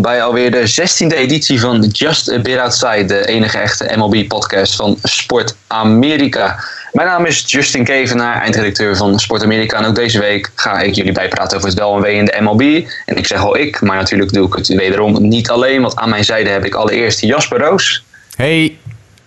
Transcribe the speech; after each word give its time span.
Welkom 0.00 0.18
bij 0.18 0.28
alweer 0.28 0.50
de 0.50 0.88
16e 0.88 1.16
editie 1.16 1.60
van 1.60 1.84
Just 1.92 2.30
a 2.30 2.38
Bit 2.38 2.58
Outside, 2.58 3.04
de 3.04 3.26
enige 3.26 3.58
echte 3.58 3.92
MLB-podcast 3.96 4.76
van 4.76 4.98
Sport 5.02 5.54
Amerika. 5.66 6.64
Mijn 6.92 7.08
naam 7.08 7.24
is 7.24 7.44
Justin 7.46 7.84
Kevenaar, 7.84 8.42
eindredacteur 8.42 8.96
van 8.96 9.18
Sport 9.18 9.42
Amerika. 9.42 9.78
En 9.78 9.84
ook 9.84 9.94
deze 9.94 10.18
week 10.18 10.50
ga 10.54 10.80
ik 10.80 10.94
jullie 10.94 11.12
bijpraten 11.12 11.56
over 11.56 11.68
het 11.68 11.78
wel 11.78 11.96
en 11.96 12.02
wee 12.02 12.16
in 12.16 12.24
de 12.24 12.36
MLB. 12.40 12.88
En 13.06 13.16
ik 13.16 13.26
zeg 13.26 13.40
al 13.40 13.56
ik, 13.56 13.80
maar 13.80 13.96
natuurlijk 13.96 14.32
doe 14.32 14.46
ik 14.46 14.54
het 14.54 14.68
wederom 14.68 15.28
niet 15.28 15.50
alleen, 15.50 15.82
want 15.82 15.96
aan 15.96 16.10
mijn 16.10 16.24
zijde 16.24 16.50
heb 16.50 16.64
ik 16.64 16.74
allereerst 16.74 17.20
Jasper 17.20 17.58
Roos. 17.58 18.04
Hey. 18.36 18.78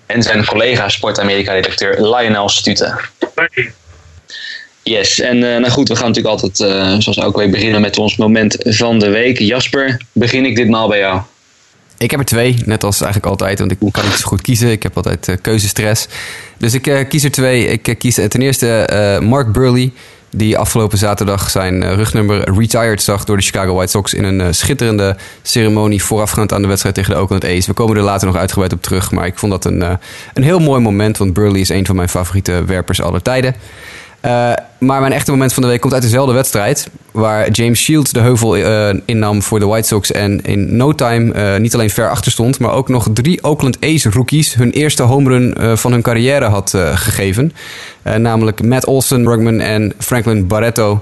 En 0.06 0.24
zijn 0.24 0.46
collega 0.46 0.90
Sport 0.90 1.20
Amerika-redacteur 1.20 2.16
Lionel 2.16 2.50
Stute. 2.50 3.00
Hey. 3.36 3.74
Yes, 4.84 5.20
en 5.20 5.36
uh, 5.38 5.42
nou 5.42 5.70
goed, 5.70 5.88
we 5.88 5.96
gaan 5.96 6.08
natuurlijk 6.08 6.42
altijd, 6.42 6.60
uh, 6.60 6.96
zoals 7.00 7.18
elke 7.18 7.40
week, 7.40 7.52
beginnen 7.52 7.82
met 7.82 7.98
ons 7.98 8.16
moment 8.16 8.56
van 8.60 9.00
de 9.00 9.10
week. 9.10 9.40
Jasper, 9.40 10.02
begin 10.12 10.46
ik 10.46 10.56
ditmaal 10.56 10.88
bij 10.88 11.00
jou? 11.00 11.22
Ik 11.98 12.12
heb 12.12 12.20
er 12.20 12.26
twee, 12.26 12.56
net 12.66 12.84
als 12.84 13.02
eigenlijk 13.02 13.32
altijd, 13.32 13.60
want 13.60 13.72
ik 13.72 13.78
kan 13.92 14.06
niet 14.06 14.14
zo 14.14 14.28
goed 14.28 14.42
kiezen. 14.42 14.72
Ik 14.72 14.84
heb 14.84 14.96
altijd 14.96 15.28
uh, 15.28 15.36
keuzestress. 15.42 16.08
Dus 16.58 16.74
ik 16.74 17.06
kies 17.10 17.24
er 17.24 17.32
twee. 17.32 17.68
Ik 17.68 17.96
kies 17.98 18.16
ten 18.16 18.42
eerste 18.42 19.20
Mark 19.24 19.52
Burley, 19.52 19.92
die 20.30 20.58
afgelopen 20.58 20.98
zaterdag 20.98 21.50
zijn 21.50 21.96
rugnummer 21.96 22.54
retired 22.58 23.02
zag 23.02 23.24
door 23.24 23.38
de 23.38 23.44
Chicago 23.44 23.74
White 23.74 23.92
Sox 23.92 24.14
in 24.14 24.24
een 24.24 24.54
schitterende 24.54 25.18
ceremonie 25.42 26.04
voorafgaand 26.04 26.54
aan 26.54 26.62
de 26.62 26.68
wedstrijd 26.68 26.96
tegen 26.96 27.14
de 27.14 27.20
Oakland 27.20 27.46
A's. 27.46 27.66
We 27.68 27.74
komen 27.74 27.98
er 27.98 28.04
later 28.04 28.28
nog 28.28 28.38
uitgebreid 28.38 28.74
op 28.74 28.82
terug, 28.82 29.12
maar 29.12 29.26
ik 29.26 29.40
vond 29.40 29.52
dat 29.52 29.66
een, 29.66 29.82
een 30.34 30.44
heel 30.44 30.60
mooi 30.60 30.82
moment, 30.82 31.18
want 31.18 31.34
Burley 31.34 31.60
is 31.60 31.70
een 31.70 31.86
van 31.86 31.96
mijn 31.96 32.10
favoriete 32.10 32.64
werpers 32.66 33.02
aller 33.02 33.22
tijden. 33.22 33.56
Maar 34.86 35.00
mijn 35.00 35.14
echte 35.14 35.32
moment 35.32 35.54
van 35.54 35.64
de 35.64 35.70
week 35.70 35.82
komt 35.82 35.94
uit 35.94 36.02
dezelfde 36.02 36.34
wedstrijd. 36.34 36.90
Waar 37.12 37.52
James 37.52 37.80
Shields 37.80 38.12
de 38.12 38.20
heuvel 38.20 38.58
uh, 38.58 38.94
innam 39.06 39.42
voor 39.42 39.60
de 39.60 39.66
White 39.66 39.88
Sox. 39.88 40.12
En 40.12 40.42
in 40.42 40.76
no 40.76 40.94
time 40.94 41.34
uh, 41.34 41.62
niet 41.62 41.74
alleen 41.74 41.90
ver 41.90 42.10
achter 42.10 42.32
stond. 42.32 42.60
Maar 42.60 42.72
ook 42.72 42.90
nog 42.90 43.08
drie 43.14 43.44
Oakland 43.44 43.78
A's 43.82 44.06
rookies 44.06 44.54
hun 44.54 44.72
eerste 44.72 45.04
home 45.04 45.30
run 45.30 45.78
van 45.78 45.92
hun 45.92 46.02
carrière 46.02 46.46
had 46.46 46.74
gegeven. 46.94 47.54
namelijk 48.18 48.64
Matt 48.64 48.86
Olson, 48.86 49.28
Rugman 49.28 49.60
en 49.60 49.94
Franklin 49.98 50.48
Barreto. 50.48 51.02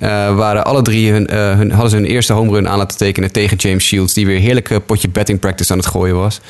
Uh, 0.00 0.08
waren 0.36 0.64
alle 0.64 0.82
drie 0.82 1.10
hun, 1.10 1.28
uh, 1.32 1.56
hun, 1.56 1.70
hadden 1.70 1.90
ze 1.90 1.96
hun 1.96 2.04
eerste 2.04 2.32
home 2.32 2.52
run 2.52 2.68
aan 2.68 2.78
laten 2.78 2.98
tekenen 2.98 3.32
tegen 3.32 3.56
James 3.56 3.84
Shields, 3.84 4.12
die 4.14 4.26
weer 4.26 4.38
heerlijk 4.38 4.86
potje 4.86 5.08
betting 5.08 5.40
practice 5.40 5.72
aan 5.72 5.78
het 5.78 5.86
gooien 5.86 6.16
was. 6.16 6.40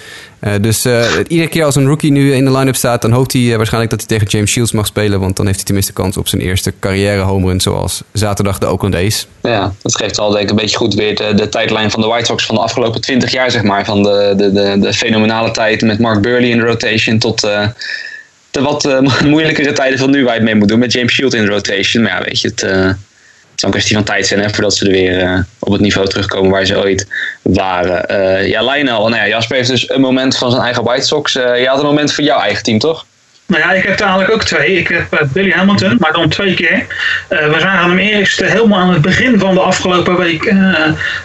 Dus 0.61 0.87
iedere 1.27 1.49
keer 1.49 1.65
als 1.65 1.75
een 1.75 1.87
rookie 1.87 2.13
nu 2.13 2.35
in 2.35 2.45
de 2.45 2.53
line-up 2.53 2.75
staat, 2.75 3.03
dan 3.03 3.13
hoopt 3.13 3.33
hij 3.33 3.57
waarschijnlijk 3.57 3.91
dat 3.91 4.01
hij 4.01 4.19
tegen 4.19 4.27
James 4.27 4.51
Shields 4.51 4.73
mag 4.73 4.87
spelen, 4.87 5.21
want 5.21 5.37
dan 5.37 5.45
heeft 5.47 5.57
hij 5.57 5.67
tenminste 5.67 5.93
kans 5.93 6.17
op 6.17 6.29
zijn 6.29 6.43
eerste 6.43 6.73
carrière 6.81 7.21
home 7.21 7.47
run, 7.47 7.61
zoals 7.61 8.03
zaterdag 8.13 8.59
de 8.59 8.67
Oakland 8.67 8.95
A's. 8.95 9.27
Ja, 9.43 9.73
dat 9.83 9.97
geeft 9.97 10.19
al 10.19 10.31
denk 10.31 10.43
ik 10.43 10.51
een 10.51 10.57
beetje 10.57 10.77
goed 10.77 10.95
weer 10.95 11.37
de, 11.37 11.49
tijdlijn 11.49 11.91
van 11.91 12.01
de 12.01 12.07
White 12.07 12.25
Sox 12.25 12.47
van 12.47 12.55
de 12.55 12.61
afgelopen 12.61 13.01
20 13.01 13.33
jaar, 13.33 13.51
zeg 13.51 13.63
maar. 13.63 13.85
Van 13.85 14.03
de, 14.03 14.35
de, 14.37 14.53
de, 14.53 14.77
de 14.81 14.93
fenomenale 14.93 15.51
tijd 15.51 15.83
met 15.83 15.99
Mark 15.99 16.23
Burley 16.23 16.49
in 16.49 16.59
de 16.59 16.65
rotation 16.65 17.19
tot 17.19 17.41
de 18.51 18.61
wat 18.61 19.03
moeilijkere 19.25 19.73
tijden 19.73 19.99
van 19.99 20.11
nu 20.11 20.25
waar 20.25 20.35
je 20.35 20.41
het 20.41 20.49
mee 20.49 20.55
moet 20.55 20.69
doen 20.69 20.79
met 20.79 20.93
James 20.93 21.13
Shields 21.13 21.35
in 21.35 21.45
de 21.45 21.51
rotation. 21.51 22.03
Maar 22.03 22.13
ja, 22.13 22.25
weet 22.25 22.41
je, 22.41 22.49
het 22.49 22.97
is 23.63 23.69
een 23.69 23.75
kwestie 23.75 23.97
van 23.97 24.05
tijd 24.05 24.27
zijn 24.27 24.41
hè, 24.41 24.51
voordat 24.51 24.75
ze 24.75 24.85
er 24.85 24.91
weer 24.91 25.23
uh, 25.23 25.39
op 25.59 25.73
het 25.73 25.81
niveau 25.81 26.09
terugkomen 26.09 26.51
waar 26.51 26.65
ze 26.65 26.79
ooit 26.79 27.07
waren. 27.43 28.05
Uh, 28.11 28.49
ja, 28.49 28.63
Lionel, 28.63 29.09
nou 29.09 29.23
ja, 29.23 29.29
Jasper 29.29 29.57
heeft 29.57 29.69
dus 29.69 29.91
een 29.91 30.01
moment 30.01 30.37
van 30.39 30.51
zijn 30.51 30.63
eigen 30.63 30.85
White 30.85 31.07
Sox. 31.07 31.37
Uh, 31.37 31.61
je 31.61 31.67
had 31.67 31.79
een 31.79 31.85
moment 31.85 32.13
voor 32.13 32.25
jouw 32.25 32.41
eigen 32.41 32.63
team, 32.63 32.79
toch? 32.79 33.07
Nou 33.47 33.63
ja, 33.63 33.73
ik 33.73 33.83
heb 33.83 34.01
eigenlijk 34.01 34.33
ook 34.33 34.45
twee. 34.45 34.79
Ik 34.79 34.89
heb 34.89 35.29
Billy 35.33 35.51
Hamilton, 35.51 35.97
maar 35.99 36.13
dan 36.13 36.29
twee 36.29 36.55
keer. 36.55 36.87
we 37.29 37.57
zagen 37.59 37.89
hem 37.89 37.99
eerst 37.99 38.41
helemaal 38.41 38.79
aan 38.79 38.93
het 38.93 39.03
begin 39.03 39.39
van 39.39 39.55
de 39.55 39.61
afgelopen 39.61 40.17
week 40.19 40.55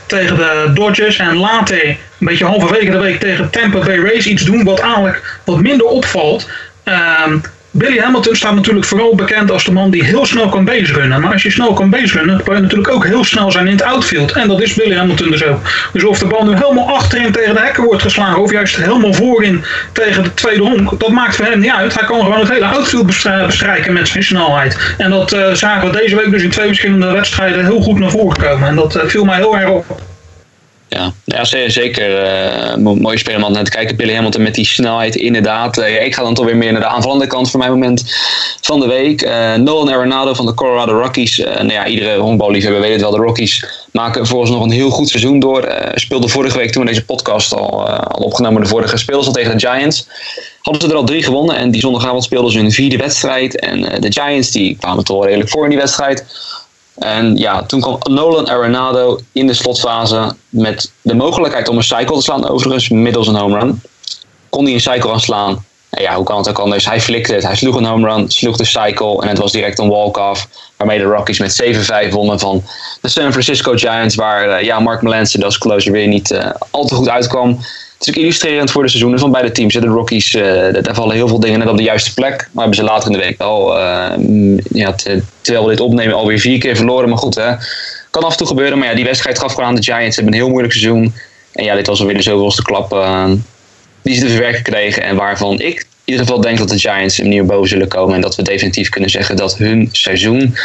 tegen 0.06 0.36
de 0.36 0.72
Dodgers. 0.74 1.18
En 1.18 1.38
later, 1.38 1.88
een 1.88 1.98
beetje 2.20 2.46
halverwege 2.46 2.92
de 2.92 2.98
week, 2.98 3.20
tegen 3.20 3.50
Tampa 3.50 3.80
Bay 3.80 4.00
Rays 4.00 4.26
iets 4.26 4.44
doen 4.44 4.64
wat 4.64 4.80
eigenlijk 4.80 5.40
wat 5.44 5.62
minder 5.62 5.86
opvalt. 5.86 6.50
Ehm, 6.84 7.38
Billy 7.78 8.00
Hamilton 8.00 8.36
staat 8.36 8.56
natuurlijk 8.56 8.86
vooral 8.86 9.16
bekend 9.16 9.52
als 9.52 9.64
de 9.64 9.72
man 9.72 9.90
die 9.90 10.04
heel 10.04 10.26
snel 10.26 10.50
kan 10.50 10.66
baserunnen. 10.66 11.22
Maar 11.22 11.32
als 11.32 11.44
je 11.44 11.52
snel 11.52 11.74
kan 11.74 11.90
baserunnen, 11.90 12.44
kan 12.44 12.56
je 12.56 12.62
natuurlijk 12.62 12.90
ook 12.90 13.06
heel 13.06 13.24
snel 13.24 13.52
zijn 13.52 13.66
in 13.66 13.72
het 13.72 13.84
outfield. 13.84 14.32
En 14.32 14.48
dat 14.48 14.62
is 14.62 14.74
Billy 14.74 14.96
Hamilton 14.96 15.32
dus 15.32 15.44
ook. 15.44 15.60
Dus 15.94 16.04
of 16.04 16.20
de 16.20 16.26
bal 16.26 16.46
nu 16.46 16.56
helemaal 16.56 16.96
achterin 16.96 17.32
tegen 17.32 17.54
de 17.54 17.62
hekken 17.62 17.84
wordt 17.84 18.02
geslagen, 18.02 18.42
of 18.42 18.52
juist 18.52 18.76
helemaal 18.76 19.14
voorin 19.14 19.64
tegen 19.92 20.24
de 20.24 20.34
tweede 20.34 20.62
honk, 20.64 21.00
dat 21.00 21.10
maakt 21.10 21.36
voor 21.36 21.46
hem 21.46 21.60
niet 21.60 21.72
uit. 21.72 21.94
Hij 21.94 22.08
kan 22.08 22.24
gewoon 22.24 22.40
het 22.40 22.50
hele 22.50 22.66
outfield 22.66 23.06
bestrijken 23.46 23.94
met 23.94 24.08
zijn 24.08 24.24
snelheid. 24.24 24.94
En 24.98 25.10
dat 25.10 25.34
uh, 25.34 25.54
zagen 25.54 25.92
we 25.92 25.98
deze 25.98 26.16
week 26.16 26.32
dus 26.32 26.44
in 26.44 26.50
twee 26.50 26.68
verschillende 26.68 27.12
wedstrijden 27.12 27.66
heel 27.66 27.82
goed 27.82 28.00
naar 28.00 28.12
voren 28.12 28.38
komen. 28.38 28.68
En 28.68 28.76
dat 28.76 28.96
uh, 28.96 29.02
viel 29.06 29.26
mij 29.26 29.38
heel 29.38 29.58
erg 29.58 29.70
op. 29.70 30.02
Ja, 30.90 31.14
ja 31.24 31.46
zeker. 31.70 32.26
Uh, 32.70 32.76
mooie 32.76 33.18
speler 33.18 33.46
om 33.46 33.52
naar 33.52 33.64
te 33.64 33.72
kijken. 33.72 33.96
Billy 33.96 34.14
Hamilton 34.14 34.42
met 34.42 34.56
die 34.56 34.66
snelheid, 34.66 35.16
inderdaad. 35.16 35.78
Uh, 35.78 36.06
ik 36.06 36.16
ga 36.16 36.24
dan 36.24 36.34
toch 36.34 36.46
weer 36.46 36.58
meer 36.58 36.72
naar 36.72 36.82
de 36.82 36.88
aanvallende 36.88 37.28
kant 37.28 37.50
voor 37.50 37.60
mijn 37.60 37.72
moment 37.72 38.04
van 38.62 38.80
de 38.80 38.88
week. 38.88 39.22
Uh, 39.22 39.56
Nolan 39.56 39.90
Arenado 39.90 40.34
van 40.34 40.46
de 40.46 40.54
Colorado 40.54 41.00
Rockies. 41.00 41.38
nou 41.38 41.72
ja, 41.72 41.88
iedere 41.88 42.18
honkballiefhebber 42.18 42.82
weet 42.82 42.92
het 42.92 43.02
wel. 43.02 43.12
De 43.12 43.18
Rockies 43.18 43.66
maken 43.92 44.28
volgens 44.28 44.52
nog 44.52 44.64
een 44.64 44.72
heel 44.72 44.90
goed 44.90 45.10
seizoen 45.10 45.40
door. 45.40 45.74
speelde 45.96 46.28
vorige 46.28 46.58
week 46.58 46.72
toen 46.72 46.84
we 46.84 46.90
deze 46.90 47.06
podcast 47.06 47.54
al, 47.54 47.90
al 47.90 48.24
opgenomen, 48.24 48.62
de 48.62 48.68
vorige 48.68 48.98
speels 48.98 49.26
al 49.26 49.32
tegen 49.34 49.58
de 49.58 49.68
Giants. 49.68 50.08
Hadden 50.62 50.82
ze 50.82 50.90
er 50.90 50.96
al 50.96 51.06
drie 51.06 51.24
gewonnen 51.24 51.56
en 51.56 51.72
die 51.72 51.82
zondagavond 51.82 52.24
speelden 52.24 52.52
ze 52.52 52.58
hun 52.58 52.72
vierde 52.72 52.98
wedstrijd. 52.98 53.60
En 53.60 53.82
de 53.82 54.12
Giants 54.12 54.52
die 54.52 54.78
kwamen 54.80 55.04
toch 55.04 55.18
wel 55.18 55.26
redelijk 55.26 55.50
voor 55.50 55.64
in 55.64 55.70
die 55.70 55.80
wedstrijd. 55.80 56.26
En 57.00 57.36
ja, 57.36 57.64
toen 57.64 57.82
kwam 57.82 57.98
Nolan 58.10 58.50
Arenado 58.50 59.20
in 59.32 59.48
de 59.48 59.54
slotfase 59.54 60.36
met 60.50 60.92
de 61.02 61.16
mogelijkheid 61.16 61.68
om 61.68 61.78
een 61.78 61.84
cycle 61.84 62.16
te 62.16 62.22
slaan, 62.22 62.50
overigens 62.50 62.90
middels 62.90 63.28
een 63.28 63.36
home 63.36 63.60
run. 63.60 63.82
Kon 64.50 64.64
hij 64.64 64.74
een 64.74 64.80
cycle 64.80 65.10
gaan 65.10 65.20
slaan? 65.20 65.66
En 65.90 66.02
ja, 66.02 66.16
hoe 66.16 66.26
kan 66.26 66.38
het 66.38 66.50
ook 66.50 66.60
anders? 66.60 66.86
Hij 66.86 67.02
flikte 67.02 67.34
het, 67.34 67.44
hij 67.44 67.56
sloeg 67.56 67.76
een 67.76 67.86
home 67.86 68.08
run, 68.08 68.30
sloeg 68.30 68.58
de 68.58 68.66
cycle 68.66 69.22
en 69.22 69.28
het 69.28 69.38
was 69.38 69.52
direct 69.52 69.80
een 69.80 69.90
walk-off. 69.90 70.48
Waarmee 70.78 70.98
de 70.98 71.04
Rockies 71.04 71.40
met 71.40 71.64
7-5 72.10 72.10
wonnen 72.10 72.40
van 72.40 72.64
de 73.02 73.10
San 73.10 73.32
Francisco 73.32 73.72
Giants, 73.76 74.16
waar 74.16 74.48
uh, 74.48 74.62
ja, 74.62 74.80
Mark 74.80 75.02
Melanson 75.02 75.44
als 75.44 75.58
closer 75.58 75.92
weer 75.92 76.08
niet 76.08 76.32
uh, 76.32 76.50
al 76.72 76.86
te 76.86 76.96
goed 76.96 77.10
uitkwam. 77.10 77.60
Het 77.98 78.08
is 78.08 78.14
ook 78.14 78.20
illustrerend 78.22 78.72
voor 78.72 78.84
de 78.84 78.90
seizoenen 78.90 79.20
van 79.20 79.32
beide 79.32 79.52
teams. 79.52 79.74
De 79.74 79.80
Rockies, 79.80 80.34
uh, 80.34 80.44
daar 80.44 80.96
vallen 80.96 81.16
heel 81.16 81.28
veel 81.28 81.40
dingen 81.40 81.60
net 81.60 81.68
op 81.68 81.78
de 81.78 81.84
juiste 81.84 82.14
plek. 82.14 82.50
Maar 82.52 82.64
hebben 82.66 82.76
ze 82.76 82.92
later 82.92 83.12
in 83.12 83.18
de 83.18 83.24
week 83.24 83.42
al, 83.42 83.78
uh, 83.78 84.58
ja, 84.72 84.96
terwijl 85.42 85.66
we 85.66 85.70
dit 85.70 85.80
opnemen, 85.80 86.16
alweer 86.16 86.40
vier 86.40 86.60
keer 86.60 86.76
verloren. 86.76 87.10
Maar 87.10 87.18
goed, 87.18 87.36
hè. 87.36 87.56
kan 88.10 88.24
af 88.24 88.32
en 88.32 88.38
toe 88.38 88.48
gebeuren. 88.48 88.78
Maar 88.78 88.88
ja, 88.88 88.96
die 88.96 89.06
wedstrijd 89.06 89.40
gaf 89.40 89.54
gewoon 89.54 89.70
aan 89.70 89.76
de 89.76 89.84
Giants. 89.84 90.16
Ze 90.16 90.22
hebben 90.22 90.34
een 90.34 90.40
heel 90.40 90.50
moeilijk 90.50 90.74
seizoen. 90.74 91.14
En 91.54 91.64
ja, 91.64 91.76
dit 91.76 91.88
was 91.88 92.00
alweer 92.00 92.16
de 92.16 92.22
zoveelste 92.22 92.62
klap 92.62 92.94
uh, 92.94 93.32
die 94.02 94.16
ze 94.16 94.22
te 94.22 94.30
verwerken 94.30 94.64
kregen. 94.64 95.04
En 95.04 95.16
waarvan 95.16 95.60
ik 95.60 95.80
in 95.80 96.14
ieder 96.14 96.26
geval 96.26 96.42
denk 96.42 96.58
dat 96.58 96.70
de 96.70 96.80
Giants 96.80 97.20
opnieuw 97.20 97.46
boven 97.46 97.70
zullen 97.70 97.88
komen. 97.88 98.16
En 98.16 98.22
dat 98.22 98.36
we 98.36 98.42
definitief 98.42 98.90
kunnen 98.90 99.10
zeggen 99.10 99.36
dat 99.36 99.58
hun 99.58 99.90
seizoen 99.92 100.56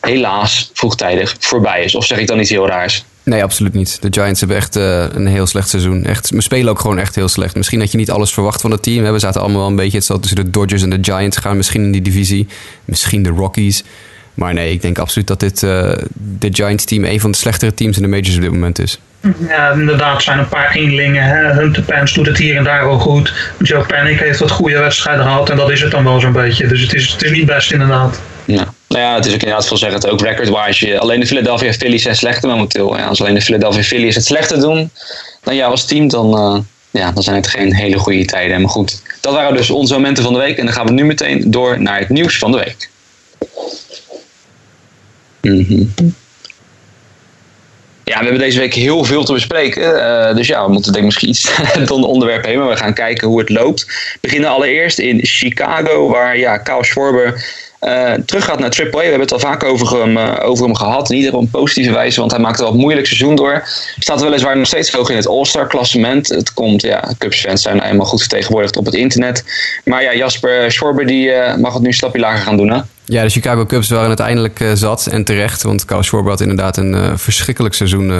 helaas 0.00 0.70
vroegtijdig 0.74 1.36
voorbij 1.38 1.84
is. 1.84 1.94
Of 1.94 2.06
zeg 2.06 2.18
ik 2.18 2.26
dan 2.26 2.40
iets 2.40 2.50
heel 2.50 2.66
raars? 2.66 3.04
Nee, 3.22 3.42
absoluut 3.42 3.72
niet. 3.72 4.02
De 4.02 4.08
Giants 4.10 4.40
hebben 4.40 4.58
echt 4.58 4.76
uh, 4.76 5.04
een 5.12 5.26
heel 5.26 5.46
slecht 5.46 5.68
seizoen. 5.68 6.04
Echt, 6.04 6.30
we 6.30 6.42
spelen 6.42 6.70
ook 6.70 6.80
gewoon 6.80 6.98
echt 6.98 7.14
heel 7.14 7.28
slecht. 7.28 7.56
Misschien 7.56 7.78
dat 7.78 7.90
je 7.90 7.96
niet 7.96 8.10
alles 8.10 8.32
verwacht 8.32 8.60
van 8.60 8.70
het 8.70 8.82
team. 8.82 9.12
We 9.12 9.18
zaten 9.18 9.40
allemaal 9.40 9.60
wel 9.60 9.68
een 9.68 9.76
beetje 9.76 9.96
hetzelfde 9.96 10.26
tussen 10.26 10.44
de 10.44 10.50
Dodgers 10.50 10.82
en 10.82 10.90
de 10.90 10.98
Giants 11.00 11.36
gaan. 11.36 11.56
Misschien 11.56 11.82
in 11.82 11.92
die 11.92 12.02
divisie. 12.02 12.46
Misschien 12.84 13.22
de 13.22 13.28
Rockies. 13.28 13.84
Maar 14.34 14.54
nee, 14.54 14.72
ik 14.72 14.82
denk 14.82 14.98
absoluut 14.98 15.26
dat 15.26 15.40
dit 15.40 15.62
uh, 15.62 15.92
de 16.38 16.48
Giants 16.50 16.84
team 16.84 17.04
een 17.04 17.20
van 17.20 17.30
de 17.30 17.36
slechtere 17.36 17.74
teams 17.74 17.96
in 17.96 18.02
de 18.02 18.08
majors 18.08 18.34
op 18.34 18.40
dit 18.40 18.52
moment 18.52 18.78
is. 18.78 19.00
Ja, 19.48 19.70
inderdaad 19.70 20.22
zijn 20.22 20.38
een 20.38 20.48
paar 20.48 20.74
eenlingen. 20.74 21.54
Hunter 21.54 21.82
Pence 21.82 22.14
doet 22.14 22.26
het 22.26 22.38
hier 22.38 22.56
en 22.56 22.64
daar 22.64 22.86
wel 22.86 22.98
goed. 22.98 23.34
Joe 23.58 23.84
Panic 23.84 24.18
heeft 24.18 24.38
wat 24.38 24.50
goede 24.50 24.78
wedstrijden 24.78 25.24
gehad. 25.24 25.50
En 25.50 25.56
dat 25.56 25.70
is 25.70 25.80
het 25.80 25.90
dan 25.90 26.04
wel 26.04 26.20
zo'n 26.20 26.32
beetje. 26.32 26.66
Dus 26.66 26.80
het 26.80 26.94
is, 26.94 27.12
het 27.12 27.22
is 27.22 27.30
niet 27.30 27.46
best 27.46 27.72
inderdaad. 27.72 28.20
Ja. 28.44 28.72
Nou 28.90 29.02
ja, 29.02 29.14
het 29.14 29.26
is 29.26 29.34
ook 29.34 29.40
inderdaad 29.40 29.66
veelzeggend. 29.66 30.08
Ook 30.08 30.20
record-wise. 30.20 30.98
Alleen 30.98 31.20
de 31.20 31.26
Philadelphia 31.26 31.72
Phillies 31.72 32.02
zijn 32.02 32.16
slechter 32.16 32.48
momenteel. 32.48 32.96
Ja, 32.96 33.06
als 33.06 33.20
alleen 33.20 33.34
de 33.34 33.40
Philadelphia 33.40 33.82
Phillies 33.82 34.14
het 34.14 34.24
slechter 34.24 34.60
doen 34.60 34.90
dan 35.42 35.54
jou 35.54 35.70
als 35.70 35.84
team, 35.84 36.08
dan, 36.08 36.54
uh, 36.54 36.60
ja, 36.90 37.12
dan 37.12 37.22
zijn 37.22 37.36
het 37.36 37.46
geen 37.46 37.74
hele 37.74 37.98
goede 37.98 38.24
tijden. 38.24 38.60
Maar 38.60 38.70
goed, 38.70 39.02
dat 39.20 39.34
waren 39.34 39.56
dus 39.56 39.70
onze 39.70 39.94
momenten 39.94 40.24
van 40.24 40.32
de 40.32 40.38
week. 40.38 40.58
En 40.58 40.64
dan 40.64 40.74
gaan 40.74 40.86
we 40.86 40.92
nu 40.92 41.04
meteen 41.04 41.50
door 41.50 41.80
naar 41.82 41.98
het 41.98 42.08
nieuws 42.08 42.38
van 42.38 42.52
de 42.52 42.58
week. 42.58 42.90
-hmm. 45.40 46.14
Ja, 48.04 48.18
we 48.18 48.24
hebben 48.24 48.42
deze 48.42 48.58
week 48.58 48.74
heel 48.74 49.04
veel 49.04 49.24
te 49.24 49.32
bespreken. 49.32 49.82
Uh, 49.82 50.34
dus 50.34 50.46
ja, 50.46 50.66
we 50.66 50.72
moeten 50.72 50.92
denk 50.92 51.04
ik 51.04 51.10
misschien 51.10 51.28
iets 51.28 51.50
dan 51.90 52.04
onderwerp 52.04 52.44
heen. 52.44 52.58
Maar 52.58 52.68
we 52.68 52.76
gaan 52.76 52.94
kijken 52.94 53.28
hoe 53.28 53.38
het 53.38 53.48
loopt. 53.48 53.84
We 53.86 54.18
beginnen 54.20 54.50
allereerst 54.50 54.98
in 54.98 55.20
Chicago, 55.22 56.08
waar 56.08 56.38
ja, 56.38 56.58
Kyle 56.58 56.84
Schwarber 56.84 57.44
uh, 57.80 58.12
terug 58.12 58.44
gaat 58.44 58.58
naar 58.58 58.78
AAA. 58.78 58.90
We 58.90 59.02
hebben 59.02 59.20
het 59.20 59.32
al 59.32 59.38
vaak 59.38 59.64
over 59.64 60.00
hem, 60.00 60.16
uh, 60.16 60.36
over 60.42 60.64
hem 60.64 60.74
gehad. 60.74 61.08
Niet 61.08 61.30
op 61.30 61.40
een 61.40 61.50
positieve 61.50 61.92
wijze, 61.92 62.20
want 62.20 62.30
hij 62.30 62.40
maakte 62.40 62.62
wel 62.62 62.72
een 62.72 62.78
moeilijk 62.78 63.06
seizoen 63.06 63.34
door. 63.36 63.62
Staat 63.98 64.20
weliswaar 64.20 64.56
nog 64.56 64.66
steeds 64.66 64.92
hoog 64.92 65.10
in 65.10 65.16
het 65.16 65.26
All-Star 65.26 65.66
klassement. 65.66 66.28
Het 66.28 66.52
komt, 66.52 66.82
ja, 66.82 67.12
Cubs 67.18 67.40
fans 67.40 67.62
zijn 67.62 67.76
nou 67.76 67.88
eenmaal 67.88 68.06
goed 68.06 68.20
vertegenwoordigd 68.20 68.76
op 68.76 68.84
het 68.84 68.94
internet. 68.94 69.44
Maar 69.84 70.02
ja, 70.02 70.14
Jasper 70.14 70.72
Schwarber 70.72 71.06
die 71.06 71.28
uh, 71.28 71.56
mag 71.56 71.72
het 71.72 71.82
nu 71.82 71.88
een 71.88 71.94
stapje 71.94 72.20
lager 72.20 72.40
gaan 72.40 72.56
doen, 72.56 72.70
hè? 72.70 72.80
Ja, 73.04 73.22
de 73.22 73.28
Chicago 73.28 73.66
Cubs 73.66 73.88
waren 73.88 74.08
uiteindelijk 74.08 74.64
zat 74.74 75.06
en 75.06 75.24
terecht. 75.24 75.62
Want 75.62 75.84
Kyle 75.84 76.02
Schwarber 76.02 76.30
had 76.30 76.40
inderdaad 76.40 76.76
een 76.76 77.18
verschrikkelijk 77.18 77.74
seizoen 77.74 78.12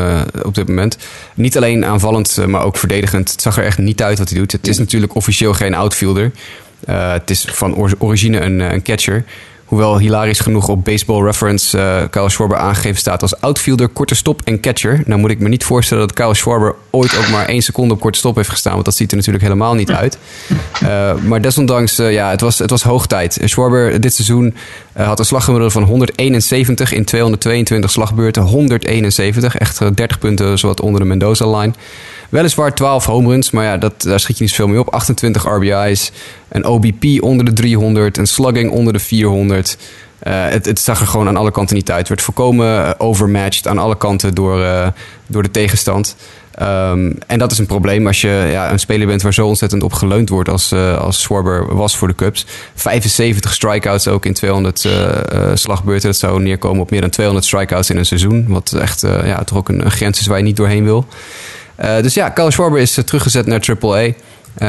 op 0.43 0.55
dit 0.55 0.69
moment. 0.69 0.97
Niet 1.35 1.57
alleen 1.57 1.85
aanvallend, 1.85 2.47
maar 2.47 2.65
ook 2.65 2.77
verdedigend. 2.77 3.31
Het 3.31 3.43
zag 3.43 3.57
er 3.57 3.65
echt 3.65 3.79
niet 3.79 4.03
uit 4.03 4.19
wat 4.19 4.29
hij 4.29 4.39
doet. 4.39 4.53
Het 4.53 4.67
is 4.67 4.79
natuurlijk 4.79 5.15
officieel 5.15 5.53
geen 5.53 5.75
outfielder. 5.75 6.33
Het 6.87 7.31
is 7.31 7.45
van 7.49 7.75
or 7.75 7.93
origine 7.99 8.41
een, 8.41 8.61
een 8.61 8.83
catcher. 8.83 9.25
Hoewel 9.71 9.99
hilarisch 9.99 10.41
genoeg 10.41 10.69
op 10.69 10.85
Baseball 10.85 11.25
Reference 11.25 11.79
uh, 11.79 12.03
Kyle 12.11 12.29
Schwarber 12.29 12.57
aangegeven 12.57 12.99
staat 12.99 13.23
als 13.23 13.41
outfielder, 13.41 13.89
korte 13.89 14.15
stop 14.15 14.41
en 14.45 14.61
catcher. 14.61 15.03
Nou 15.07 15.21
moet 15.21 15.31
ik 15.31 15.39
me 15.39 15.49
niet 15.49 15.65
voorstellen 15.65 16.07
dat 16.07 16.17
Kyle 16.17 16.35
Schwarber 16.35 16.75
ooit 16.91 17.19
ook 17.19 17.29
maar 17.29 17.47
één 17.47 17.63
seconde 17.63 17.95
op 17.95 18.01
korte 18.01 18.19
stop 18.19 18.37
heeft 18.37 18.49
gestaan. 18.49 18.73
Want 18.73 18.85
dat 18.85 18.95
ziet 18.95 19.11
er 19.11 19.17
natuurlijk 19.17 19.45
helemaal 19.45 19.75
niet 19.75 19.91
uit. 19.91 20.19
Maar 21.27 21.41
desondanks, 21.41 21.97
ja, 21.97 22.31
het 22.31 22.41
was, 22.41 22.59
het 22.59 22.71
was 22.71 22.83
hoog 22.83 23.07
tijd. 23.07 23.39
Schwarber 23.45 24.01
dit 24.01 24.15
seizoen 24.15 24.55
had 24.93 25.19
een 25.19 25.25
slaggemiddelde 25.25 25.73
van 25.73 25.83
171 25.83 26.93
in 26.93 27.05
222 27.05 27.91
slagbeurten. 27.91 28.43
171, 28.43 29.57
echt 29.57 29.79
30 29.79 30.19
punten 30.19 30.59
zowat 30.59 30.81
onder 30.81 31.01
de 31.01 31.07
Mendoza-line. 31.07 31.73
Weliswaar 32.31 32.75
12 32.75 33.05
home 33.05 33.29
runs, 33.29 33.51
maar 33.51 33.65
ja, 33.65 33.77
dat, 33.77 34.03
daar 34.03 34.21
schiet 34.21 34.39
je 34.39 34.43
niet 34.43 34.53
zoveel 34.53 34.69
mee 34.69 34.81
op. 34.81 34.89
28 34.89 35.45
RBI's, 35.45 36.13
een 36.49 36.65
OBP 36.65 37.23
onder 37.23 37.45
de 37.45 37.53
300, 37.53 38.19
een 38.19 38.27
slugging 38.27 38.71
onder 38.71 38.93
de 38.93 38.99
400. 38.99 39.77
Uh, 40.27 40.49
het, 40.49 40.67
het, 40.67 40.81
zag 40.81 41.01
er 41.01 41.07
gewoon 41.07 41.29
aan 41.29 41.37
alle 41.37 41.51
kanten 41.51 41.77
niet 41.77 41.91
uit. 41.91 41.99
Het 41.99 42.09
werd 42.09 42.23
volkomen 42.23 42.85
eh, 42.85 42.91
overmatched 42.99 43.67
aan 43.67 43.79
alle 43.79 43.97
kanten 43.97 44.35
door, 44.35 44.59
uh, 44.59 44.87
door 45.27 45.43
de 45.43 45.51
tegenstand. 45.51 46.17
Um, 46.63 47.19
en 47.27 47.39
dat 47.39 47.53
is 47.53 47.59
een 47.59 47.67
probleem 47.67 48.07
als 48.07 48.21
je 48.21 48.49
ja, 48.51 48.73
een 48.73 48.79
speler 48.79 49.07
bent 49.07 49.23
waar 49.23 49.35
zo 49.35 49.47
ontzettend 49.47 49.83
op 49.83 49.93
geleund 49.93 50.29
wordt 50.29 50.49
als, 50.49 50.73
uh, 50.73 50.99
als 50.99 51.21
Schwarber 51.21 51.77
was 51.77 51.97
voor 51.97 52.09
de 52.09 52.15
Cubs. 52.15 52.47
75 52.75 53.53
strikeouts 53.53 54.09
ook 54.09 54.27
in 54.27 54.33
200 54.33 54.89
slagbeurten. 55.55 56.11
Dat 56.11 56.19
zou 56.19 56.43
neerkomen 56.43 56.83
op 56.83 56.91
meer 56.91 57.01
dan 57.01 57.11
200 57.11 57.47
strikeouts 57.47 57.91
in 57.91 57.97
een 57.97 58.07
seizoen. 58.07 58.45
Wat 58.49 58.73
echt 58.73 59.01
ja, 59.01 59.45
toch 59.45 59.59
ook 59.59 59.69
een, 59.69 59.85
een 59.85 59.91
grens 59.91 60.21
is 60.21 60.27
waar 60.27 60.39
je 60.39 60.45
niet 60.45 60.57
doorheen 60.57 60.85
wil. 60.85 61.07
Uh, 61.81 62.01
dus 62.03 62.15
ja, 62.15 62.29
Kyle 62.29 62.51
Schwarber 62.51 62.81
is 62.81 62.99
uh, 62.99 63.05
teruggezet 63.05 63.47
naar 63.47 63.77
AAA, 63.81 64.03
uh, 64.03 64.13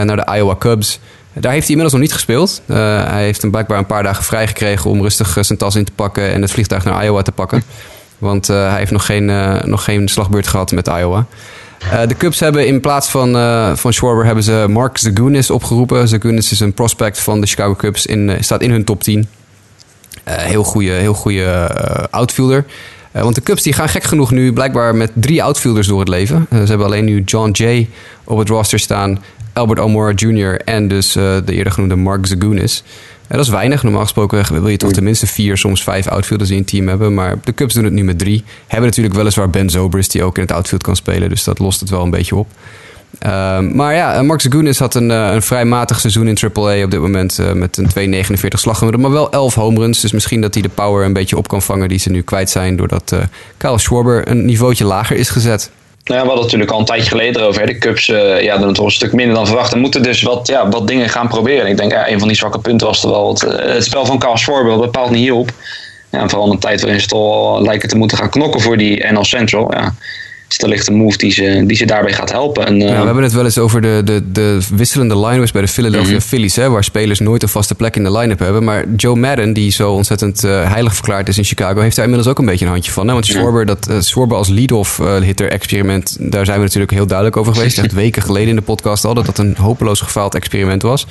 naar 0.01 0.15
de 0.15 0.27
Iowa 0.35 0.55
Cubs. 0.59 0.99
Daar 1.33 1.51
heeft 1.51 1.67
hij 1.67 1.75
inmiddels 1.75 1.91
nog 1.91 2.01
niet 2.01 2.13
gespeeld. 2.13 2.61
hij 2.65 3.23
heeft 3.23 3.41
hem 3.41 3.51
blijkbaar 3.51 3.77
een 3.77 3.85
paar 3.85 4.03
dagen 4.03 4.23
vrijgekregen 4.23 4.89
om 4.89 5.01
rustig 5.01 5.37
zijn 5.41 5.57
tas 5.57 5.75
in 5.75 5.83
te 5.83 5.91
pakken 5.91 6.31
en 6.31 6.41
het 6.41 6.51
vliegtuig 6.51 6.83
naar 6.83 7.03
Iowa 7.03 7.21
te 7.21 7.31
pakken. 7.31 7.63
Want 8.17 8.47
hij 8.47 8.77
heeft 8.77 8.91
nog 8.91 9.05
geen, 9.05 9.25
nog 9.69 9.83
geen 9.83 10.07
slagbeurt 10.07 10.47
gehad 10.47 10.71
met 10.71 10.87
Iowa. 10.87 11.25
de 12.07 12.15
Cubs 12.17 12.39
hebben 12.39 12.67
in 12.67 12.79
plaats 12.79 13.09
van, 13.09 13.31
van 13.77 13.93
Schwarber 13.93 14.25
hebben 14.25 14.43
ze 14.43 14.65
Mark 14.69 14.97
Zagunis 14.97 15.49
opgeroepen. 15.49 16.07
Zagunis 16.07 16.51
is 16.51 16.59
een 16.59 16.73
prospect 16.73 17.19
van 17.19 17.41
de 17.41 17.47
Chicago 17.47 17.75
Cubs, 17.75 18.05
in, 18.05 18.37
staat 18.39 18.61
in 18.61 18.71
hun 18.71 18.83
top 18.83 19.03
10. 19.03 19.27
heel 20.23 20.63
goede 20.63 20.91
heel 20.91 21.13
goede 21.13 21.69
outfielder. 22.09 22.65
Uh, 23.15 23.21
want 23.21 23.35
de 23.35 23.41
Cubs 23.41 23.63
die 23.63 23.73
gaan 23.73 23.89
gek 23.89 24.03
genoeg 24.03 24.31
nu 24.31 24.53
blijkbaar 24.53 24.95
met 24.95 25.11
drie 25.13 25.43
outfielders 25.43 25.87
door 25.87 25.99
het 25.99 26.07
leven. 26.07 26.47
Uh, 26.49 26.59
ze 26.59 26.67
hebben 26.67 26.85
alleen 26.85 27.05
nu 27.05 27.21
John 27.25 27.51
Jay 27.51 27.89
op 28.23 28.37
het 28.37 28.49
roster 28.49 28.79
staan, 28.79 29.19
Albert 29.53 29.79
Almora 29.79 30.11
Jr. 30.15 30.61
en 30.61 30.87
dus 30.87 31.15
uh, 31.15 31.37
de 31.45 31.53
eerder 31.53 31.73
genoemde 31.73 31.95
Mark 31.95 32.25
Zagunis. 32.25 32.83
dat 33.27 33.39
is 33.39 33.49
weinig. 33.49 33.83
Normaal 33.83 34.01
gesproken 34.01 34.53
wil 34.53 34.67
je 34.67 34.77
toch 34.77 34.91
tenminste 34.91 35.27
vier, 35.27 35.57
soms 35.57 35.83
vijf 35.83 36.07
outfielders 36.07 36.49
in 36.49 36.57
een 36.57 36.65
team 36.65 36.87
hebben. 36.87 37.13
Maar 37.13 37.37
de 37.43 37.53
Cubs 37.53 37.73
doen 37.73 37.83
het 37.83 37.93
nu 37.93 38.03
met 38.03 38.19
drie. 38.19 38.43
Hebben 38.67 38.89
natuurlijk 38.89 39.15
weliswaar 39.15 39.49
Ben 39.49 39.69
Zobrist 39.69 40.11
die 40.11 40.23
ook 40.23 40.35
in 40.35 40.41
het 40.43 40.51
outfield 40.51 40.83
kan 40.83 40.95
spelen. 40.95 41.29
Dus 41.29 41.43
dat 41.43 41.59
lost 41.59 41.79
het 41.79 41.89
wel 41.89 42.03
een 42.03 42.09
beetje 42.09 42.35
op. 42.35 42.47
Uh, 43.25 43.59
maar 43.59 43.95
ja, 43.95 44.21
Mark 44.21 44.41
Zagunis 44.41 44.79
had 44.79 44.95
een, 44.95 45.09
uh, 45.09 45.31
een 45.33 45.41
vrij 45.41 45.65
matig 45.65 45.99
seizoen 45.99 46.27
in 46.27 46.37
AAA 46.53 46.83
op 46.83 46.91
dit 46.91 46.99
moment. 46.99 47.37
Uh, 47.39 47.51
met 47.51 47.77
een 47.77 48.13
2,49 48.25 48.27
slaggemiddelde, 48.49 49.07
maar 49.07 49.17
wel 49.17 49.31
11 49.31 49.53
home 49.53 49.79
runs. 49.79 50.01
Dus 50.01 50.11
misschien 50.11 50.41
dat 50.41 50.53
hij 50.53 50.63
de 50.63 50.69
power 50.69 51.05
een 51.05 51.13
beetje 51.13 51.37
op 51.37 51.47
kan 51.47 51.61
vangen 51.61 51.89
die 51.89 51.99
ze 51.99 52.09
nu 52.09 52.21
kwijt 52.21 52.49
zijn. 52.49 52.75
Doordat 52.75 53.11
uh, 53.13 53.19
Kyle 53.57 53.79
Schwarber 53.79 54.27
een 54.27 54.45
niveautje 54.45 54.85
lager 54.85 55.15
is 55.15 55.29
gezet. 55.29 55.71
Nou 56.03 56.17
ja, 56.17 56.21
we 56.21 56.27
hadden 56.27 56.43
natuurlijk 56.45 56.71
al 56.71 56.79
een 56.79 56.85
tijdje 56.85 57.09
geleden 57.09 57.43
over. 57.43 57.61
Hè. 57.61 57.67
De 57.67 57.77
Cubs 57.77 58.05
ja, 58.41 58.57
doen 58.57 58.83
een 58.83 58.91
stuk 58.91 59.13
minder 59.13 59.35
dan 59.35 59.47
verwacht. 59.47 59.73
En 59.73 59.79
moeten 59.79 60.03
dus 60.03 60.21
wat, 60.21 60.47
ja, 60.47 60.69
wat 60.69 60.87
dingen 60.87 61.09
gaan 61.09 61.27
proberen. 61.27 61.67
Ik 61.67 61.77
denk, 61.77 61.91
ja, 61.91 62.09
een 62.09 62.19
van 62.19 62.27
die 62.27 62.37
zwakke 62.37 62.59
punten 62.59 62.87
was 62.87 63.03
er 63.03 63.09
wel 63.09 63.29
het, 63.29 63.41
het 63.41 63.83
spel 63.83 64.05
van 64.05 64.19
Kyle 64.19 64.37
Schwarber. 64.37 64.77
Bepaalt 64.77 65.11
niet 65.11 65.19
hielp. 65.19 65.51
Ja, 66.09 66.19
en 66.19 66.29
vooral 66.29 66.47
in 66.47 66.53
een 66.53 66.59
tijd 66.59 66.81
waarin 66.81 67.01
ze 67.01 67.07
toch 67.07 67.59
lijken 67.59 67.89
te 67.89 67.97
moeten 67.97 68.17
gaan 68.17 68.29
knokken 68.29 68.61
voor 68.61 68.77
die 68.77 69.11
NL 69.11 69.25
Central. 69.25 69.71
Ja 69.73 69.93
is 70.51 70.57
wellicht 70.57 70.87
een 70.87 70.95
move 70.95 71.17
die 71.17 71.31
ze, 71.31 71.63
die 71.65 71.77
ze 71.77 71.85
daarbij 71.85 72.13
gaat 72.13 72.31
helpen. 72.31 72.65
En, 72.65 72.79
ja, 72.79 72.99
we 72.99 73.05
hebben 73.05 73.23
het 73.23 73.33
wel 73.33 73.43
eens 73.43 73.57
over 73.57 73.81
de, 73.81 74.01
de, 74.05 74.31
de 74.31 74.59
wisselende 74.75 75.19
line-ups 75.19 75.51
bij 75.51 75.61
de 75.61 75.67
Philadelphia 75.67 76.13
mm 76.13 76.21
Phillies, 76.21 76.55
hè, 76.55 76.69
waar 76.69 76.83
spelers 76.83 77.19
nooit 77.19 77.43
een 77.43 77.49
vaste 77.49 77.75
plek 77.75 77.95
in 77.95 78.03
de 78.03 78.11
line-up 78.11 78.39
hebben. 78.39 78.63
Maar 78.63 78.85
Joe 78.95 79.15
Madden, 79.15 79.53
die 79.53 79.71
zo 79.71 79.91
ontzettend 79.91 80.43
uh, 80.43 80.71
heilig 80.71 80.93
verklaard 80.93 81.27
is 81.27 81.37
in 81.37 81.43
Chicago, 81.43 81.81
heeft 81.81 81.95
daar 81.95 82.05
inmiddels 82.05 82.31
ook 82.31 82.39
een 82.39 82.45
beetje 82.45 82.65
een 82.65 82.71
handje 82.71 82.91
van. 82.91 83.07
Hè? 83.07 83.13
Want 83.13 83.25
Schwarber, 83.25 83.65
dat, 83.65 83.87
uh, 83.89 83.99
Schwarber 83.99 84.37
als 84.37 84.47
lead-off 84.47 84.99
uh, 84.99 85.15
hitter-experiment, 85.15 86.17
daar 86.19 86.45
zijn 86.45 86.57
we 86.57 86.63
natuurlijk 86.63 86.91
heel 86.91 87.07
duidelijk 87.07 87.37
over 87.37 87.53
geweest. 87.53 87.77
Echt 87.79 87.93
weken 87.93 88.21
geleden 88.21 88.49
in 88.49 88.55
de 88.55 88.61
podcast 88.61 89.05
al, 89.05 89.13
dat 89.13 89.25
dat 89.25 89.37
een 89.37 89.55
hopeloos 89.57 90.01
gefaald 90.01 90.35
experiment 90.35 90.81
was. 90.81 91.07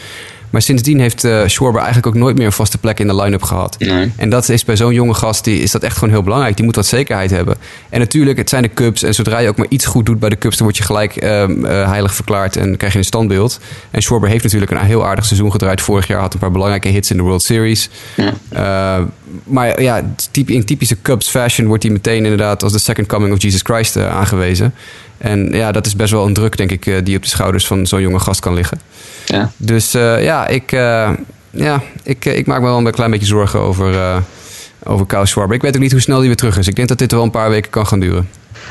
Maar 0.51 0.63
sindsdien 0.63 1.01
heeft 1.01 1.25
uh, 1.25 1.43
Schwarber 1.47 1.81
eigenlijk 1.81 2.15
ook 2.15 2.23
nooit 2.23 2.37
meer 2.37 2.47
een 2.47 2.53
vaste 2.53 2.79
plek 2.79 3.01
in 3.01 3.07
de 3.07 3.15
line-up 3.15 3.43
gehad. 3.43 3.79
Nee. 3.79 4.13
En 4.17 4.31
dat 4.31 4.49
is 4.49 4.65
bij 4.65 4.77
zo'n 4.77 4.95
jonge 4.95 5.15
gast, 5.15 5.45
die, 5.45 5.61
is 5.61 5.71
dat 5.71 5.83
echt 5.83 5.95
gewoon 5.95 6.15
heel 6.15 6.23
belangrijk. 6.23 6.57
Die 6.57 6.65
moet 6.65 6.77
wat 6.77 6.87
zekerheid 6.87 7.31
hebben. 7.31 7.57
En 7.89 7.99
natuurlijk, 7.99 8.39
het 8.39 8.49
zijn 8.49 8.63
de 8.63 8.73
Cubs. 8.75 9.03
En 9.03 9.15
zodra 9.15 9.39
je 9.39 9.49
ook 9.49 9.57
maar 9.57 9.67
iets 9.69 9.87
goed 9.87 10.07
doet 10.07 10.19
bij 10.19 10.29
de 10.29 10.39
Cubs, 10.39 10.57
dan 10.57 10.67
word 10.67 10.79
je 10.79 10.85
gelijk 10.85 11.23
uh, 11.23 11.49
uh, 11.49 11.89
heilig 11.89 12.15
verklaard 12.15 12.57
en 12.57 12.77
krijg 12.77 12.93
je 12.93 12.99
een 12.99 13.05
standbeeld. 13.05 13.61
En 13.91 14.03
Schwarber 14.03 14.29
heeft 14.29 14.45
natuurlijk 14.45 14.71
een 14.71 14.79
heel 14.79 15.07
aardig 15.07 15.25
seizoen 15.25 15.51
gedraaid. 15.51 15.81
Vorig 15.81 16.07
jaar 16.07 16.21
had 16.21 16.35
een 16.35 16.41
paar 16.41 16.51
belangrijke 16.51 16.89
hits 16.89 17.11
in 17.11 17.17
de 17.17 17.23
World 17.23 17.43
Series. 17.43 17.91
Ja. 18.17 19.07
maar 19.45 19.83
ja, 19.83 20.03
in 20.47 20.65
typische 20.65 20.97
Cubs 21.03 21.29
fashion 21.29 21.67
wordt 21.67 21.83
hij 21.83 21.93
meteen 21.93 22.23
inderdaad 22.25 22.63
als 22.63 22.73
de 22.73 22.79
second 22.79 23.07
coming 23.07 23.33
of 23.33 23.43
Jesus 23.43 23.61
Christ 23.63 23.97
aangewezen. 23.97 24.75
En 25.21 25.49
ja, 25.53 25.73
dat 25.73 25.87
is 25.87 25.97
best 25.97 26.13
wel 26.13 26.27
een 26.27 26.33
druk, 26.33 26.57
denk 26.57 26.71
ik, 26.71 27.05
die 27.05 27.17
op 27.17 27.23
de 27.23 27.29
schouders 27.29 27.67
van 27.67 27.87
zo'n 27.87 28.01
jonge 28.01 28.19
gast 28.19 28.41
kan 28.41 28.55
liggen. 28.55 28.81
Ja. 29.27 29.51
Dus 29.57 29.95
uh, 29.95 30.23
ja, 30.23 30.47
ik, 30.47 30.73
uh, 30.73 31.11
ja 31.51 31.83
ik, 32.03 32.25
ik 32.25 32.47
maak 32.47 32.61
me 32.61 32.67
wel 32.67 32.79
een 32.79 32.93
klein 32.93 33.11
beetje 33.11 33.27
zorgen 33.27 33.61
over, 33.61 34.23
over 34.85 35.07
Kyle 35.07 35.27
Schwarber. 35.27 35.57
Ik 35.57 35.63
weet 35.63 35.75
ook 35.75 35.83
niet 35.83 35.93
hoe 35.93 36.01
snel 36.01 36.19
hij 36.19 36.27
weer 36.27 36.37
terug 36.37 36.59
is. 36.59 36.69
Ik 36.69 36.77
denk 36.77 36.89
dat 36.89 36.99
dit 36.99 37.13
wel 37.13 37.23
een 37.23 37.31
paar 37.31 37.51
weken 37.51 37.71
kan 37.71 37.87
gaan 37.87 38.01
duren. 38.01 38.29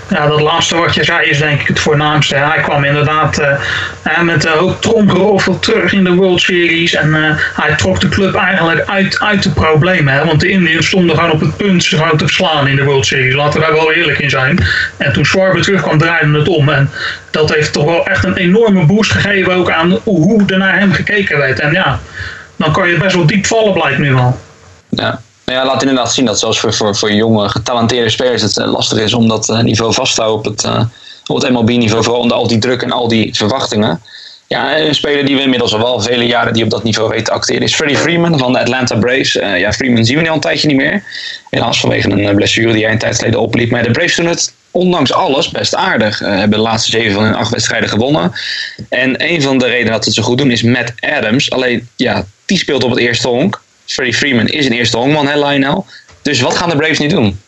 Ja, 0.09 0.27
dat 0.27 0.41
laatste 0.41 0.75
wat 0.75 0.95
je 0.95 1.03
zei 1.03 1.29
is 1.29 1.37
denk 1.37 1.61
ik 1.61 1.67
het 1.67 1.79
voornaamste. 1.79 2.35
Hij 2.35 2.61
kwam 2.61 2.83
inderdaad 2.83 3.39
uh, 3.39 4.21
met 4.21 4.45
een 4.45 4.51
hoop 4.51 4.81
tromgeroffel 4.81 5.59
terug 5.59 5.93
in 5.93 6.03
de 6.03 6.13
World 6.13 6.41
Series. 6.41 6.93
En 6.93 7.09
uh, 7.09 7.35
hij 7.35 7.75
trok 7.75 7.99
de 7.99 8.09
club 8.09 8.35
eigenlijk 8.35 8.89
uit, 8.89 9.19
uit 9.19 9.43
de 9.43 9.49
problemen. 9.49 10.13
Hè? 10.13 10.25
Want 10.25 10.39
de 10.39 10.49
Indians 10.49 10.87
stonden 10.87 11.15
gewoon 11.15 11.31
op 11.31 11.39
het 11.39 11.57
punt 11.57 11.83
ze 11.83 11.97
gewoon 11.97 12.17
te 12.17 12.25
verslaan 12.25 12.67
in 12.67 12.75
de 12.75 12.83
World 12.83 13.05
Series. 13.05 13.35
Laten 13.35 13.59
we 13.59 13.65
daar 13.65 13.75
wel 13.75 13.91
eerlijk 13.91 14.19
in 14.19 14.29
zijn. 14.29 14.65
En 14.97 15.13
toen 15.13 15.25
Schwarber 15.25 15.61
terugkwam 15.61 15.97
draaide 15.97 16.37
het 16.37 16.47
om. 16.47 16.69
En 16.69 16.89
dat 17.31 17.53
heeft 17.53 17.73
toch 17.73 17.85
wel 17.85 18.05
echt 18.05 18.23
een 18.23 18.37
enorme 18.37 18.85
boost 18.85 19.11
gegeven 19.11 19.53
ook 19.53 19.71
aan 19.71 19.99
hoe 20.03 20.43
er 20.47 20.57
naar 20.57 20.79
hem 20.79 20.91
gekeken 20.91 21.37
werd. 21.37 21.59
En 21.59 21.71
ja, 21.71 21.99
dan 22.55 22.71
kan 22.71 22.89
je 22.89 22.97
best 22.97 23.15
wel 23.15 23.25
diep 23.25 23.45
vallen 23.45 23.73
blijkt 23.73 23.99
nu 23.99 24.13
wel. 24.13 24.39
Ja. 24.89 25.19
Nou 25.49 25.61
ja, 25.61 25.67
laat 25.67 25.81
inderdaad 25.81 26.13
zien 26.13 26.25
dat 26.25 26.39
zelfs 26.39 26.59
voor, 26.59 26.73
voor, 26.73 26.95
voor 26.95 27.11
jonge, 27.11 27.49
getalenteerde 27.49 28.09
spelers 28.09 28.41
het 28.41 28.55
lastig 28.55 28.99
is 28.99 29.13
om 29.13 29.27
dat 29.27 29.61
niveau 29.63 29.93
vast 29.93 30.15
te 30.15 30.21
houden 30.21 30.51
op 30.51 30.57
het, 30.57 30.65
uh, 30.65 30.81
op 31.25 31.41
het 31.41 31.51
MLB-niveau. 31.51 32.03
Vooral 32.03 32.21
onder 32.21 32.37
al 32.37 32.47
die 32.47 32.57
druk 32.57 32.81
en 32.81 32.91
al 32.91 33.07
die 33.07 33.35
verwachtingen. 33.35 34.01
Ja, 34.47 34.79
een 34.79 34.95
speler 34.95 35.25
die 35.25 35.35
we 35.35 35.41
inmiddels 35.41 35.73
al 35.73 35.79
wel 35.79 36.01
vele 36.01 36.25
jaren 36.25 36.53
die 36.53 36.63
op 36.63 36.69
dat 36.69 36.83
niveau 36.83 37.09
weet 37.09 37.25
te 37.25 37.31
acteren 37.31 37.61
is 37.61 37.75
Freddie 37.75 37.97
Freeman 37.97 38.39
van 38.39 38.53
de 38.53 38.59
Atlanta 38.59 38.95
Braves. 38.95 39.33
Ja, 39.33 39.73
Freeman 39.73 40.05
zien 40.05 40.15
we 40.15 40.21
nu 40.21 40.27
al 40.27 40.35
een 40.35 40.41
tijdje 40.41 40.67
niet 40.67 40.77
meer. 40.77 41.03
Helaas 41.49 41.79
vanwege 41.79 42.09
een 42.09 42.35
blessure 42.35 42.73
die 42.73 42.83
hij 42.83 42.91
een 42.91 42.99
tijd 42.99 43.15
geleden 43.15 43.39
opliep. 43.39 43.71
Maar 43.71 43.83
de 43.83 43.91
Braves 43.91 44.15
doen 44.15 44.25
het 44.25 44.53
ondanks 44.71 45.13
alles 45.13 45.49
best 45.49 45.75
aardig. 45.75 46.21
Uh, 46.21 46.27
hebben 46.27 46.57
de 46.57 46.63
laatste 46.63 46.91
zeven 46.91 47.13
van 47.13 47.23
hun 47.23 47.35
acht 47.35 47.51
wedstrijden 47.51 47.89
gewonnen. 47.89 48.31
En 48.89 49.23
een 49.31 49.41
van 49.41 49.57
de 49.57 49.65
redenen 49.65 49.91
dat 49.91 50.03
ze 50.03 50.09
het 50.09 50.17
zo 50.17 50.23
goed 50.23 50.37
doen 50.37 50.51
is 50.51 50.63
Matt 50.63 50.93
Adams. 50.99 51.51
Alleen, 51.51 51.87
ja, 51.95 52.25
die 52.45 52.57
speelt 52.57 52.83
op 52.83 52.89
het 52.89 52.99
eerste 52.99 53.27
honk. 53.27 53.61
Freddie 53.89 54.15
Freeman 54.15 54.47
is 54.47 54.65
een 54.65 54.71
eerste 54.71 54.97
honkman, 54.97 55.27
hè 55.27 55.47
Lionel? 55.47 55.85
Dus 56.21 56.41
wat 56.41 56.57
gaan 56.57 56.69
de 56.69 56.75
Braves 56.75 56.99
nu 56.99 57.07
doen? 57.07 57.39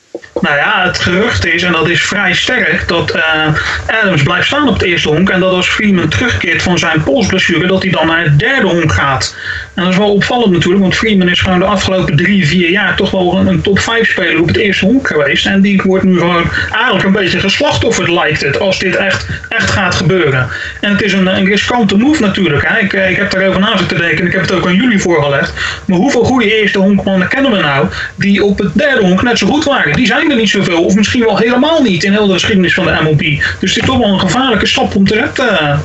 Nou 0.41 0.55
ja, 0.55 0.83
het 0.83 0.97
gerucht 0.97 1.45
is, 1.45 1.63
en 1.63 1.71
dat 1.71 1.89
is 1.89 2.03
vrij 2.03 2.33
sterk, 2.33 2.87
dat 2.87 3.15
uh, 3.15 4.01
Adams 4.01 4.23
blijft 4.23 4.47
staan 4.47 4.67
op 4.67 4.73
het 4.73 4.83
eerste 4.83 5.09
honk. 5.09 5.29
En 5.29 5.39
dat 5.39 5.53
als 5.53 5.67
Freeman 5.67 6.07
terugkeert 6.07 6.61
van 6.61 6.77
zijn 6.79 7.03
polsblessure, 7.03 7.67
dat 7.67 7.83
hij 7.83 7.91
dan 7.91 8.07
naar 8.07 8.23
het 8.23 8.39
derde 8.39 8.67
honk 8.67 8.91
gaat. 8.91 9.35
En 9.73 9.83
dat 9.83 9.91
is 9.91 9.97
wel 9.97 10.13
opvallend 10.13 10.51
natuurlijk, 10.51 10.81
want 10.81 10.95
Freeman 10.95 11.29
is 11.29 11.41
gewoon 11.41 11.59
de 11.59 11.65
afgelopen 11.65 12.15
drie, 12.15 12.47
vier 12.47 12.69
jaar 12.69 12.95
toch 12.95 13.11
wel 13.11 13.37
een, 13.37 13.47
een 13.47 13.61
top 13.61 13.79
5 13.79 14.09
speler 14.09 14.41
op 14.41 14.47
het 14.47 14.57
eerste 14.57 14.85
honk 14.85 15.07
geweest. 15.07 15.45
En 15.45 15.61
die 15.61 15.81
wordt 15.83 16.03
nu 16.03 16.17
gewoon 16.17 16.51
eigenlijk 16.71 17.05
een 17.05 17.11
beetje 17.11 17.39
geslachtofferd, 17.39 18.09
lijkt 18.09 18.41
het, 18.41 18.59
als 18.59 18.79
dit 18.79 18.95
echt, 18.95 19.27
echt 19.49 19.69
gaat 19.69 19.95
gebeuren. 19.95 20.47
En 20.81 20.91
het 20.91 21.01
is 21.01 21.13
een, 21.13 21.27
een 21.27 21.45
riskante 21.45 21.97
move 21.97 22.21
natuurlijk. 22.21 22.67
Hè. 22.67 22.79
Ik, 22.79 22.93
ik 22.93 23.17
heb 23.17 23.31
daarover 23.31 23.59
na 23.59 23.77
zitten 23.77 23.97
denken 23.97 24.19
en 24.19 24.25
ik 24.25 24.33
heb 24.33 24.41
het 24.41 24.51
ook 24.51 24.67
aan 24.67 24.75
jullie 24.75 24.99
voorgelegd. 24.99 25.53
Maar 25.85 25.97
hoeveel 25.97 26.23
goede 26.23 26.59
eerste 26.59 26.79
honkmannen 26.79 27.27
kennen 27.27 27.51
we 27.51 27.59
nou 27.59 27.87
die 28.15 28.43
op 28.43 28.57
het 28.57 28.73
derde 28.73 29.01
honk 29.01 29.21
net 29.21 29.37
zo 29.37 29.47
goed 29.47 29.63
waren? 29.63 29.93
Die 29.93 30.07
zijn 30.11 30.31
er 30.31 30.37
niet 30.37 30.49
zoveel, 30.49 30.83
of 30.83 30.95
misschien 30.95 31.23
wel 31.23 31.37
helemaal 31.37 31.81
niet 31.81 32.03
in 32.03 32.11
heel 32.11 32.27
de 32.27 32.33
geschiedenis 32.33 32.73
van 32.73 32.85
de 32.85 32.99
MLB. 33.03 33.21
Dus 33.59 33.75
het 33.75 33.83
is 33.83 33.89
toch 33.89 33.97
wel 33.97 34.07
een 34.07 34.19
gevaarlijke 34.19 34.65
stap 34.65 34.95
om 34.95 35.07
te 35.07 35.13
retten. 35.13 35.81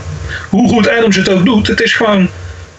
Hoe 0.50 0.68
goed 0.68 0.88
Adams 0.88 1.16
het 1.16 1.28
ook 1.28 1.44
doet, 1.44 1.66
het 1.66 1.80
is 1.80 1.92
gewoon 1.92 2.28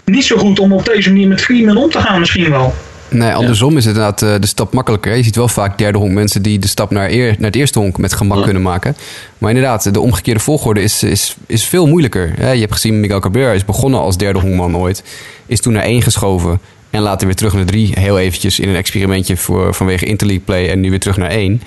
niet 0.06 0.26
zo 0.26 0.38
goed 0.38 0.60
om 0.60 0.74
op 0.74 0.86
deze 0.86 1.10
manier 1.10 1.28
met 1.28 1.42
Freeman 1.42 1.78
om 1.78 1.90
te 1.90 2.00
gaan 2.00 2.20
misschien 2.20 2.50
wel. 2.50 2.74
Nee, 3.10 3.34
andersom 3.34 3.78
is 3.78 3.86
het 3.86 3.96
inderdaad 3.96 4.22
uh, 4.22 4.36
de 4.40 4.48
stap 4.48 4.74
makkelijker. 4.74 5.16
Je 5.16 5.24
ziet 5.24 5.36
wel 5.36 5.48
vaak 5.48 5.78
derde 5.78 5.98
honk 5.98 6.12
mensen 6.12 6.42
die 6.42 6.60
de 6.60 6.68
stap 6.68 6.92
naar, 6.92 7.10
eer, 7.10 7.36
naar 7.38 7.50
het 7.50 7.56
eerste 7.56 7.80
honk 7.80 7.98
met 7.98 8.14
gemak 8.14 8.44
kunnen 8.44 8.62
maken. 8.62 8.96
Maar 9.38 9.50
inderdaad, 9.50 9.94
de 9.94 10.00
omgekeerde 10.00 10.40
volgorde 10.40 10.82
is, 10.82 11.04
is, 11.04 11.36
is 11.46 11.66
veel 11.66 11.88
moeilijker. 11.88 12.54
je 12.54 12.60
hebt 12.60 12.74
gezien, 12.74 13.00
Miguel 13.00 13.20
Cabrera 13.20 13.52
is 13.52 13.66
begonnen 13.66 14.00
als 14.00 14.18
derde 14.18 14.40
honkman 14.40 14.78
ooit. 14.78 15.04
Is 15.46 15.62
toen 15.62 15.74
naar 15.74 15.84
één 15.84 16.02
geschoven. 16.02 16.60
En 16.90 17.02
later 17.02 17.28
weer 17.28 17.36
terug 17.36 17.54
naar 17.54 17.66
drie. 17.66 17.92
Heel 17.94 18.20
eventjes 18.20 18.60
in 18.60 18.70
een 18.70 18.76
experimentje 18.76 19.38
voor, 19.38 19.74
vanwege 19.74 20.06
Interleague 20.06 20.46
play. 20.46 20.70
En 20.70 20.80
nu 20.80 20.90
weer 20.90 21.00
terug 21.00 21.18
naar 21.18 21.30
één. 21.30 21.62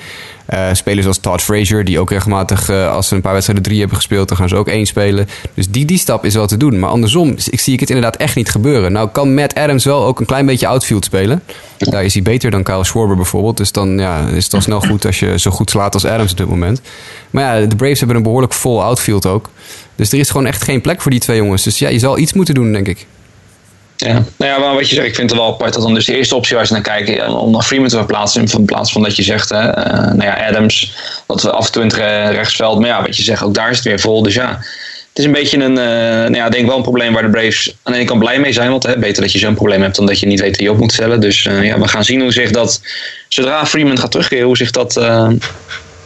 Uh, 0.55 0.69
spelers 0.73 1.07
als 1.07 1.19
Todd 1.19 1.43
Frazier, 1.43 1.85
die 1.85 1.99
ook 2.01 2.11
regelmatig, 2.11 2.71
uh, 2.71 2.93
als 2.93 3.09
ze 3.09 3.15
een 3.15 3.21
paar 3.21 3.33
wedstrijden 3.33 3.65
drie 3.65 3.79
hebben 3.79 3.97
gespeeld, 3.97 4.29
dan 4.29 4.37
gaan 4.37 4.49
ze 4.49 4.57
ook 4.57 4.69
één 4.69 4.87
spelen. 4.87 5.29
Dus 5.55 5.69
die, 5.69 5.85
die 5.85 5.99
stap 5.99 6.25
is 6.25 6.35
wel 6.35 6.47
te 6.47 6.57
doen. 6.57 6.79
Maar 6.79 6.91
andersom 6.91 7.35
ik, 7.51 7.61
zie 7.61 7.73
ik 7.73 7.81
het 7.81 7.89
inderdaad 7.89 8.17
echt 8.17 8.37
niet 8.37 8.51
gebeuren. 8.51 8.93
Nou 8.93 9.09
kan 9.09 9.35
Matt 9.35 9.55
Adams 9.55 9.85
wel 9.85 10.05
ook 10.05 10.21
een 10.21 10.27
klein 10.27 10.47
beetje 10.47 10.67
outfield 10.67 11.05
spelen. 11.05 11.43
Daar 11.79 12.05
is 12.05 12.15
hij 12.15 12.23
beter 12.23 12.51
dan 12.51 12.63
Kyle 12.63 12.85
Schwarber 12.85 13.17
bijvoorbeeld. 13.17 13.57
Dus 13.57 13.73
dan 13.73 13.99
ja, 13.99 14.27
is 14.29 14.45
het 14.45 14.55
al 14.55 14.61
snel 14.61 14.81
goed 14.81 15.07
als 15.07 15.19
je 15.21 15.39
zo 15.39 15.51
goed 15.51 15.71
slaat 15.71 15.95
als 15.95 16.05
Adams 16.05 16.31
op 16.31 16.37
dit 16.37 16.49
moment. 16.49 16.81
Maar 17.31 17.61
ja, 17.61 17.67
de 17.67 17.77
Braves 17.77 17.99
hebben 17.99 18.17
een 18.17 18.23
behoorlijk 18.23 18.53
vol 18.53 18.83
outfield 18.83 19.27
ook. 19.27 19.51
Dus 19.97 20.13
er 20.13 20.19
is 20.19 20.31
gewoon 20.31 20.47
echt 20.47 20.65
geen 20.65 20.81
plek 20.81 21.01
voor 21.01 21.11
die 21.11 21.21
twee 21.21 21.37
jongens. 21.37 21.63
Dus 21.63 21.79
ja, 21.79 21.89
je 21.89 21.99
zal 21.99 22.19
iets 22.19 22.33
moeten 22.33 22.55
doen, 22.55 22.73
denk 22.73 22.89
ik. 22.89 23.07
Ja, 24.07 24.13
nou 24.13 24.53
ja, 24.53 24.59
maar 24.59 24.75
wat 24.75 24.89
je 24.89 24.95
zegt, 24.95 25.07
ik 25.07 25.15
vind 25.15 25.31
het 25.31 25.39
wel 25.39 25.49
apart 25.49 25.73
dat 25.73 25.83
dan 25.83 25.95
dus 25.95 26.05
de 26.05 26.17
eerste 26.17 26.35
optie 26.35 26.57
waar 26.57 26.67
ze 26.67 26.73
naar 26.73 26.83
kijken 26.83 27.29
om 27.29 27.51
naar 27.51 27.63
Freeman 27.63 27.89
te 27.89 27.97
verplaatsen 27.97 28.45
in 28.45 28.65
plaats 28.65 28.93
van 28.93 29.03
dat 29.03 29.17
je 29.17 29.23
zegt, 29.23 29.49
hè, 29.49 29.79
uh, 29.79 29.95
nou 29.95 30.23
ja, 30.23 30.47
Adams, 30.49 30.93
dat 31.27 31.43
we 31.43 31.51
af 31.51 31.67
en 31.67 31.73
toe 31.73 31.83
in 31.83 31.89
het 31.89 31.97
rechtsveld, 32.35 32.79
maar 32.79 32.89
ja, 32.89 33.03
wat 33.03 33.17
je 33.17 33.23
zegt, 33.23 33.43
ook 33.43 33.55
daar 33.55 33.71
is 33.71 33.77
het 33.77 33.85
weer 33.85 34.01
vol. 34.01 34.23
Dus 34.23 34.35
ja, 34.35 34.49
het 35.09 35.19
is 35.19 35.25
een 35.25 35.33
beetje 35.33 35.59
een, 35.59 35.71
uh, 35.71 35.77
nou 35.77 36.35
ja, 36.35 36.49
denk 36.49 36.67
wel 36.67 36.77
een 36.77 36.83
probleem 36.83 37.13
waar 37.13 37.23
de 37.23 37.31
Braves 37.31 37.77
aan 37.83 37.93
de 37.93 37.99
ene 37.99 38.09
kant 38.09 38.21
blij 38.21 38.41
mee 38.41 38.53
zijn, 38.53 38.71
want 38.71 38.83
hè, 38.83 38.99
beter 38.99 39.23
dat 39.23 39.33
je 39.33 39.39
zo'n 39.39 39.55
probleem 39.55 39.83
hebt 39.83 39.97
dan 39.97 40.07
dat 40.07 40.21
je 40.21 40.27
niet 40.27 40.41
weet 40.41 40.57
wie 40.57 40.67
je 40.67 40.73
op 40.73 40.79
moet 40.79 40.93
stellen. 40.93 41.21
Dus 41.21 41.45
uh, 41.45 41.65
ja, 41.65 41.79
we 41.79 41.89
gaan 41.89 42.05
zien 42.05 42.21
hoe 42.21 42.33
zich 42.33 42.51
dat, 42.51 42.81
zodra 43.29 43.67
Freeman 43.67 43.99
gaat 43.99 44.11
terugkeren, 44.11 44.47
hoe 44.47 44.57
zich 44.57 44.71
dat, 44.71 44.93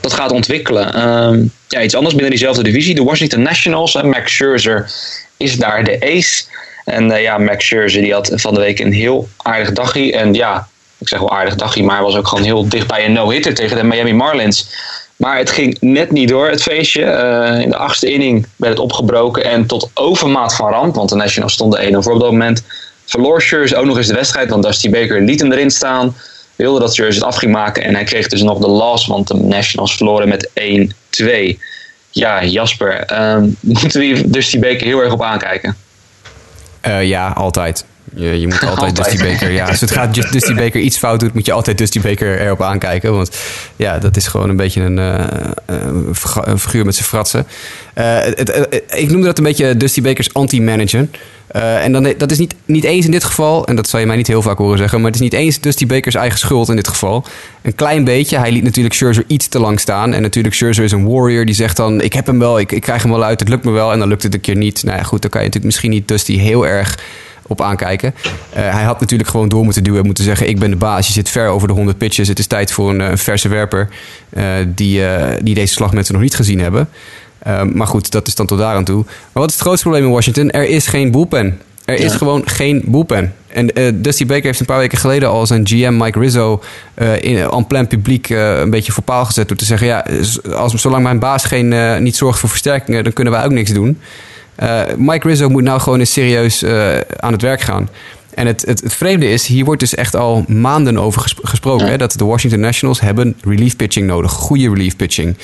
dat 0.01 0.13
gaat 0.13 0.31
ontwikkelen. 0.31 0.95
Ehm, 0.95 1.43
ja, 1.69 1.83
iets 1.83 1.95
anders 1.95 2.15
binnen 2.15 2.33
diezelfde 2.33 2.63
divisie, 2.63 2.95
de 2.95 3.03
Washington 3.03 3.43
Nationals, 3.43 4.03
Max 4.03 4.33
Scherzer 4.33 4.91
is 5.37 5.57
daar 5.57 5.85
de 5.85 6.01
ace. 6.01 6.45
En 6.85 7.11
uh, 7.11 7.23
ja, 7.23 7.39
Max 7.39 7.67
Scherzer 7.67 8.03
die 8.03 8.13
had 8.13 8.31
van 8.35 8.55
de 8.55 8.61
week 8.61 8.79
een 8.79 8.93
heel 8.93 9.29
aardig 9.37 9.73
dagje. 9.73 10.13
En 10.13 10.35
ja, 10.35 10.69
ik 10.99 11.09
zeg 11.09 11.19
wel 11.19 11.33
aardig 11.33 11.55
dagje, 11.55 11.83
maar 11.83 11.95
hij 11.95 12.05
was 12.05 12.17
ook 12.17 12.29
gewoon 12.29 12.45
heel 12.45 12.69
dicht 12.69 12.87
bij 12.87 13.05
een 13.05 13.13
no-hitter 13.13 13.55
tegen 13.55 13.77
de 13.77 13.85
Miami 13.85 14.13
Marlins. 14.13 14.69
Maar 15.17 15.39
het 15.39 15.51
ging 15.51 15.77
net 15.81 16.11
niet 16.11 16.29
door, 16.29 16.49
het 16.49 16.63
feestje. 16.63 17.03
Uh, 17.03 17.61
in 17.61 17.71
de 17.71 17.77
achtste 17.77 18.13
inning 18.13 18.47
werd 18.57 18.73
het 18.73 18.83
opgebroken. 18.83 19.45
En 19.45 19.67
tot 19.67 19.91
overmaat 19.95 20.55
van 20.55 20.71
ramp, 20.71 20.95
want 20.95 21.09
de 21.09 21.17
Nationals 21.17 21.53
stonden 21.53 21.95
1-0 21.95 21.99
voor 21.99 22.13
op 22.13 22.21
dat 22.21 22.31
moment. 22.31 22.63
Verloor 23.05 23.43
Scherzer 23.43 23.79
ook 23.79 23.85
nog 23.85 23.97
eens 23.97 24.07
de 24.07 24.15
wedstrijd, 24.15 24.51
want 24.51 24.63
Dusty 24.63 24.91
Baker 24.91 25.23
liet 25.23 25.41
hem 25.41 25.53
erin 25.53 25.71
staan. 25.71 26.17
Wilde 26.57 26.81
dat 26.81 26.95
Scherzer 26.95 27.23
het 27.23 27.33
af 27.33 27.37
ging 27.37 27.53
maken. 27.53 27.83
En 27.83 27.95
hij 27.95 28.05
kreeg 28.05 28.29
dus 28.29 28.43
nog 28.43 28.59
de 28.59 28.69
loss, 28.69 29.07
want 29.07 29.29
de 29.29 29.35
Nationals 29.35 29.97
verloren 29.97 30.29
met 30.29 30.51
1-2. 31.23 31.59
Ja, 32.11 32.45
Jasper, 32.45 33.13
uh, 33.13 33.37
moeten 33.81 34.01
we 34.01 34.31
Dusty 34.31 34.59
Baker 34.59 34.87
heel 34.87 35.01
erg 35.01 35.13
op 35.13 35.23
aankijken? 35.23 35.77
Uh, 36.87 37.05
ja, 37.05 37.29
altijd. 37.29 37.87
Je, 38.15 38.41
je 38.41 38.47
moet 38.47 38.63
altijd, 38.69 38.79
altijd. 38.79 38.97
Dusty 38.97 39.33
Baker. 39.33 39.51
Ja, 39.51 39.67
als 39.67 39.81
het 39.81 39.91
gaat 39.91 40.15
Dusty 40.15 40.55
Baker 40.55 40.81
iets 40.81 40.99
fout 40.99 41.21
doet, 41.21 41.35
moet 41.35 41.47
je 41.47 41.53
altijd 41.53 41.79
Dusty 41.79 42.01
Baker 42.01 42.41
erop 42.41 42.63
aankijken. 42.63 43.13
Want 43.13 43.37
ja, 43.77 43.99
dat 43.99 44.17
is 44.17 44.27
gewoon 44.27 44.49
een 44.49 44.57
beetje 44.57 44.81
een, 44.81 44.99
uh, 44.99 45.25
een 46.45 46.59
figuur 46.59 46.85
met 46.85 46.95
zijn 46.95 47.07
fratsen. 47.07 47.47
Uh, 47.99 48.19
het, 48.19 48.83
ik 48.89 49.11
noemde 49.11 49.27
dat 49.27 49.39
een 49.39 49.45
beetje 49.45 49.77
Dusty 49.77 50.03
Baker's 50.03 50.33
anti-manager. 50.33 51.09
En 51.63 51.93
dan, 51.93 52.15
dat 52.19 52.31
is 52.31 52.39
niet, 52.39 52.55
niet 52.65 52.85
eens 52.85 53.05
in 53.05 53.11
dit 53.11 53.25
geval, 53.25 53.67
en 53.67 53.77
dat 53.77 53.89
zal 53.89 54.01
je 54.01 54.07
mij 54.07 54.17
niet 54.17 54.27
heel 54.27 54.43
vaak 54.43 54.59
horen 54.59 54.79
zeggen, 54.79 54.99
maar 54.99 55.07
het 55.07 55.15
is 55.15 55.21
niet 55.21 55.33
eens 55.33 55.61
Dusty 55.61 55.87
Baker's 55.87 56.15
eigen 56.15 56.39
schuld 56.39 56.69
in 56.69 56.77
dit 56.77 56.89
geval. 56.89 57.25
Een 57.63 57.75
klein 57.75 58.05
beetje. 58.05 58.39
Hij 58.39 58.53
liet 58.53 58.63
natuurlijk 58.63 58.95
Scherzer 58.95 59.25
iets 59.27 59.49
te 59.49 59.59
lang 59.59 59.81
staan. 59.81 60.13
En 60.13 60.23
natuurlijk, 60.23 60.55
Scherzer 60.55 60.85
is 60.85 60.93
een 60.93 61.09
warrior 61.09 61.45
die 61.45 61.55
zegt 61.55 61.77
dan: 61.77 62.01
Ik 62.01 62.13
heb 62.13 62.27
hem 62.27 62.39
wel, 62.39 62.59
ik, 62.59 62.73
ik 62.73 62.83
krijg 62.83 63.03
hem 63.03 63.11
wel 63.11 63.25
uit, 63.25 63.41
het 63.41 63.49
lukt 63.49 63.65
me 63.65 63.71
wel. 63.71 63.93
En 63.93 63.99
dan 63.99 64.09
lukt 64.09 64.23
het 64.23 64.35
een 64.35 64.41
keer 64.41 64.57
niet. 64.57 64.83
Nou 64.83 64.99
ja, 64.99 65.03
goed, 65.03 65.23
dan 65.23 65.31
kan 65.31 65.41
je 65.41 65.47
natuurlijk 65.47 65.75
misschien 65.75 65.91
niet 65.91 66.09
Dusty 66.09 66.39
heel 66.39 66.67
erg 66.67 66.99
op 67.47 67.61
aankijken. 67.61 68.15
Uh, 68.25 68.31
hij 68.53 68.83
had 68.83 69.01
natuurlijk 69.01 69.31
gewoon 69.31 69.49
door 69.49 69.65
moeten 69.65 69.83
duwen 69.85 70.01
en 70.01 70.07
moeten 70.07 70.25
zeggen: 70.25 70.49
Ik 70.49 70.59
ben 70.59 70.71
de 70.71 70.77
baas, 70.77 71.07
je 71.07 71.13
zit 71.13 71.29
ver 71.29 71.49
over 71.49 71.69
de 71.69 71.75
100 71.75 71.99
pitches. 71.99 72.29
Het 72.29 72.39
is 72.39 72.47
tijd 72.47 72.73
voor 72.73 72.91
een, 72.91 73.01
een 73.01 73.19
verse 73.19 73.49
werper 73.49 73.89
uh, 74.37 74.45
die, 74.67 75.03
die 75.43 75.55
deze 75.55 75.73
slag 75.73 75.93
mensen 75.93 76.15
nog 76.15 76.23
niet 76.23 76.35
gezien 76.35 76.61
hebben. 76.61 76.89
Ehm, 77.45 77.77
maar 77.77 77.87
goed, 77.87 78.11
dat 78.11 78.27
is 78.27 78.35
dan 78.35 78.47
tot 78.47 78.59
daar 78.59 78.75
aan 78.75 78.85
toe. 78.85 79.05
Maar 79.05 79.43
wat 79.43 79.49
is 79.49 79.55
het 79.55 79.63
grootste 79.63 79.83
probleem 79.83 80.07
in 80.07 80.13
Washington? 80.13 80.51
Er 80.51 80.69
is 80.69 80.87
geen 80.87 81.11
bullpen. 81.11 81.61
Er 81.85 81.99
is 81.99 82.15
gewoon 82.15 82.43
geen 82.49 82.83
bullpen. 82.87 83.35
En 83.47 83.79
uh, 83.79 83.93
Dusty 83.95 84.27
Baker 84.27 84.45
heeft 84.45 84.61
een 84.61 84.67
paar 84.67 84.79
weken 84.79 84.99
geleden 84.99 85.29
al 85.29 85.47
zijn 85.47 85.67
GM 85.67 85.97
Mike 85.97 86.19
Rizzo 86.19 86.63
uh, 86.99 87.23
in 87.23 87.37
en 87.37 87.67
plein 87.67 87.87
publiek 87.87 88.29
uh, 88.29 88.59
een 88.59 88.71
beetje 88.71 88.93
voor 88.93 89.03
paal 89.03 89.25
gezet 89.25 89.49
door 89.49 89.57
te 89.57 89.65
zeggen: 89.65 89.87
ja, 89.87 90.07
als, 90.55 90.75
zolang 90.75 91.03
mijn 91.03 91.19
baas 91.19 91.45
geen, 91.45 92.03
niet 92.03 92.17
zorgt 92.17 92.39
voor 92.39 92.49
versterkingen, 92.49 93.05
dan 93.05 93.13
kunnen 93.13 93.33
wij 93.33 93.45
ook 93.45 93.51
niks 93.51 93.71
doen. 93.71 94.01
Mike 94.97 95.29
Rizzo 95.29 95.49
moet 95.49 95.63
nou 95.63 95.81
gewoon 95.81 95.99
eens 95.99 96.13
serieus 96.13 96.65
aan 97.17 97.33
het 97.33 97.43
werk 97.43 97.61
gaan. 97.61 97.89
En 98.35 98.47
het, 98.47 98.65
het, 98.67 98.81
het, 98.81 98.95
vreemde 98.95 99.31
is, 99.31 99.47
hier 99.47 99.65
wordt 99.65 99.81
dus 99.81 99.95
echt 99.95 100.17
al 100.17 100.45
maanden 100.49 100.99
over 100.99 101.35
gesproken. 101.43 101.87
Hè, 101.87 101.97
dat 101.97 102.13
de 102.13 102.25
Washington 102.25 102.61
Nationals 102.61 103.01
hebben 103.01 103.37
relief 103.45 103.77
pitching 103.77 104.07
nodig. 104.07 104.33
Goede 104.33 104.69
relief 104.69 104.97
pitching. 104.97 105.37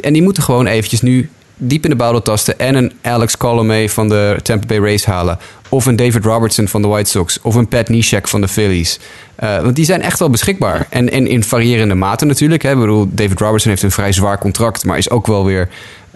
En 0.00 0.12
die 0.12 0.22
moeten 0.22 0.42
gewoon 0.42 0.66
eventjes 0.66 1.00
nu 1.00 1.30
diep 1.56 1.84
in 1.84 1.90
de 1.90 1.96
bouwdel 1.96 2.22
tasten 2.22 2.58
en 2.58 2.74
een 2.74 2.92
Alex 3.02 3.36
Colomé 3.36 3.88
van 3.88 4.08
de 4.08 4.38
Tampa 4.42 4.66
Bay 4.66 4.78
Rays 4.78 5.04
halen. 5.04 5.38
Of 5.68 5.86
een 5.86 5.96
David 5.96 6.24
Robertson 6.24 6.68
van 6.68 6.82
de 6.82 6.88
White 6.88 7.10
Sox. 7.10 7.38
Of 7.42 7.54
een 7.54 7.68
Pat 7.68 7.88
Neshek 7.88 8.28
van 8.28 8.40
de 8.40 8.48
Phillies. 8.48 8.98
Uh, 9.44 9.60
want 9.60 9.76
die 9.76 9.84
zijn 9.84 10.02
echt 10.02 10.18
wel 10.18 10.30
beschikbaar. 10.30 10.86
En, 10.90 11.10
en 11.10 11.26
in 11.26 11.44
variërende 11.44 11.94
mate 11.94 12.24
natuurlijk. 12.24 12.62
Hè. 12.62 12.70
Ik 12.70 12.78
bedoel, 12.78 13.08
David 13.10 13.40
Robertson 13.40 13.70
heeft 13.70 13.82
een 13.82 13.90
vrij 13.90 14.12
zwaar 14.12 14.38
contract, 14.38 14.84
maar 14.84 14.98
is 14.98 15.10
ook 15.10 15.26
wel 15.26 15.44
weer 15.44 15.68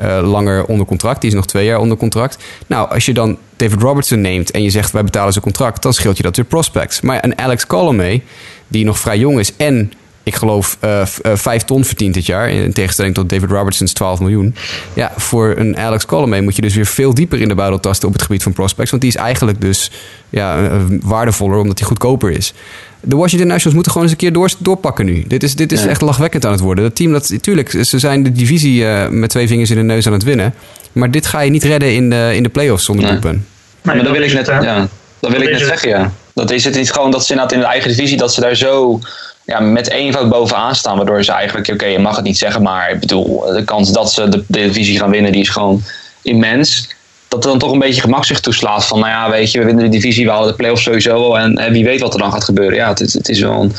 uh, 0.03 0.21
langer 0.23 0.65
onder 0.65 0.87
contract. 0.87 1.21
Die 1.21 1.31
is 1.31 1.37
nog 1.37 1.47
twee 1.47 1.65
jaar 1.65 1.79
onder 1.79 1.97
contract. 1.97 2.45
Nou, 2.67 2.91
als 2.91 3.07
je 3.07 3.15
dan 3.15 3.39
David 3.57 3.81
Robertson 3.81 4.21
neemt 4.21 4.51
en 4.51 4.63
je 4.63 4.71
zegt 4.71 4.91
wij 4.91 5.05
betalen 5.05 5.33
zijn 5.33 5.45
contract, 5.45 5.83
dan 5.83 5.93
scheelt 5.93 6.17
je 6.17 6.23
dat 6.23 6.37
weer 6.37 6.45
prospects. 6.45 7.01
Maar 7.01 7.25
een 7.25 7.39
Alex 7.39 7.67
Colomé, 7.67 8.21
die 8.69 8.85
nog 8.85 8.99
vrij 8.99 9.19
jong 9.19 9.39
is 9.39 9.57
en 9.57 9.93
ik 10.29 10.35
geloof, 10.35 10.79
uh, 10.85 11.07
vijf 11.35 11.63
ton 11.63 11.85
verdient 11.85 12.15
dit 12.15 12.27
jaar. 12.27 12.51
In 12.51 12.73
tegenstelling 12.73 13.15
tot 13.15 13.29
David 13.29 13.51
Robertson's 13.51 13.93
12 13.93 14.21
miljoen. 14.21 14.55
Ja, 14.95 15.13
voor 15.17 15.55
een 15.57 15.79
Alex 15.79 16.07
Colomé 16.07 16.41
moet 16.41 16.57
je 16.57 16.63
dus 16.63 16.75
weer 16.75 16.87
veel 16.87 17.15
dieper 17.15 17.41
in 17.41 17.49
de 17.49 17.55
buidel 17.55 17.81
tasten 17.81 18.09
op 18.09 18.15
het 18.15 18.23
gebied 18.23 18.43
van 18.43 18.53
prospects. 18.53 18.91
Want 18.91 19.03
die 19.03 19.11
is 19.11 19.17
eigenlijk 19.17 19.61
dus 19.61 19.91
ja, 20.31 20.71
waardevoller 21.03 21.59
omdat 21.59 21.79
hij 21.79 21.89
goedkoper 21.89 22.31
is. 22.31 22.55
De 23.01 23.17
Washington 23.17 23.49
Nationals 23.49 23.75
moeten 23.75 23.93
gewoon 23.93 24.07
eens 24.07 24.17
een 24.17 24.23
keer 24.23 24.33
door, 24.33 24.51
doorpakken 24.59 25.07
nu. 25.07 25.25
Dit 25.27 25.43
is, 25.43 25.55
dit 25.55 25.73
is 25.73 25.87
echt 25.87 26.01
lachwekkend 26.01 26.45
aan 26.45 26.53
het 26.53 26.61
worden. 26.61 26.85
Dat 26.85 26.97
team, 26.97 27.13
dat, 27.13 27.31
natuurlijk, 27.31 27.71
ze 27.71 27.99
zijn 27.99 28.23
de 28.23 28.33
divisie 28.33 28.83
uh, 28.83 29.09
met 29.09 29.31
twee 29.31 29.47
vingers 29.47 29.71
in 29.71 29.77
de 29.77 29.83
neus 29.83 30.07
aan 30.07 30.13
het 30.13 30.23
winnen. 30.23 30.55
Maar 30.93 31.11
dit 31.11 31.27
ga 31.27 31.41
je 31.41 31.51
niet 31.51 31.65
redden 31.65 31.95
in 31.95 32.11
de, 32.11 32.31
in 32.35 32.43
de 32.43 32.49
playoffs 32.49 32.85
zonder 32.85 33.21
nee. 33.23 33.41
maar 33.83 34.03
dat 34.03 34.13
wil 34.13 34.23
ik 34.23 34.33
net, 34.33 34.47
ja, 34.47 34.89
dat 35.21 35.31
wil 35.31 35.41
ik 35.41 35.51
net 35.51 35.61
zeggen, 35.61 35.89
ja. 35.89 36.13
Dat 36.35 36.51
is 36.51 36.65
het 36.65 36.75
niet 36.75 36.93
gewoon 36.93 37.11
dat 37.11 37.27
ze 37.27 37.33
inderdaad 37.33 37.55
in 37.55 37.61
de 37.61 37.67
eigen 37.67 37.91
divisie, 37.91 38.17
dat 38.17 38.35
ze 38.35 38.41
daar 38.41 38.57
zo 38.57 39.01
ja, 39.49 39.61
met 39.61 39.91
eenvoud 39.91 40.29
bovenaan 40.29 40.75
staan. 40.75 40.97
Waardoor 40.97 41.25
ze 41.25 41.33
eigenlijk, 41.33 41.69
oké, 41.69 41.87
je 41.87 41.99
mag 41.99 42.17
het 42.17 42.25
niet 42.25 42.39
zeggen, 42.39 42.63
maar 42.63 42.91
ik 42.91 43.01
bedoel, 43.01 43.41
de 43.41 43.65
kans 43.65 43.93
dat 43.93 44.13
ze 44.13 44.29
de, 44.29 44.45
de 44.47 44.61
divisie 44.61 44.99
gaan 44.99 45.11
winnen, 45.11 45.33
die 45.33 45.41
is 45.41 45.49
gewoon 45.49 45.83
immens. 46.23 46.89
Dat 47.29 47.45
er 47.45 47.51
dan 47.51 47.59
toch 47.59 47.73
een 47.73 47.79
beetje 47.79 48.01
gemak 48.01 48.25
zich 48.25 48.41
toeslaat 48.41 48.85
van, 48.85 48.99
nou 48.99 49.11
ja, 49.11 49.31
weet 49.31 49.53
je, 49.53 49.59
we 49.59 49.65
winnen 49.65 49.85
de 49.85 49.91
divisie, 49.91 50.25
we 50.25 50.31
halen 50.31 50.49
de 50.49 50.55
playoffs 50.55 50.83
sowieso 50.83 51.21
wel. 51.21 51.39
En, 51.39 51.57
en 51.57 51.73
wie 51.73 51.85
weet 51.85 52.01
wat 52.01 52.15
er 52.15 52.21
dan 52.21 52.33
gaat 52.33 52.45
gebeuren. 52.45 52.77
Ja, 52.77 52.89
het, 52.89 52.99
het 53.13 53.29
is 53.29 53.41
wel 53.41 53.61
een, 53.61 53.73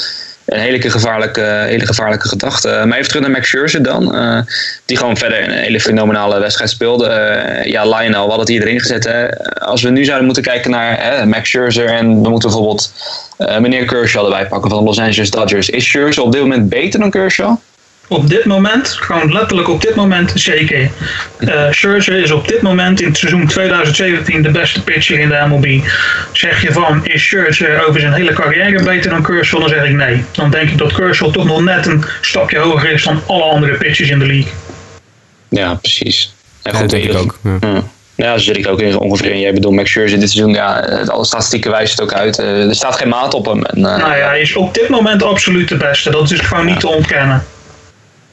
een 0.49 0.59
hele 0.59 0.89
gevaarlijke, 0.89 1.41
hele 1.41 1.85
gevaarlijke 1.85 2.27
gedachte. 2.27 2.83
Maar 2.85 2.97
even 2.97 3.07
terug 3.07 3.21
naar 3.21 3.31
Max 3.31 3.47
Scherzer 3.47 3.83
dan. 3.83 4.15
Uh, 4.15 4.39
die 4.85 4.97
gewoon 4.97 5.17
verder 5.17 5.43
een 5.43 5.51
hele 5.51 5.79
fenomenale 5.79 6.39
wedstrijd 6.39 6.69
speelde. 6.69 7.05
Uh, 7.07 7.71
ja, 7.71 7.83
Lionel, 7.83 8.23
we 8.23 8.31
hadden 8.31 8.39
het 8.39 8.47
hier 8.47 8.61
erin 8.61 8.79
gezet. 8.79 9.03
Hè. 9.03 9.43
Als 9.59 9.81
we 9.81 9.89
nu 9.89 10.03
zouden 10.03 10.25
moeten 10.25 10.43
kijken 10.43 10.71
naar 10.71 11.03
hè, 11.03 11.25
Max 11.25 11.49
Scherzer 11.49 11.87
en 11.87 12.21
we 12.21 12.29
moeten 12.29 12.49
bijvoorbeeld 12.49 12.93
meneer 13.37 13.85
Kershaw 13.85 14.23
erbij 14.23 14.47
pakken 14.47 14.69
van 14.69 14.79
de 14.79 14.85
Los 14.85 14.99
Angeles 14.99 15.31
Dodgers. 15.31 15.69
Is 15.69 15.85
Scherzer 15.85 16.23
op 16.23 16.31
dit 16.31 16.41
moment 16.41 16.69
beter 16.69 16.99
dan 16.99 17.09
Kershaw? 17.09 17.55
Op 18.11 18.29
dit 18.29 18.45
moment, 18.45 18.87
gewoon 18.87 19.33
letterlijk 19.33 19.69
op 19.69 19.81
dit 19.81 19.95
moment 19.95 20.31
zeker. 20.35 20.91
Uh, 21.39 21.71
Scherzer 21.71 22.15
is 22.15 22.31
op 22.31 22.47
dit 22.47 22.61
moment 22.61 23.01
in 23.01 23.07
het 23.07 23.17
seizoen 23.17 23.47
2017 23.47 24.41
de 24.41 24.51
beste 24.51 24.83
pitcher 24.83 25.19
in 25.19 25.29
de 25.29 25.45
MLB. 25.47 25.81
Zeg 26.31 26.61
je 26.61 26.71
van, 26.71 27.05
is 27.05 27.23
Scherzer 27.23 27.87
over 27.87 27.99
zijn 27.99 28.13
hele 28.13 28.33
carrière 28.33 28.83
beter 28.83 29.09
dan 29.09 29.21
Kershaw? 29.21 29.59
Dan 29.59 29.69
zeg 29.69 29.85
ik 29.85 29.95
nee. 29.95 30.23
Dan 30.31 30.51
denk 30.51 30.69
ik 30.69 30.77
dat 30.77 30.93
Kershaw 30.93 31.33
toch 31.33 31.45
nog 31.45 31.61
net 31.61 31.85
een 31.85 32.03
stapje 32.21 32.57
hoger 32.57 32.91
is 32.91 33.03
dan 33.03 33.21
alle 33.27 33.43
andere 33.43 33.73
pitchers 33.73 34.09
in 34.09 34.19
de 34.19 34.25
league. 34.25 34.51
Ja, 35.49 35.73
precies. 35.73 36.33
En 36.61 36.73
goed, 36.73 36.91
ja, 36.91 36.97
dat 36.97 37.01
denk 37.01 37.03
ik 37.03 37.17
ook. 37.17 37.39
Ja. 37.61 37.83
Ja, 38.15 38.37
zo 38.37 38.43
zit 38.43 38.57
ik 38.57 38.67
ook 38.67 38.81
in, 38.81 38.97
ongeveer 38.97 39.31
in. 39.31 39.39
Jij 39.39 39.53
bedoelt 39.53 39.75
Max 39.75 39.89
Scherzer 39.89 40.19
dit 40.19 40.31
seizoen, 40.31 40.53
ja, 40.53 40.79
alle 41.05 41.25
statistieken 41.25 41.71
wijzen 41.71 41.95
het 41.95 42.01
ook 42.03 42.19
uit. 42.19 42.39
Uh, 42.39 42.67
er 42.67 42.75
staat 42.75 42.95
geen 42.95 43.09
maat 43.09 43.33
op 43.33 43.45
hem. 43.45 43.65
En, 43.65 43.77
uh, 43.77 43.83
nou 43.83 44.15
ja, 44.17 44.27
hij 44.27 44.41
is 44.41 44.55
op 44.55 44.73
dit 44.73 44.89
moment 44.89 45.23
absoluut 45.23 45.69
de 45.69 45.77
beste. 45.77 46.11
Dat 46.11 46.31
is 46.31 46.39
gewoon 46.39 46.65
niet 46.65 46.79
te 46.79 46.87
ontkennen. 46.87 47.45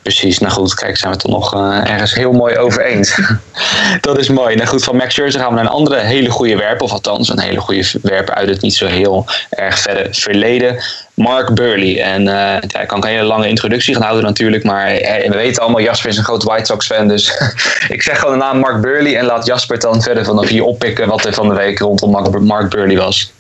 Precies, 0.07 0.39
nou 0.39 0.53
goed, 0.53 0.75
kijk, 0.75 0.97
zijn 0.97 1.13
we 1.13 1.19
het 1.19 1.27
toch 1.27 1.41
nog 1.41 1.55
uh, 1.55 1.91
ergens 1.91 2.15
heel 2.15 2.33
mooi 2.33 2.57
over 2.57 2.85
eens. 2.85 3.21
dat 4.01 4.19
is 4.19 4.29
mooi. 4.29 4.57
Nou 4.57 4.69
goed, 4.69 4.85
van 4.85 4.97
Max 4.97 5.15
Scherzer 5.15 5.41
gaan 5.41 5.49
we 5.49 5.55
naar 5.55 5.65
een 5.65 5.71
andere 5.71 6.01
hele 6.01 6.31
goede 6.31 6.57
werper, 6.57 6.85
of 6.85 6.93
althans 6.93 7.29
een 7.29 7.41
hele 7.41 7.61
goede 7.61 7.91
werper 8.03 8.35
uit 8.35 8.49
het 8.49 8.61
niet 8.61 8.75
zo 8.75 8.87
heel 8.87 9.27
erg 9.51 9.79
verre 9.79 10.09
verleden. 10.11 10.77
Mark 11.15 11.55
Burley. 11.55 12.03
En 12.03 12.21
uh, 12.21 12.27
ja, 12.67 12.81
ik 12.81 12.87
kan 12.87 13.03
een 13.03 13.09
hele 13.09 13.23
lange 13.23 13.49
introductie 13.49 13.95
gaan 13.95 14.03
houden 14.03 14.25
natuurlijk, 14.25 14.65
maar 14.65 14.87
we 14.87 15.33
weten 15.35 15.63
allemaal, 15.63 15.83
Jasper 15.83 16.11
is 16.11 16.17
een 16.17 16.25
groot 16.25 16.43
White 16.43 16.65
Sox 16.65 16.87
fan, 16.87 17.09
dus 17.09 17.33
ik 17.89 18.03
zeg 18.03 18.19
gewoon 18.19 18.39
de 18.39 18.45
naam 18.45 18.59
Mark 18.59 18.81
Burley 18.81 19.17
en 19.17 19.25
laat 19.25 19.47
Jasper 19.47 19.79
dan 19.79 20.03
verder 20.03 20.25
vanaf 20.25 20.49
hier 20.49 20.65
oppikken 20.65 21.09
wat 21.09 21.25
er 21.25 21.33
van 21.33 21.49
de 21.49 21.55
week 21.55 21.79
rondom 21.79 22.45
Mark 22.45 22.71
Burley 22.71 22.97
was. 22.97 23.33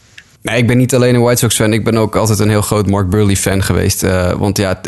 Nee, 0.46 0.58
ik 0.58 0.66
ben 0.66 0.78
niet 0.78 0.94
alleen 0.94 1.14
een 1.14 1.20
White 1.20 1.38
Sox 1.38 1.56
fan. 1.56 1.72
Ik 1.72 1.84
ben 1.84 1.96
ook 1.96 2.16
altijd 2.16 2.38
een 2.38 2.48
heel 2.48 2.62
groot 2.62 2.86
Mark 2.86 3.10
Burley 3.10 3.36
fan 3.36 3.62
geweest. 3.62 4.02
Uh, 4.02 4.32
want 4.32 4.58
ja, 4.58 4.80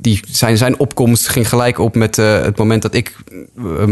die, 0.00 0.20
zijn, 0.30 0.56
zijn 0.56 0.78
opkomst 0.78 1.28
ging 1.28 1.48
gelijk 1.48 1.78
op 1.78 1.94
met 1.94 2.18
uh, 2.18 2.40
het 2.40 2.56
moment 2.56 2.82
dat 2.82 2.94
ik 2.94 3.16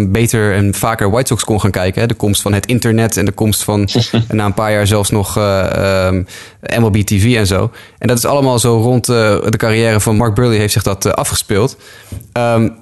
beter 0.09 0.55
en 0.55 0.75
vaker 0.75 1.11
White 1.11 1.27
Sox 1.27 1.45
kon 1.45 1.61
gaan 1.61 1.71
kijken. 1.71 2.01
Hè. 2.01 2.07
De 2.07 2.15
komst 2.15 2.43
van 2.43 2.53
het 2.53 2.67
internet 2.67 3.17
en 3.17 3.25
de 3.25 3.33
komst 3.33 3.63
van 3.63 3.89
na 4.29 4.45
een 4.45 4.55
paar 4.55 4.73
jaar 4.73 4.87
zelfs 4.87 5.11
nog 5.11 5.39
uh, 5.39 6.07
um, 6.07 6.27
MLB 6.79 6.97
TV 6.97 7.37
en 7.37 7.47
zo. 7.47 7.71
En 7.99 8.09
dat 8.09 8.19
is 8.19 8.25
allemaal 8.25 8.59
zo 8.59 8.81
rond 8.81 9.07
de 9.07 9.55
carrière 9.57 10.01
van 10.01 10.17
Mark 10.17 10.35
Burley 10.35 10.59
heeft 10.59 10.73
zich 10.73 10.83
dat 10.83 11.15
afgespeeld. 11.15 11.77
Um, 12.33 12.75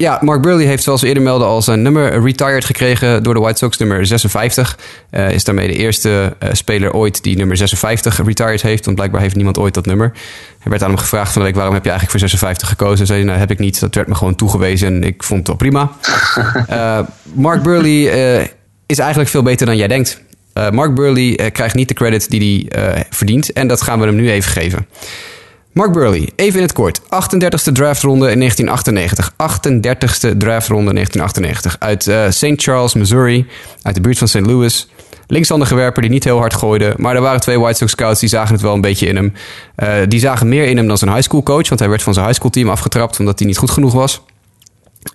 ja, 0.00 0.18
Mark 0.22 0.42
Burley 0.42 0.64
heeft 0.64 0.82
zoals 0.82 1.00
we 1.00 1.06
eerder 1.06 1.22
melden 1.22 1.46
al 1.46 1.62
zijn 1.62 1.82
nummer 1.82 2.22
retired 2.22 2.64
gekregen 2.64 3.22
door 3.22 3.34
de 3.34 3.40
White 3.40 3.58
Sox, 3.58 3.76
nummer 3.76 4.06
56. 4.06 4.78
Uh, 5.10 5.30
is 5.30 5.44
daarmee 5.44 5.66
de 5.66 5.74
eerste 5.74 6.36
uh, 6.42 6.48
speler 6.52 6.92
ooit 6.92 7.22
die 7.22 7.36
nummer 7.36 7.56
56 7.56 8.24
retired 8.24 8.62
heeft. 8.62 8.84
Want 8.84 8.96
blijkbaar 8.96 9.20
heeft 9.20 9.34
niemand 9.34 9.58
ooit 9.58 9.74
dat 9.74 9.86
nummer. 9.86 10.12
Er 10.62 10.70
werd 10.70 10.82
aan 10.82 10.88
hem 10.88 10.98
gevraagd 10.98 11.32
van 11.32 11.40
de 11.40 11.46
week, 11.46 11.56
waarom 11.56 11.74
heb 11.74 11.84
je 11.84 11.90
eigenlijk 11.90 12.20
voor 12.20 12.28
56 12.28 12.68
gekozen? 12.68 12.96
Hij 12.96 13.06
zei, 13.06 13.24
nou 13.24 13.38
heb 13.38 13.50
ik 13.50 13.58
niet, 13.58 13.80
dat 13.80 13.94
werd 13.94 14.08
me 14.08 14.14
gewoon 14.14 14.34
toegewezen 14.34 14.88
en 14.88 15.04
ik 15.04 15.22
vond 15.22 15.38
het 15.38 15.48
wel 15.48 15.56
prima. 15.56 15.90
uh, 16.70 17.06
Mark 17.46 17.62
Burley 17.62 18.02
is 18.86 18.98
eigenlijk 18.98 19.30
veel 19.30 19.42
beter 19.42 19.66
dan 19.66 19.76
jij 19.76 19.88
denkt. 19.88 20.22
Mark 20.70 20.94
Burley 20.94 21.50
krijgt 21.50 21.74
niet 21.74 21.88
de 21.88 21.94
credit 21.94 22.30
die 22.30 22.66
hij 22.68 23.04
verdient 23.10 23.52
en 23.52 23.68
dat 23.68 23.82
gaan 23.82 24.00
we 24.00 24.06
hem 24.06 24.16
nu 24.16 24.30
even 24.30 24.50
geven. 24.50 24.86
Mark 25.72 25.92
Burley, 25.92 26.28
even 26.36 26.56
in 26.56 26.62
het 26.62 26.72
kort. 26.72 27.00
38e 27.00 27.72
draftronde 27.72 28.30
in 28.30 28.38
1998. 28.38 29.32
38e 29.32 30.36
draftronde 30.36 30.88
in 30.88 30.94
1998. 30.94 31.76
Uit 31.78 32.06
uh, 32.06 32.24
eh, 32.24 32.32
St. 32.32 32.62
Charles, 32.62 32.94
Missouri. 32.94 33.46
Uit 33.82 33.94
de 33.94 34.00
buurt 34.00 34.18
van 34.18 34.28
St. 34.28 34.40
Louis. 34.40 34.88
Linkshandige 35.26 35.74
werper 35.74 36.02
die 36.02 36.10
niet 36.10 36.24
heel 36.24 36.38
hard 36.38 36.54
gooide. 36.54 36.94
Maar 36.96 37.14
er 37.14 37.20
waren 37.20 37.40
twee 37.40 37.58
White 37.58 37.78
Sox 37.78 37.90
scouts 37.90 38.20
die 38.20 38.28
zagen 38.28 38.52
het 38.52 38.62
wel 38.62 38.74
een 38.74 38.80
beetje 38.80 39.06
in 39.06 39.16
hem. 39.16 39.32
Uh, 39.82 39.94
die 40.08 40.20
zagen 40.20 40.48
meer 40.48 40.66
in 40.66 40.76
hem 40.76 40.86
dan 40.86 40.98
zijn 40.98 41.10
high 41.10 41.22
school 41.22 41.42
coach. 41.42 41.68
Want 41.68 41.80
hij 41.80 41.88
werd 41.88 42.02
van 42.02 42.14
zijn 42.14 42.26
high 42.26 42.38
school 42.38 42.50
team 42.50 42.68
afgetrapt 42.68 43.18
omdat 43.18 43.38
hij 43.38 43.48
niet 43.48 43.58
goed 43.58 43.70
genoeg 43.70 43.92
was. 43.92 44.22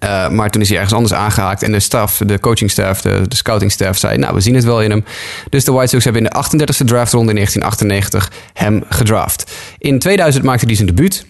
Uh, 0.03 0.29
maar 0.29 0.49
toen 0.49 0.61
is 0.61 0.67
hij 0.67 0.77
ergens 0.77 0.95
anders 0.95 1.13
aangehaakt. 1.13 1.63
En 1.63 1.71
de 1.71 1.79
staf, 1.79 2.21
de 2.25 2.39
coachingstaff, 2.39 3.01
de, 3.01 3.21
de 3.27 3.35
scoutingstaff 3.35 3.99
zei... 3.99 4.17
nou, 4.17 4.33
we 4.33 4.39
zien 4.39 4.55
het 4.55 4.63
wel 4.63 4.81
in 4.81 4.89
hem. 4.89 5.05
Dus 5.49 5.63
de 5.63 5.71
White 5.71 5.87
Sox 5.89 6.03
hebben 6.03 6.23
in 6.23 6.29
de 6.29 6.37
38e 6.37 6.85
draftronde 6.85 7.29
in 7.29 7.35
1998 7.35 8.31
hem 8.53 8.83
gedraft. 8.89 9.51
In 9.77 9.99
2000 9.99 10.43
maakte 10.43 10.65
hij 10.65 10.75
zijn 10.75 10.87
debuut 10.87 11.25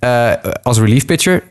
uh, 0.00 0.32
als 0.62 0.78
relief 0.78 1.06
pitcher. 1.06 1.42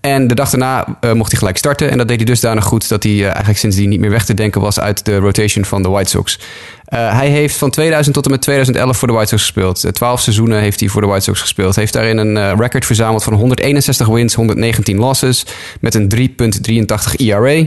En 0.00 0.26
de 0.26 0.34
dag 0.34 0.50
daarna 0.50 0.98
uh, 1.00 1.12
mocht 1.12 1.30
hij 1.30 1.38
gelijk 1.38 1.56
starten. 1.56 1.90
En 1.90 1.98
dat 1.98 2.08
deed 2.08 2.16
hij 2.16 2.26
dusdanig 2.26 2.64
goed 2.64 2.88
dat 2.88 3.02
hij 3.02 3.12
uh, 3.12 3.24
eigenlijk 3.24 3.58
sindsdien 3.58 3.88
niet 3.88 4.00
meer 4.00 4.10
weg 4.10 4.24
te 4.24 4.34
denken 4.34 4.60
was 4.60 4.80
uit 4.80 5.04
de 5.04 5.16
rotation 5.16 5.64
van 5.64 5.82
de 5.82 5.88
White 5.88 6.10
Sox. 6.10 6.38
Uh, 6.38 7.16
hij 7.16 7.28
heeft 7.28 7.56
van 7.56 7.70
2000 7.70 8.14
tot 8.14 8.24
en 8.24 8.30
met 8.30 8.42
2011 8.42 8.96
voor 8.96 9.08
de 9.08 9.14
White 9.14 9.28
Sox 9.28 9.42
gespeeld. 9.42 9.94
Twaalf 9.94 10.20
seizoenen 10.20 10.60
heeft 10.60 10.80
hij 10.80 10.88
voor 10.88 11.00
de 11.00 11.06
White 11.06 11.24
Sox 11.24 11.40
gespeeld. 11.40 11.76
Heeft 11.76 11.92
daarin 11.92 12.18
een 12.18 12.56
record 12.56 12.86
verzameld 12.86 13.24
van 13.24 13.32
161 13.32 14.06
wins, 14.06 14.34
119 14.34 14.98
losses. 14.98 15.46
Met 15.80 15.94
een 15.94 16.12
3,83 16.16 17.14
ERA. 17.16 17.66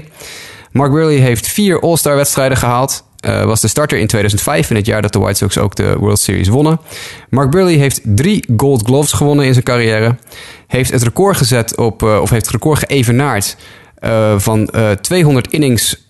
Mark 0.72 0.92
Burley 0.92 1.16
heeft 1.16 1.48
vier 1.48 1.82
All-Star 1.82 2.16
wedstrijden 2.16 2.58
gehaald. 2.58 3.04
Uh, 3.26 3.44
was 3.44 3.62
de 3.62 3.68
starter 3.68 3.98
in 3.98 4.08
2005, 4.08 4.70
in 4.70 4.76
het 4.76 4.86
jaar 4.86 5.02
dat 5.02 5.14
de 5.14 5.20
White 5.20 5.38
Sox 5.38 5.58
ook 5.58 5.76
de 5.76 5.96
World 5.98 6.20
Series 6.20 6.48
wonnen. 6.48 6.80
Mark 7.30 7.52
Burley 7.52 7.74
heeft 7.74 8.02
drie 8.04 8.46
Gold 8.58 8.86
Gloves 8.86 9.12
gewonnen 9.12 9.46
in 9.46 9.54
zijn 9.54 9.66
carrière. 9.66 10.16
Heeft 10.68 10.92
het 10.92 11.04
record 11.04 11.38
gezet 11.38 11.78
op, 11.78 12.04
uh, 12.04 12.22
of 12.22 12.30
heeft 12.30 12.46
het 12.46 12.54
record 12.54 12.80
geëvenaard 12.80 13.58
uh, 14.04 14.40
van 14.40 14.70
200 15.02 15.52
innings 15.52 16.04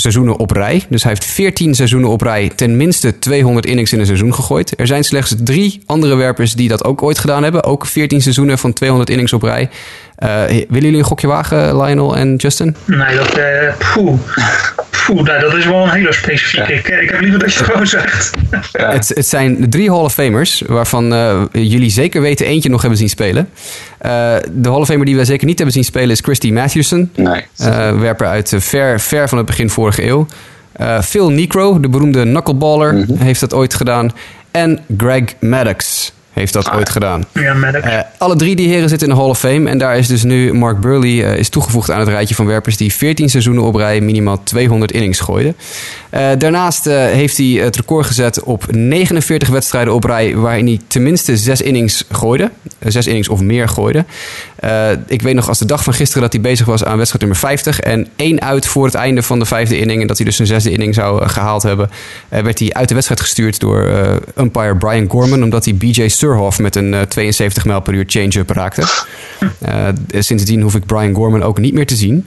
seizoenen 0.00 0.36
op 0.36 0.50
rij. 0.50 0.84
Dus 0.88 1.02
hij 1.02 1.12
heeft 1.12 1.24
14 1.24 1.74
seizoenen 1.74 2.10
op 2.10 2.20
rij 2.20 2.50
ten 2.56 2.76
minste 2.76 3.18
200 3.18 3.66
innings 3.66 3.92
in 3.92 4.00
een 4.00 4.06
seizoen 4.06 4.34
gegooid. 4.34 4.80
Er 4.80 4.86
zijn 4.86 5.04
slechts 5.04 5.34
drie 5.38 5.82
andere 5.86 6.14
werpers 6.14 6.52
die 6.52 6.68
dat 6.68 6.84
ook 6.84 7.02
ooit 7.02 7.18
gedaan 7.18 7.42
hebben. 7.42 7.64
Ook 7.64 7.86
14 7.86 8.22
seizoenen 8.22 8.58
van 8.58 8.72
200 8.72 9.10
innings 9.10 9.32
op 9.32 9.42
rij. 9.42 9.68
Uh, 10.18 10.44
willen 10.46 10.66
jullie 10.68 10.98
een 10.98 11.04
gokje 11.04 11.26
wagen, 11.26 11.82
Lionel 11.82 12.16
en 12.16 12.36
Justin? 12.36 12.76
Nee, 12.84 13.16
dat... 13.16 13.38
Uh. 13.38 14.08
Poeh, 15.06 15.22
nou, 15.22 15.40
dat 15.40 15.54
is 15.54 15.66
wel 15.66 15.82
een 15.82 15.90
hele 15.90 16.12
specifieke. 16.12 16.72
Ja. 16.72 16.78
Ik, 16.78 16.88
ik, 16.88 17.10
heb 17.10 17.20
liever 17.20 17.38
dat 17.38 17.52
je 17.52 17.58
het 17.58 17.68
gewoon 17.68 17.86
zegt. 17.86 18.30
Ja. 18.50 18.60
Het, 18.96 19.08
het, 19.08 19.26
zijn 19.26 19.70
drie 19.70 19.90
Hall 19.90 20.00
of 20.00 20.12
Famers, 20.12 20.62
waarvan 20.66 21.12
uh, 21.12 21.42
jullie 21.52 21.90
zeker 21.90 22.20
weten 22.20 22.46
eentje 22.46 22.68
nog 22.68 22.80
hebben 22.80 22.98
zien 22.98 23.08
spelen. 23.08 23.48
de 24.52 24.68
Hall 24.68 24.80
of 24.80 24.86
Famer 24.86 25.04
die 25.06 25.16
wij 25.16 25.24
zeker 25.24 25.46
niet 25.46 25.56
hebben 25.56 25.74
zien 25.74 25.84
spelen 25.84 26.10
is 26.10 26.20
Christy 26.20 26.50
Matthewson. 26.50 27.10
Nee. 27.14 27.44
werper 27.98 28.26
uit 28.26 28.52
ver, 28.58 29.00
ver 29.00 29.28
van 29.28 29.38
het 29.38 29.46
begin 29.46 29.70
vorige 29.70 30.04
eeuw. 30.04 30.26
Phil 31.02 31.30
Necro, 31.30 31.80
de 31.80 31.88
beroemde 31.88 32.22
knuckleballer, 32.22 32.94
mm 32.94 33.02
-hmm. 33.02 33.18
heeft 33.18 33.40
dat 33.40 33.54
ooit 33.54 33.74
gedaan. 33.74 34.12
En 34.50 34.80
Greg 34.96 35.24
Maddox 35.40 36.12
heeft 36.40 36.52
dat 36.52 36.72
ooit 36.72 36.88
gedaan. 36.88 37.24
Ja, 37.32 37.54
uh, 37.54 37.98
alle 38.18 38.36
drie 38.36 38.56
die 38.56 38.68
heren 38.68 38.88
zitten 38.88 39.08
in 39.08 39.14
de 39.14 39.20
Hall 39.20 39.30
of 39.30 39.38
Fame. 39.38 39.70
En 39.70 39.78
daar 39.78 39.98
is 39.98 40.06
dus 40.06 40.22
nu 40.22 40.52
Mark 40.52 40.80
Burley 40.80 41.10
uh, 41.10 41.38
is 41.38 41.48
toegevoegd 41.48 41.90
aan 41.90 42.00
het 42.00 42.08
rijtje 42.08 42.34
van 42.34 42.46
werpers 42.46 42.76
die 42.76 42.92
14 42.92 43.28
seizoenen 43.28 43.62
op 43.62 43.74
rij 43.74 44.00
minimaal 44.00 44.42
200 44.42 44.92
innings 44.92 45.20
gooiden. 45.20 45.56
Uh, 46.10 46.28
daarnaast 46.38 46.84
heeft 46.84 47.36
hij 47.36 47.46
het 47.46 47.76
record 47.76 48.06
gezet 48.06 48.42
op 48.42 48.72
49 48.72 49.48
wedstrijden 49.48 49.94
op 49.94 50.04
rij 50.04 50.36
waarin 50.36 50.66
hij 50.66 50.80
tenminste 50.86 51.36
6 51.36 51.60
innings 51.60 52.04
gooide. 52.10 52.50
6 52.80 53.06
innings 53.06 53.28
of 53.28 53.40
meer 53.40 53.68
gooide. 53.68 54.04
ik 55.06 55.22
weet 55.22 55.34
nog 55.34 55.48
als 55.48 55.58
de 55.58 55.64
dag 55.64 55.84
van 55.84 55.94
gisteren 55.94 56.22
dat 56.22 56.32
hij 56.32 56.42
bezig 56.42 56.66
was 56.66 56.84
aan 56.84 56.96
wedstrijd 56.96 57.22
nummer 57.22 57.40
50. 57.40 57.80
En 57.80 58.08
één 58.16 58.40
uit 58.40 58.66
voor 58.66 58.84
het 58.84 58.94
einde 58.94 59.22
van 59.22 59.38
de 59.38 59.44
vijfde 59.44 59.78
inning. 59.78 60.00
En 60.00 60.06
dat 60.06 60.16
hij 60.16 60.26
dus 60.26 60.38
een 60.38 60.46
zesde 60.46 60.70
inning 60.70 60.94
zou 60.94 61.28
gehaald 61.28 61.62
hebben. 61.62 61.90
werd 62.28 62.58
hij 62.58 62.72
uit 62.72 62.88
de 62.88 62.94
wedstrijd 62.94 63.20
gestuurd 63.20 63.60
door 63.60 63.88
umpire 64.38 64.76
Brian 64.76 65.10
Gorman. 65.10 65.42
Omdat 65.42 65.64
hij 65.64 65.74
BJ 65.74 66.08
Surhoff 66.26 66.58
met 66.58 66.76
een 66.76 66.92
uh, 66.92 67.00
72 67.00 67.64
mijl 67.64 67.80
per 67.80 67.94
uur 67.94 68.04
change-up 68.06 68.50
raakte. 68.50 68.82
Uh, 69.68 69.88
sindsdien 70.22 70.60
hoef 70.60 70.74
ik 70.74 70.86
Brian 70.86 71.14
Gorman 71.14 71.42
ook 71.42 71.58
niet 71.58 71.74
meer 71.74 71.86
te 71.86 71.94
zien. 71.94 72.26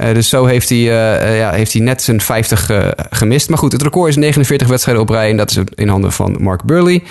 Uh, 0.00 0.14
dus 0.14 0.28
zo 0.28 0.44
heeft 0.44 0.68
hij, 0.68 0.78
ja, 0.78 1.52
heeft 1.52 1.72
hij 1.72 1.82
net 1.82 2.02
zijn 2.02 2.20
50 2.20 2.70
gemist. 3.10 3.48
Maar 3.48 3.58
goed, 3.58 3.72
het 3.72 3.82
record 3.82 4.08
is 4.08 4.16
49 4.16 4.68
wedstrijden 4.68 5.02
op 5.02 5.10
rij 5.10 5.30
en 5.30 5.36
dat 5.36 5.50
is 5.50 5.58
in 5.74 5.88
handen 5.88 6.12
van 6.12 6.36
Mark 6.40 6.64
Burley. 6.64 7.02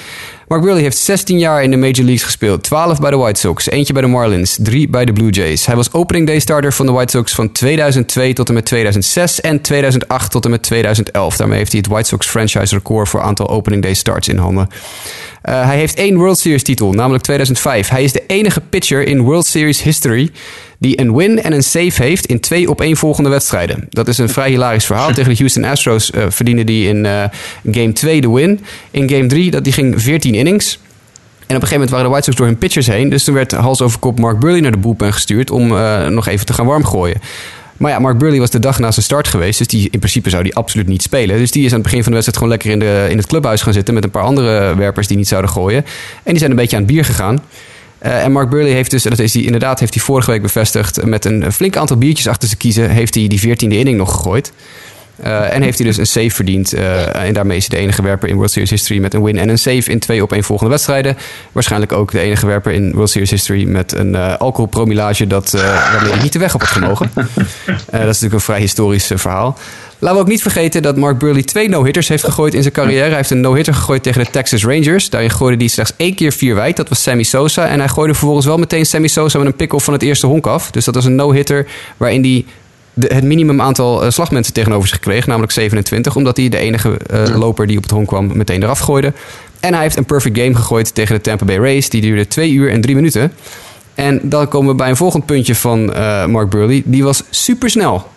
Mark 0.53 0.65
Burley 0.65 0.81
heeft 0.83 0.97
16 0.97 1.39
jaar 1.39 1.63
in 1.63 1.71
de 1.71 1.77
Major 1.77 2.03
Leagues 2.03 2.23
gespeeld. 2.23 2.63
12 2.63 2.99
bij 2.99 3.09
de 3.09 3.17
White 3.17 3.39
Sox, 3.39 3.69
eentje 3.69 3.93
bij 3.93 4.01
de 4.01 4.07
Marlins, 4.07 4.57
3 4.61 4.89
bij 4.89 5.05
de 5.05 5.13
Blue 5.13 5.29
Jays. 5.29 5.65
Hij 5.65 5.75
was 5.75 5.93
opening 5.93 6.27
day 6.27 6.39
starter 6.39 6.73
van 6.73 6.85
de 6.85 6.91
White 6.91 7.17
Sox 7.17 7.35
van 7.35 7.51
2002 7.51 8.33
tot 8.33 8.47
en 8.47 8.53
met 8.53 8.65
2006 8.65 9.41
en 9.41 9.61
2008 9.61 10.31
tot 10.31 10.45
en 10.45 10.51
met 10.51 10.63
2011. 10.63 11.35
Daarmee 11.35 11.57
heeft 11.57 11.71
hij 11.71 11.81
het 11.81 11.91
White 11.91 12.07
Sox 12.07 12.27
franchise 12.27 12.75
record 12.75 13.09
voor 13.09 13.21
aantal 13.21 13.49
opening 13.49 13.81
day 13.81 13.93
starts 13.93 14.27
in 14.27 14.37
handen. 14.37 14.67
Uh, 15.49 15.65
hij 15.65 15.77
heeft 15.77 15.95
één 15.95 16.17
World 16.17 16.39
Series 16.39 16.63
titel, 16.63 16.91
namelijk 16.91 17.23
2005. 17.23 17.89
Hij 17.89 18.03
is 18.03 18.11
de 18.11 18.23
enige 18.27 18.61
pitcher 18.61 19.07
in 19.07 19.21
World 19.21 19.45
Series 19.45 19.81
history 19.81 20.31
die 20.83 20.99
een 20.99 21.15
win 21.15 21.41
en 21.41 21.53
een 21.53 21.63
save 21.63 22.03
heeft 22.03 22.25
in 22.25 22.39
twee 22.39 22.69
opeenvolgende 22.69 23.29
wedstrijden. 23.29 23.85
Dat 23.89 24.07
is 24.07 24.17
een 24.17 24.29
vrij 24.29 24.49
hilarisch 24.49 24.85
verhaal. 24.85 25.13
Tegen 25.13 25.29
de 25.29 25.37
Houston 25.37 25.63
Astros 25.63 26.11
uh, 26.11 26.23
verdiende 26.29 26.63
die 26.63 26.87
in 26.87 27.05
uh, 27.05 27.23
game 27.71 27.93
2 27.93 28.21
de 28.21 28.29
win. 28.29 28.59
In 28.91 29.09
game 29.09 29.25
3, 29.25 29.51
dat 29.51 29.63
die 29.63 29.73
ging 29.73 30.01
14 30.01 30.35
innings. 30.35 30.73
En 30.73 31.55
op 31.55 31.61
een 31.61 31.67
gegeven 31.67 31.73
moment 31.73 31.89
waren 31.89 32.05
de 32.05 32.11
White 32.11 32.25
Sox 32.25 32.37
door 32.37 32.45
hun 32.45 32.57
pitchers 32.57 32.87
heen. 32.87 33.09
Dus 33.09 33.23
toen 33.23 33.33
werd 33.33 33.51
hals 33.51 33.81
over 33.81 33.99
kop 33.99 34.19
Mark 34.19 34.39
Burley 34.39 34.59
naar 34.59 34.71
de 34.71 34.77
bullpen 34.77 35.13
gestuurd 35.13 35.51
om 35.51 35.71
uh, 35.71 36.07
nog 36.07 36.27
even 36.27 36.45
te 36.45 36.53
gaan 36.53 36.65
warm 36.65 36.85
gooien. 36.85 37.21
Maar 37.77 37.91
ja, 37.91 37.99
Mark 37.99 38.17
Burley 38.17 38.39
was 38.39 38.49
de 38.49 38.59
dag 38.59 38.79
na 38.79 38.91
zijn 38.91 39.05
start 39.05 39.27
geweest. 39.27 39.57
Dus 39.57 39.67
die, 39.67 39.87
in 39.91 39.99
principe 39.99 40.29
zou 40.29 40.43
die 40.43 40.55
absoluut 40.55 40.87
niet 40.87 41.01
spelen. 41.01 41.37
Dus 41.37 41.51
die 41.51 41.65
is 41.65 41.69
aan 41.69 41.79
het 41.79 41.83
begin 41.83 42.03
van 42.03 42.11
de 42.11 42.17
wedstrijd 42.17 42.37
gewoon 42.37 42.49
lekker 42.49 42.71
in, 42.71 42.79
de, 42.79 43.07
in 43.11 43.17
het 43.17 43.27
clubhuis 43.27 43.61
gaan 43.61 43.73
zitten. 43.73 43.93
Met 43.93 44.03
een 44.03 44.11
paar 44.11 44.23
andere 44.23 44.75
werpers 44.75 45.07
die 45.07 45.17
niet 45.17 45.27
zouden 45.27 45.51
gooien. 45.51 45.85
En 46.23 46.31
die 46.31 46.37
zijn 46.37 46.49
een 46.49 46.57
beetje 46.57 46.75
aan 46.75 46.83
het 46.83 46.91
bier 46.91 47.05
gegaan. 47.05 47.41
Uh, 48.05 48.23
en 48.23 48.31
Mark 48.31 48.49
Burley 48.49 48.71
heeft 48.71 48.91
dus, 48.91 49.03
dat 49.03 49.19
is 49.19 49.33
hij 49.33 49.43
inderdaad, 49.43 49.79
heeft 49.79 49.93
hij 49.93 50.03
vorige 50.03 50.31
week 50.31 50.41
bevestigd. 50.41 51.05
Met 51.05 51.25
een 51.25 51.51
flink 51.51 51.75
aantal 51.77 51.97
biertjes 51.97 52.27
achter 52.27 52.47
zijn 52.47 52.59
kiezen. 52.59 52.89
Heeft 52.89 53.15
hij 53.15 53.27
die 53.27 53.39
14e 53.39 53.67
inning 53.67 53.97
nog 53.97 54.11
gegooid. 54.11 54.51
en 55.21 55.61
heeft 55.61 55.77
hij 55.77 55.87
dus 55.87 55.97
een 55.97 56.07
save 56.07 56.29
verdiend. 56.29 56.73
en 56.73 57.33
daarmee 57.33 57.57
is 57.57 57.67
hij 57.67 57.77
de 57.77 57.83
enige 57.83 58.01
werper 58.01 58.29
in 58.29 58.35
World 58.35 58.51
Series 58.51 58.69
history 58.69 58.99
met 58.99 59.13
een 59.13 59.23
win 59.23 59.37
en 59.37 59.49
een 59.49 59.57
save 59.57 59.91
in 59.91 59.99
twee 59.99 60.23
op 60.23 60.33
één 60.33 60.43
volgende 60.43 60.71
wedstrijden. 60.71 61.17
Waarschijnlijk 61.51 61.91
ook 61.91 62.11
de 62.11 62.19
enige 62.19 62.45
werper 62.45 62.71
in 62.71 62.91
World 62.93 63.09
Series 63.09 63.29
history 63.29 63.67
met 63.67 63.91
een 63.91 64.15
alcoholpromilage 64.15 65.27
dat, 65.27 65.51
waarmee 65.51 66.11
hij 66.11 66.21
niet 66.21 66.33
de 66.33 66.39
weg 66.39 66.53
op 66.53 66.61
had 66.61 66.69
gemogen. 66.69 67.11
dat 67.15 67.27
is 67.91 67.91
natuurlijk 67.91 68.33
een 68.33 68.39
vrij 68.39 68.59
historisch 68.59 69.11
verhaal. 69.15 69.57
Laten 70.03 70.17
we 70.17 70.23
ook 70.23 70.31
niet 70.31 70.41
vergeten 70.41 70.81
dat 70.81 70.97
Mark 70.97 71.17
Burley 71.17 71.43
twee 71.43 71.69
no-hitters 71.69 72.07
heeft 72.07 72.23
gegooid 72.23 72.53
in 72.53 72.61
zijn 72.61 72.73
carrière. 72.73 73.07
Hij 73.07 73.15
heeft 73.15 73.29
een 73.29 73.41
no-hitter 73.41 73.73
gegooid 73.73 74.03
tegen 74.03 74.23
de 74.23 74.31
Texas 74.31 74.65
Rangers. 74.65 75.09
Daarin 75.09 75.29
gooide 75.29 75.57
hij 75.57 75.67
slechts 75.67 75.93
één 75.97 76.15
keer 76.15 76.31
vier 76.31 76.55
wijd. 76.55 76.75
Dat 76.77 76.89
was 76.89 77.01
Sammy 77.01 77.23
Sosa. 77.23 77.67
En 77.67 77.79
hij 77.79 77.87
gooide 77.87 78.13
vervolgens 78.13 78.45
wel 78.45 78.57
meteen 78.57 78.85
Sammy 78.85 79.07
Sosa 79.07 79.37
met 79.37 79.47
een 79.47 79.55
pick-off 79.55 79.83
van 79.85 79.93
het 79.93 80.03
eerste 80.03 80.27
honk 80.27 80.47
af. 80.47 80.71
Dus 80.71 80.85
dat 80.85 80.95
was 80.95 81.05
een 81.05 81.15
no-hitter 81.15 81.67
waarin 81.97 82.21
hij 82.21 82.45
het 83.07 83.23
minimum 83.23 83.61
aantal 83.61 84.03
uh, 84.03 84.09
slagmensen 84.09 84.53
tegenover 84.53 84.87
zich 84.87 84.99
kreeg, 84.99 85.27
namelijk 85.27 85.51
27, 85.51 86.15
omdat 86.15 86.37
hij 86.37 86.49
de 86.49 86.57
enige 86.57 86.97
uh, 87.13 87.37
loper 87.37 87.67
die 87.67 87.77
op 87.77 87.83
het 87.83 87.91
honk 87.91 88.07
kwam 88.07 88.37
meteen 88.37 88.63
eraf 88.63 88.79
gooide. 88.79 89.13
En 89.59 89.73
hij 89.73 89.81
heeft 89.81 89.97
een 89.97 90.05
perfect 90.05 90.37
game 90.37 90.55
gegooid 90.55 90.95
tegen 90.95 91.15
de 91.15 91.21
Tampa 91.21 91.45
Bay 91.45 91.57
Rays. 91.57 91.89
Die 91.89 92.01
duurde 92.01 92.27
2 92.27 92.51
uur 92.51 92.69
en 92.69 92.81
3 92.81 92.95
minuten. 92.95 93.33
En 93.95 94.19
dan 94.23 94.47
komen 94.47 94.69
we 94.69 94.75
bij 94.75 94.89
een 94.89 94.97
volgend 94.97 95.25
puntje 95.25 95.55
van 95.55 95.89
uh, 95.89 96.25
Mark 96.25 96.49
Burley. 96.49 96.81
Die 96.85 97.03
was 97.03 97.23
super 97.29 97.69
snel. 97.69 98.11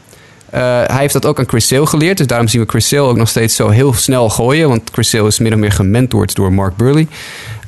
Hij 0.62 0.98
heeft 0.98 1.12
dat 1.12 1.26
ook 1.26 1.38
aan 1.38 1.48
Chris 1.48 1.72
geleerd. 1.82 2.18
Dus 2.18 2.26
daarom 2.26 2.48
zien 2.48 2.60
we 2.60 2.68
Chris 2.68 2.94
ook 2.94 3.16
nog 3.16 3.28
steeds 3.28 3.56
zo 3.56 3.68
heel 3.68 3.94
snel 3.94 4.28
gooien. 4.28 4.68
Want 4.68 4.90
Chris 4.92 5.14
is 5.14 5.38
min 5.38 5.52
of 5.52 5.58
meer 5.58 5.72
gementord 5.72 6.34
door 6.34 6.52
Mark 6.52 6.76
Burley. 6.76 7.06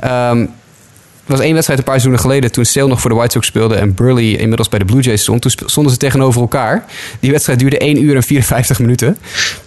Um, 0.04 0.50
was 1.28 1.40
één 1.40 1.52
wedstrijd 1.52 1.78
een 1.78 1.84
paar 1.84 2.00
seizoenen 2.00 2.20
geleden 2.20 2.52
toen 2.52 2.64
Sale 2.64 2.88
nog 2.88 3.00
voor 3.00 3.10
de 3.10 3.16
White 3.16 3.32
Sox 3.32 3.46
speelde 3.46 3.74
en 3.74 3.94
Burley 3.94 4.30
inmiddels 4.30 4.68
bij 4.68 4.78
de 4.78 4.84
Blue 4.84 5.00
Jays 5.00 5.22
stond. 5.22 5.42
Toen 5.42 5.50
stonden 5.66 5.92
ze 5.92 5.98
tegenover 5.98 6.40
elkaar. 6.40 6.84
Die 7.20 7.30
wedstrijd 7.30 7.58
duurde 7.58 7.78
1 7.78 8.02
uur 8.02 8.16
en 8.16 8.22
54 8.22 8.78
minuten. 8.78 9.18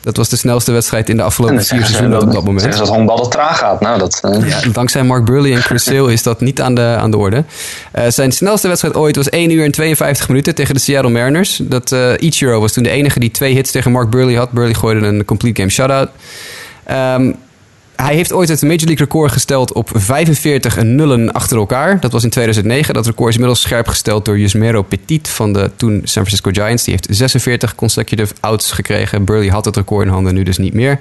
Dat 0.02 0.17
was 0.17 0.30
de 0.30 0.36
snelste 0.36 0.71
wedstrijd 0.71 1.10
in 1.10 1.17
de 1.17 1.24
afgelopen 1.24 1.63
vier 1.63 1.86
seizoenen 1.86 2.21
op 2.21 2.32
dat 2.32 2.43
moment. 2.43 2.62
Zeggen 2.62 2.80
dat 2.80 2.89
honkbal 2.89 3.17
dat 3.17 3.32
traag 3.32 3.58
gaat. 3.58 3.82
Nou, 3.82 4.00
dat, 4.00 4.21
uh... 4.26 4.50
ja, 4.50 4.60
dankzij 4.71 5.04
Mark 5.04 5.26
Burley 5.26 5.54
en 5.54 5.62
Chris 5.62 5.84
Sale 5.84 6.13
is 6.13 6.24
dat 6.24 6.41
niet 6.41 6.62
aan 6.62 6.76
de, 6.76 6.95
aan 7.00 7.12
de 7.12 7.17
orde. 7.17 7.43
Uh, 7.95 8.04
zijn 8.08 8.32
snelste 8.32 8.67
wedstrijd 8.67 8.95
ooit 8.95 9.15
was 9.15 9.30
1 9.30 9.52
uur 9.52 9.63
en 9.63 9.71
52 9.71 10.28
minuten 10.28 10.56
tegen 10.56 10.74
de 10.74 10.80
Seattle 10.80 11.12
Mariners. 11.12 11.60
Dat, 11.63 11.91
uh, 11.91 12.13
Ichiro 12.17 12.60
was 12.60 12.74
toen 12.74 12.84
de 12.84 12.89
enige 12.89 13.19
die 13.19 13.32
twee 13.32 13.54
hits 13.54 13.71
tegen 13.71 13.91
Mark 13.91 14.10
Burley 14.10 14.36
had. 14.36 14.52
Burley 14.52 14.74
gooide 14.74 15.08
een 15.08 15.26
complete 15.26 15.62
game 15.62 15.71
shutout. 15.71 16.10
Um, 16.91 17.36
hij 18.01 18.15
heeft 18.15 18.33
ooit 18.33 18.49
het 18.49 18.61
Major 18.61 18.85
League 18.85 19.05
record 19.05 19.31
gesteld 19.31 19.73
op 19.73 19.89
45 19.93 20.83
nullen 20.83 21.31
achter 21.31 21.57
elkaar. 21.57 21.99
Dat 21.99 22.11
was 22.11 22.23
in 22.23 22.29
2009. 22.29 22.93
Dat 22.93 23.05
record 23.05 23.29
is 23.29 23.35
inmiddels 23.35 23.61
scherp 23.61 23.87
gesteld 23.87 24.25
door 24.25 24.39
Yusmero 24.39 24.81
Petit 24.81 25.29
van 25.29 25.53
de 25.53 25.71
toen 25.75 26.01
San 26.03 26.25
Francisco 26.25 26.51
Giants. 26.53 26.83
Die 26.83 26.93
heeft 26.93 27.07
46 27.17 27.75
consecutive 27.75 28.33
outs 28.39 28.71
gekregen. 28.71 29.25
Burley 29.25 29.47
had 29.47 29.65
het 29.65 29.75
record 29.75 30.05
in 30.05 30.11
handen, 30.11 30.33
nu 30.33 30.43
dus 30.43 30.57
niet 30.57 30.73
meer. 30.73 30.99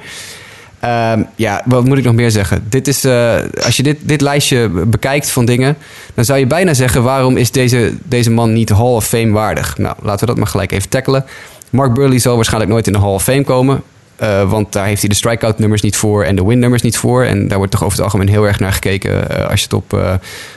Um, 0.85 1.27
ja, 1.37 1.63
wat 1.65 1.85
moet 1.85 1.99
ik 1.99 2.05
nog 2.05 2.15
meer 2.15 2.31
zeggen? 2.31 2.65
Dit 2.69 2.89
is, 2.89 3.05
uh, 3.05 3.37
als 3.65 3.77
je 3.77 3.83
dit, 3.83 3.97
dit 4.03 4.21
lijstje 4.21 4.69
bekijkt 4.69 5.31
van 5.31 5.45
dingen, 5.45 5.77
dan 6.15 6.25
zou 6.25 6.39
je 6.39 6.47
bijna 6.47 6.75
zeggen: 6.75 7.03
waarom 7.03 7.37
is 7.37 7.51
deze, 7.51 7.95
deze 8.05 8.31
man 8.31 8.53
niet 8.53 8.69
Hall 8.69 8.95
of 8.95 9.07
Fame 9.07 9.31
waardig? 9.31 9.79
Nou, 9.79 9.97
laten 10.03 10.21
we 10.21 10.27
dat 10.27 10.37
maar 10.37 10.47
gelijk 10.47 10.73
even 10.73 10.89
tackelen. 10.89 11.25
Mark 11.71 11.95
Burley 11.95 12.19
zal 12.19 12.37
waarschijnlijk 12.37 12.73
nooit 12.73 12.87
in 12.87 12.93
de 12.93 12.99
Hall 12.99 13.13
of 13.13 13.23
Fame 13.23 13.45
komen. 13.45 13.83
Uh, 14.23 14.51
want 14.51 14.73
daar 14.73 14.87
heeft 14.87 15.01
hij 15.01 15.09
de 15.09 15.15
strikeout 15.15 15.59
nummers 15.59 15.83
niet 15.83 15.97
voor 15.97 16.25
en 16.25 16.37
de 16.37 16.45
win 16.45 16.59
nummers 16.59 16.83
niet 16.83 16.97
voor. 16.97 17.25
En 17.25 17.49
daar 17.49 17.57
wordt 17.57 17.73
toch 17.73 17.85
over 17.85 17.97
het 17.97 18.05
algemeen 18.05 18.29
heel 18.29 18.47
erg 18.47 18.59
naar 18.59 18.73
gekeken 18.73 19.11
uh, 19.31 19.49
als 19.49 19.59
je 19.59 19.65
het 19.65 19.73
op, 19.73 19.93
uh, 19.95 20.15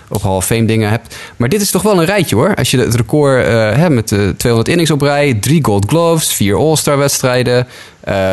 op 0.10 0.22
Hall 0.22 0.36
of 0.36 0.46
Fame 0.46 0.66
dingen 0.66 0.90
hebt. 0.90 1.16
Maar 1.38 1.50
dit 1.50 1.62
is 1.62 1.72
toch 1.72 1.82
wel 1.82 2.00
een 2.00 2.06
rijtje 2.06 2.36
hoor. 2.36 2.56
Als 2.56 2.72
je 2.72 2.78
het 2.78 2.96
record 2.96 3.46
hebt 3.48 3.94
met 3.94 4.10
de 4.10 4.34
200 4.38 4.72
innings 4.72 4.92
op 4.92 5.02
rij, 5.02 5.34
drie 5.34 5.66
gold 5.66 5.86
gloves, 5.88 6.34
vier 6.34 6.56
All-Star 6.56 6.98
wedstrijden, 6.98 7.68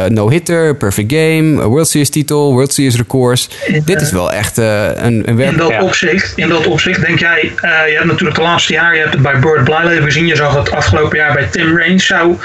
no-hitter, 0.08 0.76
perfect 0.76 1.12
game, 1.12 1.68
World 1.68 1.88
Series 1.88 2.10
titel, 2.10 2.52
World 2.52 2.72
Series 2.72 2.96
records. 2.96 3.48
dit 3.84 4.00
is 4.00 4.12
wel 4.12 4.32
echt 4.32 4.56
een, 4.56 5.28
een 5.28 5.36
werk. 5.36 5.50
In 5.50 5.56
dat, 5.56 5.82
opzicht, 5.82 6.32
in 6.36 6.48
dat 6.48 6.66
opzicht 6.66 7.00
denk 7.00 7.18
jij, 7.18 7.52
je 7.62 7.94
hebt 7.94 8.04
natuurlijk 8.04 8.38
de 8.38 8.42
laatste 8.42 8.72
jaren, 8.72 8.94
je 8.94 9.00
hebt 9.00 9.12
het 9.12 9.22
bij 9.22 9.38
Bird 9.38 9.64
Blyleven 9.64 10.04
gezien, 10.04 10.26
je 10.26 10.36
zag 10.36 10.54
het 10.54 10.70
afgelopen 10.70 11.18
jaar 11.18 11.32
bij 11.32 11.48
Tim 11.50 11.76
Raines. 11.76 12.06
Zou 12.06 12.36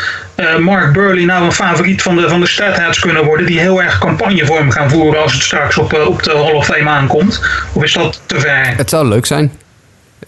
Mark 0.60 0.94
Burley 0.94 1.26
nou 1.26 1.46
een 1.46 1.52
favoriet 1.52 2.02
van 2.02 2.16
de, 2.16 2.30
van 2.30 2.42
de 2.42 2.94
kunnen 3.00 3.26
worden 3.26 3.46
die 3.46 3.60
heel 3.60 3.82
erg 3.82 4.00
campagne 4.00 4.46
voor 4.46 4.58
hem 4.58 4.72
gaan 4.72 4.90
voeren 4.90 5.22
als 5.22 5.34
het 5.34 5.42
straks 5.42 5.78
op, 5.78 5.94
op 6.08 6.24
de 6.24 6.32
Hall 6.32 6.54
of 6.54 6.66
Fame 6.66 6.90
aankomt? 6.90 7.42
Of 7.74 7.84
is 7.84 7.94
dat 7.94 8.22
te 8.26 8.40
ver? 8.40 8.78
Het 8.78 8.90
zou 8.90 9.08
leuk 9.08 9.26
zijn. 9.26 9.52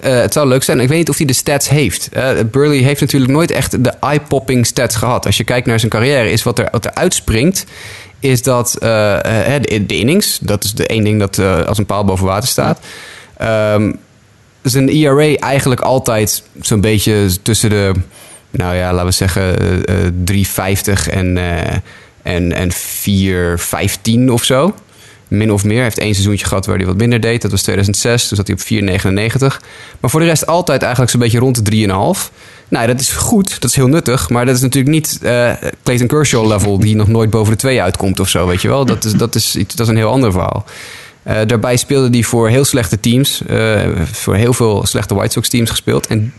Uh, 0.04 0.20
het 0.20 0.34
zou 0.34 0.48
leuk 0.48 0.63
zijn. 0.63 0.80
Ik 0.80 0.88
weet 0.88 0.98
niet 0.98 1.10
of 1.10 1.17
hij 1.17 1.26
de 1.26 1.34
stats 1.34 1.70
heeft. 1.70 2.10
Burley 2.52 2.78
heeft 2.78 3.02
natuurlijk 3.02 3.32
nooit 3.32 3.52
echt 3.52 3.84
de 3.84 3.93
eye-popping 4.00 4.65
stats 4.65 4.96
gehad. 4.96 5.26
Als 5.26 5.38
je 5.38 5.43
kijkt 5.43 5.67
naar 5.67 5.80
zijn 5.80 5.91
carrière, 5.91 6.32
is 6.32 6.43
wat 6.43 6.60
er, 6.60 6.67
wat 6.72 6.86
er 6.86 6.93
uitspringt, 6.93 7.65
is 8.20 8.43
dat 8.43 8.76
uh, 8.76 8.89
de, 9.62 9.86
de, 9.86 9.98
innings, 9.98 10.39
dat 10.41 10.63
is 10.63 10.74
de 10.74 10.88
één 10.88 11.04
ding 11.04 11.20
dat 11.20 11.39
als 11.67 11.78
een 11.78 11.86
paal 11.86 12.06
boven 12.06 12.26
water 12.26 12.50
staat. 12.50 12.80
Um, 13.41 14.00
zijn 14.70 14.89
ERA 14.89 15.36
eigenlijk 15.36 15.82
altijd 15.82 16.43
zo'n 16.62 16.82
beetje 16.82 17.28
tussen 17.41 17.70
de, 17.70 17.91
nou 18.50 18.76
ja, 18.76 18.94
laten 18.94 19.06
we 19.06 19.12
zeggen, 19.12 19.56
3,50 20.32 21.12
en, 21.12 21.38
en, 22.24 22.54
en 22.54 22.72
4,15 22.72 24.32
of 24.32 24.44
zo 24.44 24.74
min 25.28 25.52
of 25.52 25.64
meer. 25.64 25.76
Hij 25.76 25.84
heeft 25.84 25.98
één 25.98 26.14
seizoentje 26.14 26.46
gehad 26.46 26.66
waar 26.66 26.78
hij 26.78 26.86
wat 26.86 26.98
minder 26.98 27.20
deed. 27.20 27.42
Dat 27.42 27.52
was 27.52 27.62
2006, 27.62 28.28
toen 28.28 28.38
zat 28.38 28.48
hij 28.48 28.56
op 28.56 29.02
4,99. 29.40 29.40
Maar 30.00 30.10
voor 30.10 30.20
de 30.20 30.26
rest 30.26 30.46
altijd 30.46 30.82
eigenlijk 30.82 31.12
zo'n 31.12 31.20
beetje 31.20 31.40
rond 31.40 31.66
de 31.66 31.88
3,5. 31.88 32.34
Nou, 32.70 32.88
dat 32.88 33.00
is 33.00 33.12
goed, 33.12 33.62
dat 33.62 33.70
is 33.70 33.76
heel 33.76 33.88
nuttig. 33.88 34.30
Maar 34.30 34.46
dat 34.46 34.56
is 34.56 34.62
natuurlijk 34.62 34.94
niet 34.94 35.20
Clayton 35.84 36.08
Kershaw 36.08 36.48
level... 36.48 36.80
die 36.80 36.96
nog 36.96 37.08
nooit 37.08 37.30
boven 37.30 37.52
de 37.52 37.60
2 37.60 37.82
uitkomt 37.82 38.20
of 38.20 38.30
zo, 38.30 38.48
weet 38.48 38.62
je 38.62 38.68
wel. 38.68 38.86
Dat 38.86 39.06
is, 39.06 39.14
dat 39.14 39.36
is, 39.36 39.52
dat 39.52 39.80
is 39.80 39.88
een 39.88 39.96
heel 39.96 40.12
ander 40.12 40.32
verhaal. 40.32 40.66
Daarbij 41.24 41.78
speelde 41.78 42.10
hij 42.10 42.24
voor 42.24 42.50
heel 42.50 42.66
slechte 42.66 43.00
teams. 43.00 43.42
Voor 44.12 44.36
heel 44.36 44.54
veel 44.54 44.86
slechte 44.86 45.16
White 45.16 45.32
Sox 45.32 45.50
teams 45.50 45.70
gespeeld. 45.70 46.08
En 46.08 46.34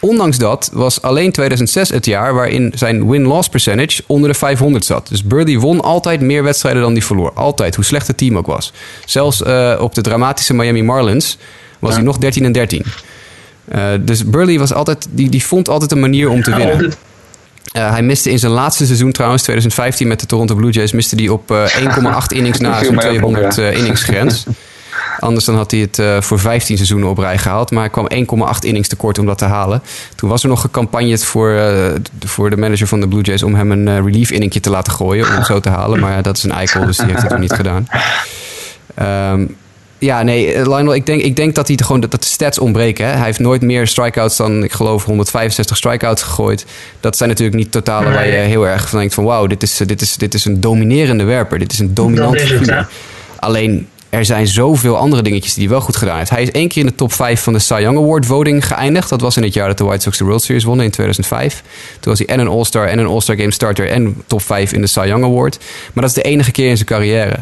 ondanks 0.00 0.38
dat 0.38 0.70
was 0.72 1.02
alleen 1.02 1.32
2006 1.32 1.88
het 1.88 2.06
jaar 2.06 2.34
waarin 2.34 2.72
zijn 2.74 3.08
win-loss 3.08 3.48
percentage 3.48 4.02
onder 4.06 4.30
de 4.30 4.38
500 4.38 4.84
zat. 4.84 5.08
Dus 5.08 5.24
Birdie 5.24 5.60
won 5.60 5.80
altijd 5.80 6.20
meer 6.20 6.42
wedstrijden 6.42 6.82
dan 6.82 6.92
die 6.92 7.04
verloor. 7.04 7.32
Altijd, 7.32 7.74
hoe 7.74 7.84
slecht 7.84 8.06
het 8.06 8.16
team 8.16 8.36
ook 8.36 8.46
was. 8.46 8.72
Zelfs 9.04 9.40
uh, 9.40 9.76
op 9.80 9.94
de 9.94 10.00
dramatische 10.00 10.54
Miami 10.54 10.82
Marlins 10.82 11.38
was 11.78 11.90
ja. 11.90 11.96
hij 11.96 12.04
nog 12.04 12.18
13 12.18 12.44
en 12.44 12.52
13. 12.52 12.84
Uh, 13.74 13.84
dus 14.00 14.24
Burley 14.24 14.58
was 14.58 14.72
altijd, 14.72 15.06
die, 15.10 15.28
die 15.28 15.44
vond 15.44 15.68
altijd 15.68 15.92
een 15.92 16.00
manier 16.00 16.28
om 16.28 16.42
te 16.42 16.54
winnen. 16.54 16.92
Uh, 17.76 17.90
hij 17.90 18.02
miste 18.02 18.30
in 18.30 18.38
zijn 18.38 18.52
laatste 18.52 18.86
seizoen 18.86 19.12
trouwens, 19.12 19.42
2015 19.42 20.08
met 20.08 20.20
de 20.20 20.26
Toronto 20.26 20.54
Blue 20.54 20.70
Jays, 20.70 20.92
miste 20.92 21.16
hij 21.16 21.28
op 21.28 21.48
1,8 21.52 21.54
innings 22.28 22.58
na 22.58 22.84
zijn 22.84 22.98
200 22.98 23.56
innings 23.56 24.02
grens. 24.02 24.44
Anders 25.18 25.44
dan 25.44 25.54
had 25.54 25.70
hij 25.70 25.80
het 25.80 25.98
uh, 25.98 26.20
voor 26.20 26.38
15 26.38 26.76
seizoenen 26.76 27.08
op 27.08 27.18
rij 27.18 27.38
gehaald. 27.38 27.70
Maar 27.70 27.90
hij 27.92 28.24
kwam 28.26 28.48
1,8 28.54 28.58
innings 28.60 28.88
tekort 28.88 29.18
om 29.18 29.26
dat 29.26 29.38
te 29.38 29.44
halen. 29.44 29.82
Toen 30.14 30.28
was 30.28 30.42
er 30.42 30.48
nog 30.48 30.60
gecampagneerd 30.60 31.24
voor, 31.24 31.50
uh, 31.50 31.86
voor 32.20 32.50
de 32.50 32.56
manager 32.56 32.86
van 32.86 33.00
de 33.00 33.08
Blue 33.08 33.22
Jays... 33.22 33.42
om 33.42 33.54
hem 33.54 33.70
een 33.72 33.86
uh, 33.86 33.94
relief 33.94 34.30
inningje 34.30 34.60
te 34.60 34.70
laten 34.70 34.92
gooien 34.92 35.28
om 35.28 35.34
het 35.34 35.46
zo 35.46 35.60
te 35.60 35.68
halen. 35.68 36.00
Maar 36.00 36.22
dat 36.22 36.36
is 36.36 36.42
een 36.42 36.52
eikel, 36.52 36.86
dus 36.86 36.96
die 36.96 37.06
heeft 37.06 37.22
het 37.22 37.30
toen 37.30 37.40
niet 37.40 37.52
gedaan. 37.52 37.86
Um, 39.32 39.56
ja, 40.00 40.22
nee, 40.22 40.62
Lionel, 40.62 40.94
ik 40.94 41.06
denk, 41.06 41.22
ik 41.22 41.36
denk 41.36 41.54
dat 41.54 41.68
hij 41.68 41.76
gewoon 41.82 42.00
dat, 42.00 42.10
dat 42.10 42.22
de 42.22 42.28
stats 42.28 42.58
ontbreken. 42.58 43.06
Hè? 43.06 43.12
Hij 43.12 43.24
heeft 43.24 43.38
nooit 43.38 43.62
meer 43.62 43.86
strikeouts 43.86 44.36
dan, 44.36 44.64
ik 44.64 44.72
geloof, 44.72 45.04
165 45.04 45.76
strikeouts 45.76 46.22
gegooid. 46.22 46.66
Dat 47.00 47.16
zijn 47.16 47.28
natuurlijk 47.28 47.56
niet 47.56 47.72
totalen 47.72 48.12
waar 48.12 48.26
je 48.26 48.32
heel 48.32 48.66
erg 48.66 48.88
van 48.88 48.98
denkt 48.98 49.14
van... 49.14 49.24
wauw, 49.24 49.46
dit 49.46 49.62
is, 49.62 49.76
dit, 49.76 50.00
is, 50.00 50.16
dit 50.16 50.34
is 50.34 50.44
een 50.44 50.60
dominerende 50.60 51.24
werper. 51.24 51.58
Dit 51.58 51.72
is 51.72 51.78
een 51.78 51.94
dominante 51.94 52.46
figuur. 52.46 52.88
Alleen, 53.38 53.88
er 54.10 54.24
zijn 54.24 54.46
zoveel 54.46 54.96
andere 54.96 55.22
dingetjes 55.22 55.54
die 55.54 55.62
hij 55.62 55.72
wel 55.72 55.80
goed 55.80 55.96
gedaan 55.96 56.18
heeft. 56.18 56.30
Hij 56.30 56.42
is 56.42 56.50
één 56.50 56.68
keer 56.68 56.80
in 56.80 56.88
de 56.88 56.94
top 56.94 57.12
5 57.12 57.42
van 57.42 57.52
de 57.52 57.58
Cy 57.58 57.78
Young 57.80 57.98
Award 57.98 58.26
voting 58.26 58.66
geëindigd. 58.66 59.08
Dat 59.08 59.20
was 59.20 59.36
in 59.36 59.42
het 59.42 59.54
jaar 59.54 59.68
dat 59.68 59.78
de 59.78 59.84
White 59.84 60.02
Sox 60.02 60.18
de 60.18 60.24
World 60.24 60.42
Series 60.42 60.64
wonnen 60.64 60.84
in 60.84 60.90
2005. 60.90 61.62
Toen 62.00 62.10
was 62.10 62.18
hij 62.18 62.28
en 62.28 62.40
een 62.40 62.48
All-Star 62.48 62.86
en 62.86 62.98
een 62.98 63.06
All-Star 63.06 63.36
Game 63.36 63.52
Starter 63.52 63.90
en 63.90 64.22
top 64.26 64.42
5 64.42 64.72
in 64.72 64.80
de 64.80 64.86
Cy 64.86 65.04
Young 65.06 65.24
Award. 65.24 65.58
Maar 65.92 66.02
dat 66.04 66.16
is 66.16 66.22
de 66.22 66.28
enige 66.28 66.50
keer 66.50 66.68
in 66.68 66.76
zijn 66.76 66.88
carrière. 66.88 67.38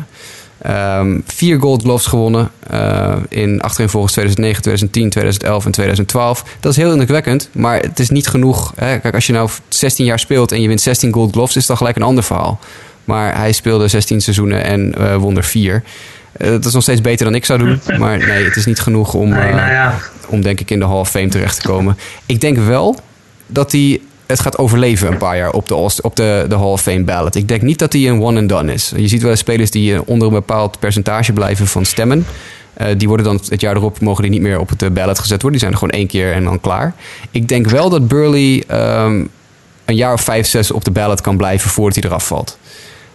Ehm, 0.63 1.21
vier 1.27 1.61
Gold 1.61 1.83
Gloves 1.83 2.07
gewonnen 2.07 2.51
uh, 2.73 3.17
in 3.29 3.61
achtereenvolgens 3.61 4.13
2009, 4.13 4.63
2010, 4.63 5.11
2011 5.11 5.65
en 5.65 5.71
2012. 5.71 6.45
Dat 6.61 6.73
is 6.73 6.79
heel 6.79 6.91
indrukwekkend, 6.91 7.49
maar 7.53 7.81
het 7.81 7.99
is 7.99 8.11
niet 8.11 8.27
genoeg. 8.27 8.73
Hè? 8.77 8.99
Kijk, 8.99 9.15
als 9.15 9.27
je 9.27 9.33
nou 9.33 9.51
16 9.69 10.05
jaar 10.05 10.19
speelt 10.19 10.53
en 10.53 10.61
je 10.61 10.69
wint 10.69 10.81
16 10.81 11.13
Gold 11.13 11.33
Gloves, 11.33 11.57
is 11.57 11.67
dat 11.67 11.77
gelijk 11.77 11.97
een 11.97 12.03
ander 12.03 12.25
verhaal. 12.25 12.59
Maar 13.05 13.37
hij 13.37 13.53
speelde 13.53 13.89
16 13.89 14.21
seizoenen 14.21 14.65
en 14.65 14.95
eh, 14.95 15.17
won 15.17 15.37
er 15.37 15.45
vier 15.45 15.83
dat 16.39 16.65
is 16.65 16.73
nog 16.73 16.83
steeds 16.83 17.01
beter 17.01 17.25
dan 17.25 17.35
ik 17.35 17.45
zou 17.45 17.59
doen. 17.59 17.81
Maar 17.99 18.19
nee, 18.19 18.45
het 18.45 18.57
is 18.57 18.67
niet 18.67 18.81
genoeg 18.81 19.15
om, 19.15 19.29
nee, 19.29 19.53
nou 19.53 19.71
ja. 19.71 19.99
om 20.27 20.43
denk 20.43 20.61
ik 20.61 20.71
in 20.71 20.79
de 20.79 20.87
Hall 20.87 20.99
of 20.99 21.11
Fame 21.11 21.29
terecht 21.29 21.61
te 21.61 21.69
komen. 21.69 21.99
Ik 22.27 22.41
denk 22.41 22.57
wel 22.57 22.99
dat 23.47 23.73
hij 23.73 24.01
het 24.27 24.41
gaat 24.41 24.59
overleven 24.59 25.09
een 25.09 25.19
paar 25.19 25.37
jaar 25.37 25.51
op 25.51 25.69
de, 25.69 25.75
op 26.03 26.17
de, 26.17 26.45
de 26.49 26.55
Hall 26.55 26.65
of 26.65 26.83
Fame 26.83 27.05
ballot. 27.05 27.35
Ik 27.35 27.49
denk 27.49 27.63
niet 27.63 27.79
dat 27.79 27.93
hij 27.93 28.09
een 28.09 28.23
one 28.23 28.39
and 28.41 28.49
done 28.49 28.73
is. 28.73 28.93
Je 28.97 29.09
ziet 29.09 29.23
wel 29.23 29.37
spelers 29.37 29.71
die 29.71 30.07
onder 30.07 30.29
een 30.29 30.35
bepaald 30.35 30.79
percentage 30.79 31.33
blijven 31.33 31.67
van 31.67 31.85
stemmen. 31.85 32.27
Uh, 32.81 32.87
die 32.97 33.09
worden 33.09 33.27
dan 33.27 33.41
het 33.49 33.61
jaar 33.61 33.77
erop 33.77 34.01
mogen 34.01 34.23
die 34.23 34.33
niet 34.33 34.41
meer 34.41 34.59
op 34.59 34.69
het 34.69 34.95
ballot 34.95 35.19
gezet 35.19 35.43
worden. 35.43 35.51
Die 35.51 35.61
zijn 35.61 35.73
er 35.73 35.79
gewoon 35.79 35.95
één 35.95 36.07
keer 36.07 36.33
en 36.33 36.45
dan 36.45 36.61
klaar. 36.61 36.95
Ik 37.31 37.49
denk 37.49 37.69
wel 37.69 37.91
dat 37.91 38.09
Burley 38.09 38.65
um, 39.05 39.29
een 39.85 39.95
jaar 39.95 40.13
of 40.13 40.21
vijf, 40.21 40.47
zes 40.47 40.71
op 40.71 40.85
de 40.85 40.91
ballot 40.91 41.21
kan 41.21 41.37
blijven 41.37 41.71
voordat 41.71 41.95
hij 41.95 42.11
eraf 42.11 42.27
valt. 42.27 42.59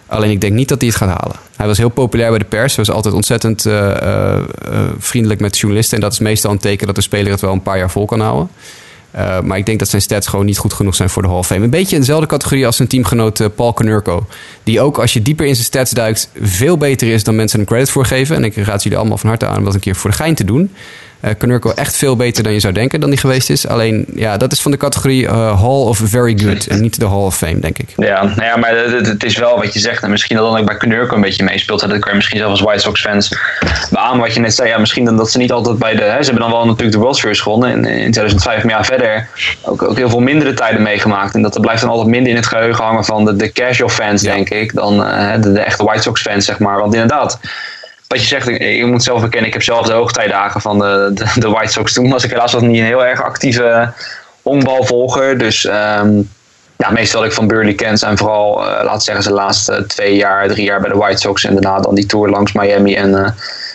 Alleen 0.06 0.30
ik 0.30 0.40
denk 0.40 0.52
niet 0.52 0.68
dat 0.68 0.80
hij 0.80 0.88
het 0.88 0.96
gaat 0.96 1.08
halen. 1.08 1.36
Hij 1.56 1.66
was 1.66 1.78
heel 1.78 1.88
populair 1.88 2.28
bij 2.30 2.38
de 2.38 2.44
pers. 2.44 2.76
Hij 2.76 2.84
was 2.84 2.94
altijd 2.94 3.14
ontzettend 3.14 3.64
uh, 3.64 3.72
uh, 4.02 4.38
vriendelijk 4.98 5.40
met 5.40 5.58
journalisten. 5.58 5.96
En 5.96 6.02
dat 6.02 6.12
is 6.12 6.18
meestal 6.18 6.50
een 6.50 6.58
teken 6.58 6.86
dat 6.86 6.94
de 6.94 7.02
speler 7.02 7.32
het 7.32 7.40
wel 7.40 7.52
een 7.52 7.62
paar 7.62 7.78
jaar 7.78 7.90
vol 7.90 8.04
kan 8.04 8.20
houden. 8.20 8.48
Maar 9.42 9.58
ik 9.58 9.66
denk 9.66 9.78
dat 9.78 9.88
zijn 9.88 10.02
stats 10.02 10.26
gewoon 10.26 10.44
niet 10.44 10.58
goed 10.58 10.72
genoeg 10.72 10.94
zijn 10.94 11.10
voor 11.10 11.22
de 11.22 11.28
Hall 11.28 11.38
of 11.38 11.46
Fame. 11.46 11.64
Een 11.64 11.70
beetje 11.70 11.94
in 11.94 12.00
dezelfde 12.00 12.26
categorie 12.26 12.66
als 12.66 12.76
zijn 12.76 12.88
teamgenoot 12.88 13.54
Paul 13.54 13.72
Konerko. 13.72 14.26
Die 14.62 14.80
ook, 14.80 14.98
als 14.98 15.12
je 15.12 15.22
dieper 15.22 15.46
in 15.46 15.54
zijn 15.54 15.66
stats 15.66 15.90
duikt, 15.90 16.30
veel 16.40 16.76
beter 16.76 17.08
is 17.08 17.24
dan 17.24 17.36
mensen 17.36 17.58
hem 17.58 17.68
credit 17.68 17.90
voor 17.90 18.06
geven. 18.06 18.36
En 18.36 18.44
ik 18.44 18.56
raad 18.56 18.82
jullie 18.82 18.98
allemaal 18.98 19.18
van 19.18 19.28
harte 19.28 19.46
aan 19.46 19.58
om 19.58 19.64
dat 19.64 19.74
een 19.74 19.80
keer 19.80 19.96
voor 19.96 20.10
de 20.10 20.16
gein 20.16 20.34
te 20.34 20.44
doen 20.44 20.70
uh, 21.24 21.58
echt 21.74 21.96
veel 21.96 22.16
beter 22.16 22.42
dan 22.42 22.52
je 22.52 22.60
zou 22.60 22.72
denken 22.72 23.00
dan 23.00 23.10
die 23.10 23.18
geweest 23.18 23.50
is. 23.50 23.68
Alleen, 23.68 24.06
ja, 24.14 24.36
dat 24.36 24.52
is 24.52 24.62
van 24.62 24.70
de 24.70 24.76
categorie 24.76 25.22
uh, 25.22 25.30
Hall 25.60 25.82
of 25.82 26.00
Very 26.04 26.38
Good 26.38 26.66
en 26.66 26.80
niet 26.80 27.00
de 27.00 27.06
Hall 27.06 27.24
of 27.24 27.36
Fame, 27.36 27.58
denk 27.58 27.78
ik. 27.78 27.88
Ja, 27.96 28.22
nou 28.22 28.42
ja 28.42 28.56
maar 28.56 28.76
het, 28.76 29.06
het 29.06 29.24
is 29.24 29.36
wel 29.36 29.56
wat 29.56 29.72
je 29.72 29.80
zegt. 29.80 30.02
En 30.02 30.10
misschien 30.10 30.36
dat 30.36 30.46
dan 30.46 30.58
ook 30.58 30.66
bij 30.66 30.76
Knurko 30.76 31.14
een 31.14 31.20
beetje 31.20 31.44
meespeelt. 31.44 31.80
Dat 31.80 31.98
kan 31.98 32.10
je 32.10 32.16
misschien 32.16 32.38
zelfs 32.38 32.50
als 32.52 32.60
White 32.60 32.82
Sox 32.82 33.00
fans 33.00 33.28
beamen 33.90 34.20
wat 34.20 34.34
je 34.34 34.40
net 34.40 34.54
zei. 34.54 34.68
Ja, 34.68 34.78
misschien 34.78 35.04
dan 35.04 35.16
dat 35.16 35.30
ze 35.30 35.38
niet 35.38 35.52
altijd 35.52 35.78
bij 35.78 35.94
de... 35.94 36.02
Hè, 36.02 36.22
ze 36.22 36.30
hebben 36.30 36.48
dan 36.48 36.50
wel 36.50 36.66
natuurlijk 36.66 36.92
de 36.92 36.98
World 36.98 37.16
Series 37.16 37.40
gewonnen 37.40 37.70
in, 37.70 37.84
in 37.84 38.10
2005. 38.10 38.64
Maar 38.64 38.72
ja, 38.72 38.84
verder 38.84 39.28
ook, 39.62 39.82
ook 39.82 39.96
heel 39.96 40.08
veel 40.08 40.20
mindere 40.20 40.54
tijden 40.54 40.82
meegemaakt. 40.82 41.34
En 41.34 41.42
dat 41.42 41.54
er 41.54 41.60
blijft 41.60 41.80
dan 41.80 41.90
altijd 41.90 42.08
minder 42.08 42.30
in 42.30 42.36
het 42.36 42.46
geheugen 42.46 42.84
hangen 42.84 43.04
van 43.04 43.24
de, 43.24 43.36
de 43.36 43.52
casual 43.52 43.88
fans, 43.88 44.22
denk 44.22 44.50
ik. 44.50 44.74
Dan 44.74 45.00
uh, 45.00 45.32
de, 45.40 45.52
de 45.52 45.60
echte 45.60 45.84
White 45.84 46.02
Sox 46.02 46.22
fans, 46.22 46.44
zeg 46.44 46.58
maar. 46.58 46.78
Want 46.80 46.94
inderdaad 46.94 47.38
wat 48.08 48.20
je 48.20 48.26
zegt, 48.26 48.46
je 48.46 48.86
moet 48.86 49.02
zelf 49.02 49.20
bekennen, 49.20 49.46
ik 49.46 49.52
heb 49.52 49.62
zelf 49.62 49.86
de 49.86 49.92
hoogtijdagen 49.92 50.60
van 50.60 50.78
de, 50.78 51.10
de, 51.14 51.40
de, 51.40 51.48
White 51.48 51.72
Sox. 51.72 51.92
Toen 51.92 52.10
was 52.10 52.24
ik 52.24 52.30
helaas 52.30 52.52
nog 52.52 52.62
niet 52.62 52.78
een 52.78 52.84
heel 52.84 53.04
erg 53.04 53.22
actieve 53.22 53.92
honkbalvolger. 54.42 55.38
Dus 55.38 55.64
um, 55.64 56.30
ja, 56.76 56.90
meestal 56.90 57.20
wat 57.20 57.28
ik 57.28 57.34
van 57.34 57.46
Burley 57.46 57.74
ken 57.74 57.98
zijn 57.98 58.18
vooral, 58.18 58.60
uh, 58.60 58.80
laten 58.84 59.00
zeggen, 59.00 59.22
zijn 59.22 59.34
laatste 59.34 59.84
twee 59.86 60.16
jaar, 60.16 60.48
drie 60.48 60.64
jaar 60.64 60.80
bij 60.80 60.90
de 60.90 60.96
White 60.96 61.20
Sox. 61.20 61.44
En 61.44 61.52
daarna 61.52 61.80
dan 61.80 61.94
die 61.94 62.06
tour 62.06 62.28
langs 62.28 62.52
Miami 62.52 62.94
en, 62.94 63.10
uh, 63.10 63.28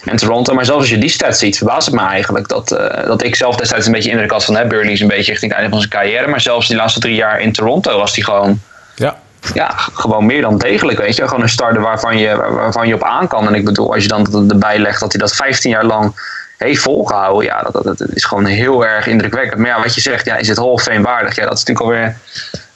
en 0.05 0.15
Toronto. 0.15 0.53
Maar 0.53 0.65
zelfs 0.65 0.81
als 0.81 0.89
je 0.89 0.97
die 0.97 1.09
stats 1.09 1.39
ziet, 1.39 1.57
verbaast 1.57 1.85
het 1.85 1.95
me 1.95 2.01
eigenlijk 2.01 2.47
dat, 2.47 2.71
uh, 2.71 3.05
dat 3.05 3.23
ik 3.23 3.35
zelf 3.35 3.55
destijds 3.55 3.85
een 3.85 3.91
beetje 3.91 4.11
indruk 4.11 4.31
had 4.31 4.45
van 4.45 4.55
hè, 4.55 4.67
Burley 4.67 4.91
is 4.91 4.99
een 4.99 5.07
beetje 5.07 5.31
richting 5.31 5.51
het 5.51 5.61
einde 5.61 5.77
van 5.77 5.87
zijn 5.87 6.01
carrière. 6.01 6.27
Maar 6.27 6.41
zelfs 6.41 6.67
die 6.67 6.77
laatste 6.77 6.99
drie 6.99 7.15
jaar 7.15 7.41
in 7.41 7.51
Toronto 7.51 7.97
was 7.97 8.15
hij 8.15 8.23
gewoon 8.23 8.59
ja 8.95 9.17
ja, 9.53 9.69
gewoon 9.75 10.25
meer 10.25 10.41
dan 10.41 10.57
degelijk, 10.57 10.99
weet 10.99 11.15
je. 11.15 11.27
Gewoon 11.27 11.41
een 11.41 11.49
starter 11.49 11.81
waarvan 11.81 12.17
je, 12.17 12.35
waarvan 12.35 12.87
je 12.87 12.93
op 12.93 13.03
aan 13.03 13.27
kan. 13.27 13.47
En 13.47 13.55
ik 13.55 13.65
bedoel, 13.65 13.93
als 13.93 14.03
je 14.03 14.09
dan 14.09 14.49
erbij 14.49 14.79
legt 14.79 14.99
dat 14.99 15.11
hij 15.11 15.21
dat 15.21 15.35
15 15.35 15.71
jaar 15.71 15.85
lang 15.85 16.13
heeft 16.57 16.81
volgehouden, 16.81 17.45
ja, 17.45 17.61
dat, 17.61 17.83
dat, 17.83 17.97
dat 17.97 18.09
is 18.13 18.25
gewoon 18.25 18.45
heel 18.45 18.85
erg 18.85 19.07
indrukwekkend. 19.07 19.59
Maar 19.59 19.69
ja, 19.69 19.81
wat 19.81 19.95
je 19.95 20.01
zegt, 20.01 20.25
ja, 20.25 20.35
is 20.35 20.47
het 20.47 20.57
Hall 20.57 20.67
of 20.67 20.81
Fame 20.81 21.01
waardig? 21.01 21.35
Ja, 21.35 21.43
dat 21.43 21.57
is 21.57 21.63
natuurlijk 21.63 21.85
alweer 21.85 22.17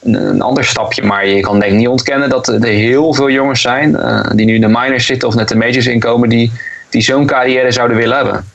een, 0.03 0.13
een 0.13 0.41
ander 0.41 0.65
stapje. 0.65 1.03
Maar 1.03 1.27
je 1.27 1.39
kan 1.39 1.59
denk 1.59 1.71
ik 1.71 1.77
niet 1.77 1.87
ontkennen 1.87 2.29
dat 2.29 2.47
er 2.47 2.63
heel 2.63 3.13
veel 3.13 3.29
jongens 3.29 3.61
zijn 3.61 3.89
uh, 3.89 4.29
die 4.35 4.45
nu 4.45 4.53
in 4.53 4.61
de 4.61 4.67
minors 4.67 5.05
zitten 5.05 5.27
of 5.27 5.35
net 5.35 5.47
de 5.47 5.55
majors 5.55 5.87
inkomen, 5.87 6.29
die, 6.29 6.51
die 6.89 7.01
zo'n 7.01 7.25
carrière 7.25 7.71
zouden 7.71 7.97
willen 7.97 8.15
hebben. 8.15 8.45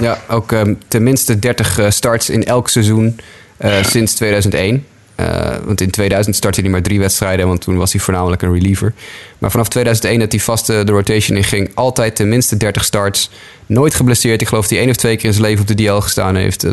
Ja, 0.00 0.18
ook 0.28 0.52
um, 0.52 0.78
tenminste 0.88 1.38
30 1.38 1.78
uh, 1.78 1.90
starts 1.90 2.30
in 2.30 2.44
elk 2.44 2.68
seizoen 2.68 3.20
uh, 3.58 3.72
sinds 3.82 4.14
2001. 4.14 4.86
Uh, 5.20 5.56
want 5.64 5.80
in 5.80 5.90
2000 5.90 6.36
startte 6.36 6.60
hij 6.60 6.70
maar 6.70 6.82
drie 6.82 6.98
wedstrijden, 6.98 7.46
want 7.46 7.60
toen 7.60 7.76
was 7.76 7.92
hij 7.92 8.00
voornamelijk 8.00 8.42
een 8.42 8.52
reliever. 8.52 8.94
Maar 9.38 9.50
vanaf 9.50 9.68
2001 9.68 10.20
dat 10.20 10.32
hij 10.32 10.40
vast 10.40 10.66
de 10.66 10.84
rotation 10.84 11.36
in 11.36 11.44
ging, 11.44 11.70
altijd 11.74 12.16
tenminste 12.16 12.56
30 12.56 12.84
starts. 12.84 13.30
Nooit 13.66 13.94
geblesseerd. 13.94 14.40
Ik 14.40 14.48
geloof 14.48 14.62
dat 14.62 14.70
hij 14.70 14.80
één 14.80 14.90
of 14.90 14.96
twee 14.96 15.16
keer 15.16 15.26
in 15.26 15.32
zijn 15.32 15.44
leven 15.44 15.60
op 15.60 15.66
de 15.66 15.74
DL 15.74 15.98
gestaan 15.98 16.36
heeft. 16.36 16.64
Uh, 16.64 16.72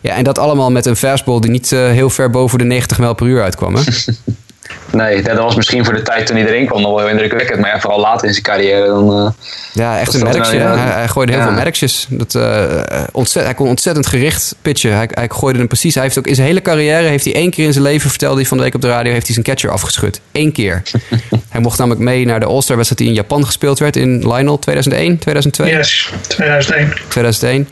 ja, 0.00 0.14
en 0.14 0.24
dat 0.24 0.38
allemaal 0.38 0.70
met 0.70 0.86
een 0.86 0.96
fastball 0.96 1.40
die 1.40 1.50
niet 1.50 1.70
heel 1.70 2.10
ver 2.10 2.30
boven 2.30 2.58
de 2.58 2.64
90 2.64 2.98
mijl 2.98 3.14
per 3.14 3.26
uur 3.26 3.42
uitkwam. 3.42 3.74
Hè? 3.74 3.82
Nee, 4.92 5.22
dat 5.22 5.36
was 5.38 5.54
misschien 5.54 5.84
voor 5.84 5.94
de 5.94 6.02
tijd 6.02 6.26
toen 6.26 6.36
hij 6.36 6.46
erin 6.46 6.66
kwam 6.66 6.80
nog 6.80 6.90
wel 6.90 6.98
heel 6.98 7.08
indrukwekkend. 7.08 7.60
Maar 7.60 7.70
ja, 7.70 7.80
vooral 7.80 8.00
later 8.00 8.26
in 8.26 8.32
zijn 8.32 8.44
carrière 8.44 8.86
dan... 8.86 9.24
Uh, 9.24 9.30
ja, 9.72 9.98
echt 9.98 10.14
een 10.14 10.22
merkje. 10.22 10.58
Nou, 10.58 10.78
hij, 10.78 10.92
hij, 10.92 11.08
gooide 11.08 11.32
heel 11.32 11.40
ja. 11.40 11.46
veel 11.46 11.56
merkjes. 11.56 12.06
Dat, 12.08 12.34
uh, 12.34 12.82
ontzett, 13.12 13.44
hij 13.44 13.54
kon 13.54 13.68
ontzettend 13.68 14.06
gericht 14.06 14.54
pitchen. 14.62 14.96
Hij, 14.96 15.08
hij 15.10 15.28
gooide 15.28 15.58
hem 15.58 15.68
precies. 15.68 15.94
Hij 15.94 16.02
heeft 16.02 16.18
ook 16.18 16.26
in 16.26 16.34
zijn 16.34 16.46
hele 16.46 16.62
carrière... 16.62 17.06
heeft 17.06 17.24
hij 17.24 17.34
één 17.34 17.50
keer 17.50 17.64
in 17.64 17.72
zijn 17.72 17.84
leven, 17.84 18.10
vertelde 18.10 18.36
hij 18.36 18.46
van 18.46 18.56
de 18.56 18.62
week 18.62 18.74
op 18.74 18.80
de 18.80 18.88
radio... 18.88 19.12
heeft 19.12 19.26
hij 19.26 19.34
zijn 19.34 19.46
catcher 19.46 19.70
afgeschud. 19.70 20.20
Eén 20.32 20.52
keer. 20.52 20.82
hij 21.48 21.60
mocht 21.60 21.78
namelijk 21.78 22.04
mee 22.04 22.26
naar 22.26 22.40
de 22.40 22.46
All-Star 22.46 22.76
wedstrijd 22.76 23.02
die 23.02 23.10
in 23.10 23.22
Japan 23.22 23.44
gespeeld 23.46 23.78
werd... 23.78 23.96
in 23.96 24.18
Lionel 24.18 24.58
2001, 24.58 25.18
2002? 25.18 25.70
Yes, 25.70 26.10
2001. 26.28 26.92
2001. 27.08 27.68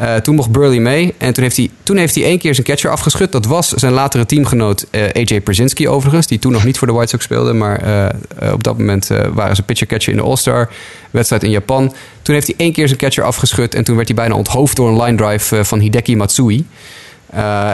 Uh, 0.00 0.16
toen 0.16 0.34
mocht 0.34 0.50
Burley 0.50 0.78
mee. 0.78 1.14
En 1.18 1.32
toen 1.32 1.42
heeft, 1.42 1.56
hij, 1.56 1.70
toen 1.82 1.96
heeft 1.96 2.14
hij 2.14 2.24
één 2.24 2.38
keer 2.38 2.54
zijn 2.54 2.66
catcher 2.66 2.90
afgeschud. 2.90 3.32
Dat 3.32 3.46
was 3.46 3.68
zijn 3.68 3.92
latere 3.92 4.26
teamgenoot 4.26 4.86
uh, 4.90 5.02
AJ 5.02 5.40
Przinsky 5.40 5.86
overigens. 5.86 6.26
Die 6.26 6.38
toen 6.38 6.52
nog 6.52 6.64
niet 6.64 6.78
voor 6.78 6.86
de 6.86 6.92
White 6.92 7.08
Sox 7.10 7.24
speelde. 7.24 7.52
Maar 7.52 7.86
uh, 8.42 8.52
op 8.52 8.64
dat 8.64 8.78
moment 8.78 9.10
waren 9.32 9.56
ze 9.56 9.62
pitcher-catcher 9.62 10.12
in 10.12 10.18
de 10.18 10.24
All-Star 10.24 10.70
wedstrijd 11.10 11.42
in 11.42 11.50
Japan. 11.50 11.94
Toen 12.22 12.34
heeft 12.34 12.46
hij 12.46 12.56
één 12.58 12.72
keer 12.72 12.86
zijn 12.86 12.98
catcher 12.98 13.24
afgeschud. 13.24 13.74
En 13.74 13.84
toen 13.84 13.96
werd 13.96 14.08
hij 14.08 14.16
bijna 14.16 14.34
onthoofd 14.34 14.76
door 14.76 14.88
een 14.88 15.02
line 15.02 15.16
drive 15.16 15.64
van 15.64 15.78
Hideki 15.78 16.16
Matsui. 16.16 16.66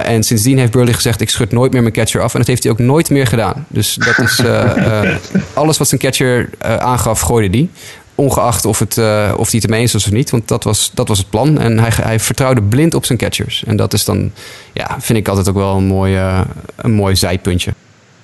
en 0.04 0.22
sindsdien 0.22 0.58
heeft 0.58 0.72
Burley 0.72 0.92
gezegd: 0.92 1.20
Ik 1.20 1.30
schud 1.30 1.52
nooit 1.52 1.72
meer 1.72 1.82
mijn 1.82 1.94
catcher 1.94 2.20
af. 2.20 2.32
En 2.32 2.38
dat 2.38 2.48
heeft 2.48 2.62
hij 2.62 2.72
ook 2.72 2.78
nooit 2.78 3.10
meer 3.10 3.26
gedaan. 3.26 3.66
Dus 3.68 3.94
dat 3.94 4.18
is 4.18 4.42
alles 5.54 5.78
wat 5.78 5.88
zijn 5.88 6.00
catcher 6.00 6.50
aangaf, 6.78 7.20
gooide 7.20 7.56
hij. 7.58 7.68
Ongeacht 8.20 8.64
of, 8.64 8.78
het, 8.78 8.96
uh, 8.96 9.32
of 9.36 9.50
hij 9.50 9.60
het 9.60 9.64
ermee 9.64 9.80
eens 9.80 9.92
was 9.92 10.04
of 10.04 10.12
niet. 10.12 10.30
Want 10.30 10.48
dat 10.48 10.64
was, 10.64 10.90
dat 10.94 11.08
was 11.08 11.18
het 11.18 11.30
plan. 11.30 11.58
En 11.58 11.78
hij, 11.78 11.90
hij 12.02 12.20
vertrouwde 12.20 12.62
blind 12.62 12.94
op 12.94 13.04
zijn 13.04 13.18
catchers. 13.18 13.64
En 13.66 13.76
dat 13.76 13.92
is 13.92 14.04
dan, 14.04 14.32
ja, 14.72 14.96
vind 14.98 15.18
ik 15.18 15.28
altijd 15.28 15.48
ook 15.48 15.54
wel 15.54 15.76
een 15.76 15.84
mooi, 15.84 16.16
uh, 16.16 16.40
een 16.76 16.92
mooi 16.92 17.16
zijpuntje. 17.16 17.72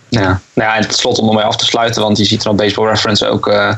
Ja, 0.08 0.40
nou 0.52 0.68
ja, 0.70 0.76
en 0.76 0.88
tot 0.88 0.96
slot 0.96 1.18
om 1.18 1.28
ermee 1.28 1.44
af 1.44 1.56
te 1.56 1.64
sluiten. 1.64 2.02
Want 2.02 2.18
je 2.18 2.24
ziet 2.24 2.44
er 2.44 2.50
op 2.50 2.56
Baseball 2.56 2.88
Reference 2.88 3.28
ook... 3.28 3.46
Uh, 3.48 3.72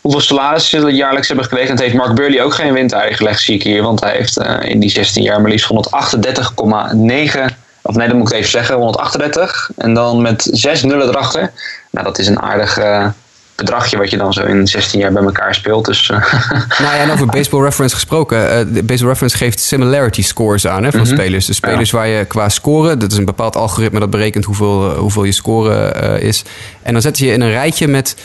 hoeveel 0.00 0.20
salaris 0.20 0.68
ze 0.68 0.78
jaarlijks 0.78 1.26
hebben 1.26 1.44
gekregen. 1.44 1.68
En 1.68 1.74
het 1.74 1.84
heeft 1.84 1.96
Mark 1.96 2.14
Burley 2.14 2.42
ook 2.42 2.54
geen 2.54 2.72
winter 2.72 2.98
eigenlijk 2.98 3.38
zie 3.38 3.54
ik 3.54 3.62
hier. 3.62 3.82
Want 3.82 4.00
hij 4.00 4.12
heeft 4.12 4.36
in 4.62 4.80
die 4.80 4.90
16 4.90 5.22
jaar 5.22 5.40
maar 5.40 5.50
liefst 5.50 5.72
138,9... 5.72 7.54
Of 7.82 7.94
nee, 7.94 8.08
dat 8.08 8.16
moet 8.16 8.30
ik 8.30 8.36
even 8.36 8.50
zeggen. 8.50 8.76
138. 8.76 9.70
En 9.76 9.94
dan 9.94 10.22
met 10.22 10.48
6 10.52 10.82
nullen 10.82 11.08
erachter. 11.08 11.52
Nou, 11.90 12.06
dat 12.06 12.18
is 12.18 12.26
een 12.26 12.40
aardig 12.40 12.78
bedragje 13.64 13.96
wat 13.96 14.10
je 14.10 14.16
dan 14.16 14.32
zo 14.32 14.44
in 14.44 14.66
16 14.66 15.00
jaar 15.00 15.12
bij 15.12 15.22
elkaar 15.22 15.54
speelt. 15.54 15.84
Dus, 15.84 16.08
uh. 16.08 16.18
Nou 16.82 16.94
ja, 16.94 16.96
en 16.96 17.10
over 17.10 17.26
Baseball 17.36 17.62
Reference 17.62 17.94
gesproken. 17.94 18.38
Uh, 18.38 18.82
Baseball 18.82 19.08
Reference 19.08 19.36
geeft 19.36 19.60
similarity 19.60 20.22
scores 20.22 20.66
aan 20.66 20.84
hè, 20.84 20.90
van 20.90 21.00
mm 21.00 21.06
-hmm. 21.06 21.14
spelers. 21.14 21.46
De 21.46 21.52
spelers 21.52 21.90
ja. 21.90 21.96
waar 21.96 22.06
je 22.06 22.24
qua 22.24 22.48
scoren, 22.48 22.98
dat 22.98 23.12
is 23.12 23.18
een 23.18 23.24
bepaald 23.24 23.56
algoritme 23.56 24.00
dat 24.00 24.10
berekent 24.10 24.44
hoeveel, 24.44 24.94
hoeveel 24.94 25.24
je 25.24 25.32
score 25.32 25.94
uh, 26.02 26.28
is. 26.28 26.44
En 26.82 26.92
dan 26.92 27.02
zet 27.02 27.18
je 27.18 27.32
in 27.32 27.40
een 27.40 27.50
rijtje 27.50 27.88
met 27.88 28.16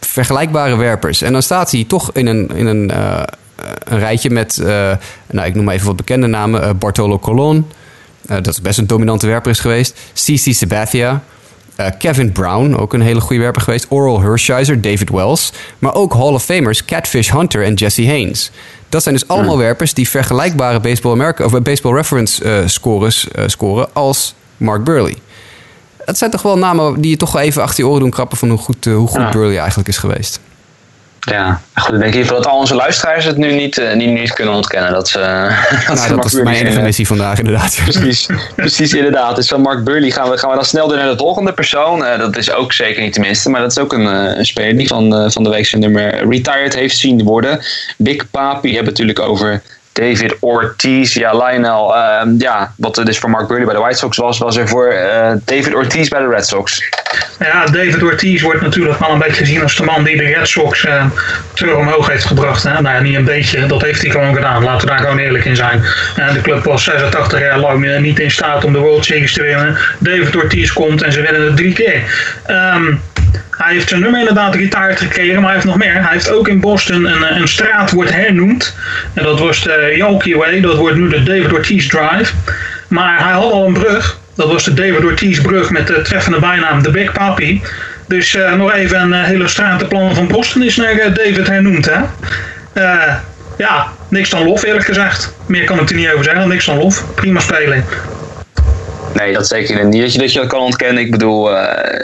vergelijkbare 0.00 0.76
werpers. 0.76 1.22
En 1.22 1.32
dan 1.32 1.42
staat 1.42 1.70
hij 1.70 1.84
toch 1.88 2.10
in 2.12 2.26
een, 2.26 2.50
in 2.54 2.66
een, 2.66 2.92
een 3.84 3.98
rijtje 3.98 4.30
met, 4.30 4.58
nou 5.30 5.46
ik 5.46 5.54
noem 5.54 5.64
maar 5.64 5.74
even 5.74 5.86
wat 5.86 5.96
bekende 5.96 6.26
namen. 6.26 6.78
Bartolo 6.78 7.18
Colon, 7.18 7.70
dat 8.26 8.46
is 8.46 8.60
best 8.60 8.78
een 8.78 8.86
dominante 8.86 9.26
werper 9.26 9.50
is 9.50 9.60
geweest. 9.60 9.98
CC 10.14 10.54
Sabathia. 10.54 11.22
Uh, 11.80 11.86
Kevin 11.98 12.32
Brown, 12.32 12.74
ook 12.74 12.92
een 12.92 13.00
hele 13.00 13.20
goede 13.20 13.42
werper 13.42 13.62
geweest. 13.62 13.86
Oral 13.88 14.20
Hershiser, 14.20 14.80
David 14.80 15.10
Wells. 15.10 15.52
Maar 15.78 15.94
ook 15.94 16.12
Hall 16.12 16.32
of 16.32 16.44
Famers 16.44 16.84
Catfish 16.84 17.30
Hunter 17.30 17.64
en 17.64 17.74
Jesse 17.74 18.06
Haynes. 18.06 18.50
Dat 18.88 19.02
zijn 19.02 19.14
dus 19.14 19.28
allemaal 19.28 19.54
hmm. 19.54 19.62
werpers 19.62 19.94
die 19.94 20.08
vergelijkbare 20.08 20.80
Baseball, 20.80 21.12
America, 21.12 21.44
of 21.44 21.62
Baseball 21.62 21.94
Reference 21.94 22.44
uh, 22.44 22.66
scores 22.66 23.28
uh, 23.38 23.44
scoren 23.46 23.88
als 23.92 24.34
Mark 24.56 24.84
Burley. 24.84 25.16
Dat 26.04 26.18
zijn 26.18 26.30
toch 26.30 26.42
wel 26.42 26.58
namen 26.58 27.00
die 27.00 27.10
je 27.10 27.16
toch 27.16 27.32
wel 27.32 27.42
even 27.42 27.62
achter 27.62 27.84
je 27.84 27.90
oren 27.90 28.00
doen 28.00 28.10
krappen 28.10 28.38
van 28.38 28.48
hoe 28.48 28.58
goed, 28.58 28.84
hoe 28.84 29.08
goed 29.08 29.20
ja. 29.20 29.30
Burley 29.30 29.58
eigenlijk 29.58 29.88
is 29.88 29.98
geweest. 29.98 30.40
Ja, 31.20 31.60
goed. 31.74 31.94
Ik 31.94 32.00
denk 32.00 32.14
in 32.14 32.26
dat 32.26 32.46
al 32.46 32.58
onze 32.58 32.74
luisteraars 32.74 33.24
het 33.24 33.36
nu 33.36 33.52
niet, 33.52 33.78
uh, 33.78 33.94
niet, 33.94 34.08
niet 34.08 34.32
kunnen 34.32 34.54
ontkennen. 34.54 34.92
Dat, 34.92 35.08
ze, 35.08 35.18
dat, 35.86 35.96
nou, 35.96 36.14
dat 36.16 36.24
is 36.24 36.32
mijn 36.32 36.56
enige 36.56 36.80
missie 36.80 37.06
vandaag, 37.06 37.38
inderdaad. 37.38 37.80
Precies, 37.84 38.28
precies 38.54 38.94
inderdaad. 38.94 39.36
Dus 39.36 39.48
van 39.48 39.60
Mark 39.60 39.84
Burley 39.84 40.10
gaan 40.10 40.30
we, 40.30 40.38
gaan 40.38 40.50
we 40.50 40.56
dan 40.56 40.64
snel 40.64 40.88
door 40.88 40.96
naar 40.96 41.10
de 41.10 41.16
volgende 41.16 41.52
persoon. 41.52 41.98
Uh, 41.98 42.18
dat 42.18 42.36
is 42.36 42.52
ook 42.52 42.72
zeker 42.72 43.02
niet 43.02 43.14
de 43.14 43.20
minste, 43.20 43.50
maar 43.50 43.60
dat 43.60 43.70
is 43.70 43.78
ook 43.78 43.92
een, 43.92 44.04
een 44.38 44.46
speler 44.46 44.76
die 44.76 44.86
van, 44.86 45.30
van 45.32 45.44
de 45.44 45.50
week 45.50 45.66
zijn 45.66 45.80
nummer 45.80 46.28
retired 46.28 46.74
heeft 46.74 46.96
zien 46.96 47.22
worden. 47.22 47.60
Big 47.96 48.30
Papi 48.30 48.74
hebben 48.74 48.92
natuurlijk 48.92 49.20
over 49.20 49.62
David 49.92 50.36
Ortiz, 50.40 51.14
ja, 51.14 51.46
Lionel. 51.46 51.96
Uh, 51.96 52.22
ja, 52.38 52.72
wat 52.76 52.98
er 52.98 53.04
dus 53.04 53.18
voor 53.18 53.30
Mark 53.30 53.48
Burley 53.48 53.64
bij 53.64 53.74
de 53.74 53.80
White 53.80 53.98
Sox 53.98 54.16
was, 54.16 54.38
was 54.38 54.56
er 54.56 54.68
voor 54.68 54.94
David 55.44 55.74
Ortiz 55.74 56.08
bij 56.08 56.20
de 56.20 56.28
Red 56.28 56.46
Sox. 56.46 56.82
Ja, 57.44 57.66
David 57.66 58.02
Ortiz 58.02 58.42
wordt 58.42 58.60
natuurlijk 58.60 58.98
wel 58.98 59.10
een 59.10 59.18
beetje 59.18 59.44
gezien 59.44 59.62
als 59.62 59.76
de 59.76 59.84
man 59.84 60.04
die 60.04 60.16
de 60.16 60.24
Red 60.24 60.48
Sox 60.48 60.84
uh, 60.84 61.04
terug 61.52 61.74
omhoog 61.74 62.08
heeft 62.08 62.24
gebracht. 62.24 62.62
Hè? 62.62 62.72
Nou 62.72 62.94
ja, 62.94 63.00
niet 63.00 63.16
een 63.16 63.24
beetje, 63.24 63.66
dat 63.66 63.82
heeft 63.82 64.02
hij 64.02 64.10
gewoon 64.10 64.34
gedaan. 64.34 64.64
Laten 64.64 64.80
we 64.80 64.92
daar 64.92 65.00
gewoon 65.00 65.18
eerlijk 65.18 65.44
in 65.44 65.56
zijn. 65.56 65.82
de 66.32 66.40
club 66.42 66.64
was 66.64 66.84
86 66.84 67.40
jaar 67.40 67.58
lang 67.58 67.98
niet 67.98 68.18
in 68.18 68.30
staat 68.30 68.64
om 68.64 68.72
de 68.72 68.78
World 68.78 69.04
Series 69.04 69.32
te 69.32 69.42
winnen. 69.42 69.76
David 69.98 70.36
Ortiz 70.36 70.72
komt 70.72 71.02
en 71.02 71.12
ze 71.12 71.20
winnen 71.20 71.42
het 71.42 71.56
drie 71.56 71.72
keer. 71.72 72.02
Um, 72.48 73.00
hij 73.50 73.72
heeft 73.72 73.88
zijn 73.88 74.00
nummer 74.00 74.20
inderdaad 74.20 74.54
retired 74.54 75.00
gekregen, 75.00 75.34
maar 75.34 75.44
hij 75.44 75.54
heeft 75.54 75.64
nog 75.64 75.76
meer. 75.76 75.92
Hij 75.92 76.12
heeft 76.12 76.30
ook 76.30 76.48
in 76.48 76.60
Boston 76.60 77.04
een, 77.04 77.36
een 77.36 77.48
straat 77.48 77.90
wordt 77.90 78.12
hernoemd. 78.12 78.76
En 79.14 79.22
dat 79.22 79.40
was 79.40 79.62
de 79.62 79.94
Yankee 79.96 80.36
Way, 80.36 80.60
dat 80.60 80.76
wordt 80.76 80.96
nu 80.96 81.08
de 81.08 81.22
David 81.22 81.52
Ortiz 81.52 81.88
Drive. 81.88 82.32
Maar 82.88 83.24
hij 83.24 83.32
had 83.32 83.52
al 83.52 83.66
een 83.66 83.72
brug, 83.72 84.19
Dat 84.40 84.48
was 84.48 84.64
de 84.64 84.74
David 84.74 85.04
Ortiz 85.04 85.40
brug 85.40 85.70
met 85.70 85.86
de 85.86 86.02
treffende 86.02 86.38
bijnaam 86.38 86.82
de 86.82 86.90
Big 86.90 87.12
Papi. 87.12 87.62
Dus 88.06 88.38
nog 88.56 88.72
even 88.72 89.00
een 89.00 89.24
hele 89.24 89.48
stratenplan 89.48 90.14
van 90.14 90.28
Boston 90.28 90.62
is 90.62 90.76
naar 90.76 90.96
David 91.14 91.46
hernoemd. 91.46 91.90
Hè? 91.90 92.00
ja, 93.58 93.92
niks 94.08 94.30
dan 94.30 94.44
lof 94.44 94.62
eerlijk 94.64 94.84
gezegd. 94.84 95.34
Meer 95.46 95.64
kan 95.64 95.80
ik 95.80 95.90
er 95.90 95.96
niet 95.96 96.10
over 96.10 96.24
zeggen, 96.24 96.48
niks 96.48 96.64
dan 96.64 96.76
lof. 96.76 97.04
Prima 97.14 97.40
spelen. 97.40 97.84
Nee, 99.12 99.32
dat 99.32 99.46
zeker 99.46 99.84
niet. 99.84 100.00
Dat 100.02 100.12
je 100.12 100.18
dat, 100.18 100.32
je 100.32 100.38
dat 100.38 100.48
kan 100.48 100.60
ontkennen. 100.60 101.02
Ik 101.02 101.10
bedoel, 101.10 101.52
uh, 101.52 101.62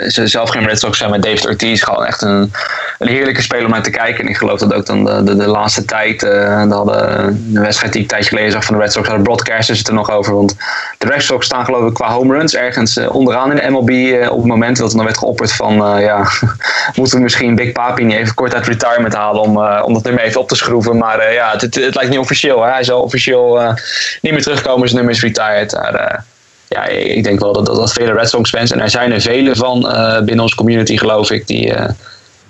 ze 0.09 0.27
zelf 0.27 0.51
geen 0.51 0.67
Red 0.67 0.79
Sox 0.79 0.99
zijn 0.99 1.11
met 1.11 1.23
David 1.23 1.47
Ortiz. 1.47 1.83
Gewoon 1.83 2.05
echt 2.05 2.23
een, 2.23 2.53
een 2.99 3.09
heerlijke 3.09 3.43
speler 3.43 3.65
om 3.65 3.71
naar 3.71 3.83
te 3.83 3.91
kijken. 3.91 4.25
En 4.25 4.31
ik 4.31 4.37
geloof 4.37 4.59
dat 4.59 4.75
ook 4.75 4.87
dan 4.87 5.05
de, 5.05 5.23
de, 5.23 5.37
de 5.37 5.47
laatste 5.47 5.85
tijd. 5.85 6.23
Uh, 6.23 6.71
hadden 6.71 7.53
de 7.53 7.61
wedstrijd 7.61 7.93
die 7.93 8.03
ik 8.03 8.11
een 8.11 8.17
tijdje 8.17 8.29
geleden 8.29 8.53
zag 8.53 8.65
van 8.65 8.75
de 8.75 8.81
Red 8.81 8.93
Sox. 8.93 9.09
de 9.09 9.21
broadcasters 9.21 9.79
het 9.79 9.89
er 9.89 9.95
nog 9.95 10.11
over. 10.11 10.35
Want 10.35 10.57
de 10.99 11.07
Red 11.07 11.23
Sox 11.23 11.47
staan 11.47 11.65
geloof 11.65 11.89
ik 11.89 11.95
qua 11.95 12.11
home 12.11 12.39
runs 12.39 12.55
ergens 12.55 12.97
uh, 12.97 13.15
onderaan 13.15 13.51
in 13.51 13.57
de 13.57 13.71
MLB. 13.71 14.23
op 14.31 14.39
het 14.39 14.47
moment 14.47 14.77
dat 14.77 14.91
er 14.91 14.97
dan 14.97 15.05
werd 15.05 15.19
geopperd 15.19 15.53
van. 15.53 16.01
ja, 16.01 16.29
moeten 16.97 17.17
we 17.17 17.23
misschien 17.23 17.55
Big 17.55 17.73
Papi 17.73 18.05
niet 18.05 18.17
even 18.17 18.35
kort 18.35 18.55
uit 18.55 18.67
retirement 18.67 19.15
halen. 19.15 19.43
Om, 19.43 19.59
om 19.59 19.93
dat 19.93 20.03
nummer 20.03 20.23
even 20.23 20.41
op 20.41 20.49
te 20.49 20.57
schroeven. 20.57 20.99
Maar 20.99 21.33
ja, 21.33 21.53
het, 21.53 21.75
het, 21.75 21.95
lijkt 21.95 22.11
niet 22.11 22.19
officieel. 22.19 22.63
Hè? 22.63 22.71
Hij 22.71 22.85
zal 22.85 23.01
officieel 23.01 23.75
niet 24.21 24.33
meer 24.33 24.43
terugkomen. 24.43 24.89
Zijn 24.89 25.05
nummer 25.05 25.15
is 25.15 25.23
retired. 25.23 25.73
Maar, 25.73 26.25
ja, 26.69 26.87
ik 26.87 27.25
denk 27.25 27.41
wel 27.41 27.53
dat, 27.53 27.67
dat, 27.67 27.77
dat 27.77 27.93
vele 27.93 28.13
Red 28.13 28.29
Sox 28.29 28.51
fans, 28.51 28.71
en 28.71 28.81
er 28.81 28.91
zijn 28.91 29.13
er 29.13 29.21
vele 29.21 29.57
van 29.57 29.87
uh, 29.87 30.17
binnen 30.17 30.41
onze 30.41 30.57
community 30.57 30.97
geloof 30.97 31.31
ik, 31.31 31.47
die, 31.47 31.67
uh, 31.67 31.89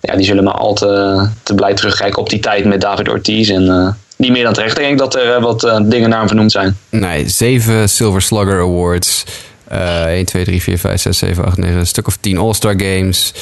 ja, 0.00 0.16
die 0.16 0.24
zullen 0.24 0.44
maar 0.44 0.54
al 0.54 0.74
te, 0.74 1.54
blij 1.54 1.74
terugkijken 1.74 2.18
op 2.18 2.30
die 2.30 2.40
tijd 2.40 2.64
met 2.64 2.80
David 2.80 3.08
Ortiz. 3.08 3.50
En 3.50 3.62
uh, 3.62 3.88
niet 4.16 4.30
meer 4.30 4.44
dan 4.44 4.52
terecht. 4.52 4.78
Ik 4.78 4.84
denk 4.84 4.98
dat 4.98 5.14
er 5.14 5.40
wat 5.40 5.60
dingen 5.82 6.08
naar 6.08 6.18
hem 6.18 6.26
vernoemd 6.26 6.52
zijn. 6.52 6.76
Nee, 6.88 7.28
zeven 7.28 7.88
Silver 7.88 8.22
Slugger 8.22 8.60
Awards. 8.60 9.24
1, 9.68 10.24
2, 10.24 10.44
3, 10.44 10.62
4, 10.62 10.78
5, 10.78 11.00
6, 11.00 11.18
7, 11.18 11.44
8, 11.44 11.56
9, 11.56 11.78
een 11.78 11.86
stuk 11.86 12.06
of 12.06 12.16
10 12.16 12.38
All-Star 12.38 12.74
Games. 12.76 13.32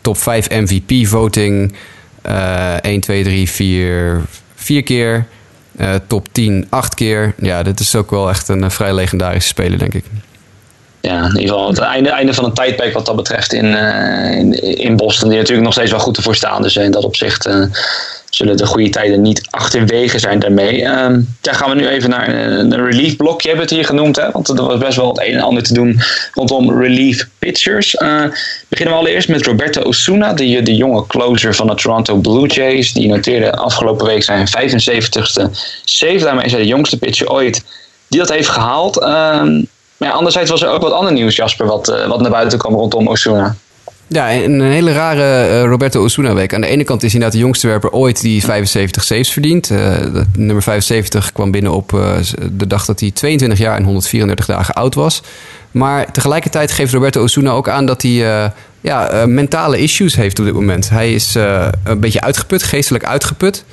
top 0.00 0.16
5 0.16 0.48
MVP 0.48 1.06
voting. 1.06 1.74
1, 2.80 3.00
2, 3.00 3.22
3, 3.22 3.48
4, 3.48 4.22
4 4.54 4.82
keer. 4.82 5.26
Uh, 5.80 5.94
top 6.06 6.28
10 6.32 6.66
acht 6.68 6.94
keer. 6.94 7.34
Ja, 7.36 7.62
dit 7.62 7.80
is 7.80 7.96
ook 7.96 8.10
wel 8.10 8.28
echt 8.28 8.48
een 8.48 8.62
uh, 8.62 8.70
vrij 8.70 8.94
legendarische 8.94 9.48
speler, 9.48 9.78
denk 9.78 9.94
ik. 9.94 10.04
Ja, 11.04 11.18
in 11.18 11.40
ieder 11.40 11.54
geval 11.54 11.68
het 11.68 11.78
einde, 11.78 12.08
einde 12.08 12.34
van 12.34 12.44
een 12.44 12.52
tijdperk 12.52 12.92
wat 12.92 13.06
dat 13.06 13.16
betreft 13.16 13.52
in, 13.52 13.64
uh, 13.64 14.38
in, 14.78 14.96
Boston. 14.96 15.28
Die 15.28 15.38
natuurlijk 15.38 15.64
nog 15.64 15.72
steeds 15.72 15.90
wel 15.90 16.00
goed 16.00 16.16
ervoor 16.16 16.34
staan. 16.34 16.62
Dus 16.62 16.76
in 16.76 16.90
dat 16.90 17.04
opzicht 17.04 17.48
zullen 18.30 18.56
de 18.56 18.66
goede 18.66 18.88
tijden 18.88 19.22
niet 19.22 19.46
achterwege 19.50 20.18
zijn 20.18 20.38
daarmee. 20.38 20.80
Uh, 20.80 21.16
gaan 21.42 21.70
we 21.70 21.74
nu 21.74 21.88
even 21.88 22.10
naar 22.10 22.28
een 22.28 22.84
relief 22.84 23.16
blok. 23.16 23.42
Je 23.42 23.48
hebt 23.48 23.60
het 23.60 23.70
hier 23.70 23.84
genoemd, 23.84 24.16
hè? 24.16 24.30
want 24.30 24.48
er 24.48 24.64
was 24.64 24.78
best 24.78 24.96
wel 24.96 25.08
het 25.08 25.18
een 25.18 25.34
en 25.34 25.40
ander 25.40 25.62
te 25.62 25.74
doen 25.74 26.00
rondom 26.32 26.80
relief 26.80 27.28
pitchers. 27.38 27.94
Beginnen 28.68 28.94
we 28.94 29.00
allereerst 29.00 29.28
met 29.28 29.46
Roberto 29.46 29.82
Osuna, 29.82 30.32
de, 30.32 30.62
de 30.62 30.76
jonge 30.76 31.06
closer 31.06 31.54
van 31.54 31.66
de 31.66 31.74
Toronto 31.74 32.16
Blue 32.16 32.46
Jays. 32.46 32.92
Die 32.92 33.08
noteerde 33.08 33.56
afgelopen 33.56 34.06
week 34.06 34.22
zijn 34.22 34.48
75ste 34.48 35.50
save. 35.84 36.18
Daarmee 36.18 36.44
is 36.44 36.52
hij 36.52 36.60
de 36.60 36.66
jongste 36.66 36.98
pitcher 36.98 37.30
ooit 37.30 37.62
die 38.08 38.20
dat 38.20 38.30
heeft 38.30 38.48
gehaald. 38.48 39.02
Uh, 39.02 39.42
anderzijds 40.12 40.50
was 40.50 40.62
er 40.62 40.68
ook 40.68 40.82
wat 40.82 40.92
ander 40.92 41.12
nieuws, 41.12 41.36
Jasper, 41.36 41.66
wat, 41.66 41.88
uh, 41.88 42.06
wat 42.06 42.20
naar 42.20 42.30
buiten 42.30 42.58
kwam 42.58 42.74
rondom 42.74 43.08
Osuna. 43.08 43.54
Ja, 44.06 44.32
een 44.32 44.60
hele 44.60 44.92
rare 44.92 45.48
uh, 45.48 45.68
Roberto 45.68 46.02
Osuna-week. 46.02 46.54
Aan 46.54 46.60
de 46.60 46.66
ene 46.66 46.84
kant 46.84 47.02
is 47.02 47.12
hij 47.12 47.20
inderdaad 47.20 47.32
de 47.38 47.44
jongste 47.44 47.66
werper 47.66 47.90
ooit 47.90 48.20
die 48.20 48.44
75 48.44 49.04
saves 49.04 49.32
verdient. 49.32 49.70
Uh, 49.70 49.96
nummer 50.36 50.62
75 50.62 51.32
kwam 51.32 51.50
binnen 51.50 51.72
op 51.72 51.90
de 52.52 52.66
dag 52.66 52.84
dat 52.84 53.00
hij 53.00 53.10
22 53.10 53.58
jaar 53.58 53.76
en 53.76 53.84
134 53.84 54.46
dagen 54.46 54.74
oud 54.74 54.94
was. 54.94 55.22
Maar 55.70 56.12
tegelijkertijd 56.12 56.72
geeft 56.72 56.92
Roberto 56.92 57.22
Osuna 57.22 57.50
ook 57.50 57.68
aan 57.68 57.86
dat 57.86 58.02
hij 58.02 58.50
ja, 58.80 59.26
mentale 59.26 59.78
issues 59.78 60.16
heeft 60.16 60.38
op 60.38 60.44
dit 60.44 60.54
moment. 60.54 60.90
Hij 60.90 61.14
is 61.14 61.34
een 61.84 62.00
beetje 62.00 62.20
uitgeput, 62.20 62.62
geestelijk 62.62 63.04
uitgeput. 63.04 63.64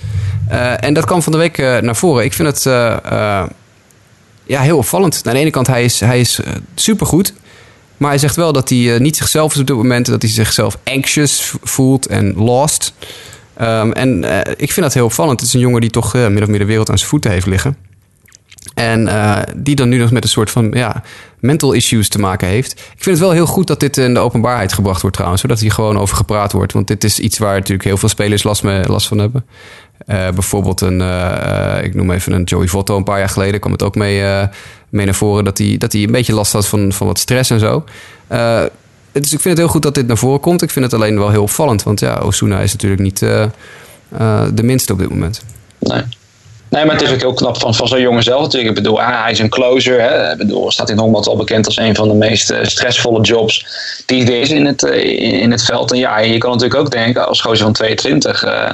en 0.79 0.93
dat 0.93 1.05
kwam 1.05 1.21
van 1.21 1.31
de 1.31 1.37
week 1.37 1.57
naar 1.57 1.95
voren. 1.95 2.23
Ik 2.23 2.33
vind 2.33 2.47
het 2.47 2.73
ja, 4.51 4.61
heel 4.61 4.77
opvallend. 4.77 5.21
Aan 5.23 5.33
de 5.33 5.39
ene 5.39 5.49
kant, 5.49 5.67
hij 5.67 5.83
is, 5.83 5.99
hij 5.99 6.19
is 6.19 6.39
supergoed. 6.75 7.33
Maar 7.97 8.09
hij 8.09 8.19
zegt 8.19 8.35
wel 8.35 8.53
dat 8.53 8.69
hij 8.69 8.77
uh, 8.77 8.99
niet 8.99 9.17
zichzelf 9.17 9.53
is 9.53 9.59
op 9.59 9.67
dit 9.67 9.75
moment. 9.75 10.05
Dat 10.05 10.21
hij 10.21 10.31
zichzelf 10.31 10.77
anxious 10.83 11.53
voelt 11.63 12.07
en 12.07 12.33
lost. 12.35 12.93
Um, 13.61 13.93
en 13.93 14.23
uh, 14.23 14.39
ik 14.39 14.71
vind 14.71 14.81
dat 14.81 14.93
heel 14.93 15.05
opvallend. 15.05 15.39
Het 15.39 15.49
is 15.49 15.53
een 15.53 15.59
jongen 15.59 15.81
die 15.81 15.89
toch 15.89 16.15
uh, 16.15 16.27
min 16.27 16.43
of 16.43 16.47
meer 16.47 16.59
de 16.59 16.65
wereld 16.65 16.89
aan 16.89 16.97
zijn 16.97 17.09
voeten 17.09 17.31
heeft 17.31 17.45
liggen. 17.45 17.77
En 18.81 19.09
die 19.55 19.75
dan 19.75 19.89
nu 19.89 19.97
nog 19.97 20.11
met 20.11 20.23
een 20.23 20.29
soort 20.29 20.51
van 20.51 20.71
ja, 20.71 21.03
mental 21.39 21.73
issues 21.73 22.09
te 22.09 22.19
maken 22.19 22.47
heeft. 22.47 22.71
Ik 22.71 23.03
vind 23.03 23.17
het 23.17 23.25
wel 23.25 23.31
heel 23.31 23.45
goed 23.45 23.67
dat 23.67 23.79
dit 23.79 23.97
in 23.97 24.13
de 24.13 24.19
openbaarheid 24.19 24.73
gebracht 24.73 25.01
wordt 25.01 25.15
trouwens. 25.15 25.41
Zodat 25.41 25.59
hier 25.59 25.71
gewoon 25.71 25.99
over 25.99 26.15
gepraat 26.15 26.51
wordt. 26.51 26.73
Want 26.73 26.87
dit 26.87 27.03
is 27.03 27.19
iets 27.19 27.37
waar 27.37 27.55
natuurlijk 27.55 27.83
heel 27.83 27.97
veel 27.97 28.09
spelers 28.09 28.43
last, 28.43 28.63
mee, 28.63 28.87
last 28.87 29.07
van 29.07 29.17
hebben. 29.17 29.45
bijvoorbeeld 30.05 30.81
een, 30.81 31.01
ik 31.83 31.95
noem 31.95 32.11
even 32.11 32.33
een 32.33 32.43
Joey 32.43 32.67
Votto 32.67 32.97
een 32.97 33.03
paar 33.03 33.19
jaar 33.19 33.29
geleden. 33.29 33.59
kwam 33.59 33.71
het 33.71 33.83
ook 33.83 33.95
mee 33.95 34.47
mee 34.89 35.05
naar 35.05 35.15
voren 35.15 35.43
dat 35.43 35.57
hij, 35.57 35.75
dat 35.77 35.93
hij 35.93 36.03
een 36.03 36.11
beetje 36.11 36.33
last 36.33 36.53
had 36.53 36.67
van, 36.67 36.93
van 36.93 37.07
wat 37.07 37.19
stress 37.19 37.49
en 37.49 37.59
zo. 37.59 37.83
Dus 39.11 39.33
ik 39.33 39.39
vind 39.39 39.43
het 39.43 39.57
heel 39.57 39.67
goed 39.67 39.81
dat 39.81 39.95
dit 39.95 40.07
naar 40.07 40.17
voren 40.17 40.39
komt. 40.39 40.61
Ik 40.61 40.69
vind 40.69 40.85
het 40.85 40.93
alleen 40.93 41.17
wel 41.17 41.29
heel 41.29 41.41
opvallend, 41.41 41.83
want 41.83 41.99
ja, 41.99 42.21
Osuna 42.23 42.59
is 42.59 42.71
natuurlijk 42.71 43.01
niet 43.01 43.19
de 44.55 44.63
minste 44.63 44.93
op 44.93 44.99
dit 44.99 45.09
moment. 45.09 45.43
Nee. 45.79 46.03
Nee, 46.71 46.85
maar 46.85 46.95
het 46.95 47.03
is 47.03 47.11
ook 47.11 47.19
heel 47.19 47.33
knap 47.33 47.57
van, 47.57 47.75
van 47.75 47.87
zo'n 47.87 48.01
jongen 48.01 48.23
zelf 48.23 48.41
natuurlijk. 48.41 48.77
Ik 48.77 48.83
bedoel, 48.83 49.01
ah, 49.01 49.23
hij 49.23 49.31
is 49.31 49.39
een 49.39 49.49
closer. 49.49 50.01
Hè. 50.01 50.31
Ik 50.31 50.37
bedoel, 50.37 50.71
staat 50.71 50.89
in 50.89 50.97
Honkbal 50.97 51.25
al 51.25 51.35
bekend 51.35 51.65
als 51.65 51.77
een 51.77 51.95
van 51.95 52.07
de 52.07 52.13
meest 52.13 52.53
stressvolle 52.61 53.21
jobs 53.21 53.65
die 54.05 54.25
er 54.25 54.41
is 54.41 54.49
in 54.49 54.65
het, 54.65 54.83
in 54.83 55.51
het 55.51 55.63
veld. 55.63 55.91
En 55.91 55.97
ja, 55.97 56.19
je 56.19 56.37
kan 56.37 56.51
natuurlijk 56.51 56.79
ook 56.79 56.91
denken, 56.91 57.27
als 57.27 57.41
gozer 57.41 57.63
van 57.63 57.73
22, 57.73 58.45
uh, 58.45 58.73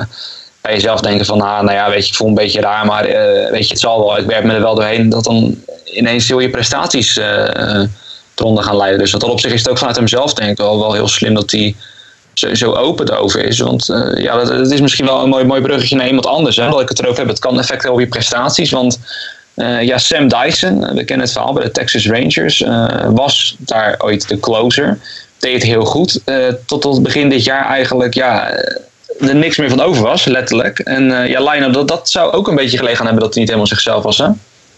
bij 0.61 0.73
jezelf 0.73 1.01
denken 1.01 1.25
van, 1.25 1.41
ah, 1.41 1.61
nou 1.61 1.71
ja, 1.71 1.89
weet 1.89 2.03
je, 2.03 2.09
ik 2.09 2.15
voel 2.15 2.27
een 2.27 2.33
beetje 2.33 2.61
raar, 2.61 2.85
maar 2.85 3.09
uh, 3.09 3.51
weet 3.51 3.63
je, 3.63 3.69
het 3.69 3.79
zal 3.79 3.99
wel. 3.99 4.17
Ik 4.17 4.25
werk 4.25 4.43
me 4.43 4.53
er 4.53 4.61
wel 4.61 4.75
doorheen. 4.75 5.09
Dat 5.09 5.23
dan 5.23 5.63
ineens 5.83 6.27
heel 6.27 6.39
je 6.39 6.49
prestaties 6.49 7.19
eronder 8.35 8.63
gaan 8.63 8.77
leiden. 8.77 8.99
Dus 8.99 9.11
wat 9.11 9.21
dat 9.21 9.29
op 9.29 9.39
zich 9.39 9.51
is 9.51 9.59
het 9.59 9.69
ook 9.69 9.77
vanuit 9.77 9.95
hemzelf 9.95 10.33
denk 10.33 10.51
ik 10.51 10.57
wel, 10.57 10.79
wel 10.79 10.93
heel 10.93 11.07
slim 11.07 11.33
dat 11.33 11.51
hij 11.51 11.75
zo, 12.39 12.53
zo 12.53 12.73
open 12.73 13.11
erover 13.11 13.43
is. 13.43 13.59
Want 13.59 13.89
uh, 13.89 14.23
ja, 14.23 14.43
dat, 14.43 14.71
is 14.71 14.81
misschien 14.81 15.05
wel 15.05 15.23
een 15.23 15.29
mooi, 15.29 15.45
mooi 15.45 15.61
bruggetje 15.61 15.95
naar 15.95 16.07
iemand 16.07 16.25
anders. 16.25 16.55
Hè, 16.55 16.69
dat 16.69 16.81
ik 16.81 16.89
het 16.89 16.99
erover 16.99 17.19
heb. 17.19 17.27
Het 17.27 17.39
kan 17.39 17.59
effect 17.59 17.81
hebben 17.81 17.91
op 17.91 17.99
je 17.99 18.07
prestaties. 18.07 18.71
Want 18.71 18.99
uh, 19.55 19.81
ja, 19.81 19.97
Sam 19.97 20.27
Dyson, 20.27 20.79
we 20.79 21.03
kennen 21.03 21.25
het 21.25 21.31
verhaal 21.31 21.53
bij 21.53 21.63
de 21.63 21.71
Texas 21.71 22.07
Rangers, 22.07 22.63
was 23.09 23.55
daar 23.59 23.95
ooit 23.97 24.27
de 24.27 24.39
closer. 24.39 24.99
Deed 25.39 25.63
heel 25.63 25.85
goed. 25.85 26.21
tot, 26.65 26.81
tot 26.81 27.03
begin 27.03 27.29
dit 27.29 27.43
jaar 27.43 27.65
eigenlijk 27.65 28.13
ja, 28.13 28.49
er 29.19 29.35
niks 29.35 29.57
meer 29.57 29.69
van 29.69 29.81
over 29.81 30.03
was, 30.03 30.25
letterlijk. 30.25 30.79
En 30.79 31.03
ja, 31.27 31.51
Lionel, 31.51 31.71
dat, 31.71 31.87
dat 31.87 32.09
zou 32.09 32.31
ook 32.31 32.47
een 32.47 32.55
beetje 32.55 32.77
gelegen 32.77 33.03
hebben 33.05 33.23
dat 33.23 33.33
hij 33.33 33.39
niet 33.39 33.51
helemaal 33.51 33.71
zichzelf 33.71 34.03
was. 34.03 34.17
Hè? 34.17 34.27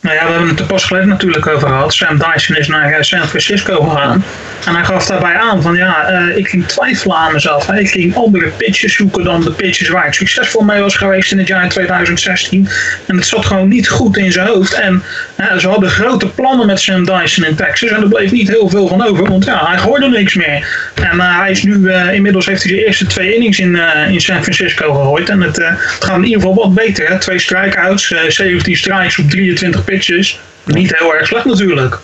Nou 0.01 0.15
ja, 0.15 0.25
we 0.25 0.31
hebben 0.31 0.49
het 0.49 0.59
er 0.59 0.65
pas 0.65 0.85
geleden 0.85 1.07
natuurlijk 1.07 1.47
over 1.47 1.67
gehad. 1.67 1.93
Sam 1.93 2.17
Dyson 2.17 2.55
is 2.55 2.67
naar 2.67 2.91
eh, 2.91 3.01
San 3.01 3.27
Francisco 3.27 3.81
gegaan. 3.81 4.23
En 4.65 4.75
hij 4.75 4.83
gaf 4.83 5.05
daarbij 5.05 5.33
aan 5.35 5.61
van 5.61 5.75
ja, 5.75 6.11
uh, 6.11 6.37
ik 6.37 6.47
ging 6.47 6.67
twijfelen 6.67 7.17
aan 7.17 7.33
mezelf. 7.33 7.71
Ik 7.71 7.89
ging 7.89 8.15
andere 8.15 8.47
pitches 8.47 8.95
zoeken 8.95 9.23
dan 9.23 9.41
de 9.41 9.51
pitches 9.51 9.89
waar 9.89 10.07
ik 10.07 10.13
succesvol 10.13 10.61
mee 10.61 10.81
was 10.81 10.95
geweest 10.95 11.31
in 11.31 11.37
het 11.37 11.47
jaar 11.47 11.69
2016. 11.69 12.69
En 13.05 13.15
het 13.15 13.25
zat 13.25 13.45
gewoon 13.45 13.67
niet 13.67 13.89
goed 13.89 14.17
in 14.17 14.31
zijn 14.31 14.47
hoofd. 14.47 14.73
En 14.73 15.03
uh, 15.37 15.57
ze 15.57 15.67
hadden 15.67 15.89
grote 15.89 16.27
plannen 16.27 16.67
met 16.67 16.79
Sam 16.79 17.05
Dyson 17.05 17.45
in 17.45 17.55
Texas. 17.55 17.89
En 17.89 18.01
er 18.01 18.07
bleef 18.07 18.31
niet 18.31 18.49
heel 18.49 18.69
veel 18.69 18.87
van 18.87 19.07
over, 19.07 19.29
want 19.29 19.45
ja, 19.45 19.65
hij 19.67 19.79
hoorde 19.79 20.07
niks 20.09 20.33
meer. 20.35 20.91
En 20.93 21.19
hij 21.19 21.51
is 21.51 21.63
nu, 21.63 21.91
inmiddels 21.91 22.45
heeft 22.45 22.63
hij 22.63 22.71
de 22.71 22.85
eerste 22.85 23.05
twee 23.05 23.33
innings 23.35 23.59
in, 23.59 23.79
in 24.09 24.21
San 24.21 24.41
Francisco 24.41 24.93
gegooid. 24.93 25.29
En 25.29 25.41
het, 25.41 25.55
het 25.55 26.03
gaat 26.03 26.17
in 26.17 26.23
ieder 26.23 26.41
geval 26.41 26.55
wat 26.55 26.73
beter. 26.73 27.07
Hè? 27.07 27.19
Twee 27.19 27.39
strikeouts, 27.39 28.13
17 28.27 28.77
strikes 28.77 29.17
op 29.17 29.29
23 29.29 29.83
Niet 30.65 30.99
heel 30.99 31.15
erg 31.15 31.27
slecht 31.27 31.45
natuurlijk. 31.45 31.99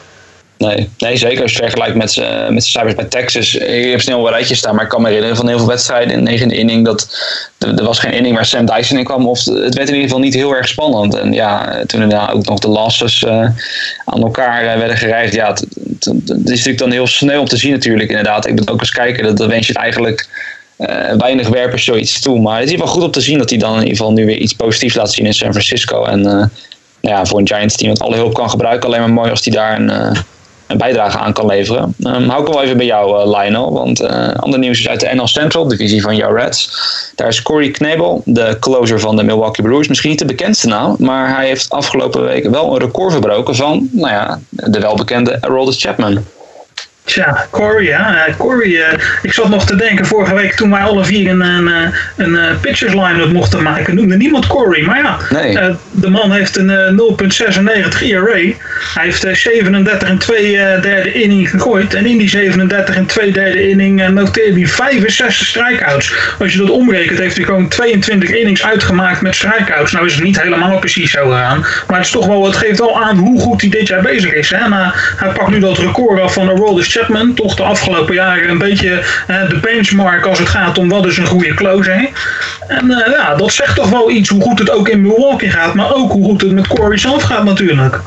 Nee, 0.58 0.90
nee, 0.98 1.18
zeker 1.18 1.42
als 1.42 1.52
je 1.52 1.58
vergelijkt 1.58 1.96
met, 1.96 2.16
uh, 2.16 2.48
met 2.50 2.64
de 2.64 2.70
cijfers 2.70 2.96
bij 2.96 3.06
Texas. 3.06 3.56
Ik 3.56 3.92
heb 3.92 4.02
snel 4.02 4.26
een 4.26 4.34
rijtje 4.34 4.56
staan, 4.56 4.76
maar 4.76 4.84
ik 4.84 4.90
kan 4.90 5.02
me 5.02 5.08
herinneren 5.08 5.38
van 5.38 5.48
heel 5.48 5.58
veel 5.58 5.68
wedstrijden 5.68 6.14
in 6.14 6.24
de 6.24 6.32
negende 6.32 6.56
inning. 6.56 6.86
Dat, 6.86 7.18
er, 7.60 7.84
was 7.84 8.00
geen 8.00 8.14
inning 8.14 8.36
waar 8.36 8.46
Sam 8.46 8.66
Dyson 8.66 8.98
in 8.98 9.04
kwam. 9.04 9.28
Of 9.28 9.46
het 9.46 9.76
werd 9.76 9.88
in 9.90 9.94
ieder 9.94 10.02
geval 10.02 10.20
niet 10.20 10.34
heel 10.34 10.56
erg 10.56 10.68
spannend. 10.68 11.16
En 11.16 11.34
ja, 11.34 11.84
toen 11.86 12.12
er 12.12 12.34
ook 12.34 12.46
nog 12.46 12.60
de 12.60 12.68
losses 12.68 13.22
uh, 13.22 13.50
aan 14.06 14.22
elkaar 14.22 14.64
werden 14.64 14.98
gereigd. 14.98 15.34
Ja, 15.34 15.48
het, 15.48 15.66
is 16.00 16.46
natuurlijk 16.46 16.78
dan 16.78 16.92
heel 16.92 17.08
snel 17.08 17.40
om 17.40 17.48
te 17.48 17.58
zien 17.58 17.72
natuurlijk 17.72 18.10
inderdaad. 18.10 18.48
Ik 18.48 18.56
ben 18.56 18.70
ook 18.70 18.80
eens 18.80 18.92
kijken, 18.92 19.24
dat, 19.24 19.38
dat 19.38 19.50
wens 19.50 19.68
je 19.68 19.74
eigenlijk... 19.74 20.28
weinig 21.18 21.48
werpers 21.48 21.84
zoiets 21.84 22.22
toe. 22.22 22.40
Maar 22.40 22.60
het 22.60 22.72
is 22.72 22.78
wel 22.78 22.88
goed 22.88 23.04
om 23.04 23.12
te 23.12 23.22
zien 23.22 23.38
dat 23.38 23.50
hij 23.50 23.60
dan 23.60 23.74
in 23.74 23.82
ieder 23.82 23.98
geval 23.98 24.12
nu 24.12 24.26
weer 24.26 24.38
iets 24.38 24.54
positiefs 24.54 24.96
laat 24.96 25.14
zien 25.14 25.26
in 25.26 25.34
San 25.34 25.52
Francisco. 25.52 26.04
En 26.04 26.52
ja, 27.10 27.26
voor 27.26 27.40
een 27.40 27.48
Giants 27.48 27.76
team 27.76 27.94
dat 27.94 28.02
alle 28.02 28.16
hulp 28.16 28.34
kan 28.34 28.50
gebruiken. 28.50 28.88
Alleen 28.88 29.00
maar 29.00 29.10
mooi 29.10 29.30
als 29.30 29.46
hij 29.46 29.54
daar 29.54 29.80
een, 29.80 29.90
uh, 29.90 30.22
een 30.68 30.78
bijdrage 30.78 31.18
aan 31.18 31.34
kan 31.34 31.46
leveren. 31.46 31.96
Um, 32.00 32.30
hou 32.30 32.42
ik 32.42 32.54
wel 32.54 32.64
even 32.64 32.78
bij 32.78 32.86
jou, 32.86 33.20
uh, 33.20 33.40
Lionel. 33.40 33.74
Want 33.74 34.02
uh, 34.02 34.34
ander 34.34 34.60
nieuws 34.60 34.80
is 34.80 34.88
uit 34.88 35.00
de 35.00 35.10
NL 35.14 35.28
Central, 35.28 35.68
divisie 35.68 36.02
van 36.02 36.16
jouw 36.16 36.36
Reds. 36.36 36.70
Daar 37.16 37.28
is 37.28 37.42
Corey 37.42 37.72
Knebel, 37.72 38.22
de 38.26 38.58
closer 38.60 39.00
van 39.00 39.16
de 39.16 39.24
Milwaukee 39.24 39.66
Brewers. 39.66 39.88
Misschien 39.88 40.10
niet 40.10 40.20
de 40.20 40.26
bekendste 40.26 40.68
naam, 40.68 40.96
maar 41.00 41.36
hij 41.36 41.48
heeft 41.48 41.70
afgelopen 41.70 42.24
week 42.24 42.50
wel 42.50 42.74
een 42.74 42.80
record 42.80 43.12
verbroken 43.12 43.56
van 43.56 43.90
nou 43.92 44.12
ja, 44.12 44.40
de 44.50 44.80
welbekende 44.80 45.42
Aroldis 45.42 45.82
Chapman. 45.82 46.24
Tja, 47.06 47.48
Corey, 47.52 47.84
ja. 47.84 48.28
Uh, 48.28 48.36
Corey, 48.38 48.68
uh, 48.68 48.86
ik 49.22 49.34
zat 49.34 49.50
nog 49.50 49.66
te 49.66 49.76
denken 49.76 50.06
vorige 50.06 50.36
week 50.36 50.54
toen 50.54 50.70
wij 50.70 50.82
alle 50.82 51.06
vier 51.06 51.30
een, 51.30 51.42
een, 51.42 51.68
een, 52.16 52.34
een 52.34 52.60
pitchers 52.60 52.94
line-up 52.94 53.32
mochten 53.32 53.64
maken, 53.64 53.96
noemde 53.96 54.18
niemand 54.18 54.48
Corey. 54.48 54.84
Maar 54.84 54.98
ja, 54.98 55.18
nee. 55.30 55.54
uh, 55.54 55.76
de 55.92 56.10
man 56.10 56.32
heeft 56.32 56.58
een 56.58 57.00
0,96 57.94 58.02
ERA. 58.02 58.34
Hij 58.94 59.04
heeft 59.04 59.28
37 59.32 60.10
en 60.10 60.18
2 60.18 60.52
derde 60.82 61.12
inning 61.12 61.50
gegooid. 61.50 61.94
En 61.94 62.06
in 62.06 62.18
die 62.18 62.30
37 62.30 62.96
en 62.96 63.06
2 63.06 63.32
derde 63.32 63.70
inning 63.70 64.10
noteerde 64.10 64.60
hij 64.60 64.68
65 64.68 65.48
strikeouts. 65.48 66.14
Als 66.40 66.54
je 66.54 66.58
dat 66.58 66.70
omrekent, 66.70 67.20
heeft 67.20 67.36
hij 67.36 67.46
gewoon 67.46 67.68
22 67.68 68.30
innings 68.30 68.64
uitgemaakt 68.64 69.22
met 69.22 69.36
strikeouts. 69.36 69.92
Nou 69.92 70.06
is 70.06 70.14
het 70.14 70.24
niet 70.24 70.42
helemaal 70.42 70.80
precies 70.80 71.12
zo 71.12 71.30
gegaan. 71.30 71.60
Maar 71.60 71.98
het, 71.98 72.06
is 72.06 72.12
toch 72.12 72.28
wel, 72.28 72.46
het 72.46 72.56
geeft 72.56 72.80
wel 72.80 73.04
aan 73.04 73.18
hoe 73.18 73.40
goed 73.40 73.62
hij 73.62 73.70
dit 73.70 73.88
jaar 73.88 74.02
bezig 74.02 74.34
is. 74.34 74.50
Hè? 74.50 74.58
En, 74.58 74.74
hij 75.18 75.30
pakt 75.34 75.50
nu 75.50 75.60
dat 75.60 75.78
record 75.78 76.22
af 76.22 76.34
van 76.34 76.50
Aroldis 76.50 76.94
Toch 77.36 77.56
de 77.56 77.64
afgelopen 77.64 78.14
jaren 78.14 78.50
een 78.50 78.58
beetje 78.58 79.04
de 79.50 79.60
benchmark 79.62 80.26
als 80.26 80.40
het 80.40 80.50
gaat 80.50 80.78
om 80.78 80.90
wat 80.90 81.06
is 81.06 81.18
een 81.18 81.26
goede 81.26 81.54
closer. 81.54 82.10
En 82.68 82.86
uh, 82.86 83.08
ja, 83.12 83.36
dat 83.36 83.52
zegt 83.52 83.76
toch 83.76 83.90
wel 83.90 84.10
iets 84.10 84.30
hoe 84.30 84.42
goed 84.42 84.60
het 84.60 84.70
ook 84.70 84.90
in 84.90 85.02
Milwaukee 85.02 85.50
gaat, 85.50 85.74
maar 85.74 85.96
ook 85.96 86.12
hoe 86.12 86.26
goed 86.26 86.42
het 86.42 86.52
met 86.52 86.68
Corey 86.68 86.98
zelf 86.98 87.24
gaat 87.24 87.44
natuurlijk. 87.44 88.00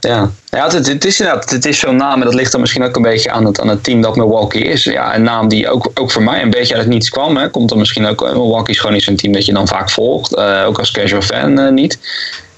Ja, 0.00 0.30
ja 0.50 0.64
het, 0.64 0.86
het 0.86 1.04
is 1.04 1.20
inderdaad, 1.20 1.50
het 1.50 1.64
is 1.64 1.78
zo'n 1.78 1.96
naam 1.96 2.18
en 2.18 2.24
dat 2.24 2.34
ligt 2.34 2.52
dan 2.52 2.60
misschien 2.60 2.84
ook 2.84 2.96
een 2.96 3.02
beetje 3.02 3.30
aan 3.30 3.44
het, 3.44 3.60
aan 3.60 3.68
het 3.68 3.84
team 3.84 4.00
dat 4.00 4.16
Milwaukee 4.16 4.62
is. 4.62 4.84
Ja, 4.84 5.14
een 5.14 5.22
naam 5.22 5.48
die 5.48 5.68
ook, 5.68 5.90
ook 5.94 6.10
voor 6.10 6.22
mij 6.22 6.42
een 6.42 6.50
beetje 6.50 6.74
uit 6.74 6.82
het 6.82 6.92
niets 6.92 7.10
kwam. 7.10 7.36
Hè. 7.36 7.50
Komt 7.50 7.68
dan 7.68 7.78
misschien 7.78 8.06
ook, 8.06 8.20
Milwaukee 8.20 8.74
is 8.74 8.78
gewoon 8.78 8.94
niet 8.94 9.04
zo'n 9.04 9.16
team 9.16 9.32
dat 9.32 9.46
je 9.46 9.52
dan 9.52 9.68
vaak 9.68 9.90
volgt, 9.90 10.36
uh, 10.36 10.64
ook 10.66 10.78
als 10.78 10.90
casual 10.90 11.22
fan 11.22 11.74
niet. 11.74 11.98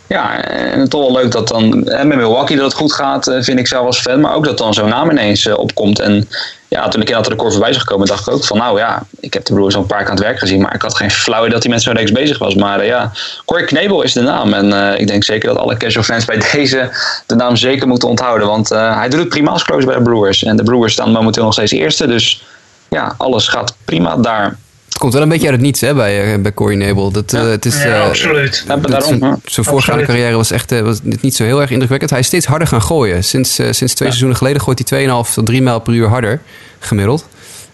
Ja, 0.09 0.44
en 0.44 0.88
toch 0.88 1.00
wel 1.00 1.12
leuk 1.12 1.32
dat 1.32 1.48
dan 1.48 1.84
met 1.84 2.14
Milwaukee 2.14 2.57
dat 2.57 2.64
het 2.64 2.74
goed 2.74 2.92
gaat, 2.92 3.24
vind 3.40 3.59
ik 3.59 3.66
zelf 3.66 3.86
als 3.86 4.00
fan. 4.00 4.20
Maar 4.20 4.34
ook 4.34 4.44
dat 4.44 4.59
dan 4.59 4.74
zo'n 4.74 4.88
naam 4.88 5.11
ineens 5.11 5.46
opkomt. 5.46 6.00
En 6.00 6.28
ja, 6.68 6.88
toen 6.88 7.00
ik 7.00 7.09
dat 7.09 7.26
record 7.26 7.52
voorbij 7.52 7.70
is 7.70 7.76
gekomen, 7.76 8.07
dacht 8.07 8.26
ik 8.26 8.34
ook 8.34 8.44
van 8.44 8.59
nou 8.59 8.78
ja, 8.78 9.02
ik 9.20 9.34
heb 9.34 9.44
de 9.44 9.54
broers 9.54 9.74
al 9.74 9.80
een 9.80 9.86
paar 9.86 9.98
keer 9.98 10.09
aan 10.09 10.14
het 10.14 10.24
werk 10.24 10.38
gezien. 10.38 10.61
Maar 10.61 10.74
ik 10.74 10.82
had 10.82 10.96
geen 10.96 11.11
flauw 11.11 11.40
idee 11.40 11.52
dat 11.52 11.62
hij 11.62 11.72
met 11.72 11.82
zo'n 11.82 11.94
reeks 11.94 12.12
bezig 12.12 12.38
was. 12.38 12.54
Maar 12.54 12.80
uh, 12.80 12.86
ja, 12.86 13.12
Corey 13.44 13.64
Knebel 13.64 14.02
is 14.02 14.12
de 14.12 14.20
naam. 14.20 14.52
En 14.52 14.98
ik 14.98 15.07
denk 15.07 15.24
zeker 15.24 15.48
dat 15.48 15.59
alle 15.59 15.76
casual 15.76 16.04
fans 16.04 16.24
bij 16.24 16.42
deze 16.52 16.90
de 17.26 17.34
naam 17.34 17.57
zeker 17.57 17.88
moeten 17.88 18.09
onthouden. 18.09 18.46
Want 18.46 18.68
hij 18.68 19.09
doet 19.09 19.20
het 19.20 19.28
prima 19.28 19.50
als 19.50 19.64
close 19.64 19.86
bij 19.86 19.96
de 19.96 20.02
Brewers. 20.02 20.44
En 20.44 20.57
de 20.57 20.62
Brewers 20.62 20.92
staan 20.92 21.12
momenteel 21.12 21.44
nog 21.44 21.52
steeds 21.52 21.72
eerste. 21.72 22.07
Dus 22.07 22.42
ja, 22.88 23.14
alles 23.16 23.48
gaat 23.48 23.74
prima 23.84 24.16
daar. 24.16 24.57
Het 24.97 25.05
komt 25.05 25.16
wel 25.16 25.26
een 25.26 25.32
beetje 25.32 25.47
uit 25.47 25.57
het 25.57 25.64
niets 25.64 25.80
hè, 25.80 25.94
bij, 25.94 26.34
uh, 26.34 26.42
bij 26.42 26.55
Corey 26.55 26.76
Nebel. 26.76 27.11
Dat, 27.11 27.32
uh, 27.32 27.40
het 27.40 27.64
is, 27.64 27.82
ja, 27.82 27.88
uh, 27.88 28.05
absoluut. 28.05 28.64
Ja, 28.68 28.76
daarom, 28.76 29.40
zijn 29.44 29.66
voorgaande 29.66 30.05
carrière 30.05 30.36
was 30.36 30.51
echt 30.51 30.80
was 30.80 31.01
niet 31.03 31.34
zo 31.34 31.44
heel 31.44 31.61
erg 31.61 31.70
indrukwekkend. 31.70 32.11
Hij 32.11 32.20
is 32.20 32.26
steeds 32.26 32.47
harder 32.47 32.68
gaan 32.68 32.82
gooien. 32.82 33.24
Sinds, 33.24 33.55
sinds 33.55 33.76
twee 33.76 33.88
ja. 33.88 33.94
seizoenen 33.97 34.36
geleden 34.36 34.61
gooit 34.61 34.88
hij 34.88 35.07
2,5 35.07 35.32
tot 35.34 35.47
3 35.47 35.62
mijl 35.62 35.80
per 35.80 35.92
uur 35.92 36.09
harder 36.09 36.40
gemiddeld. 36.78 37.26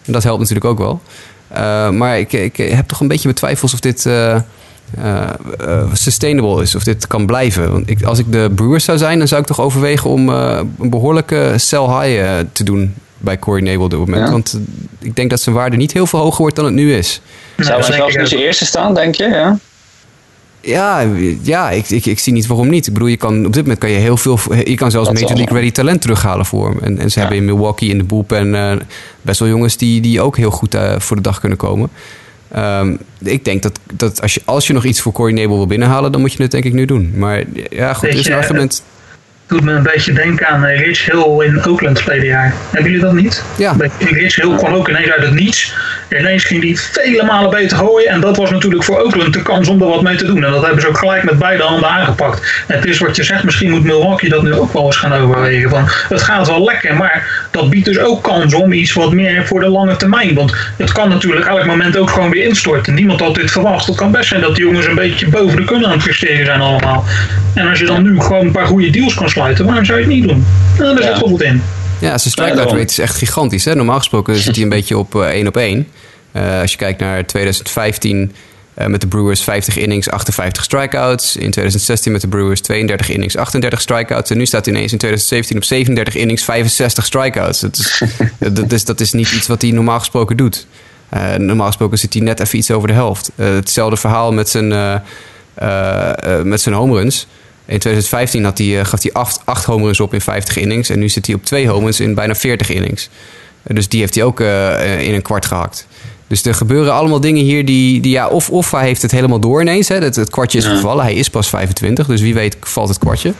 En 0.05 0.13
dat 0.13 0.23
helpt 0.23 0.39
natuurlijk 0.39 0.65
ook 0.65 0.77
wel. 0.77 1.01
maar 1.91 2.19
ik, 2.19 2.33
ik 2.33 2.57
heb 2.57 2.87
toch 2.87 2.99
een 2.99 3.07
beetje 3.07 3.23
mijn 3.23 3.35
twijfels 3.35 3.73
of 3.73 3.79
dit... 3.79 4.09
sustainable 5.93 6.61
is, 6.61 6.75
of 6.75 6.83
dit 6.83 7.07
kan 7.07 7.25
blijven. 7.25 7.71
Want 7.71 7.89
ik, 7.89 8.03
als 8.03 8.19
ik 8.19 8.31
de 8.31 8.51
Brewers 8.55 8.83
zou 8.83 8.97
zijn, 8.97 9.17
dan 9.17 9.27
zou 9.27 9.41
ik 9.41 9.47
toch 9.47 9.61
overwegen 9.61 10.09
om 10.09 10.29
een 10.29 10.89
behoorlijke 10.89 11.53
sell 11.55 11.85
high 11.85 12.39
te 12.51 12.63
doen 12.63 12.93
bij 13.23 13.39
Corey 13.39 13.61
Nebel 13.61 13.83
op 13.83 13.89
dit 13.89 13.99
moment. 13.99 14.25
Ja. 14.25 14.31
Want 14.31 14.59
ik 14.99 15.15
denk 15.15 15.29
dat 15.29 15.41
zijn 15.41 15.55
waarde 15.55 15.77
niet 15.77 15.93
heel 15.93 16.07
veel 16.07 16.19
hoger 16.19 16.41
wordt 16.41 16.55
dan 16.55 16.65
het 16.65 16.73
nu 16.73 16.95
is. 16.95 17.21
Zou 17.57 17.83
hij 17.83 17.93
zelfs 17.93 18.29
zijn 18.29 18.41
eerste 18.41 18.65
staan, 18.65 18.93
denk 18.93 19.15
je? 19.15 19.23
Ja. 19.23 19.59
Ja, 20.61 21.07
ja 21.41 21.69
ik, 21.69 21.89
ik, 21.89 22.05
ik 22.05 22.19
zie 22.19 22.33
niet 22.33 22.47
waarom 22.47 22.69
niet. 22.69 22.87
Ik 22.87 22.93
bedoel, 22.93 23.07
je 23.07 23.17
kan, 23.17 23.45
op 23.45 23.53
dit 23.53 23.61
moment 23.61 23.79
kan 23.79 23.89
je 23.89 23.97
heel 23.97 24.17
veel... 24.17 24.39
Je 24.65 24.75
kan 24.75 24.91
zelfs 24.91 25.11
Major 25.11 25.35
League 25.35 25.57
Ready 25.57 25.71
talent 25.71 26.01
terughalen 26.01 26.45
voor 26.45 26.69
hem. 26.69 26.79
En, 26.79 26.99
en 26.99 27.11
ze 27.11 27.19
ja. 27.19 27.25
hebben 27.25 27.37
in 27.37 27.45
Milwaukee 27.45 27.89
in 27.89 27.97
de 27.97 28.03
bullpen 28.03 28.47
uh, 28.47 28.71
best 29.21 29.39
wel 29.39 29.49
jongens 29.49 29.77
die, 29.77 30.01
die 30.01 30.21
ook 30.21 30.37
heel 30.37 30.51
goed 30.51 30.75
uh, 30.75 30.99
voor 30.99 31.15
de 31.15 31.21
dag 31.21 31.39
kunnen 31.39 31.57
komen. 31.57 31.89
Um, 32.57 32.97
ik 33.19 33.45
denk 33.45 33.61
dat, 33.61 33.79
dat 33.93 34.21
als, 34.21 34.33
je, 34.33 34.41
als 34.45 34.67
je 34.67 34.73
nog 34.73 34.85
iets 34.85 35.01
voor 35.01 35.11
Corey 35.11 35.33
Nebel 35.33 35.55
wil 35.55 35.67
binnenhalen, 35.67 36.11
dan 36.11 36.21
moet 36.21 36.33
je 36.33 36.41
het 36.41 36.51
denk 36.51 36.63
ik 36.63 36.73
nu 36.73 36.85
doen. 36.85 37.13
Maar 37.15 37.43
ja, 37.69 37.93
goed, 37.93 38.09
er 38.09 38.17
is 38.17 38.27
een 38.27 38.33
argument 38.33 38.83
doet 39.53 39.63
me 39.63 39.73
een 39.73 39.83
beetje 39.83 40.13
denken 40.13 40.47
aan 40.47 40.65
Rich 40.65 41.05
Hill 41.05 41.45
in 41.45 41.65
Oakland 41.65 42.01
verleden 42.01 42.27
jaar. 42.27 42.53
Hebben 42.71 42.91
jullie 42.91 43.05
dat 43.05 43.15
niet? 43.15 43.43
Ja. 43.57 43.75
Rich 43.99 44.35
Hill 44.35 44.55
kwam 44.55 44.73
ook 44.73 44.89
ineens 44.89 45.09
uit 45.09 45.23
het 45.23 45.33
niets. 45.33 45.75
Ineens 46.09 46.43
ging 46.43 46.63
hij 46.63 46.75
vele 46.75 47.23
malen 47.23 47.49
beter 47.49 47.77
gooien. 47.77 48.09
En 48.09 48.21
dat 48.21 48.37
was 48.37 48.51
natuurlijk 48.51 48.83
voor 48.83 49.03
Oakland 49.03 49.33
de 49.33 49.41
kans 49.41 49.67
om 49.67 49.81
er 49.81 49.87
wat 49.87 50.01
mee 50.01 50.15
te 50.15 50.25
doen. 50.25 50.43
En 50.43 50.51
dat 50.51 50.63
hebben 50.63 50.81
ze 50.81 50.87
ook 50.87 50.97
gelijk 50.97 51.23
met 51.23 51.39
beide 51.39 51.63
handen 51.63 51.89
aangepakt. 51.89 52.63
En 52.67 52.75
het 52.75 52.85
is 52.85 52.99
wat 52.99 53.15
je 53.15 53.23
zegt, 53.23 53.43
misschien 53.43 53.69
moet 53.69 53.83
Milwaukee 53.83 54.29
dat 54.29 54.43
nu 54.43 54.53
ook 54.53 54.73
wel 54.73 54.85
eens 54.85 54.97
gaan 54.97 55.13
overwegen. 55.13 55.69
Van, 55.69 55.83
het 56.09 56.21
gaat 56.21 56.47
wel 56.47 56.63
lekker, 56.63 56.95
maar 56.95 57.47
dat 57.51 57.69
biedt 57.69 57.85
dus 57.85 57.99
ook 57.99 58.23
kans 58.23 58.53
om 58.53 58.71
iets 58.71 58.93
wat 58.93 59.13
meer 59.13 59.45
voor 59.45 59.59
de 59.59 59.69
lange 59.69 59.95
termijn. 59.95 60.33
Want 60.33 60.53
het 60.77 60.91
kan 60.91 61.09
natuurlijk 61.09 61.45
elk 61.45 61.65
moment 61.65 61.97
ook 61.97 62.09
gewoon 62.09 62.29
weer 62.29 62.43
instorten. 62.43 62.93
Niemand 62.93 63.19
had 63.19 63.35
dit 63.35 63.51
verwacht. 63.51 63.87
Het 63.87 63.95
kan 63.95 64.11
best 64.11 64.29
zijn 64.29 64.41
dat 64.41 64.55
die 64.55 64.65
jongens 64.65 64.85
een 64.85 64.95
beetje 64.95 65.27
boven 65.27 65.57
de 65.57 65.63
kunnen 65.63 65.85
aan 65.87 65.93
het 65.93 66.03
presteren 66.03 66.45
zijn 66.45 66.61
allemaal. 66.61 67.05
En 67.53 67.69
als 67.69 67.79
je 67.79 67.85
dan 67.85 68.03
nu 68.03 68.19
gewoon 68.19 68.45
een 68.45 68.51
paar 68.51 68.65
goede 68.65 68.89
deals 68.89 69.13
kan 69.13 69.29
sluiten, 69.43 69.65
waarom 69.65 69.85
zou 69.85 69.99
je 69.99 70.05
het 70.05 70.13
niet 70.13 70.27
doen? 70.27 70.45
Nou, 70.77 70.95
daar 70.95 71.03
zit 71.03 71.19
toch 71.19 71.31
wat 71.31 71.41
in. 71.41 71.61
Ja, 71.99 72.17
zijn 72.17 72.31
strikeout 72.31 72.71
rate 72.71 72.83
is 72.83 72.99
echt 72.99 73.15
gigantisch. 73.15 73.65
Hè? 73.65 73.75
Normaal 73.75 73.97
gesproken 73.97 74.35
zit 74.35 74.55
hij 74.55 74.63
een 74.63 74.69
beetje 74.69 74.97
op 74.97 75.15
uh, 75.15 75.21
1 75.23 75.47
op 75.47 75.57
1. 75.57 75.87
Uh, 76.31 76.61
als 76.61 76.71
je 76.71 76.77
kijkt 76.77 76.99
naar 76.99 77.25
2015 77.25 78.31
uh, 78.77 78.85
met 78.85 79.01
de 79.01 79.07
Brewers 79.07 79.43
50 79.43 79.77
innings, 79.77 80.09
58 80.09 80.63
strikeouts. 80.63 81.35
In 81.35 81.51
2016 81.51 82.11
met 82.11 82.21
de 82.21 82.27
Brewers 82.27 82.61
32 82.61 83.09
innings, 83.09 83.37
38 83.37 83.81
strikeouts. 83.81 84.29
En 84.29 84.37
nu 84.37 84.45
staat 84.45 84.65
hij 84.65 84.73
ineens 84.73 84.91
in 84.91 84.97
2017 84.97 85.57
op 85.57 85.63
37 85.63 86.15
innings, 86.15 86.43
65 86.43 87.05
strikeouts. 87.05 87.59
Dat 87.59 87.77
is, 87.77 88.01
dat 88.53 88.71
is, 88.71 88.85
dat 88.85 88.99
is 88.99 89.11
niet 89.11 89.31
iets 89.31 89.47
wat 89.47 89.61
hij 89.61 89.71
normaal 89.71 89.99
gesproken 89.99 90.37
doet. 90.37 90.67
Uh, 91.13 91.35
normaal 91.35 91.67
gesproken 91.67 91.97
zit 91.97 92.13
hij 92.13 92.21
net 92.21 92.39
even 92.39 92.57
iets 92.57 92.71
over 92.71 92.87
de 92.87 92.93
helft. 92.93 93.31
hetzelfde 93.35 93.97
verhaal 93.97 94.31
met 94.31 94.49
zijn, 94.49 94.67
met 96.43 96.61
zijn 96.61 96.75
home 96.75 96.93
runs. 96.93 97.27
In 97.65 97.79
2015 97.79 98.43
had 98.43 98.57
hij, 98.57 98.85
gaf 98.85 99.01
hij 99.01 99.13
8, 99.13 99.41
8 99.43 99.65
home 99.65 99.83
runs 99.83 99.99
op 99.99 100.13
in 100.13 100.21
50 100.21 100.57
innings. 100.57 100.89
En 100.89 100.99
nu 100.99 101.09
zit 101.09 101.25
hij 101.25 101.35
op 101.35 101.43
2 101.43 101.67
home 101.67 101.83
runs 101.83 101.99
in 101.99 102.15
bijna 102.15 102.35
40 102.35 102.69
innings. 102.69 103.09
Dus 103.63 103.89
die 103.89 103.99
heeft 103.99 104.15
hij 104.15 104.23
ook 104.23 104.39
in 104.99 105.13
een 105.13 105.21
kwart 105.21 105.45
gehakt. 105.45 105.87
Dus 106.27 106.45
er 106.45 106.53
gebeuren 106.53 106.93
allemaal 106.93 107.19
dingen 107.19 107.43
hier 107.43 107.65
die, 107.65 108.01
die 108.01 108.11
ja, 108.11 108.27
of, 108.27 108.49
of 108.49 108.71
hij 108.71 108.85
heeft 108.85 109.01
het 109.01 109.11
helemaal 109.11 109.39
door 109.39 109.61
ineens. 109.61 109.87
Hè, 109.87 109.95
het, 109.95 110.15
het 110.15 110.29
kwartje 110.29 110.57
is 110.57 110.65
gevallen. 110.65 111.03
Hij 111.03 111.13
is 111.13 111.29
pas 111.29 111.49
25, 111.49 112.07
dus 112.07 112.21
wie 112.21 112.33
weet 112.33 112.57
valt 112.59 112.89
het 112.89 112.97
kwartje. 112.97 113.33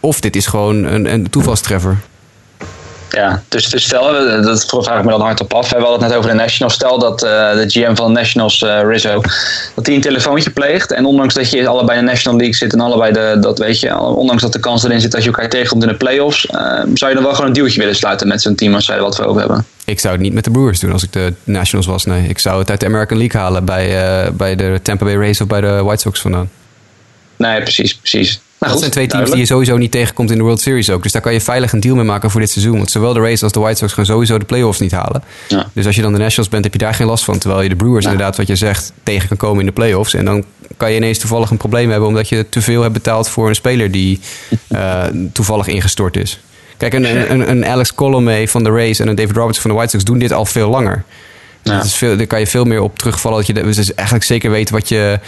Of 0.00 0.20
dit 0.20 0.36
is 0.36 0.46
gewoon 0.46 0.84
een, 0.84 1.12
een 1.12 1.30
toevalstreffer. 1.30 1.98
Ja, 3.10 3.42
dus, 3.48 3.68
dus 3.68 3.84
stel, 3.84 4.12
dat 4.42 4.66
vraag 4.68 4.98
ik 4.98 5.04
me 5.04 5.10
dan 5.10 5.20
hardop 5.20 5.54
af. 5.54 5.70
We 5.70 5.76
hadden 5.76 5.92
het 5.92 6.08
net 6.08 6.14
over 6.18 6.30
de 6.30 6.36
Nationals. 6.36 6.74
Stel 6.74 6.98
dat 6.98 7.24
uh, 7.24 7.30
de 7.52 7.64
GM 7.66 7.94
van 7.94 8.06
de 8.06 8.12
Nationals, 8.12 8.62
uh, 8.62 8.80
Rizzo, 8.82 9.20
dat 9.74 9.86
hij 9.86 9.94
een 9.94 10.00
telefoontje 10.00 10.50
pleegt. 10.50 10.92
En 10.92 11.04
ondanks 11.04 11.34
dat 11.34 11.50
je 11.50 11.68
allebei 11.68 11.98
in 11.98 12.04
de 12.04 12.10
National 12.10 12.38
League 12.38 12.56
zit 12.56 12.72
en 12.72 12.80
allebei 12.80 13.12
de, 13.12 13.36
dat 13.40 13.58
weet 13.58 13.80
je, 13.80 13.98
ondanks 13.98 14.42
dat 14.42 14.52
de 14.52 14.60
kans 14.60 14.84
erin 14.84 15.00
zit 15.00 15.12
dat 15.12 15.22
je 15.22 15.26
elkaar 15.26 15.48
tegenkomt 15.48 15.82
in 15.82 15.88
de 15.88 15.96
playoffs, 15.96 16.40
zou 16.94 17.08
je 17.08 17.14
dan 17.14 17.22
wel 17.22 17.32
gewoon 17.32 17.46
een 17.46 17.52
dealtje 17.52 17.80
willen 17.80 17.96
sluiten 17.96 18.28
met 18.28 18.42
zo'n 18.42 18.54
team 18.54 18.74
als 18.74 18.84
zij 18.84 19.00
wat 19.00 19.16
voor 19.16 19.24
over 19.24 19.40
hebben? 19.40 19.66
Ik 19.84 20.00
zou 20.00 20.12
het 20.12 20.22
niet 20.22 20.32
met 20.32 20.44
de 20.44 20.50
Brewers 20.50 20.80
doen 20.80 20.92
als 20.92 21.02
ik 21.02 21.12
de 21.12 21.34
Nationals 21.44 21.86
was. 21.86 22.04
Nee, 22.04 22.28
ik 22.28 22.38
zou 22.38 22.58
het 22.58 22.70
uit 22.70 22.80
de 22.80 22.86
American 22.86 23.18
League 23.18 23.40
halen 23.40 23.64
bij, 23.64 24.32
bij 24.32 24.56
de 24.56 24.80
Tampa 24.82 25.04
Bay 25.04 25.16
Rays 25.16 25.40
of 25.40 25.46
bij 25.46 25.60
de 25.60 25.82
White 25.82 26.00
Sox 26.00 26.20
vandaan. 26.20 26.50
Nee, 27.40 27.62
precies, 27.62 27.94
precies. 27.94 28.30
Nou, 28.30 28.42
dat 28.58 28.70
goed, 28.70 28.80
zijn 28.80 28.90
twee 28.90 29.06
teams 29.06 29.12
duidelijk. 29.12 29.32
die 29.32 29.40
je 29.40 29.46
sowieso 29.46 29.76
niet 29.76 29.90
tegenkomt 29.90 30.30
in 30.30 30.36
de 30.36 30.42
World 30.42 30.60
Series 30.60 30.90
ook. 30.90 31.02
Dus 31.02 31.12
daar 31.12 31.22
kan 31.22 31.32
je 31.32 31.40
veilig 31.40 31.72
een 31.72 31.80
deal 31.80 31.94
mee 31.94 32.04
maken 32.04 32.30
voor 32.30 32.40
dit 32.40 32.50
seizoen. 32.50 32.76
Want 32.76 32.90
zowel 32.90 33.12
de 33.12 33.20
Rays 33.20 33.42
als 33.42 33.52
de 33.52 33.60
White 33.60 33.78
Sox 33.78 33.92
gaan 33.92 34.06
sowieso 34.06 34.38
de 34.38 34.44
playoffs 34.44 34.80
niet 34.80 34.92
halen. 34.92 35.22
Ja. 35.48 35.66
Dus 35.72 35.86
als 35.86 35.96
je 35.96 36.02
dan 36.02 36.12
de 36.12 36.18
Nationals 36.18 36.48
bent, 36.48 36.64
heb 36.64 36.72
je 36.72 36.78
daar 36.78 36.94
geen 36.94 37.06
last 37.06 37.24
van. 37.24 37.38
Terwijl 37.38 37.62
je 37.62 37.68
de 37.68 37.76
Brewers 37.76 38.04
ja. 38.04 38.10
inderdaad, 38.10 38.36
wat 38.36 38.46
je 38.46 38.56
zegt, 38.56 38.92
tegen 39.02 39.28
kan 39.28 39.36
komen 39.36 39.60
in 39.60 39.66
de 39.66 39.72
playoffs. 39.72 40.14
En 40.14 40.24
dan 40.24 40.44
kan 40.76 40.90
je 40.90 40.96
ineens 40.96 41.18
toevallig 41.18 41.50
een 41.50 41.56
probleem 41.56 41.90
hebben... 41.90 42.08
omdat 42.08 42.28
je 42.28 42.48
te 42.48 42.60
veel 42.60 42.82
hebt 42.82 42.94
betaald 42.94 43.28
voor 43.28 43.48
een 43.48 43.54
speler 43.54 43.90
die 43.90 44.20
uh, 44.68 45.04
toevallig 45.32 45.66
ingestort 45.66 46.16
is. 46.16 46.40
Kijk, 46.76 46.92
een, 46.92 47.30
een, 47.30 47.50
een 47.50 47.66
Alex 47.66 47.94
Colomé 47.94 48.48
van 48.48 48.64
de 48.64 48.70
Rays 48.70 48.98
en 48.98 49.08
een 49.08 49.14
David 49.14 49.36
Roberts 49.36 49.60
van 49.60 49.70
de 49.70 49.76
White 49.76 49.90
Sox 49.90 50.04
doen 50.04 50.18
dit 50.18 50.32
al 50.32 50.44
veel 50.44 50.68
langer. 50.68 51.04
Ja. 51.62 51.76
Dat 51.76 51.84
is 51.84 51.94
veel, 51.94 52.16
daar 52.16 52.26
kan 52.26 52.40
je 52.40 52.46
veel 52.46 52.64
meer 52.64 52.80
op 52.80 52.98
terugvallen. 52.98 53.38
Dat 53.38 53.46
je 53.46 53.52
dus 53.52 53.94
eigenlijk 53.94 54.26
zeker 54.26 54.50
weet 54.50 54.70
wat 54.70 54.88
je... 54.88 55.18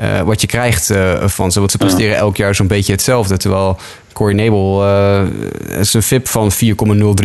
Uh, 0.00 0.20
wat 0.20 0.40
je 0.40 0.46
krijgt 0.46 0.90
uh, 0.90 1.26
van 1.26 1.52
ze. 1.52 1.58
Want 1.58 1.70
ze 1.70 1.78
presteren 1.78 2.16
elk 2.16 2.36
jaar 2.36 2.54
zo'n 2.54 2.66
beetje 2.66 2.92
hetzelfde. 2.92 3.36
Terwijl 3.36 3.78
Corey 4.12 4.34
Nebel 4.34 4.84
uh, 4.84 5.22
zijn 5.80 6.02
VIP 6.02 6.28
van 6.28 6.52
4,03 6.52 6.58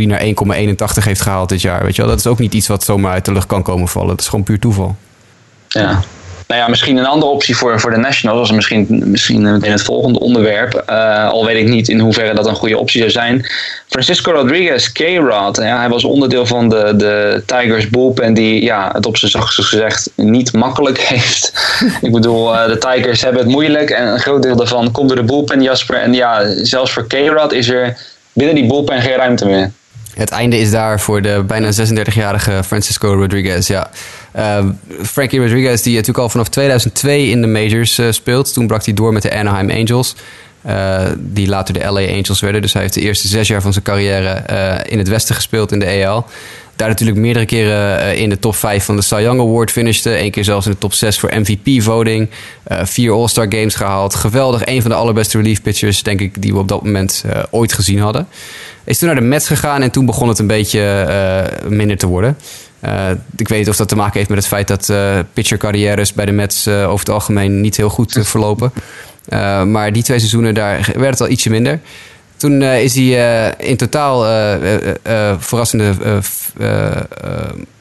naar 0.05 0.21
1,81 0.21 1.03
heeft 1.03 1.21
gehaald 1.21 1.49
dit 1.49 1.61
jaar. 1.61 1.83
Weet 1.83 1.95
je 1.95 2.01
wel? 2.01 2.11
Dat 2.11 2.19
is 2.19 2.27
ook 2.27 2.39
niet 2.39 2.53
iets 2.53 2.67
wat 2.67 2.83
zomaar 2.83 3.11
uit 3.11 3.25
de 3.25 3.31
lucht 3.31 3.47
kan 3.47 3.63
komen 3.63 3.87
vallen. 3.87 4.09
Dat 4.09 4.19
is 4.19 4.27
gewoon 4.27 4.45
puur 4.45 4.59
toeval. 4.59 4.95
Ja, 5.67 6.01
Nou 6.47 6.61
ja, 6.61 6.67
misschien 6.67 6.97
een 6.97 7.05
andere 7.05 7.31
optie 7.31 7.55
voor, 7.55 7.79
voor 7.79 7.91
de 7.91 7.97
Nationals. 7.97 8.39
als 8.39 8.51
misschien, 8.51 9.03
misschien 9.05 9.45
in 9.45 9.71
het 9.71 9.81
volgende 9.81 10.19
onderwerp. 10.19 10.83
Uh, 10.89 11.29
al 11.29 11.45
weet 11.45 11.57
ik 11.57 11.67
niet 11.67 11.89
in 11.89 11.99
hoeverre 11.99 12.33
dat 12.33 12.47
een 12.47 12.55
goede 12.55 12.77
optie 12.77 12.99
zou 12.99 13.11
zijn. 13.11 13.45
Francisco 13.87 14.31
Rodriguez, 14.31 14.91
K-Rod. 14.91 15.57
Ja, 15.57 15.77
hij 15.77 15.89
was 15.89 16.03
onderdeel 16.03 16.45
van 16.45 16.69
de, 16.69 16.93
de 16.95 17.43
Tigers 17.45 17.89
bullpen. 17.89 18.33
Die 18.33 18.63
ja, 18.63 18.89
het 18.93 19.05
op 19.05 19.17
zijn 19.17 19.31
zachtst 19.31 19.63
gezegd 19.63 20.09
niet 20.15 20.53
makkelijk 20.53 20.99
heeft. 21.13 21.53
ik 22.01 22.11
bedoel, 22.11 22.53
uh, 22.53 22.65
de 22.65 22.77
Tigers 22.77 23.21
hebben 23.21 23.41
het 23.41 23.51
moeilijk. 23.51 23.89
En 23.89 24.07
een 24.07 24.19
groot 24.19 24.43
deel 24.43 24.55
daarvan 24.55 24.91
komt 24.91 25.07
door 25.07 25.17
de 25.17 25.23
bullpen, 25.23 25.61
Jasper. 25.61 25.95
En 25.95 26.13
ja, 26.13 26.63
zelfs 26.63 26.91
voor 26.91 27.07
K-Rod 27.07 27.53
is 27.53 27.69
er 27.69 27.97
binnen 28.33 28.55
die 28.55 28.67
bullpen 28.67 29.01
geen 29.01 29.15
ruimte 29.15 29.45
meer. 29.45 29.71
Het 30.15 30.29
einde 30.29 30.57
is 30.57 30.71
daar 30.71 30.99
voor 30.99 31.21
de 31.21 31.43
bijna 31.47 31.71
36-jarige 31.71 32.61
Francisco 32.65 33.13
Rodriguez. 33.13 33.67
Ja. 33.67 33.89
Uh, 34.35 34.65
Frankie 35.01 35.39
Rodriguez, 35.39 35.81
die 35.81 35.91
natuurlijk 35.91 36.19
al 36.19 36.29
vanaf 36.29 36.49
2002 36.49 37.29
in 37.29 37.41
de 37.41 37.47
majors 37.47 37.99
uh, 37.99 38.11
speelt. 38.11 38.53
Toen 38.53 38.67
brak 38.67 38.85
hij 38.85 38.93
door 38.93 39.13
met 39.13 39.21
de 39.21 39.33
Anaheim 39.33 39.69
Angels. 39.69 40.15
Uh, 40.67 41.01
die 41.17 41.47
later 41.47 41.73
de 41.73 41.79
LA 41.79 42.07
Angels 42.07 42.39
werden. 42.39 42.61
Dus 42.61 42.73
hij 42.73 42.81
heeft 42.81 42.93
de 42.93 43.01
eerste 43.01 43.27
zes 43.27 43.47
jaar 43.47 43.61
van 43.61 43.73
zijn 43.73 43.85
carrière 43.85 44.43
in 44.85 44.97
het 44.97 45.07
Westen 45.07 45.35
gespeeld 45.35 45.71
in 45.71 45.79
de 45.79 45.85
EL. 45.85 46.25
Daar 46.75 46.87
natuurlijk 46.87 47.19
meerdere 47.19 47.45
keren 47.45 48.17
in 48.17 48.29
de 48.29 48.39
top 48.39 48.55
5 48.55 48.83
van 48.83 48.95
de 48.95 49.01
Cy 49.01 49.19
Young 49.21 49.39
Award 49.39 49.71
finishte. 49.71 50.19
Eén 50.19 50.31
keer 50.31 50.43
zelfs 50.43 50.65
in 50.65 50.71
de 50.71 50.77
top 50.77 50.93
6 50.93 51.19
voor 51.19 51.31
MVP-voting. 51.33 52.29
vier 52.67 53.11
All-Star 53.11 53.45
Games 53.49 53.75
gehaald. 53.75 54.15
Geweldig. 54.15 54.65
Een 54.65 54.81
van 54.81 54.91
de 54.91 54.97
allerbeste 54.97 55.37
relief 55.37 55.61
pitchers, 55.61 56.03
denk 56.03 56.21
ik, 56.21 56.41
die 56.41 56.53
we 56.53 56.59
op 56.59 56.67
dat 56.67 56.83
moment 56.83 57.23
ooit 57.51 57.73
gezien 57.73 57.99
hadden. 57.99 58.27
Is 58.83 58.97
toen 58.97 59.07
naar 59.07 59.17
de 59.19 59.25
Mets 59.25 59.47
gegaan 59.47 59.81
en 59.81 59.91
toen 59.91 60.05
begon 60.05 60.27
het 60.27 60.39
een 60.39 60.47
beetje 60.47 61.05
uh, 61.63 61.69
minder 61.69 61.97
te 61.97 62.07
worden. 62.07 62.37
Uh, 62.85 63.09
ik 63.35 63.47
weet 63.47 63.59
niet 63.59 63.69
of 63.69 63.75
dat 63.75 63.87
te 63.87 63.95
maken 63.95 64.17
heeft 64.17 64.29
met 64.29 64.37
het 64.37 64.47
feit 64.47 64.67
dat 64.67 64.89
uh, 64.89 65.19
pitcher-carrières 65.33 66.13
bij 66.13 66.25
de 66.25 66.31
Mets 66.31 66.67
over 66.67 66.99
het 66.99 67.09
algemeen 67.09 67.61
niet 67.61 67.77
heel 67.77 67.89
goed 67.89 68.19
verlopen. 68.21 68.71
maar 69.67 69.91
die 69.91 70.03
twee 70.03 70.19
seizoenen, 70.19 70.53
daar 70.53 70.89
werd 70.95 71.09
het 71.09 71.21
al 71.21 71.29
ietsje 71.29 71.49
minder. 71.49 71.79
Toen 72.37 72.61
is 72.61 72.95
hij 72.95 73.55
in 73.57 73.77
totaal 73.77 74.23
verrassende 75.39 75.93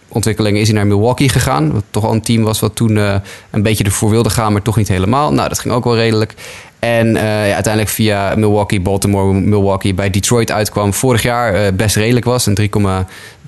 ontwikkelingen 0.09 0.61
is 0.61 0.67
hij 0.67 0.77
naar 0.77 0.87
Milwaukee 0.87 1.29
gegaan. 1.29 1.73
Wat 1.73 1.85
toch 1.91 2.05
al 2.05 2.13
een 2.13 2.23
team 2.23 2.43
was 2.43 2.61
wat 2.61 2.75
toen 2.75 2.97
een 3.51 3.63
beetje 3.63 3.85
ervoor 3.85 4.11
wilde 4.11 4.31
gaan, 4.31 4.53
maar 4.53 4.63
toch 4.63 4.77
niet 4.77 4.89
helemaal. 4.89 5.33
Nou, 5.33 5.49
dat 5.49 5.59
ging 5.59 5.75
ook 5.75 5.85
wel 5.85 5.97
redelijk. 5.97 6.35
En 6.83 7.07
uh, 7.07 7.23
ja, 7.23 7.55
uiteindelijk 7.55 7.89
via 7.89 8.35
Milwaukee, 8.37 8.81
Baltimore, 8.81 9.33
Milwaukee 9.33 9.95
bij 9.95 10.11
Detroit 10.11 10.51
uitkwam. 10.51 10.95
Vorig 10.95 11.23
jaar 11.23 11.55
uh, 11.55 11.73
best 11.75 11.97
redelijk 11.97 12.25
was. 12.25 12.47
Een 12.47 12.59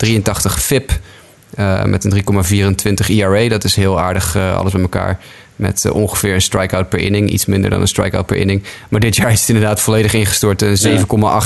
3,83 0.05 0.53
FIP 0.59 0.99
uh, 1.59 1.85
met 1.85 2.05
een 2.05 2.23
3,24 3.05 3.07
ERA. 3.07 3.49
Dat 3.49 3.65
is 3.65 3.77
heel 3.77 4.01
aardig 4.01 4.37
alles 4.37 4.73
bij 4.73 4.81
elkaar. 4.81 5.19
Met 5.57 5.91
ongeveer 5.91 6.35
een 6.35 6.43
strikeout 6.43 6.89
per 6.89 6.99
inning. 6.99 7.31
Iets 7.31 7.47
minder 7.47 7.71
dan 7.71 7.81
een 7.81 7.89
strikeout 7.89 8.27
per 8.27 8.37
inning. 8.37 8.63
Maar 8.89 9.01
dit 9.01 9.17
jaar 9.17 9.33
is 9.33 9.41
het 9.41 9.49
inderdaad 9.49 9.81
volledig 9.81 10.13
ingestort. 10.13 10.63
Een 10.63 10.79
7,8 10.79 11.05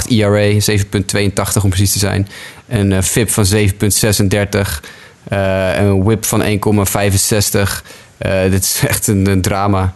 ERA, 0.09 0.53
7,82 0.53 1.62
om 1.62 1.68
precies 1.68 1.93
te 1.93 1.99
zijn. 1.99 2.28
Een 2.68 3.03
FIP 3.03 3.30
van 3.30 3.47
7,36. 3.55 3.61
een 5.28 6.03
whip 6.03 6.24
van 6.24 6.43
1,65. 6.43 6.49
dit 8.51 8.62
is 8.62 8.82
echt 8.86 9.07
een, 9.07 9.26
een 9.26 9.43
drama. 9.43 9.95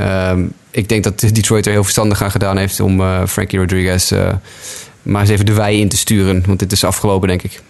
Um, 0.00 0.52
ik 0.70 0.88
denk 0.88 1.04
dat 1.04 1.18
Detroit 1.18 1.66
er 1.66 1.72
heel 1.72 1.82
verstandig 1.82 2.22
aan 2.22 2.30
gedaan 2.30 2.56
heeft 2.56 2.80
om 2.80 3.00
uh, 3.00 3.26
Frankie 3.26 3.58
Rodriguez 3.58 4.12
uh, 4.12 4.28
maar 5.02 5.20
eens 5.20 5.30
even 5.30 5.46
de 5.46 5.52
wei 5.52 5.80
in 5.80 5.88
te 5.88 5.96
sturen. 5.96 6.42
Want 6.46 6.58
dit 6.58 6.72
is 6.72 6.84
afgelopen, 6.84 7.28
denk 7.28 7.42
ik. 7.42 7.62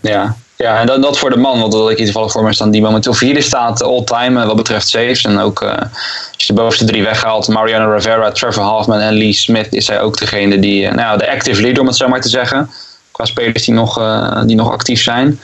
Ja, 0.00 0.36
ja 0.56 0.80
en 0.80 0.86
dat, 0.86 1.02
dat 1.02 1.18
voor 1.18 1.30
de 1.30 1.36
man, 1.36 1.60
want 1.60 1.72
dat 1.72 1.90
ik 1.90 1.98
in 1.98 1.98
ieder 1.98 2.12
geval 2.12 2.28
voor 2.28 2.44
me 2.44 2.52
staan, 2.52 2.70
die 2.70 2.82
momenteel 2.82 3.14
vierde 3.14 3.40
staat 3.40 3.82
all-time 3.82 4.46
wat 4.46 4.56
betreft 4.56 4.88
saves. 4.88 5.24
En 5.24 5.38
ook 5.38 5.62
als 5.62 5.88
je 6.36 6.46
de 6.46 6.52
bovenste 6.52 6.84
drie 6.84 7.02
weghaalt, 7.02 7.48
Mariano 7.48 7.92
Rivera, 7.92 8.30
Trevor 8.30 8.64
Hoffman 8.64 8.98
en 8.98 9.12
Lee 9.12 9.32
Smith, 9.32 9.72
is 9.72 9.86
hij 9.86 10.00
ook 10.00 10.18
degene 10.18 10.58
die, 10.58 10.90
nou, 10.90 11.18
de 11.18 11.30
active 11.30 11.60
leader 11.60 11.80
om 11.80 11.86
het 11.86 11.96
zo 11.96 12.08
maar 12.08 12.20
te 12.20 12.28
zeggen. 12.28 12.70
Qua 13.10 13.24
spelers 13.24 13.64
die 13.64 13.74
nog, 13.74 14.00
die 14.46 14.56
nog 14.56 14.72
actief 14.72 15.02
zijn 15.02 15.40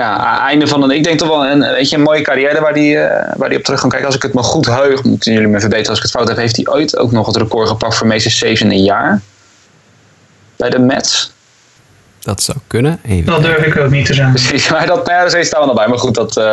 ja, 0.00 0.40
einde 0.46 0.66
van 0.66 0.82
een, 0.82 0.90
ik 0.90 1.04
denk 1.04 1.18
toch 1.18 1.28
wel 1.28 1.46
een, 1.46 1.60
weet 1.60 1.90
je, 1.90 1.96
een 1.96 2.02
mooie 2.02 2.22
carrière 2.22 2.60
waar 2.60 2.74
die, 2.74 2.94
uh, 2.94 3.32
waar 3.36 3.48
die 3.48 3.58
op 3.58 3.64
terug 3.64 3.80
kan 3.80 3.88
kijken. 3.88 4.06
Als 4.06 4.16
ik 4.16 4.22
het 4.22 4.34
me 4.34 4.42
goed 4.42 4.66
heug, 4.66 5.02
moeten 5.04 5.32
jullie 5.32 5.48
me 5.48 5.60
verbeteren 5.60 5.88
als 5.88 5.98
ik 5.98 6.02
het 6.02 6.12
fout 6.12 6.28
heb, 6.28 6.36
heeft 6.36 6.56
hij 6.56 6.66
ooit 6.66 6.96
ook 6.96 7.12
nog 7.12 7.26
het 7.26 7.36
record 7.36 7.68
gepakt 7.68 7.94
voor 7.94 8.06
meeste 8.06 8.30
saves 8.30 8.60
in 8.60 8.70
een 8.70 8.82
jaar. 8.82 9.20
Bij 10.56 10.70
de 10.70 10.78
Mets. 10.78 11.32
Dat 12.20 12.42
zou 12.42 12.58
kunnen. 12.66 13.00
Even 13.02 13.26
dat 13.26 13.42
durf 13.42 13.64
ik 13.64 13.76
ook 13.76 13.90
niet 13.90 14.06
te 14.06 14.14
zeggen. 14.14 14.34
Precies, 14.34 14.68
maar 14.70 14.86
dat, 14.86 15.06
nou 15.06 15.24
ja, 15.24 15.28
daar 15.28 15.44
staan 15.44 15.60
we 15.60 15.66
nog 15.66 15.76
bij. 15.76 15.88
Maar 15.88 15.98
goed, 15.98 16.14
dat, 16.14 16.36
uh, 16.36 16.44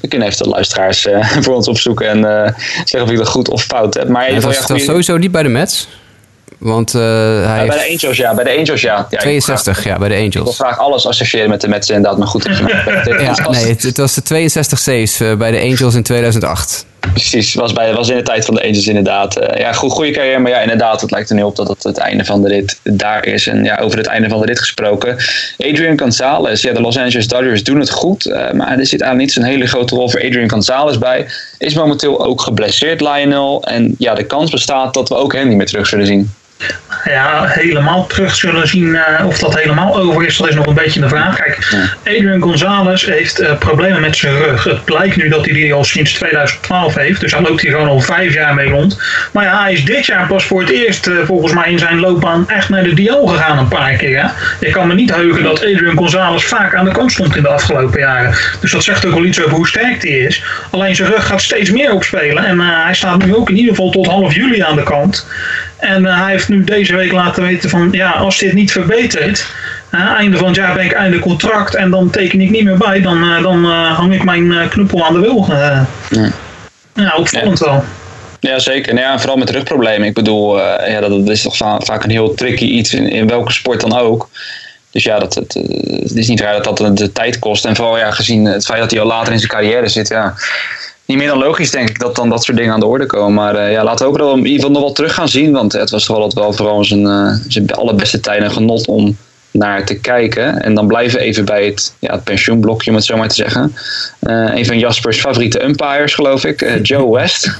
we 0.00 0.08
kunnen 0.08 0.28
even 0.28 0.42
de 0.42 0.48
luisteraars 0.48 1.06
uh, 1.06 1.30
voor 1.42 1.54
ons 1.54 1.68
opzoeken 1.68 2.08
en 2.08 2.18
uh, 2.18 2.52
zeggen 2.74 3.02
of 3.02 3.10
ik 3.10 3.16
dat 3.16 3.28
goed 3.28 3.48
of 3.48 3.62
fout 3.62 3.94
heb. 3.94 4.08
Maar 4.08 4.28
ja, 4.28 4.34
het 4.34 4.42
was, 4.42 4.58
ja, 4.58 4.66
was 4.66 4.84
sowieso 4.84 5.16
niet 5.16 5.32
bij 5.32 5.42
de 5.42 5.48
Mets. 5.48 5.88
Want 6.62 6.94
uh, 6.94 7.02
hij 7.02 7.60
ja, 7.60 7.66
bij 7.66 7.76
de 7.76 7.92
Angels, 7.92 8.16
ja. 8.16 8.34
Bij 8.34 8.44
de 8.44 8.50
Angels, 8.58 8.80
ja. 8.80 9.06
ja 9.10 9.18
62, 9.18 9.84
ja, 9.84 9.98
bij 9.98 10.08
de 10.08 10.14
Angels. 10.14 10.34
Ik 10.34 10.42
wil 10.42 10.52
graag 10.52 10.78
alles 10.78 11.06
associëren 11.06 11.48
met 11.48 11.60
de 11.60 11.68
Mets 11.68 11.88
inderdaad, 11.88 12.18
maar 12.18 12.26
goed. 12.26 12.44
ja, 13.18 13.50
nee, 13.50 13.64
het, 13.64 13.82
het, 13.82 13.96
was 13.96 14.14
de 14.14 14.22
62 14.22 14.78
C's 14.78 15.20
uh, 15.20 15.34
bij 15.34 15.50
de 15.50 15.60
Angels 15.60 15.94
in 15.94 16.02
2008. 16.02 16.86
Precies, 17.00 17.54
was, 17.54 17.72
bij, 17.72 17.94
was 17.94 18.08
in 18.08 18.16
de 18.16 18.22
tijd 18.22 18.44
van 18.44 18.54
de 18.54 18.62
Angels 18.62 18.86
inderdaad. 18.86 19.40
Uh, 19.40 19.58
ja, 19.58 19.72
goed, 19.72 19.92
goede 19.92 20.10
carrière, 20.10 20.38
maar 20.38 20.50
ja, 20.50 20.60
inderdaad, 20.60 21.00
het 21.00 21.10
lijkt 21.10 21.30
er 21.30 21.36
nu 21.36 21.42
op 21.42 21.56
dat 21.56 21.68
het 21.68 21.82
het 21.82 21.98
einde 21.98 22.24
van 22.24 22.42
de 22.42 22.48
rit 22.48 22.80
daar 22.82 23.26
is. 23.26 23.46
En 23.46 23.64
ja, 23.64 23.78
over 23.78 23.98
het 23.98 24.06
einde 24.06 24.28
van 24.28 24.40
de 24.40 24.46
rit 24.46 24.58
gesproken. 24.58 25.16
Adrian 25.58 25.98
Gonzalez, 25.98 26.62
ja, 26.62 26.72
de 26.72 26.80
Los 26.80 26.98
Angeles 26.98 27.28
Dodgers 27.28 27.64
doen 27.64 27.80
het 27.80 27.90
goed, 27.90 28.24
maar 28.52 28.78
er 28.78 28.86
zit 28.86 29.00
eigenlijk 29.00 29.16
niet 29.16 29.32
zo'n 29.32 29.44
hele 29.44 29.66
grote 29.66 29.94
rol 29.94 30.10
voor 30.10 30.20
Adrian 30.20 30.50
Gonzalez 30.50 30.98
bij. 30.98 31.26
Is 31.58 31.74
momenteel 31.74 32.24
ook 32.24 32.40
geblesseerd, 32.40 33.00
Lionel. 33.00 33.62
En 33.62 33.94
ja, 33.98 34.14
de 34.14 34.24
kans 34.24 34.50
bestaat 34.50 34.94
dat 34.94 35.08
we 35.08 35.14
ook 35.14 35.32
hem 35.32 35.48
niet 35.48 35.56
meer 35.56 35.66
terug 35.66 35.86
zullen 35.86 36.06
zien 36.06 36.30
ja, 37.04 37.44
helemaal 37.46 38.06
terug 38.06 38.34
zullen 38.34 38.68
zien. 38.68 38.86
Uh, 38.86 39.26
of 39.26 39.38
dat 39.38 39.58
helemaal 39.58 39.96
over 39.96 40.26
is, 40.26 40.36
dat 40.36 40.48
is 40.48 40.54
nog 40.54 40.66
een 40.66 40.74
beetje 40.74 41.00
de 41.00 41.08
vraag. 41.08 41.36
Kijk, 41.36 41.74
Adrian 42.06 42.42
Gonzalez 42.42 43.06
heeft 43.06 43.40
uh, 43.40 43.58
problemen 43.58 44.00
met 44.00 44.16
zijn 44.16 44.36
rug. 44.36 44.64
Het 44.64 44.84
blijkt 44.84 45.16
nu 45.16 45.28
dat 45.28 45.44
hij 45.44 45.54
die 45.54 45.74
al 45.74 45.84
sinds 45.84 46.12
2012 46.12 46.94
heeft. 46.94 47.20
Dus 47.20 47.32
daar 47.32 47.42
loopt 47.42 47.62
hij 47.62 47.70
gewoon 47.70 47.88
al 47.88 48.00
vijf 48.00 48.34
jaar 48.34 48.54
mee 48.54 48.68
rond. 48.68 49.00
Maar 49.32 49.44
ja, 49.44 49.62
hij 49.62 49.72
is 49.72 49.84
dit 49.84 50.06
jaar 50.06 50.26
pas 50.26 50.44
voor 50.44 50.60
het 50.60 50.70
eerst 50.70 51.06
uh, 51.06 51.18
volgens 51.24 51.52
mij 51.52 51.70
in 51.70 51.78
zijn 51.78 52.00
loopbaan 52.00 52.48
echt 52.48 52.68
naar 52.68 52.82
de 52.82 52.94
DL 52.94 53.26
gegaan 53.26 53.58
een 53.58 53.68
paar 53.68 53.92
keer. 53.92 54.22
Hè? 54.22 54.28
Ik 54.66 54.72
kan 54.72 54.86
me 54.86 54.94
niet 54.94 55.14
heugen 55.14 55.42
dat 55.42 55.60
Adrian 55.60 55.96
Gonzalez 55.96 56.44
vaak 56.44 56.74
aan 56.74 56.84
de 56.84 56.92
kant 56.92 57.12
stond 57.12 57.36
in 57.36 57.42
de 57.42 57.48
afgelopen 57.48 58.00
jaren. 58.00 58.34
Dus 58.60 58.70
dat 58.70 58.84
zegt 58.84 59.06
ook 59.06 59.14
wel 59.14 59.24
iets 59.24 59.40
over 59.40 59.56
hoe 59.56 59.68
sterk 59.68 60.02
hij 60.02 60.10
is. 60.10 60.42
Alleen 60.70 60.96
zijn 60.96 61.10
rug 61.10 61.26
gaat 61.26 61.42
steeds 61.42 61.70
meer 61.70 61.92
opspelen. 61.92 62.44
En 62.44 62.60
hij 62.60 62.94
staat 62.94 63.24
nu 63.24 63.34
ook 63.34 63.48
in 63.48 63.56
ieder 63.56 63.74
geval 63.74 63.90
tot 63.90 64.06
half 64.06 64.34
juli 64.34 64.60
aan 64.60 64.76
de 64.76 64.82
kant. 64.82 65.26
En 65.82 66.04
hij 66.04 66.30
heeft 66.30 66.48
nu 66.48 66.64
deze 66.64 66.96
week 66.96 67.12
laten 67.12 67.42
weten 67.42 67.70
van 67.70 67.88
ja, 67.92 68.10
als 68.10 68.38
dit 68.38 68.52
niet 68.52 68.72
verbetert, 68.72 69.46
uh, 69.90 70.00
einde 70.00 70.36
van 70.36 70.46
het 70.46 70.56
jaar 70.56 70.74
ben 70.74 70.84
ik 70.84 70.92
einde 70.92 71.18
contract 71.18 71.74
en 71.74 71.90
dan 71.90 72.10
teken 72.10 72.40
ik 72.40 72.50
niet 72.50 72.64
meer 72.64 72.76
bij, 72.76 73.00
dan, 73.00 73.24
uh, 73.24 73.42
dan 73.42 73.64
uh, 73.64 73.96
hang 73.96 74.14
ik 74.14 74.24
mijn 74.24 74.68
knuppel 74.68 75.06
aan 75.06 75.12
de 75.12 75.20
wil. 75.20 75.46
Ja. 75.48 75.86
ja, 76.94 77.14
opvallend 77.16 77.58
ja. 77.58 77.64
wel. 77.64 77.84
Ja, 78.40 78.58
zeker. 78.58 78.94
Nou 78.94 79.06
ja, 79.06 79.18
vooral 79.18 79.36
met 79.36 79.50
rugproblemen. 79.50 80.08
Ik 80.08 80.14
bedoel, 80.14 80.58
ja, 80.58 81.00
dat, 81.00 81.10
dat, 81.10 81.28
is 81.28 81.42
toch 81.42 81.56
vaak 81.56 82.04
een 82.04 82.10
heel 82.10 82.34
tricky 82.34 82.64
iets 82.64 82.94
in, 82.94 83.08
in 83.08 83.26
welke 83.26 83.52
sport 83.52 83.80
dan 83.80 83.98
ook. 83.98 84.28
Dus 84.90 85.02
ja, 85.02 85.18
dat, 85.18 85.34
het, 85.34 85.54
het 86.02 86.16
is 86.16 86.28
niet 86.28 86.40
raar 86.40 86.62
dat 86.62 86.78
dat 86.78 86.96
de 86.96 87.12
tijd 87.12 87.38
kost. 87.38 87.64
En 87.64 87.76
vooral 87.76 87.98
ja, 87.98 88.10
gezien 88.10 88.44
het 88.44 88.64
feit 88.64 88.80
dat 88.80 88.90
hij 88.90 89.00
al 89.00 89.06
later 89.06 89.32
in 89.32 89.38
zijn 89.38 89.50
carrière 89.50 89.88
zit, 89.88 90.08
ja, 90.08 90.34
niet 91.12 91.20
meer 91.20 91.30
dan 91.30 91.42
logisch, 91.42 91.70
denk 91.70 91.88
ik, 91.88 91.98
dat 91.98 92.16
dan 92.16 92.28
dat 92.28 92.44
soort 92.44 92.56
dingen 92.56 92.72
aan 92.72 92.80
de 92.80 92.86
orde 92.86 93.06
komen. 93.06 93.34
Maar 93.34 93.54
uh, 93.54 93.72
ja, 93.72 93.84
laten 93.84 94.06
we 94.06 94.12
ook 94.12 94.18
wel 94.18 94.32
in 94.32 94.38
ieder 94.38 94.54
geval 94.54 94.70
nog 94.70 94.82
wel 94.82 94.92
terug 94.92 95.14
gaan 95.14 95.28
zien. 95.28 95.52
Want 95.52 95.72
het 95.72 95.90
was 95.90 96.04
toch 96.04 96.34
wel, 96.34 96.52
vooral 96.52 96.84
zijn, 96.84 97.00
uh, 97.00 97.32
zijn 97.48 97.70
allerbeste 97.70 98.20
tijden 98.20 98.50
genot 98.50 98.86
om 98.86 99.16
naar 99.50 99.84
te 99.84 99.94
kijken. 99.94 100.62
En 100.62 100.74
dan 100.74 100.86
blijven 100.86 101.20
even 101.20 101.44
bij 101.44 101.64
het, 101.64 101.94
ja, 101.98 102.12
het 102.12 102.24
pensioenblokje, 102.24 102.90
om 102.90 102.96
het 102.96 103.04
zo 103.04 103.16
maar 103.16 103.28
te 103.28 103.34
zeggen. 103.34 103.74
Uh, 104.20 104.54
een 104.54 104.66
van 104.66 104.78
Jaspers 104.78 105.20
favoriete 105.20 105.64
umpires, 105.64 106.14
geloof 106.14 106.44
ik, 106.44 106.78
Joe 106.82 107.12
West. 107.12 107.50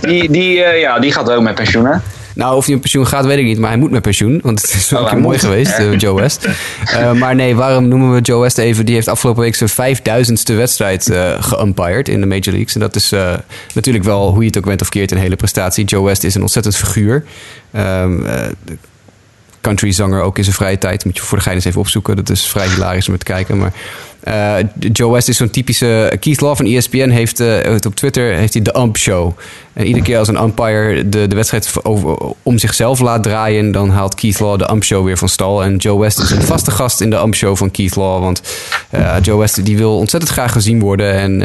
die, 0.00 0.30
die, 0.30 0.52
ja, 0.58 0.98
die 0.98 1.12
gaat 1.12 1.30
ook 1.30 1.42
met 1.42 1.54
pensioen, 1.54 2.00
nou, 2.34 2.56
of 2.56 2.64
hij 2.64 2.72
met 2.72 2.82
pensioen 2.82 3.06
gaat, 3.06 3.24
weet 3.24 3.38
ik 3.38 3.44
niet. 3.44 3.58
Maar 3.58 3.70
hij 3.70 3.78
moet 3.78 3.90
met 3.90 4.02
pensioen. 4.02 4.40
Want 4.42 4.62
het 4.62 4.74
is 4.74 4.94
ook 4.94 5.10
oh, 5.10 5.12
mooi 5.12 5.38
geweest, 5.38 5.78
uh, 5.78 5.98
Joe 5.98 6.20
West. 6.20 6.46
Uh, 6.94 7.12
maar 7.12 7.34
nee, 7.34 7.56
waarom 7.56 7.88
noemen 7.88 8.14
we 8.14 8.20
Joe 8.20 8.40
West 8.40 8.58
even? 8.58 8.86
Die 8.86 8.94
heeft 8.94 9.08
afgelopen 9.08 9.42
week 9.42 9.54
zijn 9.54 9.68
vijfduizendste 9.68 10.54
wedstrijd 10.54 11.08
uh, 11.10 11.42
geumpired 11.42 12.08
in 12.08 12.20
de 12.20 12.26
Major 12.26 12.52
Leagues. 12.52 12.74
En 12.74 12.80
dat 12.80 12.96
is 12.96 13.12
natuurlijk 13.74 14.04
wel, 14.04 14.30
hoe 14.30 14.40
je 14.40 14.46
het 14.46 14.58
ook 14.58 14.64
bent 14.64 14.80
of 14.80 14.88
keert, 14.88 15.10
een 15.10 15.18
hele 15.18 15.36
prestatie. 15.36 15.84
Joe 15.84 16.04
West 16.04 16.24
is 16.24 16.34
een 16.34 16.40
ontzettend 16.40 16.76
figuur. 16.76 17.24
Um, 17.76 18.26
countryzanger 19.64 20.22
ook 20.22 20.38
in 20.38 20.44
zijn 20.44 20.56
vrije 20.56 20.78
tijd. 20.78 21.04
Moet 21.04 21.16
je 21.16 21.22
voor 21.22 21.38
de 21.38 21.44
gein 21.44 21.56
eens 21.56 21.64
even 21.64 21.80
opzoeken. 21.80 22.16
Dat 22.16 22.30
is 22.30 22.46
vrij 22.46 22.68
hilarisch 22.68 23.08
om 23.08 23.18
te 23.18 23.24
kijken. 23.24 23.58
Maar 23.58 23.72
Uh, 24.28 24.56
Joe 24.92 25.12
West 25.12 25.28
is 25.28 25.36
zo'n 25.36 25.50
typische... 25.50 26.12
Keith 26.20 26.40
Law 26.40 26.56
van 26.56 26.66
ESPN 26.66 27.08
heeft 27.08 27.40
uh, 27.40 27.74
op 27.86 27.94
Twitter 27.94 28.34
heeft 28.34 28.52
hij 28.52 28.62
de 28.62 28.78
ump 28.78 28.96
show. 28.96 29.32
En 29.72 29.86
iedere 29.86 30.04
keer 30.04 30.18
als 30.18 30.28
een 30.28 30.42
umpire 30.42 31.08
de, 31.08 31.28
de 31.28 31.34
wedstrijd 31.34 31.72
om 32.42 32.58
zichzelf 32.58 33.00
laat 33.00 33.22
draaien... 33.22 33.72
dan 33.72 33.90
haalt 33.90 34.14
Keith 34.14 34.40
Law 34.40 34.58
de 34.58 34.70
ump 34.70 34.84
show 34.84 35.04
weer 35.04 35.18
van 35.18 35.28
stal. 35.28 35.64
En 35.64 35.76
Joe 35.76 36.00
West 36.00 36.18
is 36.18 36.30
een 36.30 36.42
vaste 36.42 36.70
gast 36.70 37.00
in 37.00 37.10
de 37.10 37.16
ump 37.16 37.34
show 37.34 37.56
van 37.56 37.70
Keith 37.70 37.96
Law. 37.96 38.20
Want 38.20 38.42
uh, 38.94 39.16
Joe 39.22 39.38
West 39.38 39.64
die 39.64 39.76
wil 39.76 39.98
ontzettend 39.98 40.32
graag 40.32 40.52
gezien 40.52 40.80
worden... 40.80 41.14
en 41.14 41.40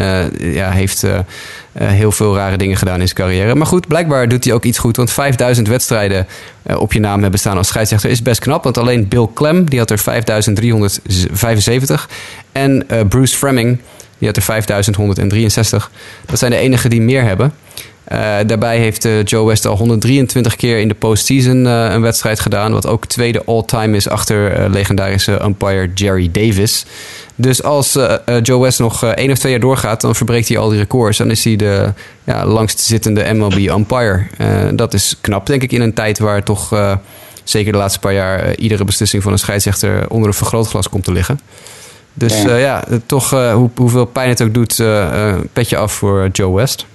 ja, 0.53 0.69
heeft 0.69 1.05
heel 1.73 2.11
veel 2.11 2.36
rare 2.36 2.57
dingen 2.57 2.77
gedaan 2.77 3.01
in 3.01 3.07
zijn 3.07 3.19
carrière. 3.19 3.55
Maar 3.55 3.67
goed, 3.67 3.88
blijkbaar 3.88 4.27
doet 4.27 4.43
hij 4.43 4.53
ook 4.53 4.63
iets 4.63 4.77
goed. 4.77 4.97
Want 4.97 5.11
5000 5.11 5.67
wedstrijden 5.67 6.27
op 6.77 6.93
je 6.93 6.99
naam 6.99 7.21
hebben 7.21 7.39
staan 7.39 7.57
als 7.57 7.67
scheidsrechter 7.67 8.09
is 8.09 8.21
best 8.21 8.39
knap. 8.39 8.63
Want 8.63 8.77
alleen 8.77 9.07
Bill 9.07 9.27
Clem, 9.34 9.69
die 9.69 9.80
had 9.80 9.91
er 9.91 9.99
5375... 9.99 12.09
En 12.51 12.68
uh, 12.76 12.99
Bruce 13.09 13.38
Fremming, 13.38 13.80
die 14.17 14.28
had 14.28 14.38
er 14.38 14.43
5163. 14.43 15.91
Dat 16.26 16.39
zijn 16.39 16.51
de 16.51 16.57
enigen 16.57 16.89
die 16.89 17.01
meer 17.01 17.24
hebben. 17.24 17.53
Uh, 18.11 18.17
daarbij 18.45 18.78
heeft 18.78 19.05
uh, 19.05 19.24
Joe 19.24 19.47
West 19.47 19.65
al 19.65 19.78
123 19.78 20.55
keer 20.55 20.80
in 20.80 20.88
de 20.88 20.93
postseason 20.93 21.65
uh, 21.65 21.91
een 21.91 22.01
wedstrijd 22.01 22.39
gedaan. 22.39 22.72
Wat 22.72 22.88
ook 22.88 23.05
tweede 23.05 23.43
all-time 23.45 23.95
is 23.95 24.09
achter 24.09 24.70
legendarische 24.70 25.43
umpire 25.43 25.89
Jerry 25.93 26.30
Davis. 26.32 26.86
Dus 27.36 27.63
als 27.63 27.97
Joe 28.41 28.61
West 28.61 28.80
nog 28.80 29.03
één 29.03 29.32
of 29.32 29.38
twee 29.38 29.51
jaar 29.51 29.61
doorgaat, 29.61 30.01
dan 30.01 30.15
verbreekt 30.15 30.47
hij 30.47 30.57
al 30.57 30.70
die 30.70 30.80
records. 30.80 31.17
Dan 31.17 31.32
is 31.32 31.43
hij 31.43 31.55
de 31.55 31.93
ja, 32.24 32.45
langstzittende 32.45 33.34
MLB 33.34 33.70
umpire. 33.70 34.26
dat 34.74 34.93
is 34.93 35.17
knap, 35.22 35.45
denk 35.45 35.63
ik, 35.63 35.72
in 35.72 35.82
een 35.82 35.93
tijd 35.93 36.20
waar 36.20 36.43
toch 36.43 36.70
zeker 37.43 37.72
de 37.72 37.78
laatste 37.78 37.99
paar 37.99 38.13
jaar 38.13 38.55
iedere 38.55 38.84
beslissing 38.84 39.24
van 39.24 39.32
een 39.32 39.39
scheidsrechter 39.39 40.09
onder 40.09 40.28
een 40.28 40.34
vergrootglas 40.34 40.89
komt 40.89 41.03
te 41.03 41.11
liggen. 41.11 41.39
Dus 42.14 42.41
ja, 42.41 42.49
uh, 42.49 42.62
ja 42.62 42.84
toch 43.05 43.34
uh, 43.34 43.53
hoe, 43.53 43.70
hoeveel 43.76 44.05
pijn 44.05 44.30
het 44.30 44.41
ook 44.41 44.53
doet, 44.53 44.80
uh, 44.80 45.36
petje 45.53 45.78
af 45.78 45.93
voor 45.93 46.30
Joe 46.32 46.55
West. 46.55 46.86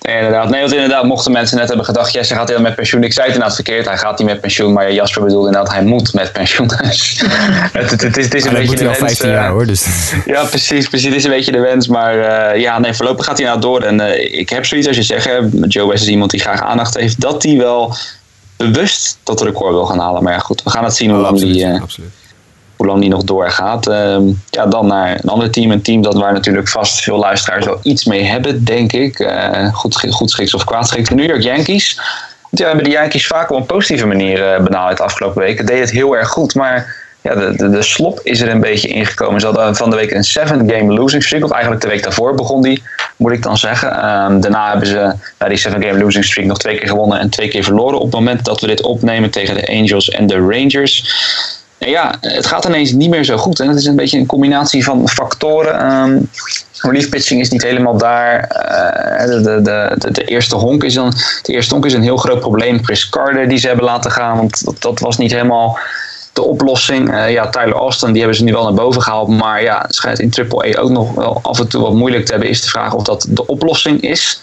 Ja, 0.00 0.12
inderdaad. 0.12 0.50
Nee, 0.50 0.60
want 0.60 0.72
inderdaad, 0.72 1.04
mochten 1.04 1.32
mensen 1.32 1.56
net 1.56 1.68
hebben 1.68 1.84
gedacht, 1.84 2.12
Jesse 2.12 2.34
gaat 2.34 2.48
heel 2.48 2.60
met 2.60 2.74
pensioen. 2.74 3.04
Ik 3.04 3.12
zei 3.12 3.26
het 3.26 3.34
inderdaad 3.34 3.56
verkeerd, 3.56 3.86
hij 3.86 3.98
gaat 3.98 4.18
niet 4.18 4.28
met 4.28 4.40
pensioen. 4.40 4.72
Maar 4.72 4.92
Jasper 4.92 5.22
bedoelde 5.22 5.46
inderdaad, 5.46 5.72
hij 5.72 5.82
moet 5.82 6.14
met 6.14 6.32
pensioen. 6.32 6.68
Dus 6.82 7.22
het, 7.72 7.90
het, 7.90 8.02
het, 8.02 8.16
is, 8.16 8.24
het 8.24 8.34
is 8.34 8.44
een 8.44 8.52
beetje 8.52 8.76
de 8.76 8.84
wens. 8.84 8.98
15 8.98 9.28
jaar 9.28 9.50
hoor. 9.50 9.66
Dus. 9.66 9.86
ja, 10.26 10.44
precies, 10.44 10.88
precies. 10.88 11.06
Het 11.06 11.16
is 11.16 11.24
een 11.24 11.30
beetje 11.30 11.52
de 11.52 11.58
wens. 11.58 11.88
Maar 11.88 12.16
uh, 12.54 12.60
ja, 12.60 12.78
nee, 12.78 12.94
voorlopig 12.94 13.24
gaat 13.24 13.38
hij 13.38 13.46
nou 13.46 13.60
door. 13.60 13.82
En 13.82 14.00
uh, 14.00 14.38
ik 14.38 14.48
heb 14.48 14.66
zoiets 14.66 14.86
als 14.86 14.96
je 14.96 15.02
zegt, 15.02 15.28
Joe 15.68 15.88
West 15.88 16.02
is 16.02 16.08
iemand 16.08 16.30
die 16.30 16.40
graag 16.40 16.62
aandacht 16.62 16.96
heeft. 16.96 17.20
Dat 17.20 17.42
hij 17.42 17.56
wel 17.56 17.94
bewust 18.56 19.18
dat 19.22 19.42
record 19.42 19.72
wil 19.72 19.86
gaan 19.86 19.98
halen. 19.98 20.22
Maar 20.22 20.32
ja, 20.32 20.38
goed, 20.38 20.62
we 20.62 20.70
gaan 20.70 20.84
het 20.84 20.96
zien 20.96 21.10
hoe 21.10 21.20
lang 21.20 21.38
die... 21.38 21.66
Uh, 21.66 21.80
absoluut 21.82 22.19
hoe 22.80 22.88
lang 22.88 23.00
die 23.00 23.10
nog 23.10 23.24
doorgaat. 23.24 23.88
Uh, 23.88 24.16
ja, 24.50 24.66
dan 24.66 24.86
naar 24.86 25.10
een 25.10 25.28
ander 25.28 25.50
team. 25.50 25.70
Een 25.70 25.82
team 25.82 26.02
dat 26.02 26.14
waar 26.14 26.32
natuurlijk 26.32 26.68
vast 26.68 27.00
veel 27.00 27.18
luisteraars 27.18 27.64
wel 27.64 27.78
iets 27.82 28.04
mee 28.04 28.24
hebben, 28.24 28.64
denk 28.64 28.92
ik. 28.92 29.18
Uh, 29.18 29.74
goed, 29.74 30.06
goed 30.10 30.30
schiks 30.30 30.54
of 30.54 30.64
kwaad 30.64 30.88
schiks. 30.88 31.08
De 31.08 31.14
New 31.14 31.28
York 31.28 31.42
Yankees. 31.42 32.00
Ja, 32.50 32.66
hebben 32.66 32.84
de 32.84 32.90
Yankees 32.90 33.26
vaak 33.26 33.50
op 33.50 33.56
een 33.56 33.66
positieve 33.66 34.06
manier 34.06 34.38
uh, 34.38 34.64
benaderd 34.64 34.96
de 34.96 35.02
afgelopen 35.02 35.42
weken. 35.42 35.66
Deed 35.66 35.80
het 35.80 35.90
heel 35.90 36.16
erg 36.16 36.28
goed, 36.28 36.54
maar 36.54 36.96
ja, 37.22 37.34
de, 37.34 37.56
de, 37.56 37.70
de, 37.70 37.82
slop 37.82 38.20
is 38.22 38.40
er 38.40 38.48
een 38.48 38.60
beetje 38.60 38.88
ingekomen. 38.88 39.40
Ze 39.40 39.46
hadden 39.46 39.76
van 39.76 39.90
de 39.90 39.96
week 39.96 40.10
een 40.10 40.24
seven-game 40.24 40.92
losing 40.92 41.22
streak. 41.22 41.44
Of 41.44 41.50
eigenlijk 41.50 41.82
de 41.82 41.88
week 41.88 42.02
daarvoor 42.02 42.34
begon 42.34 42.62
die, 42.62 42.82
moet 43.16 43.32
ik 43.32 43.42
dan 43.42 43.56
zeggen. 43.56 43.88
Um, 43.88 44.40
daarna 44.40 44.70
hebben 44.70 44.88
ze 44.88 45.14
na 45.38 45.48
die 45.48 45.56
seven-game 45.56 45.98
losing 45.98 46.24
streak 46.24 46.46
nog 46.46 46.58
twee 46.58 46.78
keer 46.78 46.88
gewonnen 46.88 47.18
en 47.18 47.30
twee 47.30 47.48
keer 47.48 47.64
verloren. 47.64 47.98
Op 47.98 48.04
het 48.04 48.14
moment 48.14 48.44
dat 48.44 48.60
we 48.60 48.66
dit 48.66 48.82
opnemen 48.82 49.30
tegen 49.30 49.54
de 49.54 49.68
Angels 49.68 50.08
en 50.08 50.26
de 50.26 50.38
Rangers 50.38 51.04
ja, 51.88 52.14
het 52.20 52.46
gaat 52.46 52.64
ineens 52.64 52.92
niet 52.92 53.10
meer 53.10 53.24
zo 53.24 53.36
goed. 53.36 53.60
En 53.60 53.68
het 53.68 53.78
is 53.78 53.84
een 53.84 53.96
beetje 53.96 54.18
een 54.18 54.26
combinatie 54.26 54.84
van 54.84 55.08
factoren. 55.08 55.92
Um, 55.92 56.30
relief 56.80 57.08
pitching 57.08 57.40
is 57.40 57.50
niet 57.50 57.62
helemaal 57.62 57.96
daar. 57.96 58.50
Uh, 59.20 59.42
de, 59.44 59.60
de, 59.62 60.10
de, 60.12 60.24
eerste 60.24 60.56
honk 60.56 60.84
is 60.84 60.94
een, 60.94 61.10
de 61.42 61.52
eerste 61.52 61.74
honk 61.74 61.86
is 61.86 61.92
een 61.92 62.02
heel 62.02 62.16
groot 62.16 62.40
probleem. 62.40 62.84
Chris 62.84 63.08
Carter 63.08 63.48
die 63.48 63.58
ze 63.58 63.66
hebben 63.66 63.84
laten 63.84 64.10
gaan, 64.10 64.36
want 64.36 64.64
dat, 64.64 64.82
dat 64.82 64.98
was 64.98 65.18
niet 65.18 65.32
helemaal 65.32 65.78
de 66.32 66.42
oplossing. 66.42 67.14
Uh, 67.14 67.30
ja, 67.30 67.48
Tyler 67.48 67.74
Austin, 67.74 68.08
die 68.08 68.18
hebben 68.18 68.38
ze 68.38 68.44
nu 68.44 68.52
wel 68.52 68.62
naar 68.62 68.74
boven 68.74 69.02
gehaald. 69.02 69.28
Maar 69.28 69.62
ja, 69.62 69.82
het 69.82 69.94
schijnt 69.94 70.18
in 70.18 70.32
AAA 70.34 70.78
ook 70.78 70.90
nog 70.90 71.14
wel 71.14 71.38
af 71.42 71.58
en 71.58 71.68
toe 71.68 71.82
wat 71.82 71.92
moeilijk 71.92 72.24
te 72.24 72.30
hebben. 72.30 72.50
Is 72.50 72.62
de 72.62 72.68
vraag 72.68 72.94
of 72.94 73.02
dat 73.02 73.26
de 73.28 73.46
oplossing 73.46 74.00
is. 74.00 74.40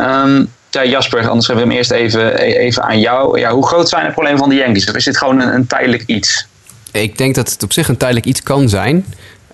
Um, 0.00 0.52
ja, 0.70 0.84
Jasper, 0.84 1.28
anders 1.28 1.46
hebben 1.46 1.64
we 1.64 1.70
hem 1.70 1.78
eerst 1.78 1.90
even, 1.90 2.38
even 2.38 2.82
aan 2.82 3.00
jou. 3.00 3.38
Ja, 3.38 3.50
hoe 3.50 3.66
groot 3.66 3.88
zijn 3.88 4.06
de 4.06 4.12
problemen 4.12 4.38
van 4.38 4.48
de 4.48 4.54
Yankees? 4.54 4.88
Of 4.88 4.94
is 4.94 5.04
dit 5.04 5.16
gewoon 5.16 5.40
een, 5.40 5.54
een 5.54 5.66
tijdelijk 5.66 6.02
iets? 6.06 6.48
Ik 6.92 7.18
denk 7.18 7.34
dat 7.34 7.52
het 7.52 7.62
op 7.62 7.72
zich 7.72 7.88
een 7.88 7.96
tijdelijk 7.96 8.26
iets 8.26 8.42
kan 8.42 8.68
zijn. 8.68 9.04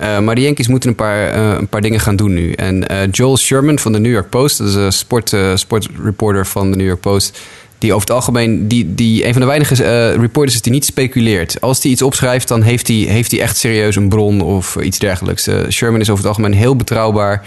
Uh, 0.01 0.19
maar 0.19 0.35
de 0.35 0.41
Yankees 0.41 0.69
moeten 0.69 0.91
een 0.91 0.97
paar, 0.97 1.37
uh, 1.37 1.57
een 1.59 1.69
paar 1.69 1.81
dingen 1.81 2.01
gaan 2.01 2.17
doen 2.17 2.35
nu. 2.35 2.53
En 2.53 2.85
uh, 2.93 2.99
Joel 3.11 3.37
Sherman 3.37 3.79
van 3.79 3.93
de 3.93 3.99
New 3.99 4.13
York 4.13 4.31
Post, 4.31 4.59
dat 4.59 4.69
is 4.69 4.75
een 4.75 4.93
sport, 4.93 5.37
sportreporter 5.55 6.47
van 6.47 6.71
de 6.71 6.77
New 6.77 6.87
York 6.87 7.01
Post. 7.01 7.41
Die 7.79 7.93
over 7.93 8.07
het 8.07 8.17
algemeen, 8.17 8.69
die, 8.69 8.95
die 8.95 9.27
een 9.27 9.33
van 9.33 9.41
de 9.41 9.47
weinige 9.47 10.11
reporters 10.11 10.55
is 10.55 10.63
die 10.63 10.73
niet 10.73 10.85
speculeert. 10.85 11.61
Als 11.61 11.83
hij 11.83 11.93
iets 11.93 12.03
opschrijft, 12.03 12.49
dan 12.49 12.63
heeft 12.63 12.89
hij, 12.89 12.97
heeft 12.97 13.33
echt 13.33 13.57
serieus 13.57 13.97
een 13.97 14.09
bron 14.09 14.41
of 14.41 14.77
iets 14.77 14.99
dergelijks. 14.99 15.49
Sherman 15.69 16.01
is 16.01 16.11
over 16.11 16.25
het 16.25 16.37
algemeen 16.37 16.59
heel 16.59 16.77
betrouwbaar. 16.77 17.47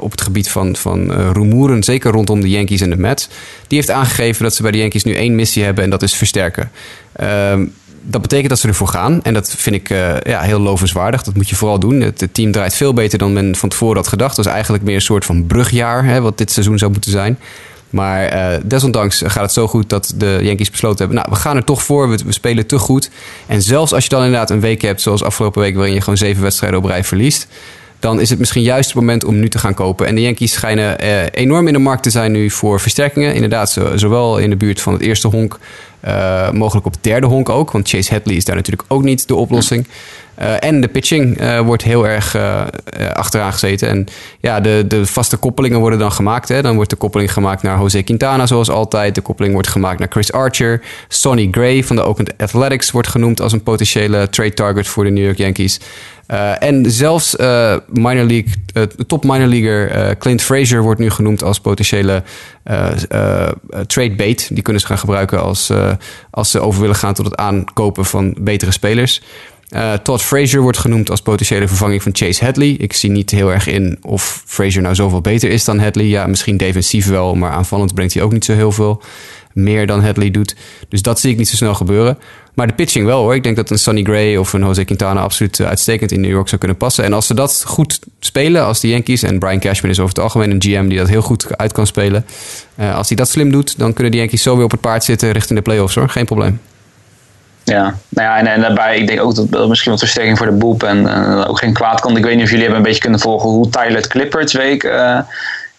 op 0.00 0.10
het 0.10 0.20
gebied 0.20 0.50
van, 0.50 0.76
van 0.76 1.12
rumoeren, 1.32 1.82
zeker 1.82 2.10
rondom 2.10 2.40
de 2.40 2.48
Yankees 2.48 2.80
en 2.80 2.90
de 2.90 2.96
Mets. 2.96 3.28
Die 3.66 3.78
heeft 3.78 3.90
aangegeven 3.90 4.42
dat 4.42 4.54
ze 4.54 4.62
bij 4.62 4.70
de 4.70 4.78
Yankees 4.78 5.04
nu 5.04 5.14
één 5.14 5.34
missie 5.34 5.64
hebben 5.64 5.84
en 5.84 5.90
dat 5.90 6.02
is 6.02 6.14
versterken. 6.14 6.70
Ehm, 7.12 7.64
dat 8.02 8.22
betekent 8.22 8.48
dat 8.48 8.58
ze 8.58 8.68
ervoor 8.68 8.88
gaan. 8.88 9.22
En 9.22 9.34
dat 9.34 9.50
vind 9.50 9.76
ik 9.76 9.90
uh, 9.90 10.20
ja, 10.20 10.40
heel 10.40 10.60
lovenswaardig. 10.60 11.22
Dat 11.22 11.34
moet 11.34 11.48
je 11.48 11.56
vooral 11.56 11.78
doen. 11.78 12.00
Het, 12.00 12.28
team 12.32 12.52
draait 12.52 12.74
veel 12.74 12.92
beter 12.92 13.18
dan 13.18 13.32
men 13.32 13.56
van 13.56 13.68
tevoren 13.68 13.96
had 13.96 14.08
gedacht. 14.08 14.36
Dat 14.36 14.46
is 14.46 14.52
eigenlijk 14.52 14.84
meer 14.84 14.94
een 14.94 15.00
soort 15.00 15.24
van 15.24 15.46
brugjaar, 15.46 16.04
hè, 16.04 16.20
wat 16.20 16.38
dit 16.38 16.50
seizoen 16.50 16.78
zou 16.78 16.90
moeten 16.90 17.10
zijn. 17.10 17.38
Maar 17.90 18.34
uh, 18.34 18.60
desondanks 18.64 19.22
gaat 19.26 19.42
het 19.42 19.52
zo 19.52 19.68
goed 19.68 19.88
dat 19.88 20.12
de 20.16 20.38
Yankees 20.42 20.70
besloten 20.70 20.98
hebben... 20.98 21.16
nou, 21.16 21.28
we 21.30 21.36
gaan 21.36 21.56
er 21.56 21.64
toch 21.64 21.82
voor, 21.82 22.08
we, 22.10 22.18
we, 22.24 22.32
spelen 22.32 22.66
te 22.66 22.78
goed. 22.78 23.10
En 23.46 23.62
zelfs 23.62 23.92
als 23.92 24.02
je 24.02 24.10
dan 24.10 24.24
inderdaad 24.24 24.50
een 24.50 24.60
week 24.60 24.82
hebt, 24.82 25.00
zoals 25.00 25.22
afgelopen 25.22 25.62
week... 25.62 25.74
waarin 25.74 25.94
je 25.94 26.00
gewoon 26.00 26.16
zeven 26.16 26.42
wedstrijden 26.42 26.78
op 26.78 26.84
rij 26.84 27.04
verliest 27.04 27.48
dan 27.98 28.20
is 28.20 28.30
het 28.30 28.38
misschien 28.38 28.62
juist 28.62 28.88
het 28.88 28.98
moment 28.98 29.24
om 29.24 29.38
nu 29.38 29.48
te 29.48 29.58
gaan 29.58 29.74
kopen. 29.74 30.06
En 30.06 30.14
de 30.14 30.20
Yankees 30.20 30.52
schijnen 30.52 30.98
eh, 30.98 31.22
enorm 31.30 31.66
in 31.66 31.72
de 31.72 31.78
markt 31.78 32.02
te 32.02 32.10
zijn 32.10 32.32
nu 32.32 32.50
voor 32.50 32.80
versterkingen. 32.80 33.34
Inderdaad, 33.34 33.80
zowel 33.94 34.38
in 34.38 34.50
de 34.50 34.56
buurt 34.56 34.80
van 34.80 34.92
het 34.92 35.02
eerste 35.02 35.28
honk, 35.28 35.58
uh, 36.04 36.50
mogelijk 36.50 36.86
op 36.86 36.94
derde 37.00 37.26
honk 37.26 37.48
ook. 37.48 37.70
Want 37.70 37.88
Chase 37.88 38.12
Hadley 38.12 38.36
is 38.36 38.44
daar 38.44 38.56
natuurlijk 38.56 38.92
ook 38.92 39.02
niet 39.02 39.28
de 39.28 39.34
oplossing. 39.34 39.86
Uh, 40.40 40.64
en 40.64 40.80
de 40.80 40.88
pitching 40.88 41.40
uh, 41.40 41.60
wordt 41.60 41.82
heel 41.82 42.06
erg 42.06 42.36
achteraan 43.12 43.52
gezeten. 43.52 43.88
En 43.88 44.06
ja, 44.40 44.60
de, 44.60 44.84
de 44.88 45.06
vaste 45.06 45.36
koppelingen 45.36 45.80
worden 45.80 45.98
dan 45.98 46.12
gemaakt. 46.12 46.48
Hè. 46.48 46.62
Dan 46.62 46.74
wordt 46.74 46.90
de 46.90 46.96
koppeling 46.96 47.32
gemaakt 47.32 47.62
naar 47.62 47.78
Jose 47.78 48.02
Quintana, 48.02 48.46
zoals 48.46 48.70
altijd. 48.70 49.14
De 49.14 49.20
koppeling 49.20 49.54
wordt 49.54 49.68
gemaakt 49.68 49.98
naar 49.98 50.08
Chris 50.10 50.32
Archer. 50.32 50.82
Sonny 51.08 51.48
Gray 51.50 51.84
van 51.84 51.96
de 51.96 52.04
Oakland 52.04 52.38
Athletics 52.38 52.90
wordt 52.90 53.08
genoemd 53.08 53.40
als 53.40 53.52
een 53.52 53.62
potentiële 53.62 54.28
trade 54.28 54.54
target 54.54 54.86
voor 54.86 55.04
de 55.04 55.10
New 55.10 55.24
York 55.24 55.38
Yankees. 55.38 55.80
En 56.58 56.90
zelfs 56.90 57.36
minor 57.86 58.24
league, 58.24 58.52
top 59.06 59.24
minor 59.24 59.46
leaguer 59.46 60.16
Clint 60.16 60.42
Frazier 60.42 60.82
wordt 60.82 61.00
nu 61.00 61.10
genoemd 61.10 61.42
als 61.42 61.60
potentiële 61.60 62.22
trade 63.86 64.14
bait. 64.16 64.48
Die 64.52 64.62
kunnen 64.62 64.82
ze 64.82 64.88
gaan 64.88 64.98
gebruiken 64.98 65.42
als, 65.42 65.72
als 66.30 66.50
ze 66.50 66.60
over 66.60 66.80
willen 66.80 66.96
gaan 66.96 67.14
tot 67.14 67.24
het 67.24 67.36
aankopen 67.36 68.04
van 68.04 68.34
betere 68.40 68.70
spelers. 68.70 69.22
Todd 70.02 70.22
Frazier 70.22 70.60
wordt 70.60 70.78
genoemd 70.78 71.10
als 71.10 71.22
potentiële 71.22 71.68
vervanging 71.68 72.02
van 72.02 72.14
Chase 72.14 72.44
Hadley. 72.44 72.68
Ik 72.68 72.92
zie 72.92 73.10
niet 73.10 73.30
heel 73.30 73.52
erg 73.52 73.66
in 73.66 73.98
of 74.02 74.42
Frazier 74.46 74.82
nou 74.82 74.94
zoveel 74.94 75.20
beter 75.20 75.50
is 75.50 75.64
dan 75.64 75.78
Hadley. 75.78 76.06
Ja, 76.06 76.26
misschien 76.26 76.56
defensief 76.56 77.06
wel, 77.06 77.34
maar 77.34 77.50
aanvallend 77.50 77.94
brengt 77.94 78.14
hij 78.14 78.22
ook 78.22 78.32
niet 78.32 78.44
zo 78.44 78.52
heel 78.52 78.72
veel 78.72 79.02
meer 79.52 79.86
dan 79.86 80.04
Hadley 80.04 80.30
doet. 80.30 80.56
Dus 80.88 81.02
dat 81.02 81.20
zie 81.20 81.30
ik 81.30 81.36
niet 81.36 81.48
zo 81.48 81.56
snel 81.56 81.74
gebeuren. 81.74 82.18
Maar 82.58 82.66
de 82.66 82.72
pitching 82.72 83.06
wel 83.06 83.20
hoor. 83.20 83.34
Ik 83.34 83.42
denk 83.42 83.56
dat 83.56 83.70
een 83.70 83.78
Sonny 83.78 84.02
Gray 84.02 84.36
of 84.36 84.52
een 84.52 84.60
Jose 84.60 84.84
Quintana 84.84 85.20
absoluut 85.20 85.60
eh, 85.60 85.66
uitstekend 85.66 86.12
in 86.12 86.20
New 86.20 86.30
York 86.30 86.48
zou 86.48 86.58
kunnen 86.60 86.76
passen. 86.76 87.04
En 87.04 87.12
als 87.12 87.26
ze 87.26 87.34
dat 87.34 87.62
goed 87.66 87.98
spelen, 88.20 88.64
als 88.64 88.80
de 88.80 88.88
Yankees, 88.88 89.22
en 89.22 89.38
Brian 89.38 89.60
Cashman 89.60 89.90
is 89.90 89.98
over 89.98 90.14
het 90.14 90.22
algemeen 90.22 90.50
een 90.50 90.62
GM 90.62 90.88
die 90.88 90.98
dat 90.98 91.08
heel 91.08 91.22
goed 91.22 91.56
uit 91.56 91.72
kan 91.72 91.86
spelen. 91.86 92.24
Uh, 92.80 92.96
als 92.96 93.08
hij 93.08 93.16
dat 93.16 93.28
slim 93.28 93.50
doet, 93.50 93.78
dan 93.78 93.92
kunnen 93.92 94.12
de 94.12 94.18
Yankees 94.18 94.42
zo 94.42 94.54
weer 94.54 94.64
op 94.64 94.70
het 94.70 94.80
paard 94.80 95.04
zitten 95.04 95.32
richting 95.32 95.58
de 95.58 95.64
playoffs 95.64 95.94
hoor. 95.94 96.08
Geen 96.08 96.24
probleem. 96.24 96.60
Ja, 97.64 97.82
nou 98.08 98.28
ja, 98.28 98.38
en, 98.38 98.46
en 98.46 98.60
daarbij, 98.60 98.98
ik 98.98 99.06
denk 99.06 99.20
ook 99.20 99.50
dat, 99.50 99.68
misschien 99.68 99.90
wat 99.90 100.00
versterking 100.00 100.38
voor 100.38 100.46
de 100.46 100.52
boep 100.52 100.82
en 100.82 101.02
uh, 101.02 101.44
ook 101.48 101.58
geen 101.58 101.72
kwaad 101.72 102.00
kan. 102.00 102.16
Ik 102.16 102.24
weet 102.24 102.34
niet 102.34 102.44
of 102.44 102.50
jullie 102.50 102.64
hebben 102.64 102.80
een 102.80 102.88
beetje 102.88 103.02
kunnen 103.02 103.20
volgen 103.20 103.48
hoe 103.48 103.68
Tyler 103.68 104.08
Clipper's 104.08 104.52
week 104.52 104.82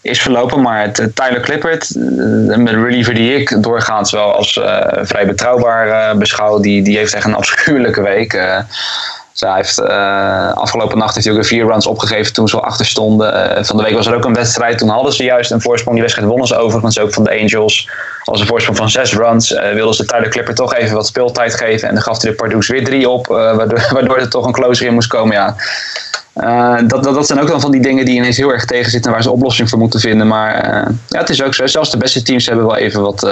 is 0.02 0.22
verlopen. 0.22 0.62
Maar 0.62 0.82
het, 0.82 1.12
Tyler 1.14 1.42
Clippert, 1.42 1.96
uh, 1.96 2.58
met 2.58 2.74
reliever 2.74 3.14
die 3.14 3.36
ik 3.36 3.64
doorgaans 3.64 4.12
wel 4.12 4.34
als 4.36 4.56
uh, 4.56 4.86
vrij 4.92 5.26
betrouwbaar 5.26 6.18
beschouw, 6.18 6.60
die, 6.60 6.82
die 6.82 6.98
heeft 6.98 7.14
echt 7.14 7.26
een 7.26 7.36
afschuwelijke 7.44 8.02
week. 8.02 8.34
Dus 9.40 9.50
hij 9.50 9.58
heeft, 9.58 9.80
uh, 9.80 10.54
afgelopen 10.54 10.98
nacht 10.98 11.14
heeft 11.14 11.26
hij 11.26 11.36
ook 11.36 11.42
weer 11.42 11.50
vier 11.50 11.68
runs 11.68 11.88
opgegeven 11.88 12.34
toen 12.34 12.48
ze 12.48 12.56
al 12.56 12.64
achter 12.64 12.86
stonden. 12.86 13.34
Uh, 13.34 13.64
van 13.64 13.78
de 13.78 13.84
week 13.84 13.94
was 13.94 14.08
er 14.08 14.16
ook 14.16 14.26
een 14.26 14.34
wedstrijd. 14.34 14.78
Toen 14.78 14.90
hadden 14.90 15.14
ze 15.14 15.24
juist 15.24 15.52
een 15.52 15.62
voorsprong. 15.62 15.94
Die 15.94 16.02
wedstrijd 16.02 16.30
wonnen 16.30 16.48
ze 16.48 16.56
overigens 16.58 17.00
ook 17.00 17.14
van 17.14 17.24
de 17.24 17.40
Angels. 17.40 17.90
Als 18.24 18.40
een 18.40 18.48
voorsprong 18.48 18.78
van 18.78 18.90
zes 18.90 19.14
runs 19.14 19.52
uh, 19.52 19.74
wilden 19.74 19.94
ze 19.94 20.06
Tyler 20.06 20.30
Clipper 20.30 20.56
toch 20.56 20.76
even 20.76 20.96
wat 20.96 21.08
speeltijd 21.08 21.56
geven. 21.56 21.88
En 21.88 21.94
dan 21.94 22.04
gaf 22.04 22.22
hij 22.22 22.30
de 22.32 22.36
Pardoes 22.36 22.68
weer 22.68 22.84
drie 22.84 23.10
op. 23.10 23.28
waardoor, 23.28 23.88
waardoor 23.94 24.18
er 24.18 24.30
toch 24.30 24.46
een 24.46 24.52
closer 24.52 24.86
in 24.86 24.94
moest 24.94 25.08
komen. 25.08 25.36
Ja. 25.36 25.56
dat, 26.82 27.04
dat, 27.04 27.28
zijn 27.28 27.42
ook 27.42 27.48
dan 27.48 27.62
van 27.62 27.72
die 27.72 27.82
dingen 27.82 28.06
die 28.06 28.16
ineens 28.16 28.38
heel 28.38 28.52
erg 28.52 28.66
tegenzitten. 28.66 29.12
Waar 29.12 29.24
ze 29.24 29.32
oplossing 29.32 29.70
voor 29.70 29.80
moeten 29.80 30.00
vinden. 30.00 30.28
Maar 30.28 30.54
ja, 31.08 31.20
het 31.20 31.30
is 31.30 31.44
ook 31.44 31.54
zo. 31.54 31.68
Zelfs 31.68 31.92
de 31.92 31.98
beste 31.98 32.22
teams 32.22 32.46
hebben 32.46 32.66
wel 32.66 32.78
even 32.78 33.02
wat, 33.02 33.30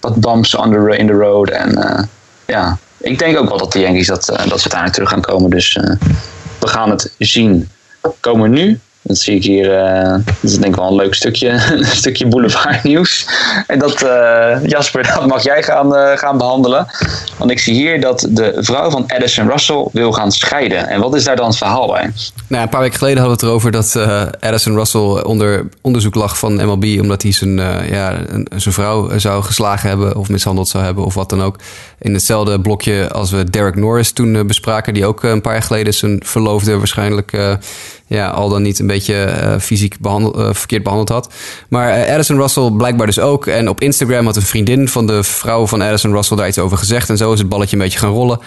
wat 0.00 0.26
on 0.26 0.42
the, 0.42 0.96
in 0.96 1.06
the 1.06 1.12
road. 1.12 1.50
En 1.50 2.08
ja, 2.46 2.78
ik 2.98 3.18
denk 3.18 3.38
ook 3.38 3.48
wel 3.48 3.58
dat 3.58 3.72
de 3.72 3.78
Yankees 3.78 4.06
dat, 4.06 4.30
uh, 4.30 4.48
dat 4.48 4.60
ze 4.60 4.68
daar 4.68 4.92
terug 4.92 5.08
gaan 5.08 5.20
komen. 5.20 5.50
Dus 5.50 5.74
uh, 5.74 5.94
we 6.58 6.66
gaan 6.66 6.90
het 6.90 7.14
zien. 7.18 7.68
Komen 8.20 8.50
nu 8.50 8.80
dat 9.06 9.18
zie 9.18 9.34
ik 9.34 9.44
hier, 9.44 9.78
uh, 9.78 10.10
dat 10.24 10.34
is 10.40 10.52
denk 10.52 10.64
ik 10.64 10.74
wel 10.74 10.88
een 10.88 10.94
leuk 10.94 11.14
stukje, 11.14 11.48
een 11.76 11.84
stukje 11.84 12.26
boulevard 12.26 12.82
nieuws. 12.82 13.28
En 13.66 13.78
dat, 13.78 14.02
uh, 14.02 14.64
Jasper, 14.64 15.02
dat 15.14 15.26
mag 15.26 15.42
jij 15.42 15.62
gaan, 15.62 15.94
uh, 15.94 16.16
gaan 16.16 16.38
behandelen. 16.38 16.86
Want 17.36 17.50
ik 17.50 17.58
zie 17.58 17.74
hier 17.74 18.00
dat 18.00 18.26
de 18.30 18.56
vrouw 18.56 18.90
van 18.90 19.04
Addison 19.06 19.48
Russell 19.48 19.86
wil 19.92 20.12
gaan 20.12 20.32
scheiden. 20.32 20.88
En 20.88 21.00
wat 21.00 21.14
is 21.14 21.24
daar 21.24 21.36
dan 21.36 21.46
het 21.46 21.56
verhaal 21.56 21.86
bij? 21.86 22.10
Nou, 22.48 22.62
een 22.62 22.68
paar 22.68 22.80
weken 22.80 22.98
geleden 22.98 23.18
hadden 23.18 23.38
we 23.38 23.46
het 23.46 23.50
erover 23.52 23.70
dat 23.70 23.96
Addison 24.40 24.74
Russell 24.74 25.22
onder 25.22 25.68
onderzoek 25.80 26.14
lag 26.14 26.38
van 26.38 26.54
MLB... 26.54 26.98
omdat 27.00 27.22
hij 27.22 27.32
zijn, 27.32 27.56
ja, 27.90 28.14
zijn 28.56 28.74
vrouw 28.74 29.18
zou 29.18 29.42
geslagen 29.42 29.88
hebben 29.88 30.16
of 30.16 30.28
mishandeld 30.28 30.68
zou 30.68 30.84
hebben 30.84 31.04
of 31.04 31.14
wat 31.14 31.30
dan 31.30 31.42
ook. 31.42 31.58
In 31.98 32.12
hetzelfde 32.12 32.60
blokje 32.60 33.10
als 33.12 33.30
we 33.30 33.50
Derek 33.50 33.76
Norris 33.76 34.12
toen 34.12 34.46
bespraken... 34.46 34.94
die 34.94 35.06
ook 35.06 35.22
een 35.22 35.40
paar 35.40 35.52
jaar 35.52 35.62
geleden 35.62 35.94
zijn 35.94 36.20
verloofde 36.24 36.78
waarschijnlijk 36.78 37.32
ja, 38.06 38.28
al 38.28 38.48
dan 38.48 38.62
niet 38.62 38.78
een 38.78 38.86
beetje 38.86 38.95
uh, 39.04 39.58
fysiek 39.58 39.98
behandeld, 40.00 40.36
uh, 40.36 40.48
verkeerd 40.52 40.82
behandeld 40.82 41.08
had. 41.08 41.34
Maar 41.68 41.98
uh, 41.98 42.10
Addison 42.10 42.36
Russell 42.36 42.70
blijkbaar 42.70 43.06
dus 43.06 43.18
ook. 43.18 43.46
En 43.46 43.68
op 43.68 43.80
Instagram 43.80 44.24
had 44.24 44.36
een 44.36 44.42
vriendin 44.42 44.88
van 44.88 45.06
de 45.06 45.22
vrouw 45.22 45.66
van 45.66 45.82
Addison 45.82 46.12
Russell 46.12 46.36
daar 46.36 46.48
iets 46.48 46.58
over 46.58 46.78
gezegd. 46.78 47.10
En 47.10 47.16
zo 47.16 47.32
is 47.32 47.38
het 47.38 47.48
balletje 47.48 47.76
een 47.76 47.82
beetje 47.82 47.98
gaan 47.98 48.12
rollen. 48.12 48.38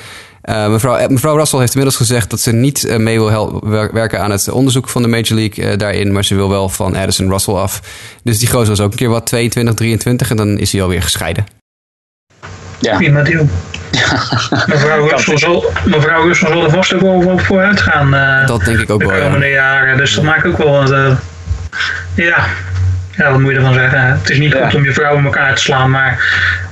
mevrouw, 0.42 1.08
mevrouw 1.08 1.36
Russell 1.36 1.60
heeft 1.60 1.74
inmiddels 1.74 2.00
gezegd 2.00 2.30
dat 2.30 2.40
ze 2.40 2.52
niet 2.52 2.98
mee 2.98 3.20
wil 3.20 3.60
werken 3.92 4.22
aan 4.22 4.32
het 4.32 4.50
onderzoek 4.50 4.90
van 4.90 5.02
de 5.02 5.08
Major 5.08 5.34
League 5.34 5.76
daarin. 5.78 6.12
Maar 6.12 6.26
ze 6.26 6.36
wil 6.36 6.50
wel 6.50 6.70
van 6.70 6.96
Addison 6.96 7.30
Russell 7.30 7.54
af. 7.54 7.82
Dus 8.24 8.40
die 8.40 8.48
gozer 8.50 8.70
was 8.70 8.82
ook 8.82 8.92
een 8.92 8.98
keer 8.98 9.10
wat 9.10 9.26
22, 9.26 9.74
23 9.74 10.30
en 10.30 10.38
dan 10.38 10.58
is 10.58 10.72
hij 10.72 10.82
alweer 10.82 11.02
gescheiden. 11.02 11.59
Ja. 12.80 12.96
Prima 12.96 13.22
deal. 13.22 13.50
mevrouw 14.68 15.08
Russell 15.10 15.38
zal, 15.38 15.72
mevrouw 15.86 16.28
Russell 16.28 16.48
zal 16.52 16.64
er 16.64 16.70
vast 16.70 16.94
ook 16.94 17.02
wel 17.02 17.12
op 17.12 17.42
vooruit 17.42 17.82
gaan. 17.82 18.14
Uh, 18.14 18.48
dat 18.48 18.66
denk 18.66 18.80
ik 18.80 18.90
ook 18.90 19.00
de 19.00 19.06
wel. 19.06 19.16
De 19.16 19.22
komende 19.22 19.46
ja. 19.46 19.54
jaren. 19.54 19.98
Dus 19.98 20.14
dat 20.14 20.24
maakt 20.24 20.46
ook 20.46 20.58
wel. 20.58 20.94
Uh, 20.94 21.12
ja. 22.16 22.46
ja, 23.18 23.32
wat 23.32 23.40
moet 23.40 23.52
je 23.52 23.58
ervan 23.58 23.74
zeggen? 23.74 24.02
Het 24.02 24.30
is 24.30 24.38
niet 24.38 24.54
goed 24.54 24.76
om 24.76 24.84
je 24.84 24.94
vrouw 24.94 25.18
in 25.18 25.26
elkaar 25.26 25.56
te 25.56 25.62
slaan. 25.62 25.90
Maar 25.90 26.24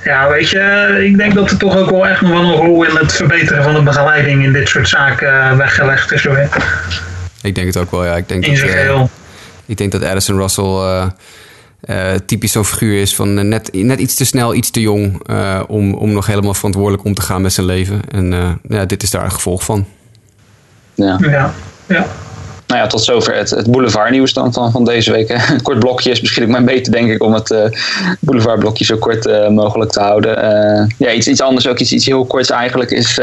ja, 0.04 0.30
weet 0.30 0.50
je, 0.50 0.98
ik 1.06 1.18
denk 1.18 1.34
dat 1.34 1.52
er 1.52 1.58
toch 1.58 1.78
ook 1.78 1.90
wel 1.90 2.08
echt 2.08 2.22
nog 2.22 2.32
wel 2.32 2.42
een 2.42 2.66
rol 2.66 2.84
in 2.84 2.96
het 2.96 3.14
verbeteren 3.14 3.64
van 3.64 3.74
de 3.74 3.82
begeleiding 3.82 4.44
in 4.44 4.54
dit 4.54 4.68
soort 4.68 4.90
zaken 4.90 5.58
weggelegd 5.58 6.12
is. 6.12 6.26
Hoor. 6.26 6.48
Ik 7.42 7.56
denk 7.56 7.68
het 7.68 7.78
ook 7.78 7.92
wel, 7.92 8.06
ja. 8.06 8.16
Ik 8.16 8.30
denk 8.30 8.46
in 8.46 8.88
dat, 8.88 9.10
ik 9.66 9.78
denk 9.78 9.92
dat 9.92 10.04
Addison 10.04 10.38
Russell 10.38 11.10
uh, 11.86 12.14
typisch 12.26 12.52
zo'n 12.52 12.66
figuur 12.66 13.02
is 13.02 13.16
van 13.16 13.38
uh, 13.38 13.44
net, 13.44 13.70
net 13.74 14.00
iets 14.00 14.16
te 14.16 14.26
snel, 14.26 14.54
iets 14.54 14.70
te 14.70 14.82
jong 14.82 15.30
uh, 15.30 15.60
om, 15.68 15.94
om 15.94 16.12
nog 16.12 16.26
helemaal 16.26 16.54
verantwoordelijk 16.54 17.04
om 17.04 17.14
te 17.14 17.22
gaan 17.22 17.42
met 17.42 17.54
zijn 17.54 17.66
leven. 17.66 18.02
En 18.10 18.60
ja, 18.70 18.86
dit 18.86 19.04
is 19.04 19.12
daar 19.12 19.24
een 19.24 19.32
gevolg 19.32 19.64
van. 19.64 19.86
Ja, 20.94 21.18
ja. 21.22 21.54
ja. 21.88 22.06
Nou 22.68 22.82
ja, 22.82 22.88
tot 22.88 23.04
zover 23.04 23.36
het, 23.36 23.50
het 23.50 23.72
boulevardnieuws 23.72 24.34
dan 24.34 24.54
van, 24.54 24.72
van 24.72 24.86
deze 24.86 25.12
week. 25.12 25.30
Een 25.30 25.62
kort 25.62 25.80
blokje 25.80 26.12
is 26.12 26.22
misschien 26.22 26.44
ook 26.44 26.50
maar 26.50 26.64
beter, 26.64 26.92
denk 26.92 27.12
ik, 27.12 27.24
om 27.24 27.34
het 27.34 27.50
uh, 27.50 27.66
boulevardblokje 28.20 28.86
zo 28.86 28.98
kort 28.98 29.50
mogelijk 29.50 29.92
te 29.92 30.00
houden. 30.00 30.36
ja, 30.98 31.12
iets, 31.12 31.28
iets 31.28 31.42
anders, 31.42 31.68
ook 31.68 31.80
iets, 31.80 31.92
iets 31.92 32.06
heel 32.06 32.26
korts 32.26 32.50
eigenlijk, 32.50 32.92
is 32.92 33.20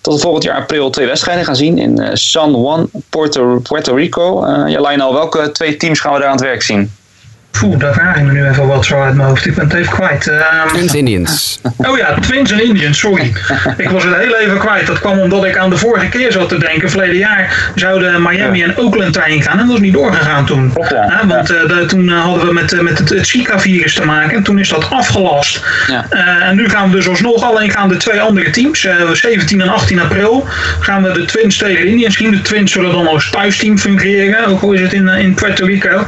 tot 0.00 0.20
volgend 0.20 0.44
jaar 0.44 0.56
april 0.56 0.90
twee 0.90 1.06
wedstrijden 1.06 1.44
gaan 1.44 1.56
zien 1.56 1.78
in 1.78 2.16
San 2.16 2.50
Juan, 2.50 2.90
Puerto, 3.08 3.58
Puerto 3.58 3.94
Rico. 3.94 4.46
ja, 4.46 4.80
Lionel, 4.80 5.12
welke 5.12 5.50
twee 5.52 5.76
teams 5.76 6.00
gaan 6.00 6.12
we 6.12 6.18
daar 6.18 6.28
aan 6.28 6.36
het 6.36 6.44
werk 6.44 6.62
zien? 6.62 6.90
Poeh, 7.60 7.78
daar 7.78 7.94
vraag 7.94 8.16
ik 8.16 8.22
me 8.22 8.32
nu 8.32 8.48
even 8.48 8.66
wat 8.66 8.84
zo 8.84 9.02
uit 9.02 9.14
mijn 9.14 9.28
hoofd. 9.28 9.46
Ik 9.46 9.54
ben 9.54 9.64
het 9.64 9.74
even 9.74 9.92
kwijt. 9.92 10.26
Um, 10.26 10.42
Twins 10.68 10.94
Indians. 10.94 11.60
Oh 11.76 11.98
ja, 11.98 12.14
Twins 12.20 12.50
en 12.52 12.64
Indians, 12.64 12.98
sorry. 12.98 13.32
ik 13.76 13.90
was 13.90 14.04
het 14.04 14.16
heel 14.16 14.36
even 14.36 14.58
kwijt. 14.58 14.86
Dat 14.86 15.00
kwam 15.00 15.18
omdat 15.18 15.44
ik 15.44 15.56
aan 15.56 15.70
de 15.70 15.76
vorige 15.76 16.08
keer 16.08 16.32
zat 16.32 16.48
te 16.48 16.58
denken. 16.58 16.90
Verleden 16.90 17.16
jaar 17.16 17.70
zouden 17.74 18.22
Miami 18.22 18.62
en 18.62 18.78
Oakland 18.78 19.14
daarin 19.14 19.42
gaan. 19.42 19.58
En 19.58 19.66
dat 19.66 19.76
is 19.76 19.82
niet 19.82 19.92
doorgegaan 19.92 20.46
toen. 20.46 20.72
Ja. 20.90 21.22
want 21.26 21.50
uh, 21.50 21.68
de, 21.68 21.84
toen 21.86 22.08
hadden 22.08 22.46
we 22.46 22.52
met, 22.52 22.72
uh, 22.72 22.80
met 22.80 22.98
het, 22.98 23.08
het 23.08 23.26
Zika-virus 23.26 23.94
te 23.94 24.04
maken. 24.04 24.36
En 24.36 24.42
toen 24.42 24.58
is 24.58 24.68
dat 24.68 24.90
afgelast. 24.90 25.64
Ja. 25.86 26.06
Uh, 26.10 26.48
en 26.48 26.56
nu 26.56 26.68
gaan 26.68 26.90
we 26.90 26.96
dus 26.96 27.08
alsnog. 27.08 27.42
Alleen 27.42 27.70
gaan 27.70 27.88
de 27.88 27.96
twee 27.96 28.20
andere 28.20 28.50
teams. 28.50 28.86
17 29.12 29.60
en 29.60 29.68
18 29.68 30.00
april. 30.00 30.44
Gaan 30.80 31.02
we 31.02 31.12
de 31.12 31.24
Twins 31.24 31.56
tegen 31.56 31.84
de 31.84 31.90
Indians 31.90 32.16
zien. 32.16 32.30
De 32.30 32.42
Twins 32.42 32.72
zullen 32.72 32.92
dan 32.92 33.06
als 33.06 33.30
thuisteam 33.30 33.78
fungeren. 33.78 34.46
Ook 34.46 34.62
al 34.62 34.72
is 34.72 34.80
het 34.80 34.92
in, 34.92 35.08
in 35.08 35.34
Puerto 35.34 35.66
Rico. 35.66 36.06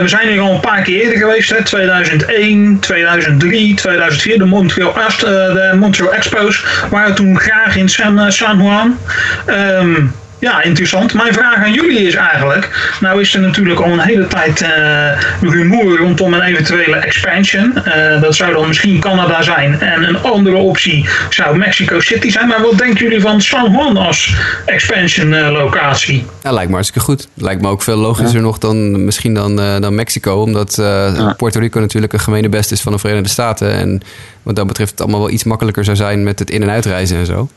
we 0.00 0.08
zijn 0.08 0.28
hier 0.28 0.40
al 0.40 0.60
paar 0.64 0.82
keer 0.82 1.16
geweest. 1.16 1.50
Hè? 1.50 1.62
2001, 1.62 2.78
2003, 2.80 3.74
2004. 3.74 4.38
De 4.38 4.44
Montreal, 4.44 4.98
Ast, 4.98 5.22
uh, 5.22 5.28
de 5.28 5.72
Montreal 5.78 6.14
Expos 6.14 6.64
waren 6.90 7.14
toen 7.14 7.38
graag 7.40 7.76
in 7.76 7.88
San, 7.88 8.18
uh, 8.18 8.30
San 8.30 8.62
Juan. 8.62 8.98
Um, 9.46 10.12
ja, 10.44 10.62
interessant. 10.62 11.14
Mijn 11.14 11.32
vraag 11.32 11.56
aan 11.56 11.72
jullie 11.72 12.06
is 12.06 12.14
eigenlijk, 12.14 12.96
nou 13.00 13.20
is 13.20 13.34
er 13.34 13.40
natuurlijk 13.40 13.80
al 13.80 13.92
een 13.92 14.00
hele 14.00 14.26
tijd 14.26 14.62
uh, 14.62 15.50
rumoer 15.50 15.98
rondom 15.98 16.34
een 16.34 16.42
eventuele 16.42 16.96
expansion. 16.96 17.72
Uh, 17.86 18.20
dat 18.20 18.34
zou 18.34 18.52
dan 18.52 18.68
misschien 18.68 19.00
Canada 19.00 19.42
zijn 19.42 19.80
en 19.80 20.08
een 20.08 20.22
andere 20.22 20.56
optie 20.56 21.08
zou 21.30 21.58
Mexico 21.58 22.00
City 22.00 22.30
zijn. 22.30 22.48
Maar 22.48 22.62
wat 22.62 22.78
denken 22.78 23.04
jullie 23.04 23.20
van 23.20 23.40
San 23.40 23.72
Juan 23.72 23.96
als 23.96 24.34
expansion 24.66 25.32
uh, 25.32 25.50
locatie? 25.50 26.26
Ja, 26.42 26.52
lijkt 26.52 26.68
me 26.68 26.74
hartstikke 26.74 27.06
goed. 27.06 27.28
Lijkt 27.34 27.62
me 27.62 27.68
ook 27.68 27.82
veel 27.82 27.96
logischer 27.96 28.40
nog 28.40 28.58
dan 28.58 29.04
misschien 29.04 29.34
dan, 29.34 29.56
dan 29.56 29.94
Mexico. 29.94 30.40
Omdat 30.40 30.74
ja. 30.76 31.34
Puerto 31.36 31.60
Rico 31.60 31.80
natuurlijk 31.80 32.12
een 32.12 32.20
gemene 32.20 32.48
best 32.48 32.72
is 32.72 32.80
van 32.80 32.92
de 32.92 32.98
Verenigde 32.98 33.28
Staten. 33.28 33.72
En 33.72 34.00
wat 34.42 34.56
dat 34.56 34.66
betreft 34.66 34.90
het 34.90 35.00
allemaal 35.00 35.20
wel 35.20 35.30
iets 35.30 35.44
makkelijker 35.44 35.84
zou 35.84 35.96
zijn 35.96 36.22
met 36.22 36.38
het 36.38 36.50
in- 36.50 36.62
en 36.62 36.70
uitreizen 36.70 37.18
en 37.18 37.26
zo. 37.26 37.48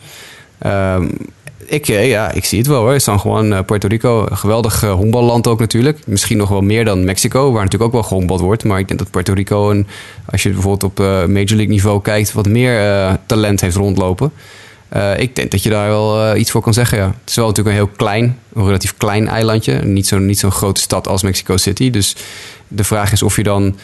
Um, 0.65 1.11
ik, 1.67 1.87
eh, 1.87 2.09
ja, 2.09 2.31
ik 2.31 2.45
zie 2.45 2.57
het 2.57 2.67
wel 2.67 2.81
hoor. 2.81 2.99
San 2.99 3.19
Juan, 3.23 3.51
uh, 3.51 3.59
Puerto 3.65 3.87
Rico, 3.87 4.25
een 4.29 4.37
geweldig 4.37 4.83
uh, 4.83 4.93
honkballand 4.93 5.47
ook 5.47 5.59
natuurlijk. 5.59 5.99
Misschien 6.05 6.37
nog 6.37 6.49
wel 6.49 6.61
meer 6.61 6.85
dan 6.85 7.03
Mexico, 7.03 7.51
waar 7.51 7.63
natuurlijk 7.63 7.83
ook 7.83 7.91
wel 7.91 8.03
gehongbald 8.03 8.39
wordt. 8.39 8.63
Maar 8.63 8.79
ik 8.79 8.87
denk 8.87 8.99
dat 8.99 9.11
Puerto 9.11 9.33
Rico, 9.33 9.69
een, 9.69 9.87
als 10.25 10.43
je 10.43 10.49
bijvoorbeeld 10.49 10.83
op 10.83 10.97
Major 10.97 11.27
League 11.27 11.67
niveau 11.67 12.01
kijkt, 12.01 12.33
wat 12.33 12.47
meer 12.47 12.81
talent 13.25 13.61
heeft 13.61 13.75
rondlopen. 13.75 14.31
ik 15.17 15.35
denk 15.35 15.51
dat 15.51 15.63
je 15.63 15.69
daar 15.69 15.87
wel 15.87 16.35
iets 16.35 16.51
voor 16.51 16.61
kan 16.61 16.73
zeggen, 16.73 16.97
ja. 16.97 17.05
Het 17.05 17.29
is 17.29 17.35
wel 17.35 17.47
natuurlijk 17.47 17.75
een 17.75 17.83
heel 17.83 17.93
klein, 17.95 18.39
een 18.53 18.65
relatief 18.65 18.93
klein 18.97 19.27
eilandje. 19.27 19.81
Niet 19.83 20.07
zo'n 20.07 20.25
niet 20.25 20.39
zo'n 20.39 20.51
grote 20.51 20.81
stad 20.81 21.07
als 21.07 21.23
Mexico 21.23 21.57
City. 21.57 21.89
Dus 21.89 22.15
de 22.67 22.83
vraag 22.83 23.11
is 23.11 23.23
of 23.23 23.35
je 23.35 23.43
dan 23.43 23.75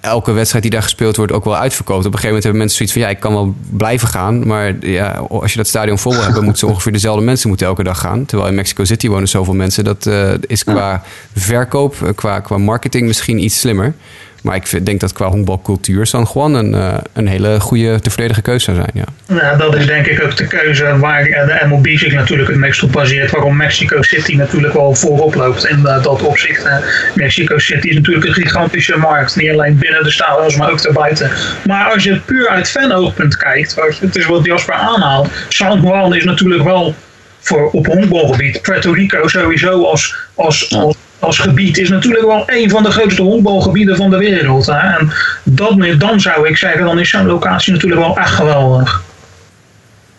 elke 0.00 0.32
wedstrijd 0.32 0.62
die 0.62 0.72
daar 0.72 0.82
gespeeld 0.82 1.16
wordt 1.16 1.32
ook 1.32 1.44
wel 1.44 1.56
uitverkoopt. 1.56 2.06
Op 2.06 2.12
een 2.12 2.18
gegeven 2.18 2.28
moment 2.28 2.44
hebben 2.44 2.60
mensen 2.60 2.76
zoiets 2.76 2.94
van... 2.94 3.02
ja, 3.02 3.08
ik 3.08 3.20
kan 3.20 3.32
wel 3.32 3.54
blijven 3.76 4.08
gaan... 4.08 4.46
maar 4.46 4.86
ja, 4.86 5.10
als 5.28 5.50
je 5.50 5.56
dat 5.56 5.66
stadion 5.66 5.98
vol 5.98 6.12
wil 6.12 6.22
hebben... 6.22 6.44
moeten 6.44 6.58
ze 6.60 6.66
ongeveer 6.72 6.92
dezelfde 6.92 7.24
mensen 7.24 7.48
moeten 7.48 7.66
elke 7.66 7.82
dag 7.82 7.98
gaan. 7.98 8.24
Terwijl 8.24 8.48
in 8.48 8.54
Mexico 8.54 8.84
City 8.84 9.08
wonen 9.08 9.28
zoveel 9.28 9.54
mensen. 9.54 9.84
Dat 9.84 10.06
uh, 10.06 10.30
is 10.46 10.64
qua 10.64 11.02
verkoop, 11.34 12.12
qua, 12.14 12.40
qua 12.40 12.58
marketing 12.58 13.06
misschien 13.06 13.44
iets 13.44 13.60
slimmer. 13.60 13.94
Maar 14.42 14.56
ik 14.56 14.86
denk 14.86 15.00
dat 15.00 15.12
qua 15.12 15.28
honkbalcultuur 15.28 16.06
San 16.06 16.28
Juan 16.34 16.54
een, 16.54 16.74
uh, 16.74 16.98
een 17.12 17.26
hele 17.26 17.60
goede 17.60 18.00
te 18.00 18.10
verdedigen 18.10 18.42
keuze 18.42 18.64
zou 18.64 18.76
zijn. 18.76 18.90
Ja. 18.94 19.34
ja, 19.34 19.56
dat 19.56 19.76
is 19.76 19.86
denk 19.86 20.06
ik 20.06 20.22
ook 20.22 20.36
de 20.36 20.46
keuze 20.46 20.98
waar 20.98 21.24
de 21.24 21.66
MLB 21.66 21.86
zich 21.86 22.12
natuurlijk 22.12 22.48
het 22.48 22.58
meest 22.58 22.82
op 22.82 22.92
baseert. 22.92 23.30
Waarom 23.30 23.56
Mexico 23.56 24.02
City 24.02 24.34
natuurlijk 24.34 24.74
wel 24.74 24.94
voorop 24.94 25.34
loopt 25.34 25.66
in 25.66 25.78
uh, 25.78 26.02
dat 26.02 26.22
opzicht. 26.22 26.64
Uh, 26.64 26.76
Mexico 27.14 27.58
City 27.58 27.88
is 27.88 27.94
natuurlijk 27.94 28.26
een 28.26 28.32
gigantische 28.32 28.96
markt. 28.96 29.36
Niet 29.36 29.50
alleen 29.50 29.78
binnen 29.78 30.04
de 30.04 30.10
stadions, 30.10 30.56
maar 30.56 30.70
ook 30.70 30.82
daarbuiten. 30.82 31.30
Maar 31.66 31.92
als 31.92 32.04
je 32.04 32.12
het 32.12 32.24
puur 32.24 32.48
uit 32.48 32.68
fanoogpunt 32.68 33.36
kijkt, 33.36 33.76
het 34.00 34.16
is 34.16 34.26
wat 34.26 34.44
Jasper 34.44 34.74
aanhaalt. 34.74 35.28
San 35.48 35.82
Juan 35.82 36.14
is 36.14 36.24
natuurlijk 36.24 36.62
wel 36.62 36.94
voor 37.38 37.70
op 37.70 37.86
honkbalgebied. 37.86 38.62
Puerto 38.62 38.92
Rico 38.92 39.28
sowieso 39.28 39.84
als, 39.84 40.14
als, 40.34 40.74
als 40.74 40.96
als 41.18 41.38
gebied 41.38 41.78
is 41.78 41.88
natuurlijk 41.88 42.26
wel 42.26 42.42
een 42.46 42.70
van 42.70 42.82
de 42.82 42.90
grootste 42.90 43.22
honkbalgebieden 43.22 43.96
van 43.96 44.10
de 44.10 44.16
wereld. 44.16 44.66
Hè? 44.66 44.98
En 44.98 45.12
dat, 45.42 45.76
dan 45.98 46.20
zou 46.20 46.48
ik 46.48 46.56
zeggen, 46.56 46.84
dan 46.84 46.98
is 46.98 47.10
zo'n 47.10 47.26
locatie 47.26 47.72
natuurlijk 47.72 48.00
wel 48.00 48.16
echt 48.16 48.30
geweldig. 48.30 49.02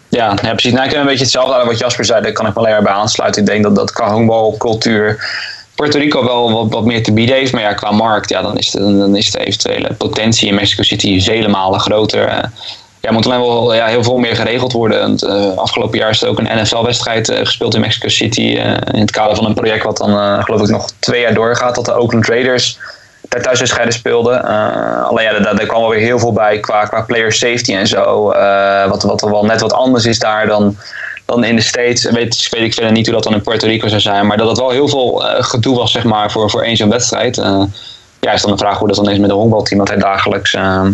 Ja, 0.10 0.34
precies. 0.34 0.72
Nou, 0.72 0.86
ik 0.86 0.91
heb 0.91 1.00
een 1.00 1.08
beetje 1.08 1.24
hetzelfde 1.24 1.56
aan 1.56 1.66
wat 1.66 1.80
Jasper 1.80 2.06
zei. 2.06 2.22
Daar 2.22 2.32
kan 2.32 2.47
ik 2.47 2.54
me 2.54 2.60
alleen 2.60 2.84
bij 2.84 2.93
aansluiten. 2.93 3.41
Ik 3.41 3.47
denk 3.47 3.64
dat 3.64 3.76
dat 3.76 3.91
qua 3.91 4.12
honkbalcultuur 4.12 5.24
Puerto 5.76 6.00
Rico 6.00 6.24
wel 6.24 6.52
wat, 6.52 6.74
wat, 6.74 6.86
meer 6.86 7.04
te 7.04 7.14
bieden 7.14 7.36
heeft. 7.36 7.54
Maar 7.54 7.62
ja, 7.62 7.74
qua 7.74 7.91
markt, 7.91 8.30
ja, 8.30 8.41
dan, 8.41 8.58
is 8.58 8.72
de, 8.72 8.80
dan 8.80 9.16
is 9.16 9.32
de 9.32 9.39
eventuele 9.39 9.93
potentie 9.93 10.47
in 10.47 10.56
Mexico 10.56 10.84
City 10.84 11.22
vele 11.22 11.47
malen 11.47 11.80
groter. 11.80 12.52
Ja, 13.02 13.12
moet 13.12 13.26
alleen 13.26 13.39
wel 13.39 13.74
ja, 13.74 13.86
heel 13.86 14.04
veel 14.04 14.18
meer 14.18 14.36
geregeld 14.36 14.72
worden. 14.72 15.18
Uh, 15.24 15.58
afgelopen 15.58 15.97
jaar 15.97 16.10
is 16.10 16.22
er 16.22 16.30
ook 16.30 16.39
een 16.39 16.62
NFL-wedstrijd 16.62 17.32
gespeeld 17.34 17.76
in 17.76 17.82
Mexico 17.82 18.08
City. 18.08 18.41
in 18.91 19.00
het 19.00 19.12
kader 19.12 19.36
van 19.36 19.45
een 19.45 19.54
project 19.54 19.84
wat 19.84 19.97
dan 19.97 20.43
geloof 20.43 20.62
ik 20.62 20.68
nog 20.68 20.91
twee 21.00 21.22
jaar 21.22 21.34
doorgaat. 21.34 21.76
Dat 21.76 21.86
de 21.86 22.00
Oakland 22.00 22.28
Raiders 22.28 22.78
daar 23.22 23.41
thuiswedstrijden 23.41 23.93
speelden. 23.93 24.43
alleen 25.04 25.26
ja, 25.26 25.39
daar, 25.39 25.56
daar 25.56 25.66
kwam 25.66 25.82
wel 25.82 25.89
weer 25.89 26.00
heel 26.00 26.20
veel 26.20 26.34
bij 26.34 26.60
qua, 26.60 26.86
qua 26.86 27.02
player 27.02 27.32
safety 27.32 27.74
en 27.74 27.88
zo. 27.88 28.26
wat, 28.89 29.04
wat 29.04 29.22
wel 29.22 29.45
net 29.45 29.62
wat 29.62 29.74
anders 29.74 30.06
is 30.06 30.20
daar 30.20 30.47
dan 30.47 30.78
dan 31.26 31.43
in 31.43 31.56
de 31.56 31.62
States. 31.62 32.04
Weet, 32.04 32.47
weet 32.50 32.64
ik 32.64 32.74
verder 32.74 32.91
niet 32.91 33.06
hoe 33.06 33.16
dat 33.16 33.24
dan 33.24 33.34
in 33.34 33.41
Puerto 33.41 33.68
Rico 33.68 33.88
zou 33.88 34.02
zijn. 34.02 34.28
Maar 34.28 34.38
dat 34.38 34.47
het 34.50 34.58
wel 34.58 34.70
heel 34.70 34.88
veel 34.88 35.24
gedoe 35.24 35.76
was 35.78 35.91
zeg 35.91 36.04
maar, 36.04 36.32
voor, 36.32 36.50
voor 36.50 36.64
één 36.64 36.78
zo'n 36.78 36.89
wedstrijd 36.89 37.39
ja, 38.20 38.32
is 38.32 38.41
dan 38.41 38.52
de 38.52 38.58
vraag 38.58 38.78
hoe 38.78 38.88
dat 38.88 38.97
dan 38.97 39.10
is 39.10 39.18
met 39.18 39.30
een 39.30 39.36
honkbalteam 39.36 39.80
dat 39.80 39.88
hij 39.88 39.97
dagelijks, 39.97 40.54
uh, 40.54 40.86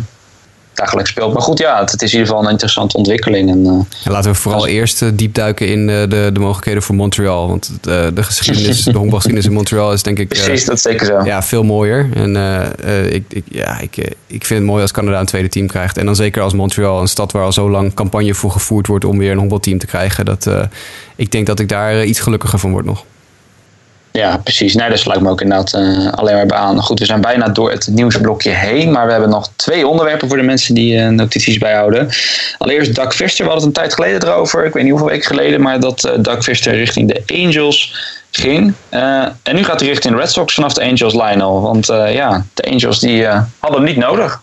dagelijks 0.76 1.10
speelt. 1.10 1.34
Maar 1.34 1.42
goed, 1.42 1.60
ja, 1.60 1.80
het, 1.80 2.02
is 2.02 2.14
in 2.14 2.20
ieder 2.20 2.28
geval 2.28 2.44
een 2.44 2.52
interessante 2.52 2.98
ontwikkeling. 2.98 3.50
En, 3.50 3.66
uh, 3.66 4.12
laten 4.12 4.32
we 4.32 4.38
vooral 4.38 4.68
eerst 4.68 5.02
uh, 5.02 5.10
diep 5.14 5.34
duiken 5.34 5.68
in 5.68 5.88
de, 5.88 6.30
de 6.34 6.40
mogelijkheden 6.40 6.82
voor 6.82 6.96
Montreal. 6.96 7.48
Want 7.48 7.72
de 7.82 8.12
geschiedenis, 8.24 8.84
de 8.84 8.92
honkbalgeschiedenis 8.92 9.46
in 9.46 9.54
Montreal 9.54 9.94
is 9.94 10.04
denk 10.04 10.20
ik 10.20 10.28
Precies, 10.28 10.66
dat 10.66 10.82
zeker 10.82 11.06
zo. 11.06 11.24
Ja, 11.24 11.44
veel 11.44 11.64
mooier. 11.64 12.10
En 12.14 12.36
ik, 13.10 13.24
ik, 13.30 13.44
ja, 13.50 13.80
ik, 13.80 13.98
ik 14.28 14.46
vind 14.46 14.60
het 14.60 14.70
mooi 14.70 14.82
als 14.82 14.92
Canada 14.92 15.20
een 15.20 15.26
tweede 15.26 15.50
team 15.50 15.68
krijgt. 15.68 15.98
En 15.98 16.06
dan 16.06 16.16
zeker 16.16 16.42
als 16.42 16.54
Montreal, 16.54 17.02
een 17.02 17.08
stad 17.08 17.32
waar 17.32 17.44
al 17.44 17.52
zo 17.52 17.70
lang 17.70 17.94
campagne 17.94 18.34
voor 18.34 18.52
gevoerd 18.52 18.88
wordt 18.88 19.06
om 19.06 19.18
weer 19.18 19.32
een 19.32 19.38
honkbalteam 19.38 19.78
te 19.78 19.86
krijgen. 19.86 20.26
Dat, 20.26 20.50
ik 21.16 21.32
denk 21.32 21.48
dat 21.48 21.60
ik 21.60 21.70
daar 21.70 22.06
iets 22.06 22.20
gelukkiger 22.20 22.60
van 22.60 22.72
word 22.72 22.86
nog. 22.86 23.04
Ja, 24.16 24.38
precies. 24.38 24.76
Nee, 24.76 24.90
dat 24.90 25.00
sluit 25.00 25.22
me 25.22 25.30
ook 25.30 25.42
inderdaad 25.42 25.74
uh, 25.74 26.12
alleen 26.14 26.36
maar 26.36 26.46
bij 26.46 26.58
aan. 26.58 26.82
Goed, 26.82 27.00
we 27.00 27.06
zijn 27.06 27.22
bijna 27.22 27.48
door 27.48 27.72
het 27.72 27.88
nieuwsblokje 27.92 28.50
heen. 28.50 28.92
Maar 28.92 29.06
we 29.06 29.12
hebben 29.12 29.30
nog 29.30 29.50
twee 29.56 29.88
onderwerpen 29.88 30.28
voor 30.28 30.38
de 30.38 30.44
mensen 30.44 30.74
die 30.74 30.98
uh, 30.98 31.08
notities 31.08 31.58
bijhouden. 31.58 32.10
Allereerst 32.58 32.96
Doug 32.96 33.16
Fister. 33.16 33.46
We 33.46 33.52
hadden 33.52 33.68
het 33.70 33.78
een 33.78 33.84
tijd 33.84 33.94
geleden 33.94 34.30
erover. 34.30 34.66
Ik 34.66 34.74
weet 34.74 34.84
niet 34.84 34.92
hoeveel 34.92 35.10
weken 35.10 35.26
geleden. 35.26 35.62
Maar 35.62 35.80
dat 35.80 36.06
uh, 36.06 36.12
Doug 36.18 36.44
Fister 36.44 36.76
richting 36.76 37.14
de 37.14 37.44
Angels 37.44 37.94
ging. 38.32 38.74
en 38.90 39.56
nu 39.56 39.64
gaat 39.64 39.80
hij 39.80 39.90
richting 39.90 40.14
de 40.14 40.20
Red 40.20 40.32
Sox 40.32 40.54
vanaf 40.54 40.74
de 40.74 40.84
Angels 40.84 41.14
Lionel. 41.14 41.62
Want 41.62 41.86
ja, 41.88 42.46
de 42.54 42.72
Angels 42.72 43.00
die 43.00 43.26
hadden 43.60 43.82
hem 43.82 43.84
niet 43.84 43.98
nodig. 43.98 44.42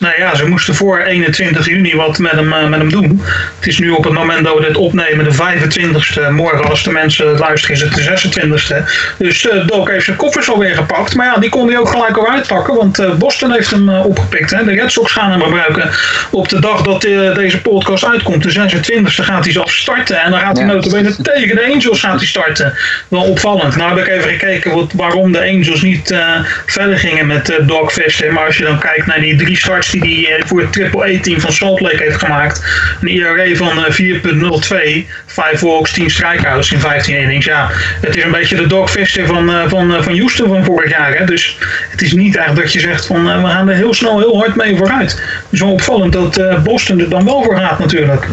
Nou 0.00 0.14
ja, 0.18 0.34
ze 0.34 0.48
moesten 0.48 0.74
voor 0.74 1.00
21 1.00 1.66
juni 1.66 1.96
wat 1.96 2.18
met 2.18 2.32
hem, 2.32 2.52
uh, 2.52 2.68
met 2.68 2.78
hem 2.78 2.90
doen. 2.90 3.22
Het 3.56 3.66
is 3.66 3.78
nu 3.78 3.90
op 3.90 4.04
het 4.04 4.12
moment 4.12 4.44
dat 4.44 4.58
we 4.58 4.64
dit 4.64 4.76
opnemen 4.76 5.24
de 5.24 5.34
25ste. 5.34 6.30
Morgen 6.30 6.68
als 6.68 6.82
de 6.82 6.90
mensen 6.90 7.38
luisteren 7.38 7.76
is 7.76 7.82
het 7.82 7.94
de 7.94 8.30
26ste. 8.30 8.90
Dus 9.18 9.44
uh, 9.44 9.66
Doc 9.66 9.88
heeft 9.88 10.04
zijn 10.04 10.16
koffers 10.16 10.50
alweer 10.50 10.74
gepakt. 10.74 11.14
Maar 11.14 11.26
ja, 11.26 11.36
die 11.36 11.50
kon 11.50 11.68
hij 11.68 11.78
ook 11.78 11.88
gelijk 11.88 12.16
al 12.16 12.30
uitpakken. 12.30 12.74
Want 12.74 13.00
uh, 13.00 13.14
Boston 13.14 13.52
heeft 13.52 13.70
hem 13.70 13.88
opgepikt. 13.88 14.50
Hè. 14.50 14.64
De 14.64 14.72
Red 14.72 14.92
Sox 14.92 15.12
gaan 15.12 15.30
hem 15.30 15.42
gebruiken 15.42 15.90
op 16.30 16.48
de 16.48 16.60
dag 16.60 16.82
dat 16.82 17.00
deze 17.00 17.60
podcast 17.60 18.04
uitkomt. 18.04 18.42
De 18.42 18.68
26ste 18.70 19.24
gaat 19.24 19.44
hij 19.44 19.52
zelf 19.52 19.72
starten. 19.72 20.20
En 20.20 20.30
dan 20.30 20.40
gaat 20.40 20.56
hij 20.56 20.66
ja. 20.66 20.72
notabene 20.72 21.16
tegen 21.22 21.56
de 21.56 21.72
Angels 21.74 22.00
gaat 22.00 22.18
hij 22.18 22.26
starten. 22.26 22.74
Wel 23.08 23.22
opvallend. 23.22 23.76
Nou 23.76 23.98
heb 23.98 24.06
ik 24.06 24.12
even 24.12 24.30
gekeken 24.30 24.74
wat, 24.74 24.92
waarom 24.92 25.32
de 25.32 25.40
Angels 25.40 25.82
niet 25.82 26.14
verder 26.66 26.98
gingen 26.98 27.26
met 27.26 27.58
Doc 27.66 27.92
Fister. 27.92 28.32
Maar 28.32 28.46
als 28.46 28.56
je 28.56 28.64
dan 28.64 28.78
kijkt 28.78 29.06
naar 29.06 29.20
die 29.20 29.36
drie 29.36 29.56
starts 29.56 29.89
die 29.90 30.26
hij 30.26 30.36
eh, 30.36 30.46
voor 30.46 30.60
het 30.60 30.72
Triple-A-team 30.72 31.40
van 31.40 31.52
Salt 31.52 31.80
Lake 31.80 32.02
heeft 32.02 32.18
gemaakt. 32.18 32.64
Een 33.00 33.08
IRA 33.08 33.54
van 33.54 33.84
4.02, 33.90 35.06
5 35.26 35.60
walks, 35.60 35.92
10 35.92 36.10
strikeouts 36.10 36.72
in 36.72 36.80
15 36.80 37.16
innings. 37.16 37.46
Ja, 37.46 37.68
het 38.00 38.16
is 38.16 38.24
een 38.24 38.30
beetje 38.30 38.56
de 38.56 38.66
dogfister 38.66 39.26
van, 39.26 39.50
eh, 39.50 39.68
van, 39.68 39.94
eh, 39.94 40.02
van 40.02 40.16
Houston 40.18 40.48
van 40.48 40.64
vorig 40.64 40.90
jaar. 40.90 41.16
Hè? 41.16 41.24
Dus 41.24 41.58
het 41.90 42.02
is 42.02 42.12
niet 42.12 42.36
eigenlijk 42.36 42.66
dat 42.66 42.72
je 42.72 42.88
zegt 42.88 43.06
van 43.06 43.42
we 43.42 43.48
gaan 43.48 43.68
er 43.68 43.74
heel 43.74 43.94
snel 43.94 44.18
heel 44.18 44.38
hard 44.38 44.54
mee 44.54 44.76
vooruit. 44.76 45.22
Dus 45.50 45.60
wel 45.60 45.72
opvallend 45.72 46.12
dat 46.12 46.62
Boston 46.62 47.00
er 47.00 47.08
dan 47.08 47.24
wel 47.24 47.42
voor 47.42 47.56
gaat 47.56 47.78
natuurlijk. 47.78 48.26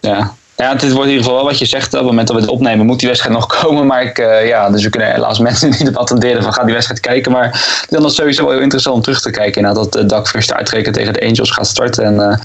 Ja, 0.00 0.34
ja, 0.60 0.72
het 0.72 0.92
wordt 0.92 0.94
in 0.94 1.08
ieder 1.08 1.22
geval 1.22 1.34
wel 1.34 1.44
wat 1.44 1.58
je 1.58 1.66
zegt. 1.66 1.86
Op 1.86 1.92
het 1.92 2.02
moment 2.02 2.26
dat 2.26 2.36
we 2.36 2.42
het 2.42 2.50
opnemen, 2.50 2.86
moet 2.86 2.98
die 2.98 3.08
wedstrijd 3.08 3.36
nog 3.36 3.46
komen. 3.60 3.86
Maar 3.86 4.02
ik, 4.02 4.18
uh, 4.18 4.46
ja, 4.46 4.70
dus 4.70 4.82
we 4.82 4.90
kunnen 4.90 5.12
helaas 5.12 5.38
mensen 5.48 5.70
niet 5.70 5.88
op 5.88 5.96
attenderen 5.96 6.42
van 6.42 6.52
ga 6.52 6.64
die 6.64 6.72
wedstrijd 6.72 7.00
kijken. 7.00 7.32
Maar 7.32 7.84
dan 7.88 8.04
is 8.04 8.14
sowieso 8.14 8.42
wel 8.42 8.52
heel 8.52 8.62
interessant 8.62 8.96
om 8.96 9.02
terug 9.02 9.20
te 9.20 9.30
kijken. 9.30 9.62
Nadat 9.62 10.02
Dak 10.06 10.28
First 10.28 10.52
uitrekenen 10.52 10.92
tegen 10.92 11.12
de 11.12 11.20
Angels 11.20 11.50
gaat 11.50 11.66
starten. 11.66 12.04
En 12.04 12.14
uh, 12.14 12.36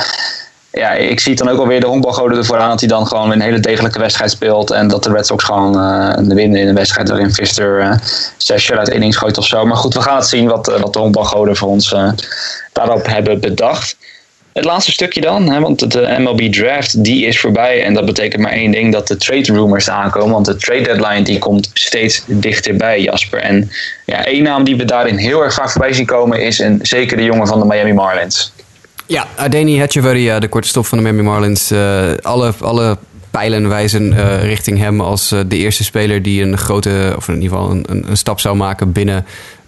ja, 0.71 0.91
ik 0.91 1.19
zie 1.19 1.35
dan 1.35 1.49
ook 1.49 1.59
alweer 1.59 1.79
de 1.79 1.87
honkbalgoden 1.87 2.37
ervoor 2.37 2.57
aan 2.57 2.69
dat 2.69 2.79
hij 2.79 2.89
dan 2.89 3.07
gewoon 3.07 3.31
een 3.31 3.41
hele 3.41 3.59
degelijke 3.59 3.99
wedstrijd 3.99 4.31
speelt. 4.31 4.71
En 4.71 4.87
dat 4.87 5.03
de 5.03 5.11
Red 5.11 5.25
Sox 5.25 5.43
gewoon 5.43 5.79
uh, 5.79 6.35
winnen 6.35 6.59
in 6.59 6.67
een 6.67 6.75
wedstrijd 6.75 7.09
waarin 7.09 7.33
Fister 7.33 7.79
uh, 7.79 7.91
zes 8.37 8.61
shot 8.61 8.77
uit 8.77 8.89
innings 8.89 9.17
gooit 9.17 9.37
of 9.37 9.45
zo. 9.45 9.65
Maar 9.65 9.77
goed, 9.77 9.93
we 9.93 10.01
gaan 10.01 10.15
het 10.15 10.27
zien 10.27 10.47
wat, 10.47 10.77
wat 10.81 10.93
de 10.93 10.99
honkbalgoden 10.99 11.55
voor 11.55 11.67
ons 11.67 11.95
daarop 12.73 13.05
hebben 13.05 13.39
bedacht. 13.39 13.95
Het 14.55 14.65
laatste 14.65 14.91
stukje 14.91 15.21
dan, 15.21 15.49
hè, 15.49 15.59
want 15.59 15.91
de 15.91 16.15
MLB 16.19 16.51
draft 16.53 17.03
die 17.03 17.25
is 17.25 17.39
voorbij. 17.39 17.83
En 17.83 17.93
dat 17.93 18.05
betekent 18.05 18.41
maar 18.41 18.51
één 18.51 18.71
ding, 18.71 18.93
dat 18.93 19.07
de 19.07 19.17
trade 19.17 19.53
rumors 19.53 19.89
aankomen. 19.89 20.33
Want 20.33 20.45
de 20.45 20.55
trade 20.55 20.81
deadline 20.81 21.21
die 21.21 21.39
komt 21.39 21.69
steeds 21.73 22.23
dichterbij, 22.25 23.01
Jasper. 23.01 23.39
En 23.39 23.71
ja, 24.05 24.25
één 24.25 24.43
naam 24.43 24.63
die 24.63 24.75
we 24.75 24.85
daarin 24.85 25.17
heel 25.17 25.43
erg 25.43 25.53
vaak 25.53 25.69
voorbij 25.69 25.93
zien 25.93 26.05
komen 26.05 26.41
is 26.41 26.59
een, 26.59 26.79
zeker 26.81 27.17
de 27.17 27.23
jongen 27.23 27.47
van 27.47 27.59
de 27.59 27.65
Miami 27.65 27.93
Marlins. 27.93 28.53
Ja, 29.05 29.27
Adeni 29.35 29.79
Hatcheveria, 29.79 30.39
de 30.39 30.47
korte 30.47 30.67
stop 30.67 30.85
van 30.85 30.97
de 30.97 31.03
Miami 31.03 31.21
Marlins. 31.21 31.71
Uh, 31.71 32.11
alle, 32.21 32.53
alle 32.59 32.97
pijlen 33.35 33.69
wijzen 33.69 34.13
uh, 34.13 34.43
richting 34.43 34.77
hem 34.77 35.01
als 35.01 35.31
uh, 35.31 35.39
de 35.47 35.57
eerste 35.57 35.83
speler 35.83 36.21
die 36.21 36.41
een 36.41 36.57
grote, 36.57 37.13
of 37.17 37.27
in 37.27 37.41
ieder 37.41 37.49
geval 37.49 37.71
een, 37.71 37.85
een, 38.09 38.17
stap 38.17 38.39
zou 38.39 38.55
maken 38.55 38.91
binnen 38.91 39.25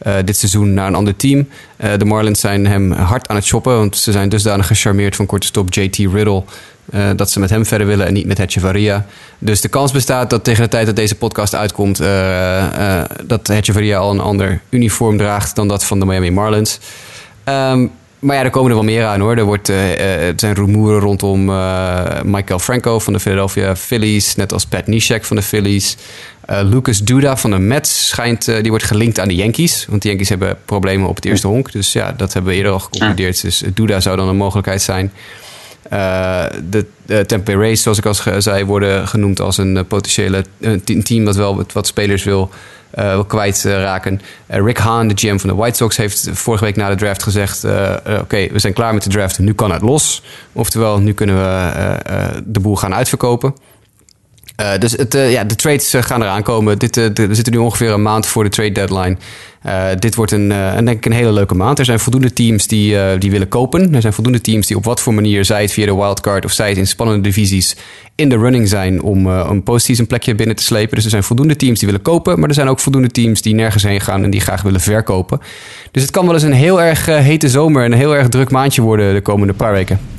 uh, 0.08 0.14
dit 0.26 0.38
seizoen 0.38 0.74
naar 0.74 0.88
een 0.88 0.96
ander 0.96 1.16
team. 1.16 1.48
de 1.98 2.06
Marlins 2.06 2.40
zijn 2.40 2.68
hem 2.68 2.92
hard 2.92 3.28
aan 3.28 3.36
het 3.36 3.46
shoppen, 3.46 3.78
want 3.78 3.98
ze 3.98 4.12
zijn 4.12 4.30
dusdanig 4.30 4.68
gecharmeerd 4.68 5.16
van 5.16 5.26
korte 5.26 5.48
stop 5.48 5.74
JT 5.74 5.96
Riddle. 5.98 6.44
dat 7.16 7.32
ze 7.32 7.40
met 7.40 7.50
hem 7.50 7.66
verder 7.66 7.88
willen 7.88 8.08
en 8.08 8.14
niet 8.14 8.26
met 8.26 8.56
Varia. 8.60 9.06
Dus 9.40 9.62
de 9.62 9.68
kans 9.68 9.92
bestaat 9.92 10.30
dat 10.30 10.44
tegen 10.44 10.64
de 10.64 10.70
tijd 10.70 10.86
dat 10.86 10.96
deze 10.96 11.16
podcast 11.16 11.56
uitkomt, 11.56 11.98
dat 13.26 13.52
Varia 13.62 13.98
al 13.98 14.12
een 14.12 14.20
ander 14.20 14.62
uniform 14.70 15.18
draagt 15.18 15.56
dan 15.56 15.68
dat 15.68 15.86
van 15.86 16.00
de 16.00 16.06
Miami 16.06 16.32
Marlins. 16.32 16.80
Um, 17.46 17.92
maar 18.28 18.36
ja, 18.36 18.44
er 18.44 18.50
komen 18.50 18.70
er 18.70 18.76
wel 18.76 18.86
meer 18.86 19.06
aan 19.06 19.20
hoor. 19.20 19.38
Er, 19.38 19.44
wordt, 19.44 19.70
uh, 19.70 20.28
er 20.28 20.34
zijn 20.36 20.54
rumoeren 20.54 21.00
rondom 21.00 21.50
uh, 21.50 22.22
Michael 22.24 22.60
Franco 22.60 23.00
van 23.00 23.14
de 23.14 23.20
Philadelphia 23.20 23.76
Phillies. 23.76 24.36
Net 24.36 24.54
als 24.54 24.66
Pat 24.66 24.88
Neshek 24.88 25.26
van 25.26 25.36
de 25.36 25.42
Phillies. 25.42 25.98
Uh, 26.50 26.60
Lucas 26.64 27.00
Duda 27.00 27.38
van 27.38 27.52
de 27.52 27.58
Mets 27.58 28.08
schijnt, 28.08 28.46
die 28.46 28.70
wordt 28.70 28.84
gelinkt 28.84 29.20
aan 29.20 29.28
de 29.28 29.36
Yankees. 29.36 29.86
Want 29.90 30.02
de 30.02 30.08
Yankees 30.08 30.30
hebben 30.30 30.58
problemen 30.66 31.08
op 31.08 31.16
het 31.16 31.26
eerste 31.26 31.48
honk. 31.48 31.72
Dus 31.72 31.94
ja, 31.94 32.12
dat 32.18 32.34
hebben 32.34 32.52
we 32.52 32.58
eerder 32.58 32.72
al 32.72 32.80
geconcludeerd. 32.80 33.42
Dus 33.42 33.64
Duda 33.74 34.00
zou 34.00 34.18
dan 34.18 34.28
een 34.28 34.36
mogelijkheid 34.36 34.82
zijn. 34.82 35.12
De, 35.90 36.86
de 37.06 37.26
Tampa 37.26 37.52
Bay 37.52 37.56
Rays, 37.56 37.82
zoals 37.82 37.98
ik 37.98 38.06
al 38.06 38.42
zei, 38.42 38.66
worden 38.66 39.08
genoemd 39.08 39.40
als 39.40 39.58
een 39.58 39.86
potentiële 39.88 40.44
een 40.60 41.04
team 41.04 41.26
dat 41.26 41.36
wel 41.36 41.64
wat 41.74 41.88
spelers 41.88 42.24
wil 42.24 42.50
uh, 43.00 43.20
kwijtraken. 43.28 44.22
Uh, 44.52 44.64
Rick 44.64 44.78
Hahn, 44.78 45.08
de 45.08 45.14
GM 45.16 45.38
van 45.38 45.50
de 45.50 45.56
White 45.56 45.78
Sox, 45.78 45.98
heeft 45.98 46.30
vorige 46.32 46.64
week 46.64 46.76
na 46.76 46.90
de 46.90 46.96
draft 46.96 47.24
gezegd: 47.24 47.66
uh, 47.66 47.94
Oké, 48.22 48.48
we 48.52 48.60
zijn 48.60 48.74
klaar 48.74 48.94
met 48.94 49.04
de 49.04 49.10
draft, 49.10 49.40
nu 49.40 49.54
kan 49.54 49.72
het 49.72 49.82
los. 49.82 50.24
Oftewel, 50.54 51.00
nu 51.00 51.14
kunnen 51.14 51.36
we 51.36 52.42
de 52.46 52.60
boel 52.60 52.76
gaan 52.76 52.96
uitverkopen. 52.96 53.56
Uh, 54.62 54.78
dus 54.80 54.92
het, 54.92 55.16
uh, 55.16 55.32
ja, 55.32 55.44
de 55.44 55.56
trades 55.56 55.94
uh, 55.94 56.02
gaan 56.02 56.22
eraan 56.22 56.44
komen. 56.44 56.80
Dit, 56.80 56.94
de, 56.94 57.28
zitten 57.32 57.54
nu 57.54 57.60
ongeveer 57.60 57.92
een 57.92 58.02
maand 58.02 58.26
voor 58.26 58.44
de 58.44 58.50
trade 58.50 58.72
deadline. 58.72 59.18
dit 60.00 60.16
wordt 60.16 60.32
een, 60.32 60.50
een, 60.50 60.86
denk 60.86 60.98
ik 60.98 61.06
een 61.06 61.12
hele 61.12 61.32
leuke 61.32 61.56
maand. 61.56 61.80
Er 61.80 61.86
zijn 61.86 62.00
voldoende 62.00 62.34
teams 62.34 62.68
die, 62.68 63.18
die 63.18 63.32
willen 63.32 63.48
kopen. 63.48 63.96
Er 63.96 64.02
zijn 64.02 64.14
voldoende 64.14 64.42
teams 64.42 64.68
die 64.68 64.78
op 64.78 64.84
wat 64.84 65.02
voor 65.02 65.14
manier, 65.14 65.46
zij 65.46 65.62
het 65.62 65.72
via 65.72 65.86
de 65.86 65.96
wildcard 65.96 66.46
of 66.46 66.52
zij 66.52 66.70
het 66.70 66.78
in 66.78 66.88
spannende 66.88 67.22
divisies, 67.22 67.76
in 68.16 68.30
de 68.30 68.38
running 68.38 68.68
zijn 68.68 69.02
om 69.02 69.26
een 69.26 69.64
postseason 69.64 70.08
plekje 70.08 70.36
binnen 70.36 70.56
te 70.56 70.64
slepen. 70.64 70.96
Dus 70.96 71.04
er 71.04 71.10
zijn 71.10 71.24
voldoende 71.24 71.56
teams 71.56 71.80
die 71.80 71.88
willen 71.88 72.04
kopen, 72.04 72.40
maar 72.40 72.50
er 72.50 72.56
zijn 72.56 72.70
ook 72.70 72.80
voldoende 72.80 73.12
teams 73.12 73.42
die 73.42 73.56
nergens 73.56 73.84
heen 73.84 74.02
gaan 74.02 74.24
en 74.24 74.30
die 74.30 74.42
graag 74.42 74.62
willen 74.62 74.82
verkopen. 74.82 75.40
Dus 75.92 76.02
het 76.02 76.12
kan 76.12 76.26
wel 76.26 76.34
eens 76.34 76.44
een 76.44 76.54
heel 76.54 76.82
erg 76.82 77.06
hete 77.06 77.50
zomer 77.50 77.84
en 77.84 77.92
een 77.92 77.98
heel 77.98 78.16
erg 78.16 78.30
druk 78.30 78.52
maandje 78.52 78.82
worden 78.82 79.14
de 79.14 79.22
komende 79.22 79.54
paar 79.54 79.74
weken. 79.74 80.17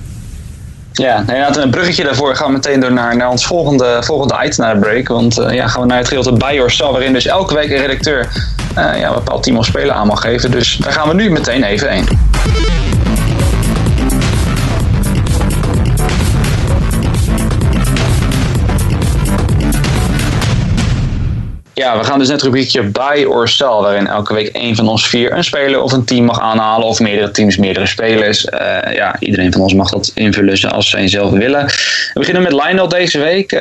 Ja, 0.98 1.18
inderdaad, 1.18 1.56
een 1.56 1.70
bruggetje 1.70 2.04
daarvoor 2.04 2.36
gaan 2.36 2.46
we 2.46 2.52
meteen 2.52 2.80
door 2.80 2.92
naar, 2.92 3.16
naar 3.16 3.30
ons 3.30 3.46
volgende, 3.46 3.98
volgende 4.00 4.44
item 4.44 4.64
naar 4.64 4.74
de 4.74 4.80
break. 4.80 5.08
Want 5.08 5.38
uh, 5.38 5.52
ja, 5.52 5.66
gaan 5.66 5.80
we 5.80 5.86
naar 5.86 5.98
het 5.98 6.08
gedeelte 6.08 6.32
bij 6.32 6.54
Yourself, 6.54 6.90
waarin 6.90 7.12
dus 7.12 7.26
elke 7.26 7.54
week 7.54 7.70
een 7.70 7.76
redacteur 7.76 8.28
uh, 8.78 8.98
ja, 9.00 9.08
een 9.08 9.14
bepaald 9.14 9.42
team 9.42 9.56
of 9.56 9.64
speler 9.64 9.94
aan 9.94 10.06
mag 10.06 10.20
geven. 10.20 10.50
Dus 10.50 10.76
daar 10.76 10.92
gaan 10.92 11.08
we 11.08 11.14
nu 11.14 11.30
meteen 11.30 11.62
even 11.62 11.90
heen. 11.90 12.08
Ja, 21.78 21.98
we 21.98 22.04
gaan 22.04 22.18
dus 22.18 22.28
net 22.28 22.36
het 22.36 22.44
rubriekje 22.44 22.82
Buy 22.82 23.24
or 23.24 23.48
Sell, 23.48 23.66
waarin 23.66 24.06
elke 24.06 24.34
week 24.34 24.48
één 24.48 24.76
van 24.76 24.88
ons 24.88 25.08
vier 25.08 25.32
een 25.32 25.44
speler 25.44 25.82
of 25.82 25.92
een 25.92 26.04
team 26.04 26.24
mag 26.24 26.40
aanhalen, 26.40 26.86
of 26.86 27.00
meerdere 27.00 27.30
teams, 27.30 27.56
meerdere 27.56 27.86
spelers. 27.86 28.44
Uh, 28.44 28.94
ja, 28.94 29.16
iedereen 29.18 29.52
van 29.52 29.60
ons 29.60 29.74
mag 29.74 29.90
dat 29.90 30.10
invullen 30.14 30.56
zoals 30.56 30.90
zij 30.90 31.08
zelf 31.08 31.30
willen. 31.30 31.66
We 31.66 32.10
beginnen 32.14 32.42
met 32.42 32.52
Lionel 32.52 32.88
deze 32.88 33.18
week. 33.18 33.52
Uh, 33.52 33.60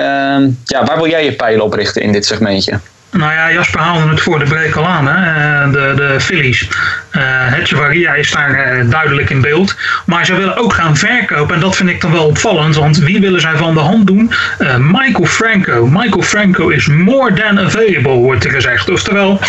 ja, 0.65 0.86
waar 0.86 0.95
wil 0.95 1.07
jij 1.07 1.24
je 1.24 1.34
pijlen 1.34 1.63
op 1.63 1.74
richten 1.74 2.01
in 2.01 2.11
dit 2.11 2.26
segmentje? 2.26 2.80
Nou 3.12 3.34
ja, 3.34 3.51
Jasper 3.51 3.80
haalde 3.80 4.10
het 4.10 4.22
voor 4.22 4.39
de 4.39 4.45
break 4.45 4.76
al 4.76 4.88
aan, 4.88 5.08
hè? 5.08 5.14
Eh, 5.14 5.72
de, 5.72 5.93
de 5.95 6.20
Phillies. 6.20 6.62
Uh, 6.62 7.22
het 7.24 7.70
Varia 7.70 8.14
is 8.14 8.32
daar 8.32 8.78
uh, 8.78 8.91
duidelijk 8.91 9.30
in 9.30 9.41
beeld. 9.41 9.76
Maar 10.05 10.26
ze 10.26 10.36
willen 10.36 10.58
ook 10.58 10.74
gaan 10.74 10.97
verkopen. 10.97 11.55
En 11.55 11.62
dat 11.62 11.76
vind 11.76 11.89
ik 11.89 12.01
dan 12.01 12.12
wel 12.12 12.26
opvallend. 12.26 12.76
Want 12.76 12.97
wie 12.97 13.20
willen 13.20 13.41
zij 13.41 13.55
van 13.55 13.74
de 13.74 13.80
hand 13.80 14.08
doen? 14.08 14.32
Michael 14.78 15.26
Franco. 15.26 15.86
Michael 15.86 16.22
Franco 16.22 16.68
is 16.68 16.88
more 16.88 17.34
than 17.34 17.60
available, 17.60 18.12
wordt 18.12 18.45
er 18.45 18.51
gezegd. 18.51 18.89
Oftewel, 18.89 19.39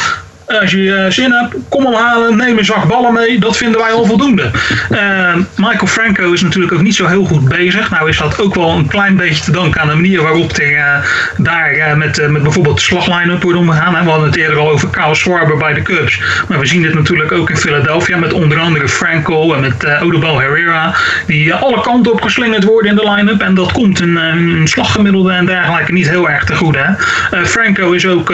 als 0.48 0.70
je 0.70 0.78
uh, 0.78 1.04
zin 1.08 1.32
hebt, 1.32 1.54
kom 1.68 1.84
hem 1.84 1.94
halen, 1.94 2.36
neem 2.36 2.58
een 2.58 2.64
zak 2.64 2.88
ballen 2.88 3.12
mee. 3.12 3.38
Dat 3.38 3.56
vinden 3.56 3.80
wij 3.80 3.90
al 3.90 4.04
voldoende. 4.04 4.50
Uh, 4.90 5.34
Michael 5.56 5.86
Franco 5.86 6.32
is 6.32 6.42
natuurlijk 6.42 6.72
ook 6.72 6.82
niet 6.82 6.94
zo 6.94 7.06
heel 7.06 7.24
goed 7.24 7.48
bezig. 7.48 7.90
Nou 7.90 8.08
is 8.08 8.18
dat 8.18 8.40
ook 8.40 8.54
wel 8.54 8.70
een 8.70 8.88
klein 8.88 9.16
beetje 9.16 9.44
te 9.44 9.50
danken 9.50 9.80
aan 9.80 9.88
de 9.88 9.94
manier 9.94 10.22
waarop 10.22 10.56
hij 10.56 10.82
daar 11.36 11.96
met, 11.96 12.28
met 12.30 12.42
bijvoorbeeld 12.42 12.76
de 12.76 12.82
slagline-up 12.82 13.42
wordt 13.42 13.58
omgegaan. 13.58 14.04
We 14.04 14.10
hadden 14.10 14.28
het 14.28 14.36
eerder 14.36 14.58
al 14.58 14.70
over 14.70 14.88
Kyle 14.88 15.14
Schwarber 15.14 15.56
bij 15.56 15.74
de 15.74 15.82
Cubs. 15.82 16.20
Maar 16.48 16.58
we 16.58 16.66
zien 16.66 16.82
dit 16.82 16.94
natuurlijk 16.94 17.32
ook 17.32 17.50
in 17.50 17.56
Philadelphia 17.56 18.16
met 18.16 18.32
onder 18.32 18.58
andere 18.58 18.88
Franco 18.88 19.54
en 19.54 19.60
met 19.60 19.84
uh, 19.84 20.02
Odubel 20.02 20.40
Herrera. 20.40 20.94
Die 21.26 21.54
alle 21.54 21.80
kanten 21.80 22.12
op 22.12 22.22
geslingerd 22.22 22.64
worden 22.64 22.90
in 22.90 22.96
de 22.96 23.10
line-up. 23.10 23.40
En 23.40 23.54
dat 23.54 23.72
komt 23.72 24.00
een, 24.00 24.60
slaggemiddelde 24.64 25.32
en 25.32 25.46
dergelijke 25.46 25.92
niet 25.92 26.08
heel 26.08 26.30
erg 26.30 26.44
te 26.44 26.54
goed. 26.54 26.76
Hè? 26.78 27.46
Franco 27.46 27.92
is 27.92 28.06
ook 28.06 28.32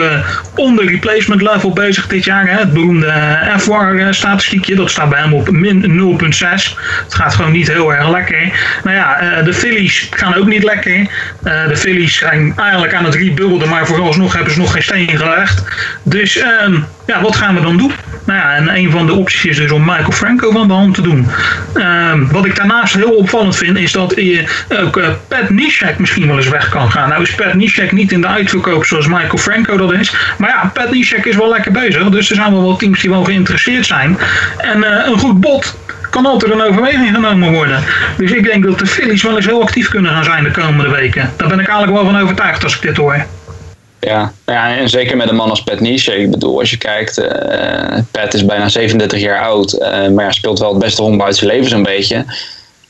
onder 0.55 0.85
replacement 0.85 1.41
level 1.41 1.73
bezig 1.73 2.04
dit 2.09 2.25
jaar. 2.25 2.47
Hè? 2.47 2.59
Het 2.59 2.73
beroemde 2.73 3.39
F-War-statistiekje. 3.57 4.75
Dat 4.75 4.89
staat 4.89 5.09
bij 5.09 5.19
hem 5.19 5.33
op 5.33 5.49
min 5.49 6.17
0,6. 6.21 6.37
Het 7.03 7.13
gaat 7.13 7.33
gewoon 7.33 7.51
niet 7.51 7.67
heel 7.67 7.93
erg 7.93 8.09
lekker. 8.09 8.51
Nou 8.83 8.95
ja, 8.95 9.41
de 9.41 9.53
Phillies 9.53 10.07
gaan 10.11 10.35
ook 10.35 10.47
niet 10.47 10.63
lekker. 10.63 11.07
de 11.41 11.77
Phillies 11.77 12.17
zijn 12.17 12.53
eigenlijk 12.57 12.93
aan 12.93 13.05
het 13.05 13.15
rebuilden. 13.15 13.69
Maar 13.69 13.85
vooralsnog 13.85 14.33
hebben 14.33 14.53
ze 14.53 14.59
nog 14.59 14.71
geen 14.71 14.83
steen 14.83 15.17
gelegd. 15.17 15.63
Dus 16.03 16.43
um, 16.63 16.85
ja, 17.05 17.21
wat 17.21 17.35
gaan 17.35 17.55
we 17.55 17.61
dan 17.61 17.77
doen? 17.77 17.91
Nou 18.25 18.39
ja, 18.39 18.55
en 18.55 18.75
een 18.75 18.91
van 18.91 19.05
de 19.05 19.13
opties 19.13 19.45
is 19.45 19.57
dus 19.57 19.71
om 19.71 19.85
Michael 19.85 20.11
Franco 20.11 20.51
van 20.51 20.67
de 20.67 20.73
hand 20.73 20.93
te 20.93 21.01
doen. 21.01 21.27
Um, 21.73 22.31
wat 22.31 22.45
ik 22.45 22.55
daarnaast 22.55 22.93
heel 22.93 23.11
opvallend 23.11 23.55
vind, 23.55 23.77
is 23.77 23.91
dat 23.91 24.17
uh, 24.17 24.47
ook 24.83 24.97
uh, 24.97 25.07
Pat 25.27 25.49
Nishek 25.49 25.99
misschien 25.99 26.27
wel 26.27 26.37
eens 26.37 26.49
weg 26.49 26.69
kan 26.69 26.91
gaan. 26.91 27.09
Nou 27.09 27.21
is 27.21 27.35
Pat 27.35 27.53
Nishek 27.53 27.91
niet 27.91 28.11
in 28.11 28.21
de 28.21 28.27
uitverkoop 28.27 28.85
zoals 28.85 29.07
Michael 29.07 29.37
Franco 29.37 29.77
dat 29.77 29.93
is. 29.93 30.15
Maar 30.37 30.49
ja, 30.49 30.71
Pat 30.73 30.91
Nishek 30.91 31.25
is 31.25 31.35
wel 31.35 31.49
lekker 31.49 31.71
bezig. 31.71 32.09
Dus 32.09 32.29
er 32.29 32.35
zijn 32.35 32.51
wel 32.51 32.63
wat 32.63 32.79
teams 32.79 33.01
die 33.01 33.09
wel 33.09 33.23
geïnteresseerd 33.23 33.85
zijn. 33.85 34.17
En 34.57 34.77
uh, 34.77 34.87
een 35.05 35.19
goed 35.19 35.39
bod 35.39 35.77
kan 36.09 36.25
altijd 36.25 36.51
een 36.51 36.61
overweging 36.61 37.15
genomen 37.15 37.51
worden. 37.51 37.83
Dus 38.17 38.31
ik 38.31 38.43
denk 38.43 38.63
dat 38.63 38.79
de 38.79 38.87
Phillies 38.87 39.23
wel 39.23 39.35
eens 39.35 39.45
heel 39.45 39.61
actief 39.61 39.89
kunnen 39.89 40.11
gaan 40.11 40.23
zijn 40.23 40.43
de 40.43 40.51
komende 40.51 40.89
weken. 40.89 41.31
Daar 41.37 41.47
ben 41.47 41.59
ik 41.59 41.67
eigenlijk 41.67 42.01
wel 42.01 42.11
van 42.11 42.21
overtuigd 42.21 42.63
als 42.63 42.75
ik 42.75 42.81
dit 42.81 42.97
hoor. 42.97 43.25
Ja, 44.05 44.33
ja, 44.45 44.77
en 44.77 44.89
zeker 44.89 45.17
met 45.17 45.29
een 45.29 45.35
man 45.35 45.49
als 45.49 45.63
Pat 45.63 45.79
Niche. 45.79 46.15
Ik 46.15 46.31
bedoel, 46.31 46.59
als 46.59 46.69
je 46.69 46.77
kijkt, 46.77 47.19
uh, 47.19 47.97
Pat 48.11 48.33
is 48.33 48.45
bijna 48.45 48.69
37 48.69 49.19
jaar 49.19 49.41
oud, 49.41 49.73
uh, 49.73 50.07
maar 50.07 50.25
ja, 50.25 50.31
speelt 50.31 50.59
wel 50.59 50.69
het 50.69 50.79
beste 50.79 51.01
honkbal 51.01 51.25
uit 51.25 51.35
zijn 51.35 51.49
leven 51.49 51.69
zo'n 51.69 51.83
beetje. 51.83 52.15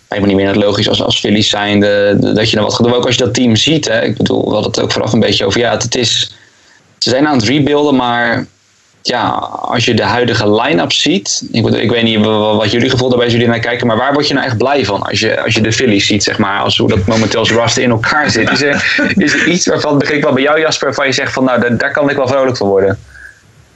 Lijkt 0.10 0.26
me 0.26 0.28
niet 0.28 0.36
meer 0.36 0.46
net 0.46 0.56
logisch 0.56 0.90
als, 0.90 1.02
als 1.02 1.20
Phillies 1.20 1.50
zijnde 1.50 2.18
dat 2.34 2.50
je 2.50 2.58
er 2.58 2.64
wat 2.64 2.74
gaat 2.74 2.86
doen. 2.86 2.96
Ook 2.96 3.06
als 3.06 3.16
je 3.16 3.24
dat 3.24 3.34
team 3.34 3.56
ziet, 3.56 3.88
hè, 3.88 4.02
ik 4.02 4.18
bedoel, 4.18 4.46
we 4.46 4.54
hadden 4.54 4.72
het 4.72 4.80
ook 4.80 4.92
vooraf 4.92 5.14
een 5.14 5.20
beetje 5.20 5.46
over, 5.46 5.60
ja, 5.60 5.72
het 5.72 5.96
is, 5.96 6.36
ze 6.98 7.10
zijn 7.10 7.28
aan 7.28 7.38
het 7.38 7.46
rebuilden, 7.46 7.96
maar 7.96 8.48
ja, 9.08 9.30
als 9.62 9.86
je 9.86 9.94
de 9.94 10.04
huidige 10.04 10.62
line-up 10.62 10.92
ziet. 10.92 11.48
Ik, 11.52 11.68
ik 11.68 11.90
weet 11.90 12.04
niet 12.04 12.26
wat 12.26 12.72
jullie 12.72 12.90
gevoel 12.90 13.10
daarbij 13.10 13.30
jullie 13.30 13.48
naar 13.48 13.60
kijken. 13.60 13.88
Maar 13.88 13.98
waar 13.98 14.14
word 14.14 14.28
je 14.28 14.34
nou 14.34 14.46
echt 14.46 14.58
blij 14.58 14.86
van? 14.86 15.02
Als 15.02 15.20
je, 15.20 15.42
als 15.44 15.54
je 15.54 15.62
de 15.62 15.72
Phillies 15.72 16.08
ziet, 16.08 16.24
zeg 16.24 16.38
maar. 16.38 16.60
Als 16.60 16.78
hoe 16.78 16.90
dat 16.90 17.06
momenteel 17.06 17.40
als 17.40 17.52
roster 17.52 17.84
in 17.84 17.90
elkaar 17.90 18.30
zit. 18.30 18.52
Is 18.52 18.62
er, 18.62 19.14
is 19.16 19.34
er 19.34 19.48
iets 19.48 19.68
waarvan, 19.68 20.02
ik 20.02 20.24
wel 20.24 20.34
bij 20.34 20.44
jou 20.44 20.60
Jasper. 20.60 20.86
Waarvan 20.88 21.06
je 21.06 21.12
zegt 21.12 21.34
van 21.34 21.44
nou, 21.44 21.62
daar, 21.62 21.78
daar 21.78 21.92
kan 21.92 22.10
ik 22.10 22.16
wel 22.16 22.28
vrolijk 22.28 22.58
van 22.58 22.68
worden. 22.68 23.00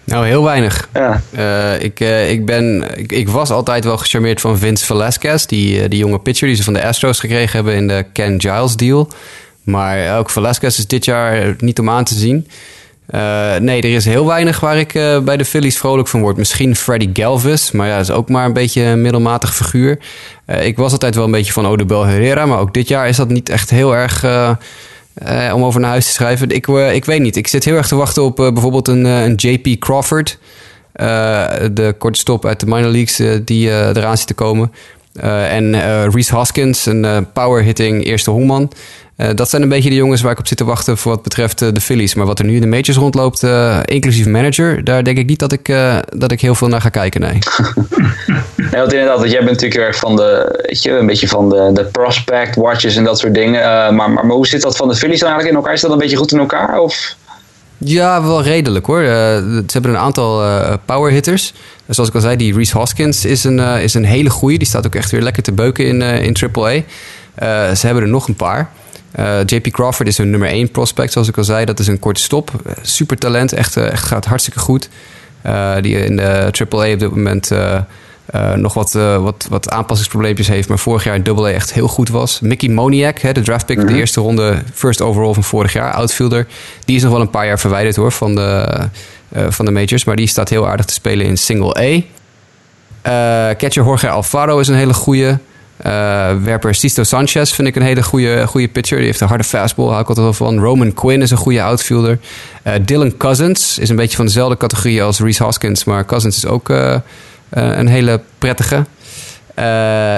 Nou, 0.04 0.26
heel 0.26 0.44
weinig. 0.44 0.90
Ja. 0.94 1.22
Uh, 1.38 1.84
ik, 1.84 2.00
uh, 2.00 2.32
ik, 2.32 2.46
ben, 2.46 2.98
ik, 2.98 3.12
ik, 3.12 3.30
was 3.30 3.50
altijd 3.50 3.84
wel 3.84 3.98
gecharmeerd 3.98 4.42
van 4.42 4.58
Vince 4.58 4.86
Velasquez. 4.86 5.46
Die, 5.46 5.82
uh, 5.82 5.90
die 5.90 6.00
jonge 6.00 6.20
pitcher 6.20 6.48
die 6.48 6.56
ze 6.56 6.64
van 6.64 6.74
de 6.74 6.86
Astros 6.86 7.20
gekregen 7.20 7.56
hebben 7.56 7.76
in 7.76 7.88
de 7.88 8.06
Ken 8.14 8.42
Giles 8.42 8.76
deal. 8.76 9.10
Maar 9.64 10.18
ook 10.18 10.30
Velasquez 10.30 10.78
is 10.78 10.88
dit 10.88 11.06
jaar 11.06 11.56
niet 11.58 11.80
om 11.80 11.90
aan 11.90 12.04
te 12.04 12.16
zien. 12.16 12.48
Uh, 13.16 13.56
nee, 13.56 13.82
er 13.82 13.96
is 13.96 14.06
heel 14.06 14.26
weinig 14.26 14.60
waar 14.60 14.78
ik 14.78 14.94
uh, 14.94 15.20
bij 15.20 15.38
de 15.38 15.46
Phillies 15.46 15.78
vrolijk 15.78 16.08
van 16.08 16.22
word. 16.22 16.38
Misschien 16.38 16.76
Freddy 16.76 17.10
Galvis, 17.14 17.72
maar 17.72 17.88
ja, 17.88 17.96
dat 17.96 18.10
is 18.10 18.12
ook 18.12 18.30
maar 18.30 18.46
een 18.46 18.54
beetje 18.54 18.84
een 18.84 19.02
middelmatig 19.02 19.56
figuur. 19.56 20.00
Uh, 20.48 20.66
ik 20.66 20.78
was 20.78 20.92
altijd 20.92 21.16
wel 21.16 21.24
een 21.26 21.32
beetje 21.32 21.54
van 21.54 21.68
Odubel 21.68 22.06
Herrera, 22.06 22.46
maar 22.46 22.60
ook 22.60 22.74
dit 22.74 22.88
jaar 22.88 23.08
is 23.08 23.16
dat 23.16 23.30
niet 23.30 23.50
echt 23.50 23.70
heel 23.70 23.96
erg 23.96 24.24
om 25.54 25.64
over 25.64 25.80
naar 25.80 25.90
huis 25.90 26.06
te 26.06 26.12
schrijven. 26.12 26.50
Ik, 26.50 26.68
ik 26.68 27.06
weet 27.06 27.22
niet, 27.22 27.36
ik 27.36 27.48
zit 27.48 27.66
heel 27.66 27.76
erg 27.76 27.88
te 27.88 27.96
wachten 27.96 28.24
op 28.24 28.36
bijvoorbeeld 28.36 28.88
een, 28.88 29.06
een 29.06 29.36
JP 29.36 29.80
Crawford. 29.80 30.38
de 31.72 31.96
korte 31.98 32.20
stop 32.20 32.46
uit 32.46 32.60
de 32.60 32.66
minor 32.66 32.92
leagues 32.92 33.42
die 33.46 33.70
eraan 33.70 34.18
zit 34.18 34.28
te 34.28 34.34
komen. 34.34 34.72
en 35.50 35.82
Reese 36.12 36.36
Hoskins, 36.36 36.86
een 36.86 37.28
power-hitting 37.34 38.06
eerste 38.06 38.32
hongman. 38.32 38.72
Uh, 39.20 39.30
dat 39.36 39.50
zijn 39.50 39.62
een 39.62 39.70
beetje 39.70 39.90
de 39.90 39.96
jongens 39.96 40.22
waar 40.22 40.32
ik 40.32 40.40
op 40.40 40.48
zit 40.48 40.58
te 40.58 40.64
wachten 40.64 40.98
voor 40.98 41.12
wat 41.12 41.24
betreft 41.24 41.62
uh, 41.62 41.70
de 41.74 41.82
Phillies. 41.82 42.14
Maar 42.14 42.26
wat 42.26 42.40
er 42.40 42.46
nu 42.46 42.56
in 42.56 42.62
de 42.62 42.68
majors 42.68 42.98
rondloopt, 42.98 43.44
uh, 43.44 43.80
inclusief 43.86 44.26
manager, 44.26 44.84
daar 44.84 45.04
denk 45.04 45.18
ik 45.18 45.26
niet 45.26 45.40
dat 45.40 45.52
ik, 45.52 45.74
dat 46.10 46.32
ik 46.32 46.42
heel 46.42 46.56
veel 46.56 46.68
naar 46.68 46.82
ga 46.82 46.90
kijken, 46.90 47.22
nee. 47.22 47.32
nee, 48.72 48.80
want 48.82 48.94
inderdaad, 48.94 49.30
jij 49.30 49.44
bent 49.44 49.52
natuurlijk 49.62 49.82
erg 49.82 49.96
van 49.96 50.16
de, 50.16 50.60
weet 50.68 50.84
je, 50.84 50.92
een 50.92 51.06
beetje 51.06 51.28
van 51.28 51.50
de, 51.50 51.70
de 51.74 51.86
prospect 51.86 52.56
watches 52.56 52.96
en 52.96 53.04
dat 53.04 53.20
soort 53.20 53.34
dingen. 53.34 53.62
maar, 53.96 54.12
maar, 54.12 54.26
maar, 54.26 54.36
hoe 54.36 54.48
zit 54.48 54.62
dat 54.62 54.76
van 54.76 54.88
de 54.88 54.96
Phillies 54.96 55.20
dan 55.20 55.30
eigenlijk 55.30 55.50
in 55.50 55.62
elkaar? 55.62 55.74
Is 55.74 55.82
dat 55.82 55.92
een 55.92 55.98
beetje 55.98 56.18
goed 56.18 56.32
in 56.32 56.40
elkaar? 56.40 56.80
Of? 56.80 57.16
Ja, 57.78 58.24
wel 58.24 58.44
redelijk 58.44 58.86
hoor. 58.86 59.02
ze 59.04 59.64
hebben 59.68 59.92
een 59.92 59.98
aantal 59.98 60.44
power 60.86 61.12
hitters. 61.12 61.54
Zoals 61.88 62.10
ik 62.10 62.16
al 62.16 62.22
zei, 62.22 62.36
die 62.36 62.56
Reese 62.56 62.78
Hoskins 62.78 63.26
is 63.26 63.44
een, 63.44 63.60
is 63.60 63.94
een 63.94 64.06
hele 64.06 64.30
goeie. 64.30 64.58
Die 64.58 64.68
staat 64.68 64.86
ook 64.86 64.96
echt 64.96 65.12
weer 65.12 65.22
lekker 65.22 65.44
te 65.44 65.52
beuken 65.52 65.86
in, 65.86 66.02
in 66.02 66.36
AAA. 66.54 66.82
ze 67.76 67.86
hebben 67.86 68.04
er 68.04 68.10
nog 68.10 68.28
een 68.28 68.36
paar. 68.36 68.70
Uh, 69.16 69.40
JP 69.46 69.72
Crawford 69.72 70.08
is 70.08 70.18
hun 70.18 70.30
nummer 70.30 70.50
1 70.50 70.72
prospect, 70.72 71.12
zoals 71.12 71.28
ik 71.28 71.38
al 71.38 71.44
zei. 71.44 71.66
Dat 71.66 71.80
is 71.80 71.88
een 71.88 72.00
korte 72.00 72.22
stop. 72.22 72.52
Super 72.82 73.18
talent, 73.18 73.54
echt, 73.54 73.78
eh, 73.78 73.92
echt 73.92 74.04
gaat 74.04 74.26
hartstikke 74.26 74.60
goed. 74.60 74.90
Uh, 75.46 75.76
die 75.82 76.06
in 76.06 76.16
de 76.16 76.52
AAA 76.70 76.92
op 76.92 77.00
dit 77.00 77.16
moment 77.16 77.52
nog 78.56 78.74
wat, 78.74 78.92
wat, 78.94 79.48
wat 79.50 79.70
aanpassingsprobleempjes 79.70 80.48
heeft. 80.48 80.68
Maar 80.68 80.80
vorig 80.80 81.04
jaar 81.04 81.16
in 81.16 81.38
AA 81.38 81.50
echt 81.50 81.74
heel 81.74 81.88
goed 81.88 82.10
was. 82.10 82.40
Mickey 82.40 82.70
Moniak, 82.70 83.20
hè, 83.20 83.32
de 83.32 83.42
draftpick, 83.42 83.76
mm 83.76 83.82
-hmm. 83.82 83.86
de 83.86 83.94
mhm. 83.94 84.02
eerste 84.02 84.22
ronde 84.22 84.62
first 84.74 85.02
overall 85.02 85.34
van 85.34 85.44
vorig 85.44 85.74
jaar, 85.74 85.92
outfielder. 85.92 86.48
Die 86.86 86.96
is 86.96 87.02
nog 87.02 87.12
wel 87.12 87.22
een 87.22 87.30
paar 87.30 87.46
jaar 87.46 87.60
verwijderd 87.60 87.96
hoor 87.96 88.12
van 88.12 88.36
de, 88.36 88.80
van 89.50 89.66
de 89.66 89.72
majors. 89.72 90.04
Maar 90.04 90.16
die 90.16 90.28
staat 90.28 90.50
heel 90.50 90.68
aardig 90.68 90.86
te 90.86 90.94
spelen 90.94 91.26
in 91.26 91.38
single 91.38 92.04
A. 93.04 93.54
catcher 93.54 93.84
Jorge 93.84 94.10
Alfaro 94.10 94.60
is 94.60 94.68
een 94.68 94.76
hele 94.76 94.94
goede. 94.94 95.40
Uh, 95.86 96.32
werper 96.44 96.76
Sisto 96.76 97.04
Sanchez 97.04 97.54
vind 97.54 97.68
ik 97.68 97.76
een 97.76 97.82
hele 97.82 98.04
goede, 98.04 98.48
goede 98.48 98.68
pitcher. 98.68 98.98
Die 98.98 99.06
heeft 99.06 99.22
een 99.22 99.28
harde 99.28 99.44
fastball, 99.44 99.88
hou 99.88 100.02
ik 100.02 100.08
altijd 100.08 100.26
wel 100.26 100.34
van. 100.34 100.60
Roman 100.60 100.94
Quinn 100.94 101.22
is 101.22 101.32
een 101.32 101.38
goede 101.38 101.64
outfielder. 101.64 102.20
Uh, 102.68 102.74
Dylan 102.82 103.18
Cousins 103.18 103.78
is 103.78 103.90
een 103.90 103.96
beetje 103.96 104.16
van 104.16 104.26
dezelfde 104.26 104.58
categorie 104.58 105.04
als 105.04 105.20
Reese 105.20 105.44
Hoskins. 105.44 105.84
Maar 105.84 106.06
Cousins 106.06 106.38
is 106.38 106.46
ook 106.46 106.70
uh, 106.70 106.96
een 107.50 107.88
hele 107.88 108.22
prettige. 108.38 108.86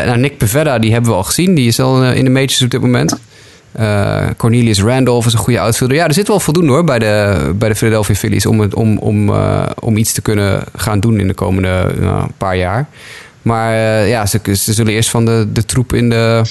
nou, 0.06 0.18
Nick 0.18 0.38
Pevetta, 0.38 0.80
die 0.80 0.92
hebben 0.92 1.10
we 1.10 1.16
al 1.16 1.24
gezien. 1.24 1.56
Die 1.56 1.68
is 1.68 1.80
al 1.80 2.04
in 2.04 2.24
de 2.24 2.32
majors 2.32 2.62
op 2.62 2.70
dit 2.70 2.82
moment. 2.82 3.20
Cornelius 4.38 4.82
Randolph 4.82 5.26
is 5.26 5.34
een 5.34 5.40
goede 5.40 5.60
outfielder. 5.60 5.98
Ja, 5.98 6.08
er 6.08 6.14
zit 6.14 6.28
wel 6.28 6.40
voldoende 6.40 6.72
hoor 6.72 6.84
bij 6.84 7.00
de, 7.00 7.52
bij 7.56 7.70
de 7.70 7.76
Philadelphia 7.76 8.16
Phillies... 8.16 8.46
om, 8.46 8.62
om, 8.74 8.98
om, 8.98 9.30
om 9.80 9.98
iets 9.98 10.14
te 10.14 10.22
kunnen 10.22 10.64
gaan 10.76 11.00
doen 11.00 11.20
in 11.20 11.28
de 11.28 11.34
komende 11.34 11.94
paar 12.38 12.58
jaar. 12.58 12.88
Maar 13.42 13.74
uh, 13.74 14.10
ja, 14.10 14.26
ze, 14.26 14.40
ze, 14.44 14.74
zullen 14.74 14.94
eerst 14.94 15.10
van 15.10 15.26
de, 15.26 15.48
de 15.54 15.66
troep 15.66 15.94
in 15.94 16.10
de, 16.10 16.42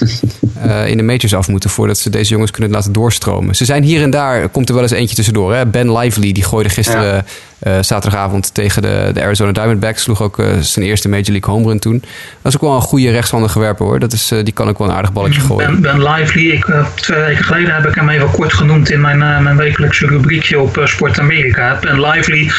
uh, 0.66 0.86
in 0.90 0.96
de 0.96 1.02
majors 1.02 1.34
af 1.34 1.48
moeten 1.48 1.70
voordat 1.70 1.98
ze 1.98 2.10
deze 2.10 2.32
jongens 2.32 2.50
kunnen 2.50 2.70
laten 2.70 2.92
doorstromen. 2.92 3.54
Ze 3.54 3.64
zijn 3.64 3.82
hier 3.82 4.02
en 4.02 4.10
daar, 4.10 4.48
komt 4.48 4.68
er 4.68 4.74
wel 4.74 4.82
eens 4.82 4.92
eentje 4.92 5.14
tussendoor. 5.16 5.54
Hè? 5.54 5.66
Ben 5.66 5.92
Lively, 5.92 6.32
die 6.32 6.44
gooide 6.44 6.68
gisteren 6.68 7.14
ja. 7.14 7.24
Uh, 7.62 7.74
zaterdagavond 7.80 8.54
tegen 8.54 8.82
de, 8.82 9.10
de 9.14 9.22
Arizona 9.22 9.52
Diamondbacks. 9.52 10.02
Sloeg 10.02 10.22
ook 10.22 10.42
zijn 10.60 10.84
eerste 10.84 11.08
Major 11.08 11.30
League 11.30 11.54
home 11.54 11.66
run 11.68 11.78
toen. 11.78 12.02
Dat 12.42 12.52
is 12.52 12.54
ook 12.54 12.60
wel 12.60 12.74
een 12.74 12.80
goede 12.80 13.10
rechtshandige 13.10 13.58
werper 13.58 13.86
hoor. 13.86 13.98
Dat 13.98 14.12
is, 14.12 14.32
die 14.42 14.52
kan 14.52 14.68
ook 14.68 14.78
wel 14.78 14.88
een 14.88 14.94
aardig 14.94 15.12
balletje 15.12 15.40
gooien. 15.40 15.80
Ben, 15.80 15.80
ben 15.80 16.10
Lively, 16.10 16.50
ik, 16.50 16.66
twee 16.94 17.20
weken 17.20 17.44
geleden 17.44 17.74
heb 17.74 17.86
ik 17.86 17.94
hem 17.94 18.08
even 18.08 18.30
kort 18.30 18.52
genoemd 18.52 18.90
in 18.90 19.00
mijn, 19.00 19.18
mijn 19.18 19.56
wekelijkse 19.56 20.06
rubriekje 20.06 20.60
op 20.60 20.80
Sport 20.84 21.18
Amerika. 21.18 21.78
Ben 21.80 22.00
Lively 22.00 22.50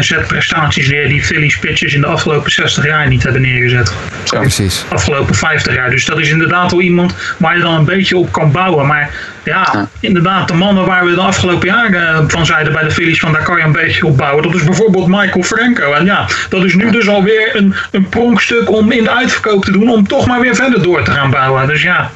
zet 0.00 0.26
prestaties 0.26 0.88
neer 0.88 1.08
die 1.08 1.22
Phillies 1.22 1.58
pitchers 1.58 1.94
in 1.94 2.00
de 2.00 2.06
afgelopen 2.06 2.52
60 2.52 2.84
jaar 2.84 3.08
niet 3.08 3.22
hebben 3.22 3.42
neergezet. 3.42 3.92
Zo. 4.24 4.38
Precies. 4.40 4.84
Afgelopen 4.88 5.34
50 5.34 5.74
jaar. 5.74 5.90
Dus 5.90 6.04
dat 6.04 6.18
is 6.18 6.30
inderdaad 6.30 6.70
wel 6.70 6.80
iemand 6.80 7.14
waar 7.36 7.56
je 7.56 7.62
dan 7.62 7.74
een 7.74 7.84
beetje 7.84 8.16
op 8.16 8.32
kan 8.32 8.52
bouwen. 8.52 8.86
Maar 8.86 9.10
ja, 9.44 9.88
inderdaad, 10.00 10.48
de 10.48 10.54
mannen 10.54 10.86
waar 10.86 11.04
we 11.04 11.14
de 11.14 11.20
afgelopen 11.20 11.68
jaren 11.68 12.30
van 12.30 12.46
zeiden 12.46 12.72
bij 12.72 12.82
de 12.82 12.90
Phillies, 12.90 13.20
van 13.20 13.32
daar 13.32 13.42
kan 13.42 13.56
je 13.56 13.62
een 13.62 13.72
beetje 13.72 14.06
op 14.06 14.16
bouwen. 14.16 14.42
Dat 14.42 14.54
is 14.54 14.64
bijvoorbeeld 14.64 15.06
Michael 15.06 15.42
Franco. 15.42 15.92
En 15.92 16.04
ja, 16.04 16.26
dat 16.48 16.64
is 16.64 16.74
nu 16.74 16.90
dus 16.90 17.08
alweer 17.08 17.56
een, 17.56 17.74
een 17.90 18.08
pronkstuk 18.08 18.70
om 18.70 18.90
in 18.90 19.04
de 19.04 19.10
uitverkoop 19.10 19.64
te 19.64 19.72
doen, 19.72 19.90
om 19.90 20.08
toch 20.08 20.26
maar 20.26 20.40
weer 20.40 20.54
verder 20.54 20.82
door 20.82 21.02
te 21.02 21.10
gaan 21.10 21.30
bouwen. 21.30 21.66
Dus 21.66 21.82
ja, 21.82 22.10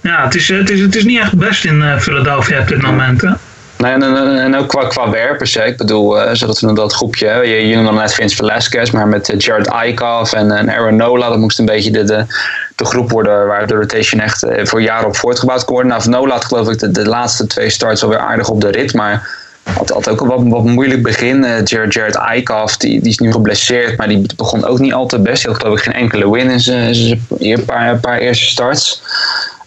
ja 0.00 0.24
het, 0.24 0.34
is, 0.34 0.48
het, 0.48 0.70
is, 0.70 0.80
het 0.80 0.96
is 0.96 1.04
niet 1.04 1.20
echt 1.20 1.36
best 1.38 1.64
in 1.64 1.76
uh, 1.76 1.98
Philadelphia 1.98 2.60
op 2.60 2.68
dit 2.68 2.82
moment. 2.82 3.20
Hè? 3.20 3.30
Nee, 3.78 3.92
en, 3.92 4.02
en, 4.02 4.38
en, 4.38 4.56
ook 4.56 4.68
qua, 4.68 4.86
qua 4.86 5.10
werpers. 5.10 5.54
Hè. 5.54 5.64
Ik 5.64 5.76
bedoel, 5.76 6.22
uh, 6.22 6.30
zodat 6.32 6.60
we 6.60 6.72
dat 6.72 6.92
groepje. 6.92 7.26
Hè. 7.26 7.40
Je, 7.40 7.68
je 7.68 7.74
noemde 7.76 7.92
net 7.92 8.14
Vince 8.14 8.36
Velasquez, 8.36 8.90
maar 8.90 9.08
met 9.08 9.34
Jared 9.38 9.66
Eichhoff 9.66 10.32
en, 10.32 10.50
en 10.50 10.70
Aaron 10.70 10.96
Nola. 10.96 11.28
Dat 11.28 11.38
moest 11.38 11.58
een 11.58 11.64
beetje 11.64 11.90
de, 11.90 12.04
de, 12.04 12.24
de 12.76 12.84
groep 12.84 13.10
worden 13.10 13.46
waar 13.46 13.66
de 13.66 13.74
rotation 13.74 14.20
echt 14.20 14.46
voor 14.62 14.82
jaren 14.82 15.06
op 15.06 15.16
voortgebouwd 15.16 15.64
kon 15.64 15.74
worden. 15.74 15.92
Nou, 15.92 16.08
Nola 16.08 16.32
had 16.32 16.44
geloof 16.44 16.68
ik 16.68 16.78
de, 16.78 16.90
de 16.90 17.06
laatste 17.06 17.46
twee 17.46 17.70
starts 17.70 18.02
alweer 18.02 18.18
aardig 18.18 18.48
op 18.48 18.60
de 18.60 18.70
rit. 18.70 18.94
Maar 18.94 19.28
had, 19.62 19.88
had 19.88 20.08
ook 20.08 20.20
een 20.20 20.26
wat, 20.26 20.42
wat 20.44 20.64
moeilijk 20.64 21.02
begin. 21.02 21.40
Jared, 21.64 21.92
Jared 21.92 22.14
Eichhoff, 22.14 22.76
die, 22.76 23.00
die 23.00 23.10
is 23.10 23.18
nu 23.18 23.32
geblesseerd, 23.32 23.96
maar 23.96 24.08
die 24.08 24.26
begon 24.36 24.64
ook 24.64 24.78
niet 24.78 24.92
al 24.92 25.06
te 25.06 25.18
best. 25.18 25.42
Hij 25.42 25.52
had 25.52 25.60
geloof 25.60 25.78
ik 25.78 25.84
geen 25.84 25.94
enkele 25.94 26.30
win 26.30 26.50
in 26.50 26.60
zijn 26.60 27.64
paar, 27.66 27.96
paar 27.98 28.18
eerste 28.18 28.44
starts. 28.44 29.02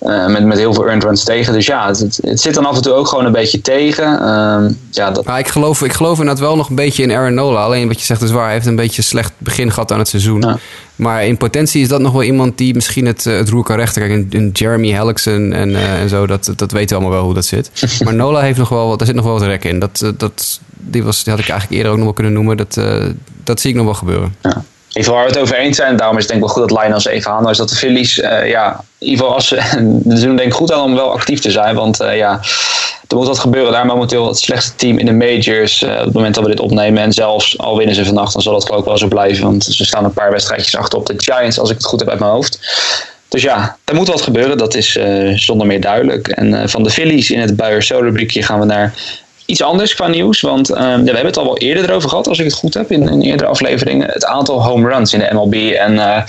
Uh, 0.02 0.28
met, 0.28 0.45
met 0.45 0.58
heel 0.58 0.74
veel 0.74 0.86
earned 0.86 1.04
runs 1.04 1.24
tegen. 1.24 1.54
Dus 1.54 1.66
ja, 1.66 1.88
het, 1.88 2.20
het, 2.22 2.41
zit 2.41 2.54
dan 2.54 2.66
af 2.66 2.76
en 2.76 2.82
toe 2.82 2.93
ook 2.93 3.08
gewoon 3.08 3.26
een 3.26 3.32
beetje 3.32 3.62
tegen. 3.62 4.14
Uh, 4.22 4.76
ja, 4.91 5.12
dat... 5.12 5.26
maar 5.26 5.39
ik, 5.39 5.47
geloof, 5.47 5.84
ik 5.84 5.93
geloof 5.93 6.20
inderdaad 6.20 6.39
wel 6.43 6.56
nog 6.56 6.70
een 6.70 6.76
beetje 6.76 7.04
in 7.04 7.12
Aaron 7.12 7.34
Nola. 7.34 7.64
Alleen 7.64 7.88
wat 7.88 8.00
je 8.00 8.06
zegt 8.06 8.22
is 8.22 8.32
waar. 8.32 8.43
Hij 8.43 8.54
heeft 8.54 8.66
een 8.66 8.76
beetje 8.76 8.97
een 8.97 9.04
slecht 9.04 9.32
begin 9.38 9.72
gehad 9.72 9.91
aan 9.91 10.00
het 10.00 10.08
seizoen. 10.08 10.41
Ja. 10.41 10.58
Maar 10.95 11.26
in 11.26 11.38
potentie 11.38 11.82
is 11.82 11.88
dat 11.88 12.02
nog 12.02 12.12
wel 12.12 12.24
iemand 12.24 12.58
die 12.58 12.74
misschien 12.74 13.06
het, 13.06 13.24
het 13.24 13.50
roer 13.50 13.64
kan 13.64 13.76
rechten. 13.76 14.08
Kijk, 14.08 14.34
een, 14.34 14.50
Jeremy 14.54 14.89
Hellickson 14.89 15.54
en, 15.54 15.70
uh, 15.70 16.02
en 16.02 16.10
zo, 16.10 16.28
dat, 16.28 16.54
dat 16.56 16.72
weten 16.72 16.89
we 16.89 16.95
allemaal 16.95 17.18
wel 17.18 17.26
hoe 17.26 17.34
dat 17.34 17.45
zit. 17.45 17.72
Maar 18.04 18.16
Nola 18.16 18.41
heeft 18.41 18.58
nog 18.58 18.70
wel, 18.70 18.97
daar 18.97 19.08
zit 19.08 19.16
nog 19.16 19.26
wel 19.26 19.34
wat 19.34 19.43
rek 19.43 19.64
in. 19.64 19.80
Dat, 19.80 20.14
dat, 20.18 20.60
die, 20.68 21.04
was, 21.04 21.24
die 21.24 21.34
had 21.34 21.41
ik 21.41 21.50
eigenlijk 21.50 21.78
eerder 21.78 21.91
ook 21.91 21.97
nog 21.97 22.06
wel 22.06 22.16
kunnen 22.16 22.34
noemen. 22.34 22.58
Dat, 22.58 22.80
dat 23.43 23.60
zie 23.60 23.70
ik 23.70 23.76
nog 23.76 23.86
wel 23.86 23.93
gebeuren. 23.93 24.36
Ja. 24.41 24.64
Geval 24.92 25.14
waar 25.14 25.24
we 25.24 25.30
het 25.30 25.40
over 25.40 25.56
eens 25.56 25.76
zijn, 25.76 25.98
daarom 25.98 26.18
is 26.18 26.24
het 26.24 26.32
denk 26.32 26.44
ik 26.44 26.48
wel 26.48 26.56
goed 26.56 26.70
dat 26.70 26.84
Lions 26.84 27.06
even 27.06 27.32
aan 27.32 27.50
is 27.50 27.58
dat 27.58 27.70
de 27.70 27.76
Phillies, 27.76 28.18
uh, 28.18 28.50
ja, 28.50 28.84
in 28.98 29.08
ieder 29.08 29.20
geval 29.20 29.36
als 29.36 29.48
ze, 29.48 29.62
ze 30.18 30.26
doen 30.26 30.36
denk 30.36 30.50
ik 30.50 30.54
goed 30.54 30.72
aan 30.72 30.82
om 30.82 30.96
wel 30.96 31.12
actief 31.12 31.40
te 31.40 31.52
zijn, 31.52 31.76
want 31.76 32.02
uh, 32.02 32.18
ja, 32.18 32.40
er 33.08 33.16
moet 33.16 33.28
wat 33.28 33.40
gebeuren. 33.40 33.72
Daar 33.72 33.86
momenteel 33.86 34.28
het 34.28 34.38
slechtste 34.38 34.76
team 34.76 34.98
in 34.98 35.06
de 35.06 35.14
majors 35.14 35.82
uh, 35.82 35.90
op 35.90 36.06
het 36.06 36.14
moment 36.14 36.36
dat 36.36 36.44
we 36.44 36.50
dit 36.50 36.60
opnemen 36.60 37.04
en 37.04 37.14
zelfs 37.14 37.58
al 37.58 37.78
winnen 37.78 37.96
ze 37.96 38.06
vannacht, 38.06 38.34
dan 38.34 38.42
zal 38.42 38.60
dat 38.60 38.80
ik 38.80 38.86
wel 38.86 38.98
zo 38.98 39.08
blijven, 39.08 39.44
want 39.44 39.64
ze 39.64 39.86
staan 39.86 40.04
een 40.04 40.14
paar 40.14 40.32
wedstrijdjes 40.32 40.76
achter 40.76 41.00
op 41.00 41.06
de 41.06 41.14
Giants 41.18 41.60
als 41.60 41.70
ik 41.70 41.78
het 41.78 41.86
goed 41.86 42.00
heb 42.00 42.10
uit 42.10 42.20
mijn 42.20 42.32
hoofd. 42.32 42.60
Dus 43.28 43.42
ja, 43.42 43.78
er 43.86 43.96
moet 43.96 44.08
wat 44.08 44.22
gebeuren, 44.22 44.58
dat 44.58 44.76
is 44.76 45.00
zonder 45.34 45.68
meer 45.68 45.82
duidelijk. 45.82 46.28
En 46.28 46.70
van 46.70 46.84
de 46.84 46.90
Phillies 46.90 47.32
in 47.32 47.40
het 47.40 47.56
Buyer 47.56 47.84
Solar 47.84 48.14
gaan 48.26 48.60
we 48.60 48.66
naar 48.66 48.94
iets 49.50 49.62
anders 49.62 49.95
qua 49.95 50.08
nieuws. 50.08 50.41
Want 50.41 50.68
ja, 50.68 50.76
we 50.76 51.06
hebben 51.06 51.26
het 51.26 51.38
al 51.38 51.43
wel 51.43 51.58
eerder 51.58 51.89
erover 51.89 52.10
gehad, 52.10 52.28
als 52.28 52.39
ik 52.39 52.45
het 52.45 52.54
goed 52.54 52.74
heb, 52.74 52.91
in, 52.91 53.10
in 53.10 53.22
eerdere 53.22 53.50
afleveringen. 53.50 54.10
Het 54.10 54.26
aantal 54.26 54.64
home 54.64 54.89
runs 54.89 55.14
in 55.14 55.20
de 55.20 55.30
MLB. 55.34 55.54
En 55.54 55.93
uh, 55.93 56.22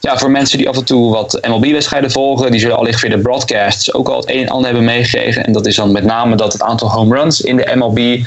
ja, 0.00 0.18
voor 0.18 0.30
mensen 0.30 0.58
die 0.58 0.68
af 0.68 0.76
en 0.76 0.84
toe 0.84 1.12
wat 1.12 1.38
MLB-wedstrijden 1.48 2.10
volgen, 2.10 2.50
die 2.50 2.60
zullen 2.60 2.76
allicht 2.76 3.00
via 3.00 3.10
de 3.10 3.18
broadcasts 3.18 3.94
ook 3.94 4.08
al 4.08 4.20
het 4.20 4.30
een 4.30 4.42
en 4.42 4.48
ander 4.48 4.66
hebben 4.66 4.84
meegegeven. 4.84 5.44
En 5.44 5.52
dat 5.52 5.66
is 5.66 5.76
dan 5.76 5.92
met 5.92 6.04
name 6.04 6.36
dat 6.36 6.52
het 6.52 6.62
aantal 6.62 6.90
home 6.90 7.16
runs 7.16 7.40
in 7.40 7.56
de 7.56 7.72
MLB 7.74 8.18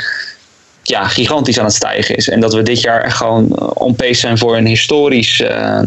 ja, 0.84 1.08
gigantisch 1.08 1.60
aan 1.60 1.66
het 1.66 1.74
stijgen 1.74 2.16
is. 2.16 2.30
En 2.30 2.40
dat 2.40 2.54
we 2.54 2.62
dit 2.62 2.82
jaar 2.82 3.02
echt 3.04 3.18
gewoon 3.18 3.74
on 3.74 3.96
pace 3.96 4.20
zijn 4.20 4.38
voor 4.38 4.58
een 4.58 4.66
historisch 4.66 5.40
uh, 5.40 5.82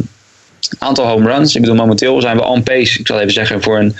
aantal 0.78 1.06
home 1.06 1.32
runs. 1.32 1.54
Ik 1.54 1.60
bedoel, 1.60 1.76
momenteel 1.76 2.20
zijn 2.20 2.36
we 2.36 2.44
on 2.44 2.62
pace, 2.62 2.98
ik 2.98 3.06
zal 3.06 3.20
even 3.20 3.32
zeggen, 3.32 3.62
voor 3.62 3.78
een 3.78 3.96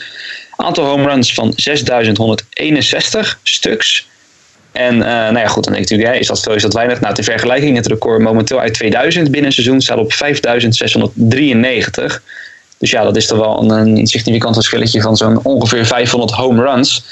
aantal 0.57 0.85
home 0.85 1.09
runs 1.09 1.35
van 1.35 1.53
6161 1.57 3.39
stuks. 3.43 4.11
En 4.73 4.95
uh, 4.95 5.03
nou 5.03 5.39
ja, 5.39 5.47
goed, 5.47 5.65
dan 5.65 5.73
denk 5.73 5.85
ik 5.85 5.91
natuurlijk, 5.91 6.21
is 6.21 6.27
dat 6.27 6.41
veel, 6.41 6.55
is 6.55 6.63
dat 6.63 6.73
weinig? 6.73 7.01
Nou, 7.01 7.15
ter 7.15 7.25
vergelijking, 7.25 7.77
het 7.77 7.87
record 7.87 8.21
momenteel 8.21 8.61
uit 8.61 8.75
2000 8.75 9.25
binnen 9.25 9.47
een 9.47 9.53
seizoen 9.53 9.81
staat 9.81 9.99
op 9.99 10.13
5693. 10.13 12.23
Dus 12.79 12.91
ja, 12.91 13.05
dat 13.05 13.17
is 13.17 13.27
toch 13.27 13.39
wel 13.39 13.71
een, 13.71 14.07
significant 14.07 14.55
verschilletje 14.55 15.01
van 15.01 15.17
zo'n 15.17 15.43
ongeveer 15.43 15.87
500 15.87 16.33
home 16.33 16.63
runs. 16.63 17.05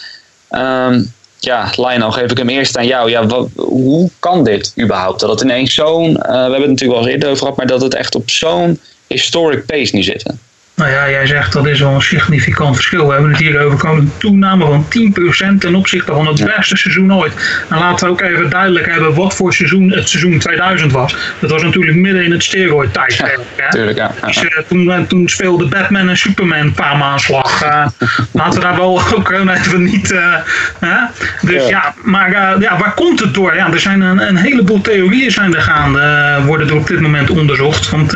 Um, 0.51 1.13
ja, 1.39 1.71
Lionel, 1.77 2.11
geef 2.11 2.31
ik 2.31 2.39
hem 2.39 2.49
eerst 2.49 2.77
aan 2.77 2.87
jou. 2.87 3.11
Ja, 3.11 3.27
wat, 3.27 3.49
hoe 3.57 4.11
kan 4.19 4.45
dit 4.45 4.73
überhaupt? 4.81 5.21
Dat 5.21 5.31
het 5.31 5.41
ineens 5.41 5.75
zo'n, 5.75 6.11
uh, 6.11 6.17
we 6.17 6.31
hebben 6.31 6.61
het 6.61 6.69
natuurlijk 6.69 7.01
eens 7.01 7.09
eerder 7.09 7.29
over 7.29 7.41
gehad, 7.41 7.57
maar 7.57 7.67
dat 7.67 7.81
het 7.81 7.95
echt 7.95 8.15
op 8.15 8.31
zo'n 8.31 8.81
historic 9.07 9.67
pace 9.67 9.95
nu 9.95 10.03
zit. 10.03 10.25
Nou 10.81 10.93
ja, 10.93 11.11
jij 11.11 11.27
zegt 11.27 11.53
dat 11.53 11.67
is 11.67 11.81
wel 11.81 11.95
een 11.95 12.03
significant 12.03 12.75
verschil. 12.75 13.07
We 13.07 13.13
hebben 13.13 13.31
het 13.31 13.41
hier 13.41 13.65
over 13.65 13.89
een 13.89 14.13
toename 14.17 14.65
van 14.65 14.87
10% 15.55 15.59
ten 15.59 15.75
opzichte 15.75 16.13
van 16.13 16.27
het 16.27 16.45
beste 16.45 16.77
seizoen 16.77 17.15
ooit. 17.15 17.33
En 17.69 17.79
laten 17.79 18.07
we 18.07 18.13
ook 18.13 18.21
even 18.21 18.51
duidelijk 18.51 18.87
hebben 18.87 19.15
wat 19.15 19.35
voor 19.35 19.53
seizoen 19.55 19.91
het 19.91 20.09
seizoen 20.09 20.39
2000 20.39 20.93
was. 20.93 21.17
Dat 21.39 21.51
was 21.51 21.63
natuurlijk 21.63 21.97
midden 21.97 22.25
in 22.25 22.33
het 22.33 22.43
steroid 22.43 22.93
tijdperk. 22.93 23.39
Ja, 23.57 23.69
tuurlijk, 23.69 23.97
ja. 23.97 24.11
Dus, 24.27 24.43
uh, 24.43 24.51
toen, 24.69 25.07
toen 25.07 25.29
speelde 25.29 25.67
Batman 25.67 26.09
en 26.09 26.17
Superman 26.17 26.59
een 26.59 26.73
paar 26.73 26.97
maanslag. 26.97 27.65
Uh, 27.65 27.87
laten 28.33 28.61
we 28.61 28.67
daar 28.67 28.77
wel 28.77 29.03
ook 29.15 29.29
gewoon 29.29 29.49
even 29.49 29.83
niet... 29.83 30.13
Uh, 30.13 30.35
dus 31.41 31.63
ja, 31.63 31.69
ja 31.69 31.95
maar 32.03 32.31
ja, 32.61 32.79
waar 32.79 32.95
komt 32.95 33.21
het 33.21 33.35
door? 33.35 33.55
Ja, 33.55 33.73
er 33.73 33.81
zijn 33.81 34.01
een, 34.01 34.29
een 34.29 34.37
heleboel 34.37 34.81
theorieën 34.81 35.31
zijn 35.31 35.55
er 35.55 35.63
gaande, 35.63 36.37
worden 36.45 36.69
er 36.69 36.77
op 36.77 36.87
dit 36.87 37.01
moment 37.01 37.31
onderzocht. 37.31 37.91
Want 37.91 38.13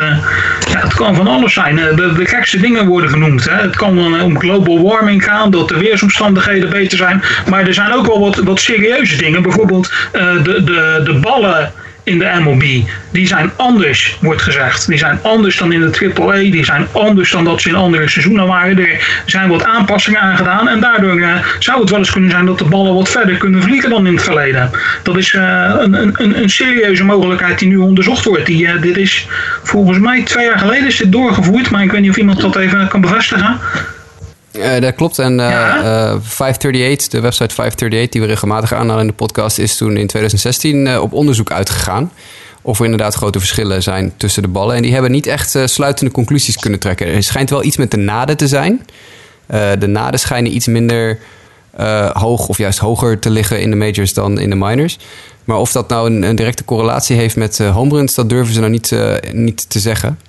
ja, 0.71 0.79
het 0.79 0.93
kan 0.93 1.15
van 1.15 1.27
alles 1.27 1.53
zijn. 1.53 1.75
de, 1.75 2.13
de 2.17 2.25
gekste 2.25 2.54
dingen 2.59 2.87
worden 2.87 3.09
genoemd. 3.09 3.49
Hè. 3.49 3.55
Het 3.55 3.75
kan 3.75 3.95
dan 3.95 4.21
om 4.21 4.39
global 4.39 4.81
warming 4.81 5.23
gaan, 5.23 5.51
dat 5.51 5.69
de 5.69 5.77
weersomstandigheden 5.77 6.69
beter 6.69 6.97
zijn. 6.97 7.21
Maar 7.49 7.67
er 7.67 7.73
zijn 7.73 7.93
ook 7.93 8.05
wel 8.05 8.19
wat, 8.19 8.35
wat 8.35 8.59
serieuze 8.59 9.17
dingen. 9.17 9.41
Bijvoorbeeld 9.41 9.91
uh, 10.13 10.43
de, 10.43 10.63
de, 10.63 11.01
de 11.03 11.19
ballen 11.21 11.73
in 12.05 12.19
de 12.19 12.31
MLB. 12.43 12.63
Die 13.11 13.27
zijn 13.27 13.51
anders, 13.55 14.17
wordt 14.21 14.41
gezegd. 14.41 14.87
Die 14.87 14.97
zijn 14.97 15.19
anders 15.21 15.57
dan 15.57 15.71
in 15.71 15.79
de 15.81 16.13
AAA. 16.15 16.35
Die 16.35 16.65
zijn 16.65 16.87
anders 16.91 17.31
dan 17.31 17.43
dat 17.43 17.61
ze 17.61 17.69
in 17.69 17.75
andere 17.75 18.07
seizoenen 18.07 18.47
waren. 18.47 18.77
Er 18.77 19.23
zijn 19.25 19.49
wat 19.49 19.63
aanpassingen 19.63 20.19
aan 20.19 20.37
gedaan. 20.37 20.69
En 20.69 20.79
daardoor 20.79 21.19
uh, 21.19 21.35
zou 21.59 21.81
het 21.81 21.89
wel 21.89 21.99
eens 21.99 22.11
kunnen 22.11 22.29
zijn 22.29 22.45
dat 22.45 22.57
de 22.57 22.65
ballen 22.65 22.93
wat 22.93 23.09
verder 23.09 23.37
kunnen 23.37 23.61
vliegen 23.61 23.89
dan 23.89 24.07
in 24.07 24.13
het 24.13 24.23
verleden. 24.23 24.71
Dat 25.03 25.17
is 25.17 25.33
uh, 25.33 25.73
een, 25.79 25.93
een, 25.93 26.41
een, 26.41 26.49
serieuze 26.49 27.03
mogelijkheid 27.03 27.59
die 27.59 27.67
nu 27.67 27.77
onderzocht 27.77 28.25
wordt. 28.25 28.45
Die, 28.45 28.63
uh, 28.65 28.81
dit 28.81 28.97
is 28.97 29.27
volgens 29.63 29.99
mij 29.99 30.23
twee 30.23 30.45
jaar 30.45 30.59
geleden 30.59 30.87
is 30.87 30.97
dit 30.97 31.11
doorgevoerd. 31.11 31.69
Maar 31.69 31.83
ik 31.83 31.91
weet 31.91 32.01
niet 32.01 32.09
of 32.09 32.17
iemand 32.17 32.41
dat 32.41 32.55
even 32.55 32.87
kan 32.87 33.01
bevestigen. 33.01 33.59
Uh, 34.57 34.79
dat 34.79 34.95
klopt. 34.95 35.19
En 35.19 35.31
uh, 35.31 35.49
ja. 35.49 35.77
uh, 35.77 36.19
538, 36.21 37.07
de 37.07 37.19
website 37.19 37.53
538, 37.53 38.09
die 38.09 38.21
we 38.21 38.27
regelmatig 38.27 38.73
aanhalen 38.73 39.01
in 39.01 39.07
de 39.07 39.13
podcast, 39.13 39.59
is 39.59 39.77
toen 39.77 39.97
in 39.97 40.07
2016 40.07 40.99
op 40.99 41.13
onderzoek 41.13 41.51
uitgegaan. 41.51 42.11
Of 42.61 42.79
er 42.79 42.83
inderdaad 42.83 43.13
grote 43.13 43.39
verschillen 43.39 43.83
zijn 43.83 44.13
tussen 44.17 44.41
de 44.41 44.47
ballen. 44.47 44.75
En 44.75 44.81
die 44.81 44.93
hebben 44.93 45.11
niet 45.11 45.27
echt 45.27 45.57
sluitende 45.65 46.11
conclusies 46.11 46.57
kunnen 46.57 46.79
trekken. 46.79 47.07
Er 47.07 47.23
schijnt 47.23 47.49
wel 47.49 47.63
iets 47.63 47.77
met 47.77 47.91
de 47.91 47.97
naden 47.97 48.37
te 48.37 48.47
zijn. 48.47 48.85
de 49.79 49.87
naden 49.87 50.19
schijnen 50.19 50.55
iets 50.55 50.67
minder 50.67 51.19
hoog 52.13 52.47
of 52.47 52.57
juist 52.57 52.79
hoger 52.79 53.19
te 53.19 53.29
liggen 53.29 53.61
in 53.61 53.69
de 53.69 53.75
majors 53.75 54.13
dan 54.13 54.39
in 54.39 54.49
de 54.49 54.55
minors. 54.55 54.99
Maar 55.43 55.57
of 55.57 55.71
dat 55.71 55.89
nou 55.89 56.09
een, 56.09 56.23
een 56.23 56.35
directe 56.35 56.65
correlatie 56.65 57.15
heeft 57.15 57.35
met 57.35 57.57
home 57.57 57.95
runs, 57.95 58.15
dat 58.15 58.29
durven 58.29 58.53
ze 58.53 58.59
nou 58.59 58.71
niet, 58.71 58.95
niet 59.31 59.69
te 59.69 59.79
zeggen. 59.79 60.19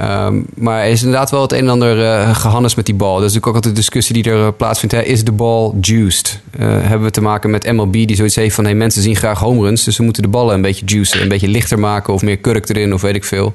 Um, 0.00 0.46
maar 0.54 0.82
er 0.82 0.90
is 0.90 1.02
inderdaad 1.02 1.30
wel 1.30 1.42
het 1.42 1.52
een 1.52 1.58
en 1.58 1.68
ander 1.68 1.98
uh, 1.98 2.36
gehannes 2.36 2.74
met 2.74 2.86
die 2.86 2.94
bal. 2.94 3.14
Dat 3.14 3.24
is 3.24 3.34
natuurlijk 3.34 3.46
ook 3.46 3.54
altijd 3.54 3.74
de 3.74 3.80
discussie 3.80 4.22
die 4.22 4.32
er 4.32 4.38
uh, 4.38 4.48
plaatsvindt. 4.56 4.94
Hè. 4.94 5.02
Is 5.02 5.24
de 5.24 5.32
bal 5.32 5.76
juiced? 5.80 6.40
Uh, 6.58 6.66
hebben 6.66 7.02
we 7.02 7.10
te 7.10 7.20
maken 7.20 7.50
met 7.50 7.72
MLB 7.72 7.92
die 7.92 8.16
zoiets 8.16 8.36
heeft 8.36 8.54
van... 8.54 8.64
Hey, 8.64 8.74
mensen 8.74 9.02
zien 9.02 9.16
graag 9.16 9.38
home 9.38 9.60
runs, 9.60 9.84
dus 9.84 9.96
we 9.96 10.04
moeten 10.04 10.22
de 10.22 10.28
ballen 10.28 10.54
een 10.54 10.62
beetje 10.62 10.86
juicen. 10.86 11.22
Een 11.22 11.28
beetje 11.28 11.48
lichter 11.48 11.78
maken 11.78 12.14
of 12.14 12.22
meer 12.22 12.36
kurk 12.36 12.68
erin 12.68 12.94
of 12.94 13.00
weet 13.02 13.14
ik 13.14 13.24
veel. 13.24 13.52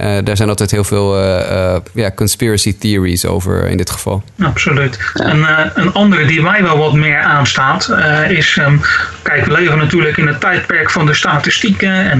Uh, 0.00 0.18
daar 0.24 0.36
zijn 0.36 0.48
altijd 0.48 0.70
heel 0.70 0.84
veel 0.84 1.18
uh, 1.18 1.50
uh, 1.52 1.76
ja, 1.94 2.10
conspiracy 2.10 2.78
theories 2.78 3.26
over 3.26 3.66
in 3.66 3.76
dit 3.76 3.90
geval. 3.90 4.22
Absoluut. 4.42 4.98
En 5.14 5.46
een 5.74 5.92
andere 5.92 6.24
die 6.24 6.42
mij 6.42 6.62
wel 6.62 6.78
wat 6.78 6.92
meer 6.92 7.20
aanstaat 7.20 7.90
is... 8.28 8.56
Um, 8.56 8.80
kijk, 9.22 9.44
we 9.44 9.52
leven 9.52 9.78
natuurlijk 9.78 10.16
in 10.16 10.26
het 10.26 10.40
tijdperk 10.40 10.90
van 10.90 11.06
de 11.06 11.14
statistieken. 11.14 12.10
En 12.10 12.18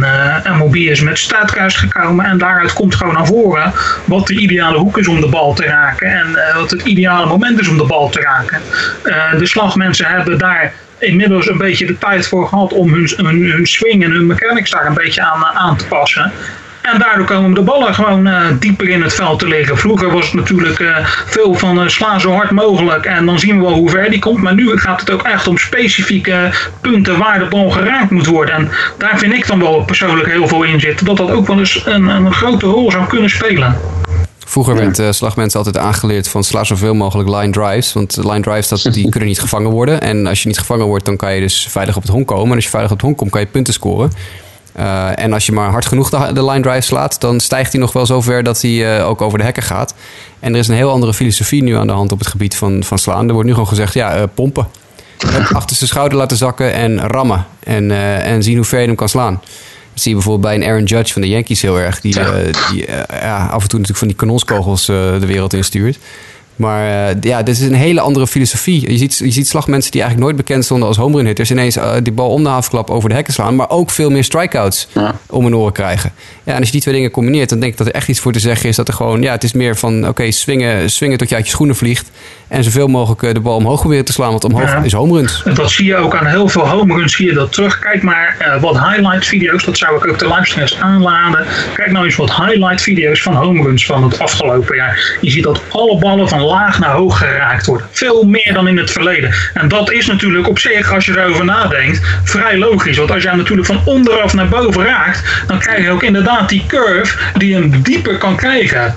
MLB 0.56 0.74
is 0.74 1.00
met 1.00 1.18
Statcast 1.18 1.76
gekomen. 1.76 2.24
En 2.24 2.38
daaruit 2.38 2.72
komt 2.72 2.94
gewoon 2.94 3.14
naar 3.14 3.26
voren 3.26 3.72
wat 4.04 4.26
de 4.26 4.34
ideale 4.34 4.78
hoek 4.78 4.98
is 4.98 5.08
om 5.08 5.20
de 5.20 5.28
bal 5.28 5.54
te 5.54 5.64
raken. 5.64 6.08
En 6.08 6.38
wat 6.54 6.70
het 6.70 6.82
ideale 6.82 7.26
moment 7.26 7.60
is 7.60 7.68
om 7.68 7.78
de 7.78 7.86
bal 7.86 8.08
te 8.08 8.20
raken. 8.20 8.60
de 9.38 9.46
slagmensen 9.46 10.06
hebben 10.06 10.38
daar 10.38 10.72
inmiddels 11.00 11.48
een 11.48 11.58
beetje 11.58 11.86
de 11.86 11.98
tijd 11.98 12.28
voor 12.28 12.48
gehad 12.48 12.72
om 12.72 12.92
hun, 12.92 13.10
hun, 13.16 13.50
hun 13.50 13.66
swing 13.66 14.04
en 14.04 14.10
hun 14.10 14.26
mechanics 14.26 14.70
daar 14.70 14.86
een 14.86 14.94
beetje 14.94 15.22
aan, 15.22 15.44
aan 15.44 15.76
te 15.76 15.86
passen. 15.86 16.32
En 16.82 16.98
daardoor 16.98 17.26
komen 17.26 17.54
de 17.54 17.62
ballen 17.62 17.94
gewoon 17.94 18.26
uh, 18.26 18.46
dieper 18.58 18.88
in 18.88 19.02
het 19.02 19.14
veld 19.14 19.38
te 19.38 19.48
liggen. 19.48 19.78
Vroeger 19.78 20.10
was 20.10 20.24
het 20.24 20.34
natuurlijk 20.34 20.78
uh, 20.78 20.96
veel 21.26 21.54
van 21.54 21.82
uh, 21.82 21.88
sla 21.88 22.18
zo 22.18 22.32
hard 22.32 22.50
mogelijk 22.50 23.04
en 23.04 23.26
dan 23.26 23.38
zien 23.38 23.56
we 23.56 23.64
wel 23.64 23.74
hoe 23.74 23.90
ver 23.90 24.10
die 24.10 24.18
komt. 24.18 24.42
Maar 24.42 24.54
nu 24.54 24.78
gaat 24.78 25.00
het 25.00 25.10
ook 25.10 25.22
echt 25.22 25.46
om 25.46 25.58
specifieke 25.58 26.50
punten 26.80 27.18
waar 27.18 27.38
de 27.38 27.44
bal 27.44 27.70
geraakt 27.70 28.10
moet 28.10 28.26
worden. 28.26 28.54
En 28.54 28.70
daar 28.98 29.18
vind 29.18 29.32
ik 29.32 29.46
dan 29.46 29.58
wel 29.58 29.84
persoonlijk 29.84 30.28
heel 30.28 30.48
veel 30.48 30.62
in 30.62 30.80
zitten. 30.80 31.06
Dat 31.06 31.16
dat 31.16 31.30
ook 31.30 31.46
wel 31.46 31.58
eens 31.58 31.86
een, 31.86 32.08
een 32.08 32.32
grote 32.32 32.66
rol 32.66 32.90
zou 32.90 33.06
kunnen 33.06 33.30
spelen. 33.30 33.76
Vroeger 34.50 34.74
werd 34.74 34.98
uh, 34.98 35.10
slagmensen 35.10 35.58
altijd 35.58 35.84
aangeleerd 35.84 36.28
van 36.28 36.44
sla 36.44 36.64
zoveel 36.64 36.94
mogelijk 36.94 37.28
line 37.28 37.50
drives. 37.50 37.92
Want 37.92 38.16
line 38.16 38.40
drives 38.40 38.68
dat, 38.68 38.92
die 38.92 39.08
kunnen 39.08 39.28
niet 39.28 39.40
gevangen 39.40 39.70
worden. 39.70 40.00
En 40.00 40.26
als 40.26 40.42
je 40.42 40.48
niet 40.48 40.58
gevangen 40.58 40.86
wordt, 40.86 41.04
dan 41.04 41.16
kan 41.16 41.34
je 41.34 41.40
dus 41.40 41.66
veilig 41.70 41.96
op 41.96 42.02
het 42.02 42.10
honk 42.10 42.26
komen. 42.26 42.48
En 42.48 42.54
als 42.54 42.64
je 42.64 42.70
veilig 42.70 42.90
op 42.90 42.96
het 42.96 43.06
honk 43.06 43.18
komt, 43.18 43.30
kan 43.30 43.40
je 43.40 43.46
punten 43.46 43.74
scoren. 43.74 44.12
Uh, 44.80 45.18
en 45.18 45.32
als 45.32 45.46
je 45.46 45.52
maar 45.52 45.70
hard 45.70 45.86
genoeg 45.86 46.10
de, 46.10 46.32
de, 46.32 46.44
line 46.44 46.60
drive 46.60 46.80
slaat, 46.80 47.20
dan 47.20 47.40
stijgt 47.40 47.72
hij 47.72 47.80
nog 47.80 47.92
wel 47.92 48.06
zo 48.06 48.20
ver 48.20 48.42
dat 48.42 48.62
hij 48.62 48.70
uh, 48.70 49.08
ook 49.08 49.20
over 49.20 49.38
de 49.38 49.44
hekken 49.44 49.62
gaat. 49.62 49.94
En 50.38 50.52
er 50.52 50.58
is 50.58 50.68
een 50.68 50.74
heel 50.74 50.90
andere 50.90 51.14
filosofie 51.14 51.62
nu 51.62 51.76
aan 51.76 51.86
de 51.86 51.92
hand 51.92 52.12
op 52.12 52.18
het 52.18 52.28
gebied 52.28 52.56
van, 52.56 52.84
van 52.84 52.98
slaan. 52.98 53.26
Er 53.26 53.32
wordt 53.32 53.46
nu 53.46 53.52
gewoon 53.52 53.68
gezegd, 53.68 53.94
ja, 53.94 54.16
uh, 54.16 54.22
pompen. 54.34 54.68
achter 55.52 55.76
zijn 55.76 55.90
schouder 55.90 56.18
laten 56.18 56.36
zakken 56.36 56.72
en 56.72 57.00
rammen. 57.00 57.46
En, 57.64 57.90
en 58.22 58.42
zien 58.42 58.56
hoe 58.56 58.64
ver 58.64 58.80
je 58.80 58.86
hem 58.86 58.94
kan 58.94 59.08
slaan. 59.08 59.40
Dat 59.92 60.02
zie 60.02 60.10
je 60.10 60.16
bijvoorbeeld 60.16 60.46
bij 60.46 60.54
een 60.54 60.70
Aaron 60.70 60.84
Judge 60.84 61.12
van 61.12 61.22
de 61.22 61.28
Yankees 61.28 61.62
heel 61.62 61.78
erg. 61.78 62.00
Die, 62.00 62.14
die 62.70 62.86
ja, 63.08 63.46
af 63.46 63.62
en 63.62 63.68
toe 63.68 63.78
natuurlijk 63.78 63.98
van 63.98 64.08
die 64.08 64.16
kanonskogels 64.16 64.86
de 64.86 65.26
wereld 65.26 65.52
instuurt. 65.52 65.98
Maar 66.60 67.10
uh, 67.10 67.16
ja, 67.20 67.42
dit 67.42 67.54
is 67.54 67.60
een 67.60 67.74
hele 67.74 68.00
andere 68.00 68.26
filosofie. 68.26 68.90
Je 68.90 68.96
ziet, 68.96 69.18
je 69.18 69.30
ziet 69.30 69.48
slagmensen 69.48 69.90
die 69.90 70.00
eigenlijk 70.00 70.30
nooit 70.30 70.46
bekend 70.46 70.64
stonden 70.64 70.88
als 70.88 70.96
homerun 70.96 71.26
hitters... 71.26 71.50
ineens 71.50 71.76
uh, 71.76 71.92
die 72.02 72.12
bal 72.12 72.30
om 72.30 72.42
de 72.42 72.48
haafklap 72.48 72.90
over 72.90 73.08
de 73.08 73.14
hekken 73.14 73.32
slaan... 73.32 73.56
maar 73.56 73.70
ook 73.70 73.90
veel 73.90 74.10
meer 74.10 74.24
strikeouts 74.24 74.88
ja. 74.92 75.14
om 75.26 75.44
hun 75.44 75.56
oren 75.56 75.72
krijgen. 75.72 76.12
Ja, 76.42 76.52
en 76.52 76.58
als 76.58 76.66
je 76.66 76.72
die 76.72 76.80
twee 76.80 76.94
dingen 76.94 77.10
combineert... 77.10 77.48
dan 77.48 77.60
denk 77.60 77.72
ik 77.72 77.78
dat 77.78 77.86
er 77.86 77.92
echt 77.92 78.08
iets 78.08 78.20
voor 78.20 78.32
te 78.32 78.38
zeggen 78.38 78.68
is... 78.68 78.76
dat 78.76 78.88
er 78.88 78.94
gewoon, 78.94 79.22
ja, 79.22 79.32
het 79.32 79.44
is 79.44 79.52
meer 79.52 79.76
van... 79.76 79.98
oké, 79.98 80.08
okay, 80.08 80.30
swingen, 80.30 80.90
swingen 80.90 81.18
tot 81.18 81.28
je 81.28 81.34
uit 81.34 81.44
je 81.44 81.50
schoenen 81.50 81.76
vliegt... 81.76 82.10
en 82.48 82.64
zoveel 82.64 82.88
mogelijk 82.88 83.22
eh, 83.22 83.34
de 83.34 83.40
bal 83.40 83.56
omhoog 83.56 83.80
proberen 83.80 84.04
te 84.04 84.12
slaan... 84.12 84.30
want 84.30 84.44
omhoog 84.44 84.72
ja. 84.72 84.82
is 84.82 84.92
homeruns. 84.92 85.42
Dat 85.54 85.70
zie 85.70 85.84
je 85.84 85.96
ook 85.96 86.14
aan 86.14 86.26
heel 86.26 86.48
veel 86.48 86.68
homeruns, 86.68 87.16
zie 87.16 87.26
je 87.26 87.32
dat 87.32 87.52
terug. 87.52 87.78
Kijk 87.78 88.02
maar 88.02 88.36
uh, 88.40 88.62
wat 88.62 88.78
highlight 88.78 89.26
video's, 89.26 89.64
dat 89.64 89.78
zou 89.78 89.96
ik 89.96 90.06
ook 90.06 90.18
de 90.18 90.26
luisteraars 90.26 90.78
aanladen. 90.78 91.46
Kijk 91.74 91.90
nou 91.90 92.04
eens 92.04 92.16
wat 92.16 92.34
highlight 92.34 92.82
video's 92.82 93.22
van 93.22 93.34
homeruns 93.34 93.86
van 93.86 94.02
het 94.02 94.18
afgelopen 94.18 94.76
jaar. 94.76 95.18
Je 95.20 95.30
ziet 95.30 95.42
dat 95.42 95.60
alle 95.68 95.98
ballen 95.98 96.28
van 96.28 96.40
laag 96.50 96.78
naar 96.78 96.90
hoog 96.90 97.18
geraakt 97.18 97.66
worden. 97.66 97.86
Veel 97.90 98.24
meer 98.24 98.52
dan 98.52 98.68
in 98.68 98.76
het 98.76 98.90
verleden. 98.90 99.34
En 99.54 99.68
dat 99.68 99.92
is 99.92 100.06
natuurlijk 100.06 100.48
op 100.48 100.58
zich, 100.58 100.92
als 100.92 101.06
je 101.06 101.18
erover 101.18 101.44
nadenkt, 101.44 102.00
vrij 102.24 102.58
logisch. 102.58 102.96
Want 102.96 103.10
als 103.10 103.22
jij 103.22 103.34
natuurlijk 103.34 103.66
van 103.66 103.80
onderaf 103.84 104.34
naar 104.34 104.48
boven 104.48 104.84
raakt, 104.84 105.44
dan 105.46 105.58
krijg 105.58 105.84
je 105.84 105.90
ook 105.90 106.02
inderdaad 106.02 106.48
die 106.48 106.64
curve 106.66 107.16
die 107.36 107.54
hem 107.54 107.82
dieper 107.82 108.18
kan 108.18 108.36
krijgen. 108.36 108.92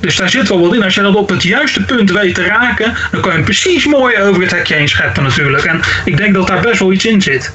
Dus 0.00 0.16
daar 0.16 0.28
zit 0.28 0.48
wel 0.48 0.60
wat 0.60 0.74
in. 0.74 0.82
Als 0.84 0.94
je 0.94 1.02
dat 1.02 1.14
op 1.14 1.28
het 1.28 1.42
juiste 1.42 1.84
punt 1.84 2.10
weet 2.10 2.34
te 2.34 2.44
raken, 2.44 2.94
dan 3.10 3.20
kan 3.20 3.30
je 3.30 3.36
hem 3.36 3.44
precies 3.44 3.86
mooi 3.86 4.16
over 4.22 4.42
het 4.42 4.50
hekje 4.50 4.74
heen 4.74 4.88
scheppen 4.88 5.22
natuurlijk. 5.22 5.64
En 5.64 5.80
ik 6.04 6.16
denk 6.16 6.34
dat 6.34 6.46
daar 6.46 6.60
best 6.60 6.78
wel 6.78 6.92
iets 6.92 7.06
in 7.06 7.22
zit. 7.22 7.52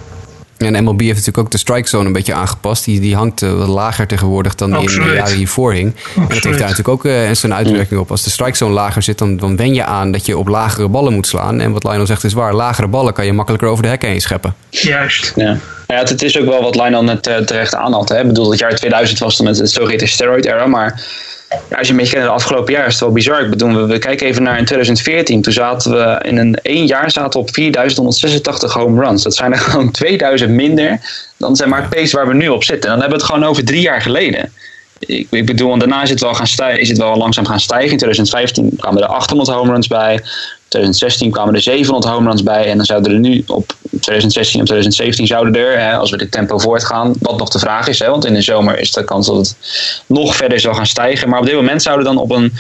En 0.60 0.84
MLB 0.84 1.00
heeft 1.00 1.12
natuurlijk 1.12 1.38
ook 1.38 1.52
de 1.52 1.58
strike 1.58 1.88
zone 1.88 2.06
een 2.06 2.14
beetje 2.14 2.34
aangepast. 2.34 2.86
Die, 2.86 3.00
die 3.00 3.16
hangt 3.16 3.42
uh, 3.42 3.54
wat 3.54 3.68
lager 3.68 4.08
tegenwoordig 4.08 4.56
dan 4.56 4.72
die 4.72 4.92
in 4.92 5.02
de 5.02 5.14
jaren 5.14 5.36
hiervoor 5.36 5.74
hing. 5.74 5.96
En 6.16 6.22
dat 6.22 6.32
heeft 6.32 6.44
daar 6.44 6.60
natuurlijk 6.60 6.88
ook 6.88 7.06
uh, 7.06 7.32
zijn 7.32 7.54
uitwerking 7.54 8.00
op. 8.00 8.12
Als 8.12 8.24
de 8.24 8.30
strike 8.30 8.58
zone 8.58 8.74
lager 8.74 9.02
zit, 9.02 9.18
dan, 9.18 9.38
dan 9.38 9.56
wen 9.56 9.74
je 9.74 9.84
aan 9.84 10.12
dat 10.12 10.26
je 10.26 10.38
op 10.38 10.48
lagere 10.48 10.88
ballen 10.88 11.14
moet 11.14 11.28
slaan. 11.28 11.60
En 11.60 11.72
wat 11.72 11.84
Lionel 11.84 12.06
zegt 12.06 12.24
is 12.24 12.34
waar. 12.34 12.54
Lagere 12.54 12.88
ballen 12.88 13.14
kan 13.14 13.26
je 13.26 13.34
makkelijker 13.34 13.70
over 13.70 13.84
de 13.84 13.90
hekken 13.90 14.10
heen 14.10 14.22
scheppen. 14.22 14.56
Juist. 14.70 15.34
Ja. 15.36 15.58
Ja, 15.88 15.96
het, 15.96 16.22
is 16.22 16.40
ook 16.40 16.46
wel 16.46 16.62
wat 16.62 16.76
Lionel 16.76 17.04
net 17.04 17.28
uh, 17.28 17.38
terecht 17.38 17.76
aanhad. 17.76 18.10
Hè. 18.10 18.20
Ik 18.20 18.28
bedoel, 18.28 18.50
het 18.52 18.60
jaar 18.60 18.76
2000 18.76 19.20
was 19.20 19.38
dan 19.38 19.46
met 19.46 19.58
het 19.58 19.72
zogeheten 19.72 20.08
steroid 20.08 20.46
era. 20.46 20.66
Maar 20.66 21.04
als 21.50 21.88
je 21.88 21.94
een 21.94 22.00
beetje 22.00 22.14
kijkt 22.14 22.14
naar 22.14 22.24
de 22.36 22.44
afgelopen 22.44 22.74
jaar, 22.74 22.86
is 22.86 22.94
het 22.94 23.02
wel 23.02 23.12
bizar. 23.12 23.42
Ik 23.42 23.50
bedoel, 23.50 23.88
we, 23.88 24.00
kijken 24.00 24.28
even 24.28 24.44
naar 24.44 24.58
in 24.58 24.66
2014. 24.66 25.42
Toen 25.42 25.54
zaten 25.54 25.92
we 25.92 26.20
in 26.22 26.38
een 26.38 26.56
één 26.62 26.86
jaar 26.86 27.12
zaten 27.12 27.40
op 27.40 27.54
4186 27.54 28.74
home 28.74 29.06
runs. 29.06 29.24
Dat 29.24 29.36
zijn 29.36 29.52
er 29.52 29.60
gewoon 29.70 29.92
2000 29.92 30.52
minder 30.52 31.00
dan 31.38 31.56
zeg 31.56 31.68
maar 31.68 31.82
het 31.82 31.90
pace 31.90 32.16
waar 32.16 32.28
we 32.28 32.34
nu 32.34 32.48
op 32.48 32.64
zitten. 32.64 32.90
En 32.90 33.00
dan 33.00 33.00
hebben 33.00 33.18
we 33.18 33.24
het 33.24 33.34
gewoon 33.34 33.50
over 33.50 33.66
drie 33.66 33.82
jaar 33.82 34.02
geleden. 34.02 34.54
Ik, 35.00 35.28
ik 35.30 35.46
bedoel, 35.46 35.78
daarna 35.78 36.02
is 36.02 36.10
het, 36.10 36.20
wel 36.20 36.34
gaan 36.34 36.48
stijgen, 36.48 36.82
is 36.82 36.90
het 36.90 36.98
wel 36.98 37.18
langzaam 37.18 37.46
gaan 37.46 37.60
stijgen. 37.60 37.92
In 37.92 37.98
2015 37.98 38.74
kwamen 38.78 39.02
er 39.02 39.08
800 39.08 39.50
home 39.50 39.72
runs 39.72 39.88
bij. 39.88 40.20
2016 40.70 41.32
kwamen 41.32 41.54
er 41.54 41.62
700 41.62 42.14
home 42.14 42.44
bij. 42.44 42.66
En 42.66 42.78
dan 42.78 42.86
zouden 42.86 43.12
er 43.12 43.20
nu 43.20 43.44
op 43.48 43.74
2016 43.90 44.60
en 44.60 44.66
2017 44.66 45.28
zouden 45.28 45.56
er, 45.56 45.80
hè, 45.80 45.98
als 45.98 46.12
we 46.12 46.18
dit 46.18 46.32
tempo 46.32 46.58
voortgaan, 46.58 47.14
wat 47.20 47.38
nog 47.38 47.50
de 47.50 47.60
vraag 47.60 47.88
is. 47.88 48.00
Hè, 48.00 48.10
want 48.10 48.26
in 48.26 48.34
de 48.34 48.42
zomer 48.42 48.80
is 48.80 48.92
de 48.92 49.04
kans 49.04 49.28
dat 49.28 49.36
het 49.36 49.56
nog 50.06 50.36
verder 50.36 50.60
zal 50.60 50.74
gaan 50.74 50.86
stijgen. 50.86 51.30
Maar 51.30 51.40
op 51.40 51.46
dit 51.46 51.56
moment 51.56 51.82
zouden 51.82 52.06
dan 52.06 52.18
op 52.18 52.32
een 52.32 52.54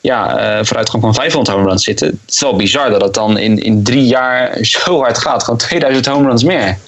ja, 0.00 0.58
uh, 0.58 0.64
vooruitgang 0.64 1.02
van 1.02 1.14
500 1.14 1.56
home 1.56 1.68
runs 1.68 1.84
zitten. 1.84 2.06
Het 2.08 2.34
is 2.34 2.40
wel 2.40 2.56
bizar 2.56 2.90
dat 2.90 3.00
het 3.00 3.14
dan 3.14 3.38
in, 3.38 3.58
in 3.62 3.82
drie 3.82 4.06
jaar 4.06 4.58
zo 4.64 4.98
hard 4.98 5.18
gaat. 5.18 5.44
Gewoon 5.44 5.58
2000 5.58 6.06
home 6.06 6.28
runs 6.28 6.44
meer. 6.44 6.78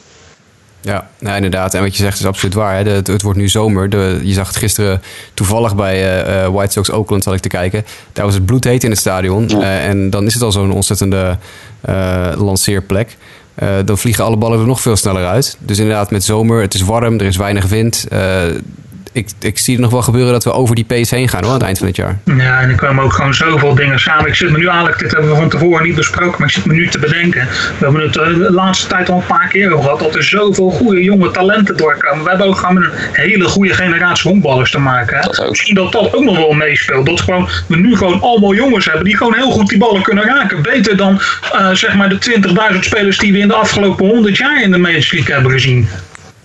Ja, 0.87 1.09
nou, 1.19 1.37
inderdaad. 1.37 1.75
En 1.75 1.83
wat 1.83 1.97
je 1.97 2.03
zegt 2.03 2.19
is 2.19 2.27
absoluut 2.27 2.55
waar. 2.55 2.77
Hè. 2.77 2.85
De, 2.85 2.91
het, 2.91 3.07
het, 3.07 3.23
wordt 3.23 3.39
nu 3.39 3.49
zomer. 3.49 3.91
De, 3.91 4.21
je 4.23 4.33
zag 4.33 4.47
het 4.47 4.57
gisteren 4.57 5.03
toevallig 5.35 5.75
bij 5.75 6.27
uh, 6.27 6.49
White 6.49 6.73
Sox 6.73 6.91
Oakland 6.91 7.23
zat 7.23 7.35
ik 7.35 7.41
te 7.41 7.49
kijken. 7.49 7.85
Daar 8.13 8.25
was 8.25 8.35
het 8.35 8.47
bloedheet 8.47 8.85
in 8.85 8.91
het 8.91 8.99
stadion. 8.99 9.49
Ja. 9.49 9.59
Uh, 9.59 9.87
en 9.87 10.11
dan 10.11 10.27
is 10.27 10.35
het 10.35 10.43
al 10.43 10.53
zo'n 10.53 10.73
ontzettende 10.73 11.39
lanceerplek. 12.37 13.17
dan 13.85 13.99
vliegen 13.99 14.25
alle 14.25 14.37
ballen 14.37 14.61
er 14.61 14.67
nog 14.67 14.81
veel 14.81 14.97
sneller 14.97 15.27
uit. 15.27 15.57
Dus 15.59 15.79
inderdaad, 15.79 16.11
met 16.11 16.25
zomer, 16.25 16.61
het 16.61 16.75
is 16.75 16.83
warm, 16.83 17.15
er 17.15 17.27
is 17.27 17.37
weinig 17.37 17.67
wind 17.67 18.07
ik, 19.17 19.29
ik 19.41 19.59
zie 19.59 19.75
het 19.75 19.83
nog 19.83 19.93
wel 19.93 20.03
gebeuren 20.03 20.33
dat 20.33 20.45
we 20.45 20.53
over 20.53 20.75
die 20.75 20.85
pace 20.85 21.15
heen 21.15 21.29
gaan 21.29 21.43
hoor, 21.43 21.53
aan 21.53 21.57
het 21.57 21.67
eind 21.67 21.79
van 21.79 21.87
het 21.87 21.97
jaar. 21.97 22.19
Ja, 22.25 22.61
en 22.61 22.71
er 22.71 22.77
komen 22.77 23.05
ook 23.05 23.13
gewoon 23.13 23.35
zoveel 23.35 23.75
dingen 23.75 24.01
samen. 24.01 24.27
Ik 24.27 24.35
zit 24.35 24.51
me 24.51 24.59
nu 24.59 24.67
eigenlijk, 24.67 24.99
dit 24.99 25.13
hebben 25.13 25.31
we 25.31 25.37
van 25.37 25.49
tevoren 25.49 25.85
niet 25.87 25.95
besproken, 25.95 26.35
maar 26.39 26.49
ik 26.49 26.55
zit 26.55 26.65
me 26.65 26.75
nu 26.75 26.89
te 26.89 26.99
bedenken. 26.99 27.49
We 27.79 27.85
hebben 27.85 28.03
het 28.03 28.17
eh, 28.17 28.27
de 28.27 28.53
laatste 28.53 28.87
tijd 28.87 29.09
al 29.09 29.17
een 29.17 29.27
paar 29.27 29.49
keer 29.49 29.73
over 29.73 29.85
gehad, 29.85 29.99
dat 29.99 30.15
er 30.15 30.25
zoveel 30.25 30.71
goede 30.71 31.03
jonge 31.03 31.31
talenten 31.31 31.77
doorkomen. 31.77 32.25
We 32.25 32.29
hebben 32.29 32.47
ook 32.47 32.57
gewoon 32.57 32.77
een 32.77 32.91
hele 33.13 33.45
goede 33.45 33.75
generatie 33.75 34.31
honkballers 34.31 34.71
te 34.71 34.79
maken. 34.79 35.19
Hè? 35.19 35.49
Misschien 35.49 35.75
dat 35.75 35.93
dat 35.93 36.15
ook 36.15 36.25
nog 36.25 36.37
wel 36.37 36.53
meespeelt. 36.53 37.07
Dat 37.07 37.21
gewoon, 37.21 37.49
we 37.67 37.77
nu 37.77 37.97
gewoon 37.97 38.21
allemaal 38.21 38.55
jongens 38.55 38.85
hebben 38.85 39.05
die 39.05 39.17
gewoon 39.17 39.35
heel 39.35 39.51
goed 39.51 39.69
die 39.69 39.79
ballen 39.79 40.03
kunnen 40.03 40.25
raken. 40.25 40.63
Beter 40.63 40.97
dan 40.97 41.21
uh, 41.55 41.71
zeg 41.71 41.95
maar 41.95 42.09
de 42.09 42.41
20.000 42.73 42.79
spelers 42.81 43.19
die 43.19 43.33
we 43.33 43.39
in 43.39 43.49
de 43.49 43.55
afgelopen 43.55 44.07
100 44.07 44.37
jaar 44.37 44.63
in 44.63 44.71
de 44.71 44.79
Major 44.79 45.09
League 45.11 45.35
hebben 45.35 45.53
gezien. 45.53 45.89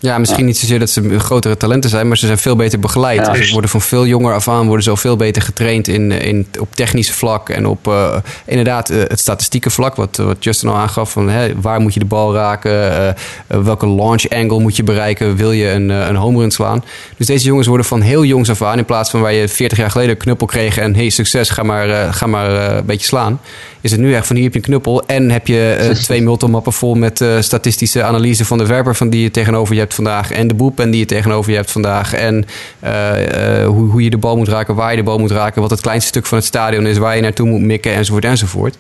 Ja, 0.02 0.18
misschien 0.18 0.46
niet 0.46 0.58
zozeer 0.58 0.80
dat 0.80 0.90
ze 0.90 1.20
grotere 1.20 1.58
talenten 1.58 1.90
zijn, 1.90 2.08
maar 2.08 2.18
ze 2.18 2.26
zijn 2.26 2.38
veel 2.38 2.56
beter 2.56 2.80
begeleid. 2.80 3.26
Ja, 3.26 3.44
Ze 3.44 3.52
worden 3.52 3.70
van 3.70 3.82
veel 3.82 4.06
jonger 4.06 4.34
af 4.34 4.48
aan 4.48 4.66
worden 4.66 4.84
ze 4.84 4.90
al 4.90 4.98
veel 4.98 5.16
beter 5.16 5.42
getraind 5.42 5.88
in, 5.88 6.12
in, 6.12 6.48
op 6.60 6.76
technische 6.76 7.14
vlak 7.14 7.50
en 7.50 7.66
op 7.66 7.88
uh, 7.88 8.16
inderdaad 8.46 8.92
uh, 8.92 8.98
het 9.08 9.20
statistieke 9.20 9.70
vlak, 9.70 9.96
wat, 9.96 10.18
wat 10.18 10.44
Justin 10.44 10.70
al 10.70 10.76
aangaf. 10.76 11.12
Van, 11.12 11.30
hè, 11.30 11.62
waar 11.62 11.80
moet 11.82 11.94
je 11.94 12.00
de 12.00 12.06
bal 12.06 12.34
raken? 12.34 12.72
Uh, 12.72 13.62
welke 13.64 13.88
launch 13.88 14.30
angle 14.30 14.60
moet 14.60 14.76
je 14.76 14.84
bereiken? 14.84 15.36
Wil 15.36 15.52
je 15.52 15.70
een, 15.70 15.90
een 15.90 16.16
home 16.16 16.40
run 16.40 16.52
slaan? 16.52 16.84
Dus 17.18 17.28
deze 17.28 17.46
jongens 17.46 17.68
worden 17.68 17.86
van 17.86 18.02
heel 18.02 18.24
jongs 18.24 18.50
af 18.50 18.62
aan, 18.62 18.78
in 18.78 18.86
plaats 18.86 19.10
van 19.10 19.22
waar 19.22 19.34
je 19.34 19.48
40 19.48 19.78
jaar 19.78 19.92
geleden 19.92 20.12
een 20.12 20.18
knuppel 20.18 20.48
kreeg 20.48 20.78
en 20.78 20.96
hey, 20.96 21.10
succes, 21.10 21.50
ga 21.50 21.64
maar, 21.64 22.14
ga 22.14 22.28
maar 22.28 22.76
een 22.76 22.86
beetje 22.86 23.08
slaan 23.08 23.40
is 23.82 23.92
het 23.92 24.00
nu 24.00 24.14
echt 24.14 24.28
van 24.28 24.36
hier 24.36 24.46
heb 24.46 24.54
je 24.54 24.60
een 24.60 24.66
knuppel 24.66 25.06
en 25.06 25.30
heb 25.30 25.48
je 25.48 25.90
uh, 25.90 25.96
twee 25.96 26.22
multimappen 26.22 26.74
vol 26.74 26.96
met 26.96 27.22
uh, 27.22 27.40
statistische 27.40 28.04
analyse 28.04 28.46
van 28.46 28.58
de 28.58 28.66
werper 28.66 28.96
van 28.96 29.10
die 29.10 29.22
je 29.22 29.32
tegenover 29.32 29.74
je 29.74 29.80
hebt 29.80 29.94
vandaag 29.94 30.32
en 30.32 30.48
de 30.48 30.54
boepen 30.54 30.92
die 30.92 31.00
je 31.00 31.06
tegenover 31.06 31.52
je 31.52 31.58
hebt 31.58 31.72
vandaag 31.72 32.14
en 32.14 32.46
uh, 32.84 33.66
hoe, 33.66 33.90
hoe 33.90 34.04
je 34.04 34.10
de 34.10 34.18
bal 34.18 34.38
moet 34.38 34.48
raken, 34.48 34.76
waar 34.76 34.92
je 34.92 34.98
de 34.98 35.04
bal 35.04 35.20
moet 35.20 35.32
raken, 35.32 35.62
wat 35.62 35.72
het 35.72 35.82
kleinste 35.82 36.08
stuk 36.10 36.26
van 36.26 36.38
het 36.38 36.48
stadion 36.48 36.86
is, 36.86 36.98
waar 36.98 37.16
je 37.16 37.22
naartoe 37.22 37.48
moet 37.48 37.62
mikken 37.62 37.94
enzovoort 37.94 38.26
enzovoort. 38.26 38.76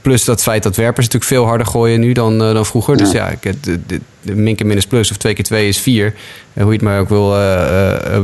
plus 0.00 0.24
dat 0.24 0.42
feit 0.42 0.62
dat 0.62 0.76
werpers 0.76 1.06
natuurlijk 1.06 1.32
veel 1.32 1.46
harder 1.46 1.66
gooien 1.66 2.00
nu 2.00 2.12
dan, 2.12 2.38
dan 2.38 2.66
vroeger. 2.66 2.96
Ja. 2.96 3.04
Dus 3.04 3.12
ja, 3.12 3.30
de, 3.40 3.80
de, 3.86 4.00
de 4.22 4.34
minke 4.34 4.64
minus 4.64 4.86
plus 4.86 5.10
of 5.10 5.16
twee 5.16 5.34
keer 5.34 5.44
twee 5.44 5.68
is 5.68 5.78
vier. 5.78 6.14
hoe 6.52 6.64
je 6.64 6.72
het 6.72 6.82
maar 6.82 7.00
ook 7.00 7.08
wil, 7.08 7.30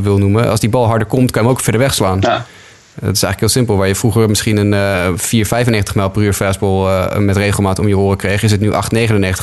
wil 0.03 0.19
noemen. 0.19 0.51
Als 0.51 0.61
die 0.61 0.71
bal 0.71 0.87
harder 0.87 1.07
komt, 1.07 1.31
kan 1.31 1.43
je 1.43 1.49
hem 1.49 1.57
ook 1.57 1.63
verder 1.63 1.81
wegslaan. 1.81 2.19
Ja. 2.21 2.47
Het 2.95 3.17
is 3.17 3.23
eigenlijk 3.23 3.41
heel 3.41 3.49
simpel. 3.49 3.77
Waar 3.77 3.87
je 3.87 3.95
vroeger 3.95 4.29
misschien 4.29 4.57
een 4.57 4.73
uh, 4.73 5.85
4,95 5.89 5.95
mijl 5.95 6.09
per 6.09 6.23
uur 6.23 6.33
fastball 6.33 6.87
uh, 6.87 7.17
met 7.17 7.37
regelmaat 7.37 7.79
om 7.79 7.89
je 7.89 7.99
oren 7.99 8.17
kreeg, 8.17 8.43
is 8.43 8.51
het 8.51 8.61
nu 8.61 8.73
8,99 8.73 8.77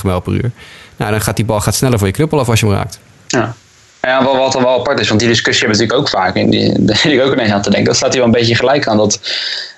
mijl 0.03 0.19
per 0.19 0.33
uur. 0.33 0.51
Nou, 0.97 1.11
dan 1.11 1.21
gaat 1.21 1.35
die 1.35 1.45
bal 1.45 1.61
gaat 1.61 1.75
sneller 1.75 1.97
voor 1.97 2.07
je 2.07 2.13
knuppel 2.13 2.39
af 2.39 2.49
als 2.49 2.59
je 2.59 2.65
hem 2.65 2.75
raakt. 2.75 2.99
Ja. 3.27 3.55
Ja, 4.01 4.23
wat, 4.23 4.35
wat 4.35 4.53
wel 4.53 4.79
apart 4.79 4.99
is, 4.99 5.07
want 5.07 5.19
die 5.19 5.29
discussie 5.29 5.67
hebben 5.67 5.79
we 5.79 5.85
natuurlijk 5.85 6.15
ook 6.15 6.21
vaak. 6.23 6.35
En 6.35 6.49
die, 6.49 6.73
daar 6.85 6.97
zit 6.97 7.11
ik 7.11 7.21
ook 7.21 7.33
ineens 7.33 7.51
aan 7.51 7.61
te 7.61 7.69
denken. 7.69 7.87
Dat 7.87 7.95
staat 7.95 8.13
hier 8.13 8.21
wel 8.21 8.33
een 8.33 8.39
beetje 8.39 8.55
gelijk 8.55 8.87
aan. 8.87 8.97
Dat, 8.97 9.19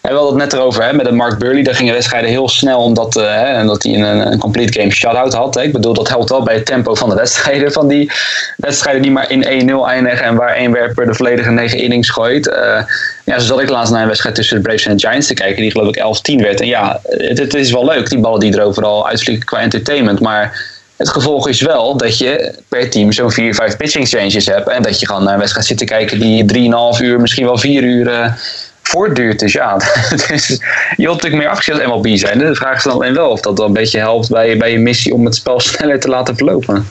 we 0.02 0.10
hadden 0.10 0.28
het 0.28 0.36
net 0.36 0.54
erover 0.54 0.84
hè, 0.84 0.94
met 0.94 1.06
de 1.06 1.12
Mark 1.12 1.38
Burley. 1.38 1.64
Daar 1.64 1.76
gingen 1.76 1.94
wedstrijden 1.94 2.30
heel 2.30 2.50
snel 2.50 2.80
omdat, 2.80 3.16
uh, 3.16 3.24
hij 3.24 3.60
een, 3.60 4.32
een 4.32 4.40
complete 4.40 4.80
game 4.80 4.92
shutout 4.92 5.34
had. 5.34 5.56
Hè. 5.56 5.62
Ik 5.62 5.72
bedoel, 5.72 5.94
dat 5.94 6.08
helpt 6.08 6.30
wel 6.30 6.44
bij 6.44 6.54
het 6.54 6.66
tempo 6.66 6.96
van 6.96 7.10
de 7.10 7.16
wedstrijden. 7.16 7.72
Van 7.72 7.88
die 7.88 8.12
wedstrijden 8.58 9.02
die 9.02 9.12
maar 9.12 9.32
in 9.32 9.70
1-0 9.70 9.88
eindigen 9.88 10.26
en 10.26 10.36
waar 10.36 10.56
één 10.56 10.72
werper 10.72 11.06
de 11.06 11.14
volledige 11.14 11.52
negen 11.52 11.78
innings 11.78 12.10
gooit. 12.10 12.48
Uh, 12.48 12.82
ja, 13.24 13.40
zo 13.40 13.46
zat 13.46 13.62
ik 13.62 13.70
laatst 13.70 13.92
naar 13.92 14.02
een 14.02 14.08
wedstrijd 14.08 14.36
tussen 14.36 14.56
de 14.56 14.62
Braves 14.62 14.86
en 14.86 14.98
de 14.98 15.08
Giants 15.08 15.28
te 15.28 15.34
kijken. 15.34 15.62
Die 15.62 15.72
geloof 15.72 15.88
ik 15.88 16.34
11-10 16.40 16.44
werd. 16.44 16.62
En 16.62 16.68
ja, 16.68 17.00
het, 17.04 17.38
het 17.38 17.54
is 17.54 17.72
wel 17.72 17.86
leuk, 17.86 18.10
die 18.10 18.20
ballen 18.20 18.40
die 18.40 18.58
er 18.58 18.64
overal 18.64 19.08
uitvliegen 19.08 19.46
qua 19.46 19.60
entertainment. 19.60 20.20
Maar 20.20 20.72
het 21.04 21.12
gevolg 21.12 21.48
is 21.48 21.62
wel 21.62 21.98
dat 21.98 22.18
je 22.18 22.54
per 22.68 22.90
team 22.90 23.12
zo'n 23.12 23.32
4, 23.32 23.56
5 23.56 23.78
pitching 23.78 24.08
changes 24.08 24.46
hebt. 24.46 24.70
En 24.70 24.82
dat 24.82 25.00
je 25.00 25.06
gewoon 25.06 25.24
naar 25.24 25.34
een 25.34 25.40
wedstrijd 25.40 25.68
zit 25.68 25.78
te 25.78 25.86
kijken 25.86 26.20
die 26.20 26.70
3,5 26.98 27.02
uur, 27.02 27.22
misschien 27.22 27.46
wel 27.46 27.58
4 27.58 27.84
uur 27.84 28.08
uh, 28.08 28.34
voortduurt. 28.82 29.40
Dus 29.40 29.54
ja, 29.54 29.78
dus 30.28 30.48
je 30.48 30.58
wilt 30.96 31.14
natuurlijk 31.16 31.44
meer 31.44 31.52
afgezet 31.52 31.88
MLB 31.88 32.08
zijn. 32.16 32.40
De 32.40 32.56
vraag 32.56 32.78
is 32.78 32.84
dan 32.84 32.94
alleen 32.94 33.14
wel 33.14 33.30
of 33.30 33.42
dat 33.42 33.58
wel 33.58 33.68
een 33.68 33.74
beetje 33.74 34.00
helpt 34.00 34.30
bij, 34.30 34.58
bij 34.58 34.72
je 34.72 34.80
missie 34.80 35.14
om 35.14 35.26
het 35.26 35.36
spel 35.36 35.60
sneller 35.70 36.00
te 36.00 36.08
laten 36.08 36.36
verlopen. 36.36 36.88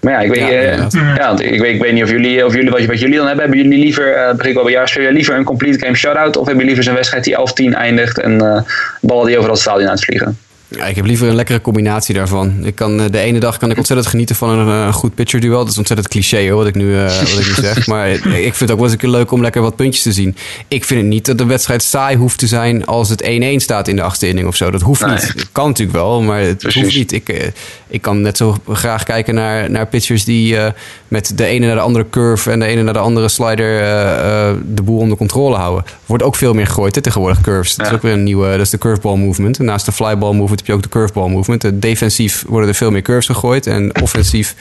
Maar 0.00 0.12
ja, 0.12 0.20
ik 0.20 0.30
weet, 0.30 0.38
ja, 0.38 1.00
uh, 1.00 1.16
ja, 1.16 1.38
ik 1.38 1.60
weet, 1.60 1.74
ik 1.74 1.82
weet 1.82 1.92
niet 1.92 2.02
of 2.02 2.10
jullie, 2.10 2.46
of 2.46 2.54
jullie 2.54 2.70
wat, 2.70 2.84
wat 2.84 3.00
jullie 3.00 3.16
dan 3.16 3.26
hebben. 3.26 3.44
Hebben 3.44 3.62
jullie 3.62 3.84
liever, 3.84 4.16
uh, 4.16 4.30
begin 4.30 4.48
ik 4.48 4.54
wel 4.54 4.64
bij 4.64 4.72
jou, 4.72 5.12
liever 5.12 5.34
een 5.34 5.44
complete 5.44 5.78
game 5.78 5.96
shutout? 5.96 6.36
Of 6.36 6.46
hebben 6.46 6.64
jullie 6.64 6.66
liever 6.66 6.84
zo'n 6.84 6.94
wedstrijd 6.94 7.24
die 7.24 7.70
11-10 7.72 7.76
eindigt 7.76 8.20
en 8.20 8.42
uh, 8.42 8.60
ballen 9.00 9.26
die 9.26 9.36
overal 9.36 9.54
het 9.54 9.62
stadion 9.62 9.88
uitvliegen? 9.88 10.38
Ja, 10.70 10.84
ik 10.84 10.96
heb 10.96 11.04
liever 11.04 11.28
een 11.28 11.34
lekkere 11.34 11.60
combinatie 11.60 12.14
daarvan. 12.14 12.64
Ik 12.64 12.74
kan, 12.74 12.96
de 12.96 13.18
ene 13.18 13.40
dag 13.40 13.56
kan 13.56 13.70
ik 13.70 13.76
ontzettend 13.76 14.08
genieten 14.08 14.36
van 14.36 14.48
een, 14.48 14.66
een 14.66 14.92
goed 14.92 15.14
pitcher 15.14 15.40
duel. 15.40 15.58
Dat 15.58 15.68
is 15.68 15.78
ontzettend 15.78 16.08
cliché 16.08 16.48
hoor, 16.48 16.56
wat 16.56 16.66
ik 16.66 16.74
nu, 16.74 16.84
uh, 16.84 17.04
wat 17.04 17.38
ik 17.38 17.46
nu 17.46 17.62
zeg. 17.62 17.86
Maar 17.90 18.10
ik 18.10 18.20
vind 18.54 18.58
het 18.58 18.70
ook 18.70 18.76
wel 18.76 18.84
eens 18.84 18.92
een 18.92 18.98
keer 18.98 19.08
leuk 19.08 19.30
om 19.30 19.40
lekker 19.40 19.62
wat 19.62 19.76
puntjes 19.76 20.02
te 20.02 20.12
zien. 20.12 20.36
Ik 20.68 20.84
vind 20.84 21.00
het 21.00 21.08
niet 21.08 21.26
dat 21.26 21.38
de 21.38 21.44
wedstrijd 21.44 21.82
saai 21.82 22.16
hoeft 22.16 22.38
te 22.38 22.46
zijn 22.46 22.86
als 22.86 23.08
het 23.08 23.22
1-1 23.22 23.26
staat 23.56 23.88
in 23.88 23.96
de 23.96 24.02
achtste 24.02 24.28
inning 24.28 24.46
of 24.46 24.56
zo. 24.56 24.70
Dat 24.70 24.80
hoeft 24.80 25.06
niet. 25.06 25.28
Het 25.28 25.48
kan 25.52 25.66
natuurlijk 25.68 25.96
wel, 25.96 26.22
maar 26.22 26.40
het 26.40 26.62
hoeft 26.62 26.96
niet. 26.96 27.12
Ik, 27.12 27.52
ik 27.88 28.02
kan 28.02 28.20
net 28.20 28.36
zo 28.36 28.56
graag 28.68 29.02
kijken 29.02 29.34
naar, 29.34 29.70
naar 29.70 29.86
pitchers 29.86 30.24
die 30.24 30.54
uh, 30.54 30.66
met 31.08 31.32
de 31.36 31.44
ene 31.44 31.66
naar 31.66 31.74
de 31.74 31.80
andere 31.80 32.06
curve 32.10 32.50
en 32.50 32.58
de 32.58 32.66
ene 32.66 32.82
naar 32.82 32.92
de 32.92 32.98
andere 32.98 33.28
slider 33.28 33.80
uh, 33.80 34.52
de 34.74 34.82
boel 34.82 34.98
onder 34.98 35.16
controle 35.16 35.56
houden. 35.56 35.84
Wordt 36.06 36.22
ook 36.22 36.36
veel 36.36 36.54
meer 36.54 36.66
gegooid 36.66 36.94
hè, 36.94 37.00
tegenwoordig 37.00 37.40
curves. 37.40 37.76
Dat 37.76 37.86
is 37.86 37.92
ook 37.92 38.02
weer 38.02 38.12
een 38.12 38.22
nieuwe, 38.22 38.50
dat 38.50 38.60
is 38.60 38.70
de 38.70 38.78
curveball 38.78 39.16
movement. 39.16 39.58
En 39.58 39.64
naast 39.64 39.86
de 39.86 39.92
flyball 39.92 40.34
movement 40.34 40.59
heb 40.60 40.68
je 40.68 40.74
ook 40.74 40.82
de 40.82 40.88
curveball 40.88 41.28
movement. 41.28 41.64
Uh, 41.64 41.70
defensief 41.74 42.44
worden 42.48 42.68
er 42.68 42.74
veel 42.74 42.90
meer 42.90 43.02
curves 43.02 43.26
gegooid 43.26 43.66
en 43.66 44.00
offensief 44.02 44.54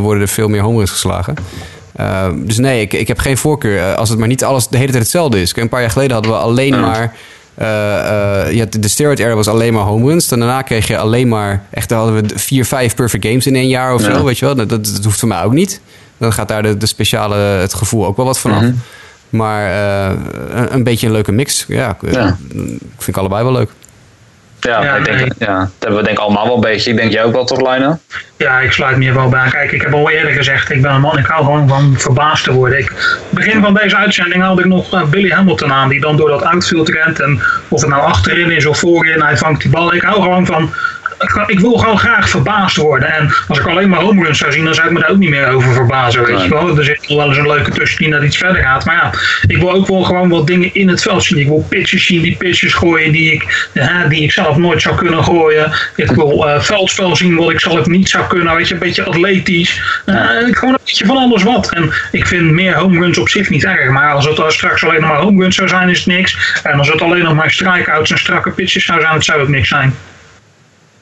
worden 0.00 0.22
er 0.22 0.28
veel 0.28 0.48
meer 0.48 0.62
home 0.62 0.76
runs 0.76 0.90
geslagen. 0.90 1.34
dus 2.46 2.58
nee, 2.58 2.80
ik, 2.80 2.92
ik 2.92 3.08
heb 3.08 3.18
geen 3.18 3.36
voorkeur. 3.36 3.94
als 3.94 4.08
het 4.08 4.18
maar 4.18 4.28
niet 4.28 4.44
alles 4.44 4.68
de 4.68 4.76
hele 4.76 4.90
tijd 4.90 5.02
hetzelfde 5.02 5.40
is. 5.40 5.56
Een 5.56 5.68
paar 5.68 5.80
jaar 5.80 5.90
geleden 5.90 6.12
hadden 6.12 6.32
we 6.32 6.38
alleen 6.38 6.80
maar 6.80 7.14
uh, 7.60 8.52
uh, 8.56 8.66
de 8.70 8.88
steroid 8.88 9.18
era 9.18 9.34
was 9.34 9.48
alleen 9.48 9.72
maar 9.72 9.82
home 9.82 10.08
runs. 10.08 10.28
daarna 10.28 10.62
kreeg 10.62 10.86
je 10.86 10.98
alleen 10.98 11.28
maar... 11.28 11.64
Echt, 11.70 11.90
hadden 11.90 12.14
we 12.14 12.38
vier, 12.38 12.64
vijf 12.64 12.94
perfect 12.94 13.26
games 13.26 13.46
in 13.46 13.56
één 13.56 13.68
jaar 13.68 13.94
of 13.94 14.02
zo, 14.02 14.24
weet 14.24 14.38
je 14.38 14.44
wel. 14.44 14.54
Dat, 14.54 14.68
dat, 14.68 14.84
dat, 14.84 15.04
hoeft 15.04 15.18
voor 15.18 15.28
mij 15.28 15.42
ook 15.42 15.52
niet. 15.52 15.80
Dan 16.16 16.32
gaat 16.32 16.48
daar 16.48 16.62
de, 16.62 16.76
de 16.76 16.86
speciale, 16.86 17.34
het 17.36 17.74
gevoel 17.74 18.06
ook 18.06 18.16
wel 18.16 18.26
wat 18.26 18.38
vanaf. 18.38 18.62
Mm 18.62 18.80
Maar 19.30 19.68
uh, 19.68 20.18
een, 20.54 20.74
een, 20.74 20.84
beetje 20.84 21.06
een 21.06 21.12
leuke 21.12 21.32
mix. 21.32 21.64
Ja, 21.68 21.96
ja. 22.10 22.36
vind 22.96 23.08
ik 23.08 23.16
allebei 23.16 23.42
wel 23.42 23.52
leuk. 23.52 23.70
Ja, 24.60 24.82
ja, 24.82 24.96
ik 24.96 25.04
denk, 25.04 25.32
ja, 25.38 25.58
dat 25.58 25.70
hebben 25.78 25.98
we 25.98 26.04
denk 26.04 26.18
ik 26.18 26.24
allemaal 26.24 26.44
wel 26.44 26.54
een 26.54 26.60
beetje. 26.60 26.90
Ik 26.90 26.96
denk 26.96 27.12
jij 27.12 27.24
ook 27.24 27.32
wel 27.32 27.44
toch, 27.44 27.74
Lino? 27.74 27.98
Ja, 28.36 28.60
ik 28.60 28.72
sluit 28.72 28.96
me 28.96 29.02
hier 29.02 29.14
wel 29.14 29.28
bij. 29.28 29.48
Kijk, 29.50 29.72
ik 29.72 29.82
heb 29.82 29.92
al 29.92 30.10
eerder 30.10 30.32
gezegd, 30.32 30.70
ik 30.70 30.82
ben 30.82 30.92
een 30.92 31.00
man, 31.00 31.18
ik 31.18 31.26
hou 31.26 31.44
gewoon 31.44 31.68
van 31.68 31.94
verbaasd 31.98 32.44
te 32.44 32.52
worden. 32.52 32.78
Ik, 32.78 32.92
begin 33.30 33.60
van 33.60 33.74
deze 33.74 33.96
uitzending 33.96 34.42
had 34.42 34.58
ik 34.58 34.64
nog 34.64 34.94
uh, 34.94 35.04
Billy 35.04 35.30
Hamilton 35.30 35.72
aan, 35.72 35.88
die 35.88 36.00
dan 36.00 36.16
door 36.16 36.28
dat 36.28 36.42
outfield 36.42 36.88
rent. 36.88 37.20
En 37.20 37.40
of 37.68 37.80
het 37.80 37.90
nou 37.90 38.02
achterin 38.02 38.50
is 38.50 38.66
of 38.66 38.78
voorin, 38.78 39.22
hij 39.22 39.36
vangt 39.36 39.62
die 39.62 39.70
bal. 39.70 39.94
Ik 39.94 40.02
hou 40.02 40.22
gewoon 40.22 40.46
van 40.46 40.70
ik 41.46 41.60
wil 41.60 41.72
gewoon 41.72 41.98
graag 41.98 42.28
verbaasd 42.28 42.76
worden. 42.76 43.12
En 43.12 43.34
als 43.48 43.58
ik 43.58 43.66
alleen 43.66 43.88
maar 43.88 44.00
home 44.00 44.24
runs 44.24 44.38
zou 44.38 44.52
zien, 44.52 44.64
dan 44.64 44.74
zou 44.74 44.86
ik 44.86 44.92
me 44.92 45.00
daar 45.00 45.10
ook 45.10 45.18
niet 45.18 45.30
meer 45.30 45.48
over 45.48 45.72
verbazen. 45.72 46.24
Weet 46.24 46.42
je 46.42 46.48
wel? 46.48 46.78
Er 46.78 46.84
zit 46.84 47.06
wel 47.06 47.28
eens 47.28 47.36
een 47.36 47.46
leuke 47.46 47.70
tussen 47.70 47.98
die 47.98 48.08
net 48.08 48.22
iets 48.22 48.36
verder 48.36 48.62
gaat. 48.62 48.84
Maar 48.84 48.94
ja, 48.94 49.10
ik 49.46 49.56
wil 49.56 49.72
ook 49.72 49.86
wel 49.86 50.02
gewoon 50.02 50.28
wat 50.28 50.46
dingen 50.46 50.74
in 50.74 50.88
het 50.88 51.02
veld 51.02 51.22
zien. 51.22 51.38
Ik 51.38 51.46
wil 51.46 51.66
pitches 51.68 52.06
zien, 52.06 52.22
die 52.22 52.36
pitches 52.36 52.74
gooien 52.74 53.12
die 53.12 53.32
ik, 53.32 53.68
ja, 53.72 54.06
die 54.06 54.22
ik 54.22 54.32
zelf 54.32 54.56
nooit 54.56 54.82
zou 54.82 54.96
kunnen 54.96 55.24
gooien. 55.24 55.72
Ik 55.96 56.10
wil 56.10 56.46
uh, 56.46 56.60
veldspel 56.60 57.16
zien 57.16 57.36
wat 57.36 57.50
ik 57.50 57.60
zelf 57.60 57.86
niet 57.86 58.08
zou 58.08 58.26
kunnen. 58.26 58.56
Weet 58.56 58.68
je, 58.68 58.74
een 58.74 58.80
beetje 58.80 59.04
atletisch. 59.04 60.02
Uh, 60.06 60.16
gewoon 60.50 60.74
een 60.74 60.80
beetje 60.84 61.06
van 61.06 61.16
alles 61.16 61.42
wat. 61.42 61.72
En 61.72 61.92
ik 62.12 62.26
vind 62.26 62.50
meer 62.50 62.74
home 62.74 63.00
runs 63.00 63.18
op 63.18 63.28
zich 63.28 63.50
niet 63.50 63.64
erg. 63.64 63.90
Maar 63.90 64.12
als 64.12 64.26
het 64.26 64.52
straks 64.52 64.84
alleen 64.84 65.00
nog 65.00 65.10
maar 65.10 65.20
home 65.20 65.42
runs 65.42 65.56
zou 65.56 65.68
zijn, 65.68 65.88
is 65.88 65.98
het 65.98 66.06
niks. 66.06 66.60
En 66.62 66.78
als 66.78 66.88
het 66.88 67.02
alleen 67.02 67.24
nog 67.24 67.34
maar 67.34 67.50
strikeouts 67.50 68.10
en 68.10 68.18
strakke 68.18 68.50
pitches 68.50 68.84
zou 68.84 69.00
zijn, 69.00 69.14
het 69.14 69.24
zou 69.24 69.40
ook 69.40 69.48
niks 69.48 69.68
zijn. 69.68 69.94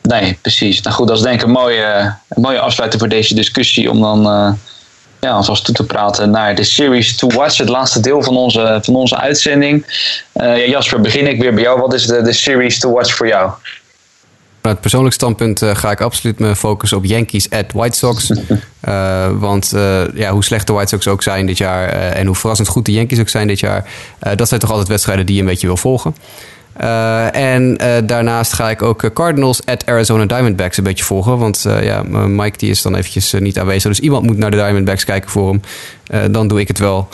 Nee, 0.08 0.38
precies. 0.40 0.80
Nou 0.82 0.96
goed, 0.96 1.08
dat 1.08 1.16
is 1.16 1.22
denk 1.22 1.40
ik 1.40 1.46
een 1.46 1.52
mooie, 1.52 2.14
een 2.28 2.42
mooie 2.42 2.60
afsluiting 2.60 3.02
voor 3.02 3.10
deze 3.10 3.34
discussie. 3.34 3.90
Om 3.90 4.00
dan 4.00 4.26
uh, 4.26 4.52
ja, 5.20 5.30
alvast 5.30 5.64
toe 5.64 5.74
te 5.74 5.86
praten 5.86 6.30
naar 6.30 6.54
de 6.54 6.64
Series 6.64 7.16
to 7.16 7.26
Watch. 7.26 7.58
Het 7.58 7.68
laatste 7.68 8.00
deel 8.00 8.22
van 8.22 8.36
onze, 8.36 8.78
van 8.82 8.94
onze 8.94 9.16
uitzending. 9.16 9.86
Uh, 10.34 10.68
Jasper, 10.68 11.00
begin 11.00 11.26
ik 11.26 11.40
weer 11.40 11.54
bij 11.54 11.62
jou. 11.62 11.80
Wat 11.80 11.94
is 11.94 12.06
de, 12.06 12.22
de 12.22 12.32
Series 12.32 12.78
to 12.78 12.92
Watch 12.92 13.14
voor 13.14 13.26
jou? 13.26 13.50
Vanuit 14.60 14.76
het 14.76 14.80
persoonlijk 14.80 15.14
standpunt 15.14 15.62
uh, 15.62 15.74
ga 15.74 15.90
ik 15.90 16.00
absoluut 16.00 16.38
me 16.38 16.56
focussen 16.56 16.98
op 16.98 17.04
Yankees 17.04 17.50
at 17.50 17.72
White 17.72 17.98
Sox. 17.98 18.30
Uh, 18.30 19.28
want 19.48 19.72
uh, 19.74 20.14
ja, 20.14 20.30
hoe 20.30 20.44
slecht 20.44 20.66
de 20.66 20.72
White 20.72 20.88
Sox 20.88 21.08
ook 21.08 21.22
zijn 21.22 21.46
dit 21.46 21.58
jaar 21.58 21.88
en 21.88 22.26
hoe 22.26 22.36
verrassend 22.36 22.68
goed 22.68 22.86
de 22.86 22.92
Yankees 22.92 23.20
ook 23.20 23.28
zijn 23.28 23.46
dit 23.46 23.60
jaar, 23.60 23.90
dat 24.34 24.48
zijn 24.48 24.60
toch 24.60 24.70
altijd 24.70 24.88
wedstrijden 24.88 25.26
die 25.26 25.34
je 25.34 25.40
een 25.40 25.46
beetje 25.46 25.66
wil 25.66 25.76
volgen. 25.76 26.14
Uh, 26.80 27.34
en 27.34 27.78
uh, 27.82 27.88
daarnaast 28.04 28.52
ga 28.52 28.70
ik 28.70 28.82
ook 28.82 29.12
Cardinals 29.12 29.66
at 29.66 29.86
Arizona 29.86 30.26
Diamondbacks 30.26 30.76
een 30.76 30.84
beetje 30.84 31.04
volgen. 31.04 31.38
Want 31.38 31.66
ja, 31.80 32.02
Mike 32.26 32.58
die 32.58 32.70
is 32.70 32.82
dan 32.82 32.94
eventjes 32.94 33.32
niet 33.32 33.58
aanwezig. 33.58 33.90
Dus 33.90 34.00
iemand 34.00 34.26
moet 34.26 34.38
naar 34.38 34.50
de 34.50 34.56
Diamondbacks 34.56 35.04
kijken 35.04 35.30
voor 35.30 35.48
hem. 35.48 36.32
dan 36.32 36.48
doe 36.48 36.60
ik 36.60 36.68
het 36.68 36.78
wel. 36.78 37.08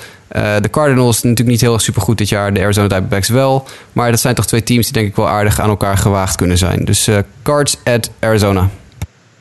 de 0.61 0.71
Cardinals 0.71 1.23
natuurlijk 1.23 1.49
niet 1.49 1.61
heel 1.61 1.73
erg 1.73 1.83
supergoed 1.83 2.19
dit 2.19 2.29
jaar. 2.29 2.53
De 2.53 2.61
Arizona 2.61 2.89
Diamondbacks 2.89 3.29
wel. 3.29 3.67
Maar 3.93 4.11
dat 4.11 4.21
zijn 4.21 4.35
toch 4.35 4.47
twee 4.47 4.63
teams 4.63 4.85
die 4.85 4.93
denk 4.93 5.07
ik 5.07 5.17
wel 5.17 5.29
aardig 5.29 5.61
aan 5.61 5.69
elkaar 5.69 5.97
gewaagd 5.97 6.37
kunnen 6.37 6.59
zijn. 6.59 6.85
Dus 6.85 7.09
Cards 7.43 7.77
at 7.85 8.11
Arizona. 8.21 8.69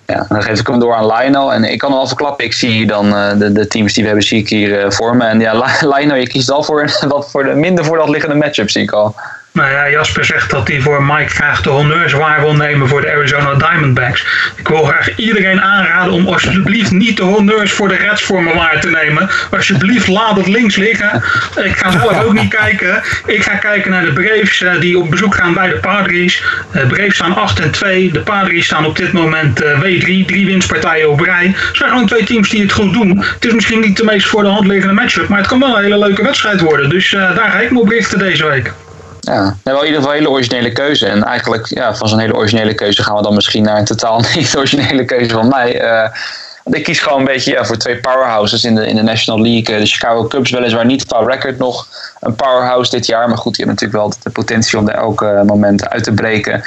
Ja, 0.06 0.26
dan 0.30 0.44
geef 0.44 0.60
ik 0.60 0.68
hem 0.68 0.80
door 0.80 0.96
aan 0.96 1.06
Lionel. 1.06 1.54
En 1.54 1.64
ik 1.64 1.78
kan 1.78 1.90
hem 1.90 2.00
al 2.00 2.08
verklappen. 2.08 2.46
Ik 2.46 2.54
zie 2.54 2.86
dan 2.86 3.10
de, 3.40 3.52
de, 3.52 3.68
teams 3.68 3.94
die 3.94 4.04
we 4.04 4.10
hebben, 4.10 4.28
zie 4.28 4.40
ik 4.40 4.50
hier 4.50 4.92
voor 4.92 5.16
me. 5.16 5.26
En 5.26 5.40
ja, 5.40 5.66
Lionel, 5.96 6.16
je 6.16 6.28
kiest 6.28 6.52
al 6.52 6.64
voor, 6.64 6.98
wat 7.08 7.32
voor 7.32 7.44
de 7.44 7.54
minder 7.54 7.86
voor 7.86 7.98
dat 7.98 8.10
liggende 8.10 8.36
matchup, 8.36 8.70
zie 8.70 8.82
ik 8.82 8.92
al. 8.92 9.16
Nou 9.54 9.72
ja, 9.72 9.90
Jasper 9.90 10.26
zegt 10.26 10.50
dat 10.50 10.68
hij 10.68 10.82
voor 10.82 11.04
Mike 11.04 11.30
graag 11.30 11.62
de 11.62 11.70
honneurs 11.70 12.14
waar 12.14 12.42
wil 12.42 12.56
nemen 12.56 12.88
voor 12.88 13.02
de 13.02 13.12
Arizona 13.12 13.54
Diamondbacks. 13.54 14.26
Ik 14.56 14.68
wil 14.68 14.84
graag 14.84 15.16
iedereen 15.16 15.62
aanraden 15.62 16.14
om 16.14 16.28
alsjeblieft 16.28 16.92
niet 16.92 17.18
de 17.18 17.24
honneurs 17.24 17.72
voor 17.72 17.88
de 17.88 17.96
Reds 17.96 18.24
voor 18.24 18.44
me 18.44 18.54
waar 18.54 18.80
te 18.82 18.90
nemen. 18.90 19.30
Alsjeblieft, 19.52 20.08
laat 20.08 20.36
het 20.36 20.48
links 20.48 20.76
liggen. 20.76 21.24
Ik 21.64 21.78
ga 21.78 21.92
zelf 21.92 22.24
ook 22.24 22.34
niet 22.34 22.56
kijken. 22.56 23.02
Ik 23.26 23.44
ga 23.44 23.56
kijken 23.56 23.92
naar 23.92 24.06
de 24.06 24.14
Braves 24.14 24.62
uh, 24.62 24.80
die 24.80 25.00
op 25.00 25.10
bezoek 25.10 25.36
gaan 25.36 25.54
bij 25.54 25.70
de 25.70 25.78
Padres. 25.78 26.44
De 26.72 26.80
uh, 26.80 26.88
Braves 26.88 27.16
staan 27.16 27.36
8 27.36 27.60
en 27.60 27.72
2. 27.72 28.12
De 28.12 28.20
Padres 28.20 28.66
staan 28.66 28.86
op 28.86 28.98
dit 28.98 29.12
moment 29.12 29.64
uh, 29.64 29.82
W3. 29.82 30.26
Drie 30.26 30.46
winstpartijen 30.46 31.10
op 31.10 31.20
rij. 31.20 31.54
Het 31.56 31.78
zijn 31.78 31.90
gewoon 31.90 32.08
twee 32.08 32.24
teams 32.24 32.50
die 32.50 32.62
het 32.62 32.72
goed 32.72 32.94
doen. 32.94 33.24
Het 33.34 33.46
is 33.46 33.54
misschien 33.54 33.80
niet 33.80 33.98
de 33.98 34.04
meest 34.04 34.28
voor 34.28 34.44
de 34.44 34.50
hand 34.50 34.68
liggende 34.68 34.94
matchup, 34.94 35.28
maar 35.28 35.38
het 35.40 35.48
kan 35.48 35.60
wel 35.60 35.78
een 35.78 35.84
hele 35.84 36.00
leuke 36.00 36.24
wedstrijd 36.24 36.62
worden. 36.62 36.90
Dus 36.90 37.10
daar 37.10 37.50
ga 37.52 37.60
ik 37.60 37.72
me 37.72 37.80
op 37.80 37.90
richten 37.90 38.20
deze 38.20 38.46
week. 38.46 38.74
Ja, 39.26 39.58
wel 39.64 39.80
in 39.80 39.86
ieder 39.86 40.00
geval 40.00 40.12
een 40.12 40.18
hele 40.18 40.30
originele 40.30 40.72
keuze. 40.72 41.08
En 41.08 41.24
eigenlijk 41.24 41.68
ja, 41.68 41.96
van 41.96 42.08
zo'n 42.08 42.20
hele 42.20 42.36
originele 42.36 42.74
keuze 42.74 43.04
gaan 43.04 43.16
we 43.16 43.22
dan 43.22 43.34
misschien 43.34 43.64
naar 43.64 43.78
een 43.78 43.86
totaal 43.86 44.24
niet 44.36 44.58
originele 44.58 45.06
keuze 45.06 45.30
van 45.30 45.48
mij. 45.48 45.84
Uh, 45.84 46.10
want 46.64 46.76
ik 46.76 46.84
kies 46.84 47.00
gewoon 47.00 47.20
een 47.20 47.26
beetje 47.26 47.52
ja, 47.52 47.66
voor 47.66 47.78
twee 47.78 48.00
powerhouses 48.00 48.64
in 48.64 48.76
de, 48.76 48.88
in 48.88 48.96
de 48.96 49.02
National 49.02 49.42
League. 49.42 49.80
De 49.80 49.86
Chicago 49.86 50.28
Cubs 50.28 50.52
weliswaar 50.52 50.86
niet 50.86 51.06
qua 51.06 51.24
record 51.26 51.58
nog 51.58 51.88
een 52.20 52.36
powerhouse 52.36 52.92
dit 52.92 53.06
jaar. 53.06 53.28
Maar 53.28 53.38
goed, 53.38 53.56
die 53.56 53.66
hebben 53.66 53.86
natuurlijk 53.86 54.14
wel 54.14 54.24
de 54.24 54.42
potentie 54.42 54.78
om 54.78 54.88
er 54.88 54.96
elke 54.96 55.44
moment 55.46 55.90
uit 55.90 56.04
te 56.04 56.14
breken 56.14 56.64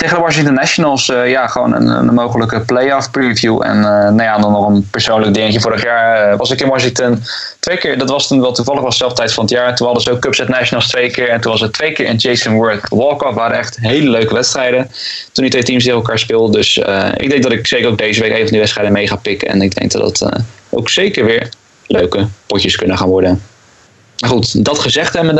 tegen 0.00 0.16
de 0.16 0.22
Washington 0.22 0.54
Nationals 0.54 1.08
uh, 1.08 1.30
ja, 1.30 1.46
gewoon 1.46 1.74
een, 1.74 1.86
een, 1.86 2.14
mogelijke 2.14 2.60
playoff 2.60 3.10
preview. 3.10 3.62
En 3.62 3.76
uh, 3.76 3.82
nou 3.82 4.22
ja, 4.22 4.38
dan 4.38 4.52
nog 4.52 4.66
een 4.66 4.88
persoonlijk 4.90 5.34
dingetje. 5.34 5.60
Vorig 5.60 5.82
jaar 5.82 6.32
uh, 6.32 6.38
was 6.38 6.50
ik 6.50 6.60
in 6.60 6.68
Washington 6.68 7.22
twee 7.58 7.78
keer. 7.78 7.98
Dat 7.98 8.10
was 8.10 8.28
toen 8.28 8.40
wel 8.40 8.52
toevallig 8.52 8.82
was 8.82 8.96
zelf 8.96 9.12
tijd 9.12 9.32
van 9.32 9.44
het 9.44 9.52
jaar. 9.52 9.76
Toen 9.76 9.86
hadden 9.86 10.04
ze 10.04 10.10
ook 10.10 10.20
Cubs 10.20 10.40
at 10.40 10.48
Nationals 10.48 10.88
twee 10.88 11.10
keer. 11.10 11.28
En 11.28 11.40
toen 11.40 11.50
was 11.52 11.60
het 11.60 11.72
twee 11.72 11.92
keer 11.92 12.06
in 12.06 12.16
Jason 12.16 12.54
Worth 12.54 12.88
walk-off. 12.88 13.34
waren 13.34 13.58
echt 13.58 13.76
hele 13.80 14.10
leuke 14.10 14.34
wedstrijden. 14.34 14.90
Toen 15.32 15.44
die 15.44 15.50
twee 15.50 15.62
teams 15.62 15.84
tegen 15.84 15.98
elkaar 15.98 16.18
speelden. 16.18 16.52
Dus 16.52 16.76
ik 17.16 17.30
denk 17.30 17.42
dat 17.42 17.52
ik 17.52 17.66
zeker 17.66 17.88
ook 17.88 17.98
deze 17.98 18.20
week 18.20 18.32
even 18.32 18.50
die 18.50 18.58
wedstrijden 18.58 18.92
mee 18.92 19.08
ga 19.08 19.16
pikken. 19.16 19.48
En 19.48 19.62
ik 19.62 19.74
denk 19.74 19.92
dat 19.92 20.18
dat 20.18 20.42
ook 20.70 20.88
zeker 20.88 21.24
weer 21.24 21.48
leuke 21.86 22.28
potjes 22.46 22.76
kunnen 22.76 22.98
gaan 22.98 23.08
worden. 23.08 23.42
Goed, 24.26 24.64
dat 24.64 24.78
gezegd 24.78 25.14
hebben 25.14 25.36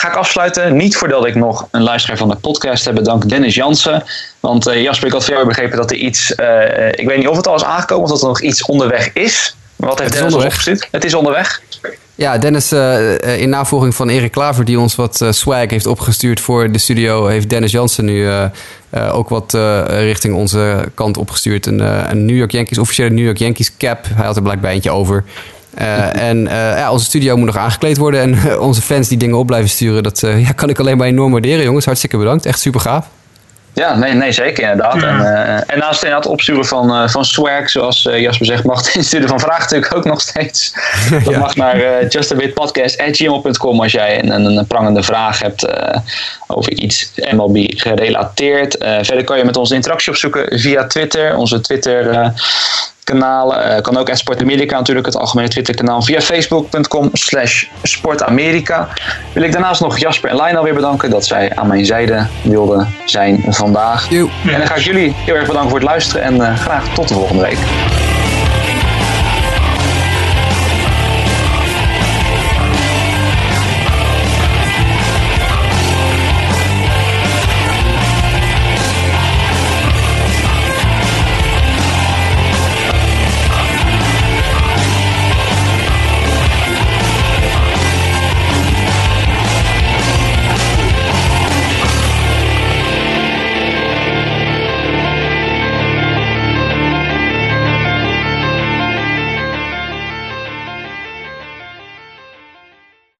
ga 0.00 0.08
ik 0.08 0.14
afsluiten. 0.14 0.76
Niet 0.76 0.96
voordat 0.96 1.26
ik 1.26 1.34
nog 1.34 1.68
een 1.70 1.82
luisteraar 1.82 2.16
van 2.16 2.28
de 2.28 2.36
podcast 2.36 2.84
heb 2.84 2.94
bedankt, 2.94 3.28
Dennis 3.28 3.54
Jansen. 3.54 4.04
Want 4.40 4.68
uh, 4.68 4.82
Jasper, 4.82 5.06
ik 5.06 5.12
had 5.12 5.24
veel 5.24 5.46
begrepen 5.46 5.76
dat 5.76 5.90
er 5.90 5.96
iets, 5.96 6.32
uh, 6.36 6.88
ik 6.88 7.06
weet 7.06 7.16
niet 7.16 7.28
of 7.28 7.36
het 7.36 7.46
al 7.46 7.54
is 7.54 7.64
aangekomen 7.64 8.04
of 8.04 8.10
dat 8.10 8.20
er 8.20 8.26
nog 8.26 8.40
iets 8.40 8.64
onderweg 8.64 9.12
is. 9.12 9.56
Wat 9.76 9.98
heeft 9.98 10.12
Dennis 10.12 10.34
opgestuurd? 10.34 10.88
Het 10.90 11.04
is 11.04 11.14
onderweg. 11.14 11.62
Ja, 12.14 12.38
Dennis, 12.38 12.72
uh, 12.72 13.40
in 13.40 13.48
navolging 13.48 13.94
van 13.94 14.08
Erik 14.08 14.30
Klaver, 14.30 14.64
die 14.64 14.80
ons 14.80 14.94
wat 14.94 15.24
swag 15.30 15.70
heeft 15.70 15.86
opgestuurd 15.86 16.40
voor 16.40 16.72
de 16.72 16.78
studio, 16.78 17.26
heeft 17.26 17.50
Dennis 17.50 17.72
Jansen 17.72 18.04
nu 18.04 18.28
ook 19.12 19.28
wat 19.28 19.52
richting 19.88 20.34
onze 20.34 20.88
kant 20.94 21.16
opgestuurd. 21.16 21.66
Een, 21.66 22.10
een 22.10 22.24
New 22.24 22.36
York 22.36 22.50
Yankees, 22.50 22.78
officiële 22.78 23.10
New 23.10 23.24
York 23.24 23.38
Yankees 23.38 23.76
cap. 23.76 24.06
Hij 24.14 24.26
had 24.26 24.36
er 24.36 24.42
blijkbaar 24.42 24.70
eentje 24.70 24.90
over. 24.90 25.24
Uh, 25.80 26.28
en 26.28 26.38
uh, 26.38 26.52
ja, 26.52 26.92
onze 26.92 27.04
studio 27.04 27.36
moet 27.36 27.46
nog 27.46 27.56
aangekleed 27.56 27.96
worden. 27.96 28.20
En 28.20 28.34
uh, 28.34 28.60
onze 28.60 28.82
fans 28.82 29.08
die 29.08 29.18
dingen 29.18 29.36
op 29.36 29.46
blijven 29.46 29.70
sturen, 29.70 30.02
dat 30.02 30.20
ja, 30.20 30.52
kan 30.52 30.68
ik 30.68 30.78
alleen 30.78 30.96
maar 30.96 31.06
enorm 31.06 31.32
waarderen, 31.32 31.64
jongens. 31.64 31.84
Hartstikke 31.84 32.16
bedankt. 32.16 32.46
Echt 32.46 32.60
super 32.60 32.80
gaaf. 32.80 33.06
Ja, 33.72 33.96
nee, 33.96 34.12
nee 34.12 34.32
zeker 34.32 34.62
inderdaad. 34.62 35.02
En, 35.02 35.66
en 35.68 35.78
naast 35.78 36.02
inderdaad 36.02 36.26
opsturen 36.26 36.64
van, 36.64 37.10
van 37.10 37.24
swag, 37.24 37.70
zoals 37.70 38.02
Jasper 38.02 38.46
zegt, 38.46 38.64
mag 38.64 38.86
het 38.86 38.94
insturen 38.94 39.28
van 39.28 39.40
vragen 39.40 39.62
natuurlijk 39.62 39.94
ook 39.94 40.04
nog 40.04 40.20
steeds. 40.20 40.74
Dat 41.24 41.34
ja. 41.34 41.38
mag 41.38 41.56
naar 41.56 42.06
justabitpodcast.gmail.com 42.06 43.80
als 43.80 43.92
jij 43.92 44.24
een, 44.24 44.44
een, 44.44 44.66
prangende 44.66 45.02
vraag 45.02 45.38
hebt 45.38 45.66
over 46.46 46.72
iets 46.72 47.12
MLB 47.30 47.56
gerelateerd. 47.66 48.76
verder 48.78 49.24
kan 49.24 49.38
je 49.38 49.44
met 49.44 49.56
ons 49.56 49.70
interactie 49.70 50.12
opzoeken 50.12 50.58
via 50.58 50.86
Twitter. 50.86 51.36
Onze 51.36 51.60
Twitter 51.60 52.32
kanalen. 53.08 53.82
kan 53.82 53.96
ook 53.96 54.10
Sport 54.12 54.42
Amerika 54.42 54.76
natuurlijk, 54.76 55.06
het 55.06 55.16
algemene 55.16 55.48
Twitter-kanaal. 55.48 56.02
Via 56.02 56.20
facebook.com 56.20 57.10
slash 57.12 57.64
sportamerika. 57.82 58.88
Wil 59.32 59.42
ik 59.42 59.52
daarnaast 59.52 59.80
nog 59.80 59.98
Jasper 59.98 60.30
en 60.30 60.36
Lionel 60.36 60.62
weer 60.62 60.74
bedanken 60.74 61.10
dat 61.10 61.26
zij 61.26 61.56
aan 61.56 61.66
mijn 61.66 61.86
zijde 61.86 62.26
wilden 62.42 62.94
zijn 63.04 63.44
vandaag. 63.48 64.10
En 64.10 64.28
dan 64.44 64.66
ga 64.66 64.74
ik 64.74 64.82
jullie 64.82 65.14
heel 65.16 65.34
erg 65.34 65.46
bedanken 65.46 65.70
voor 65.70 65.78
het 65.78 65.88
luisteren 65.88 66.22
en 66.22 66.56
graag 66.56 66.94
tot 66.94 67.08
de 67.08 67.14
volgende 67.14 67.42
week. 67.42 68.17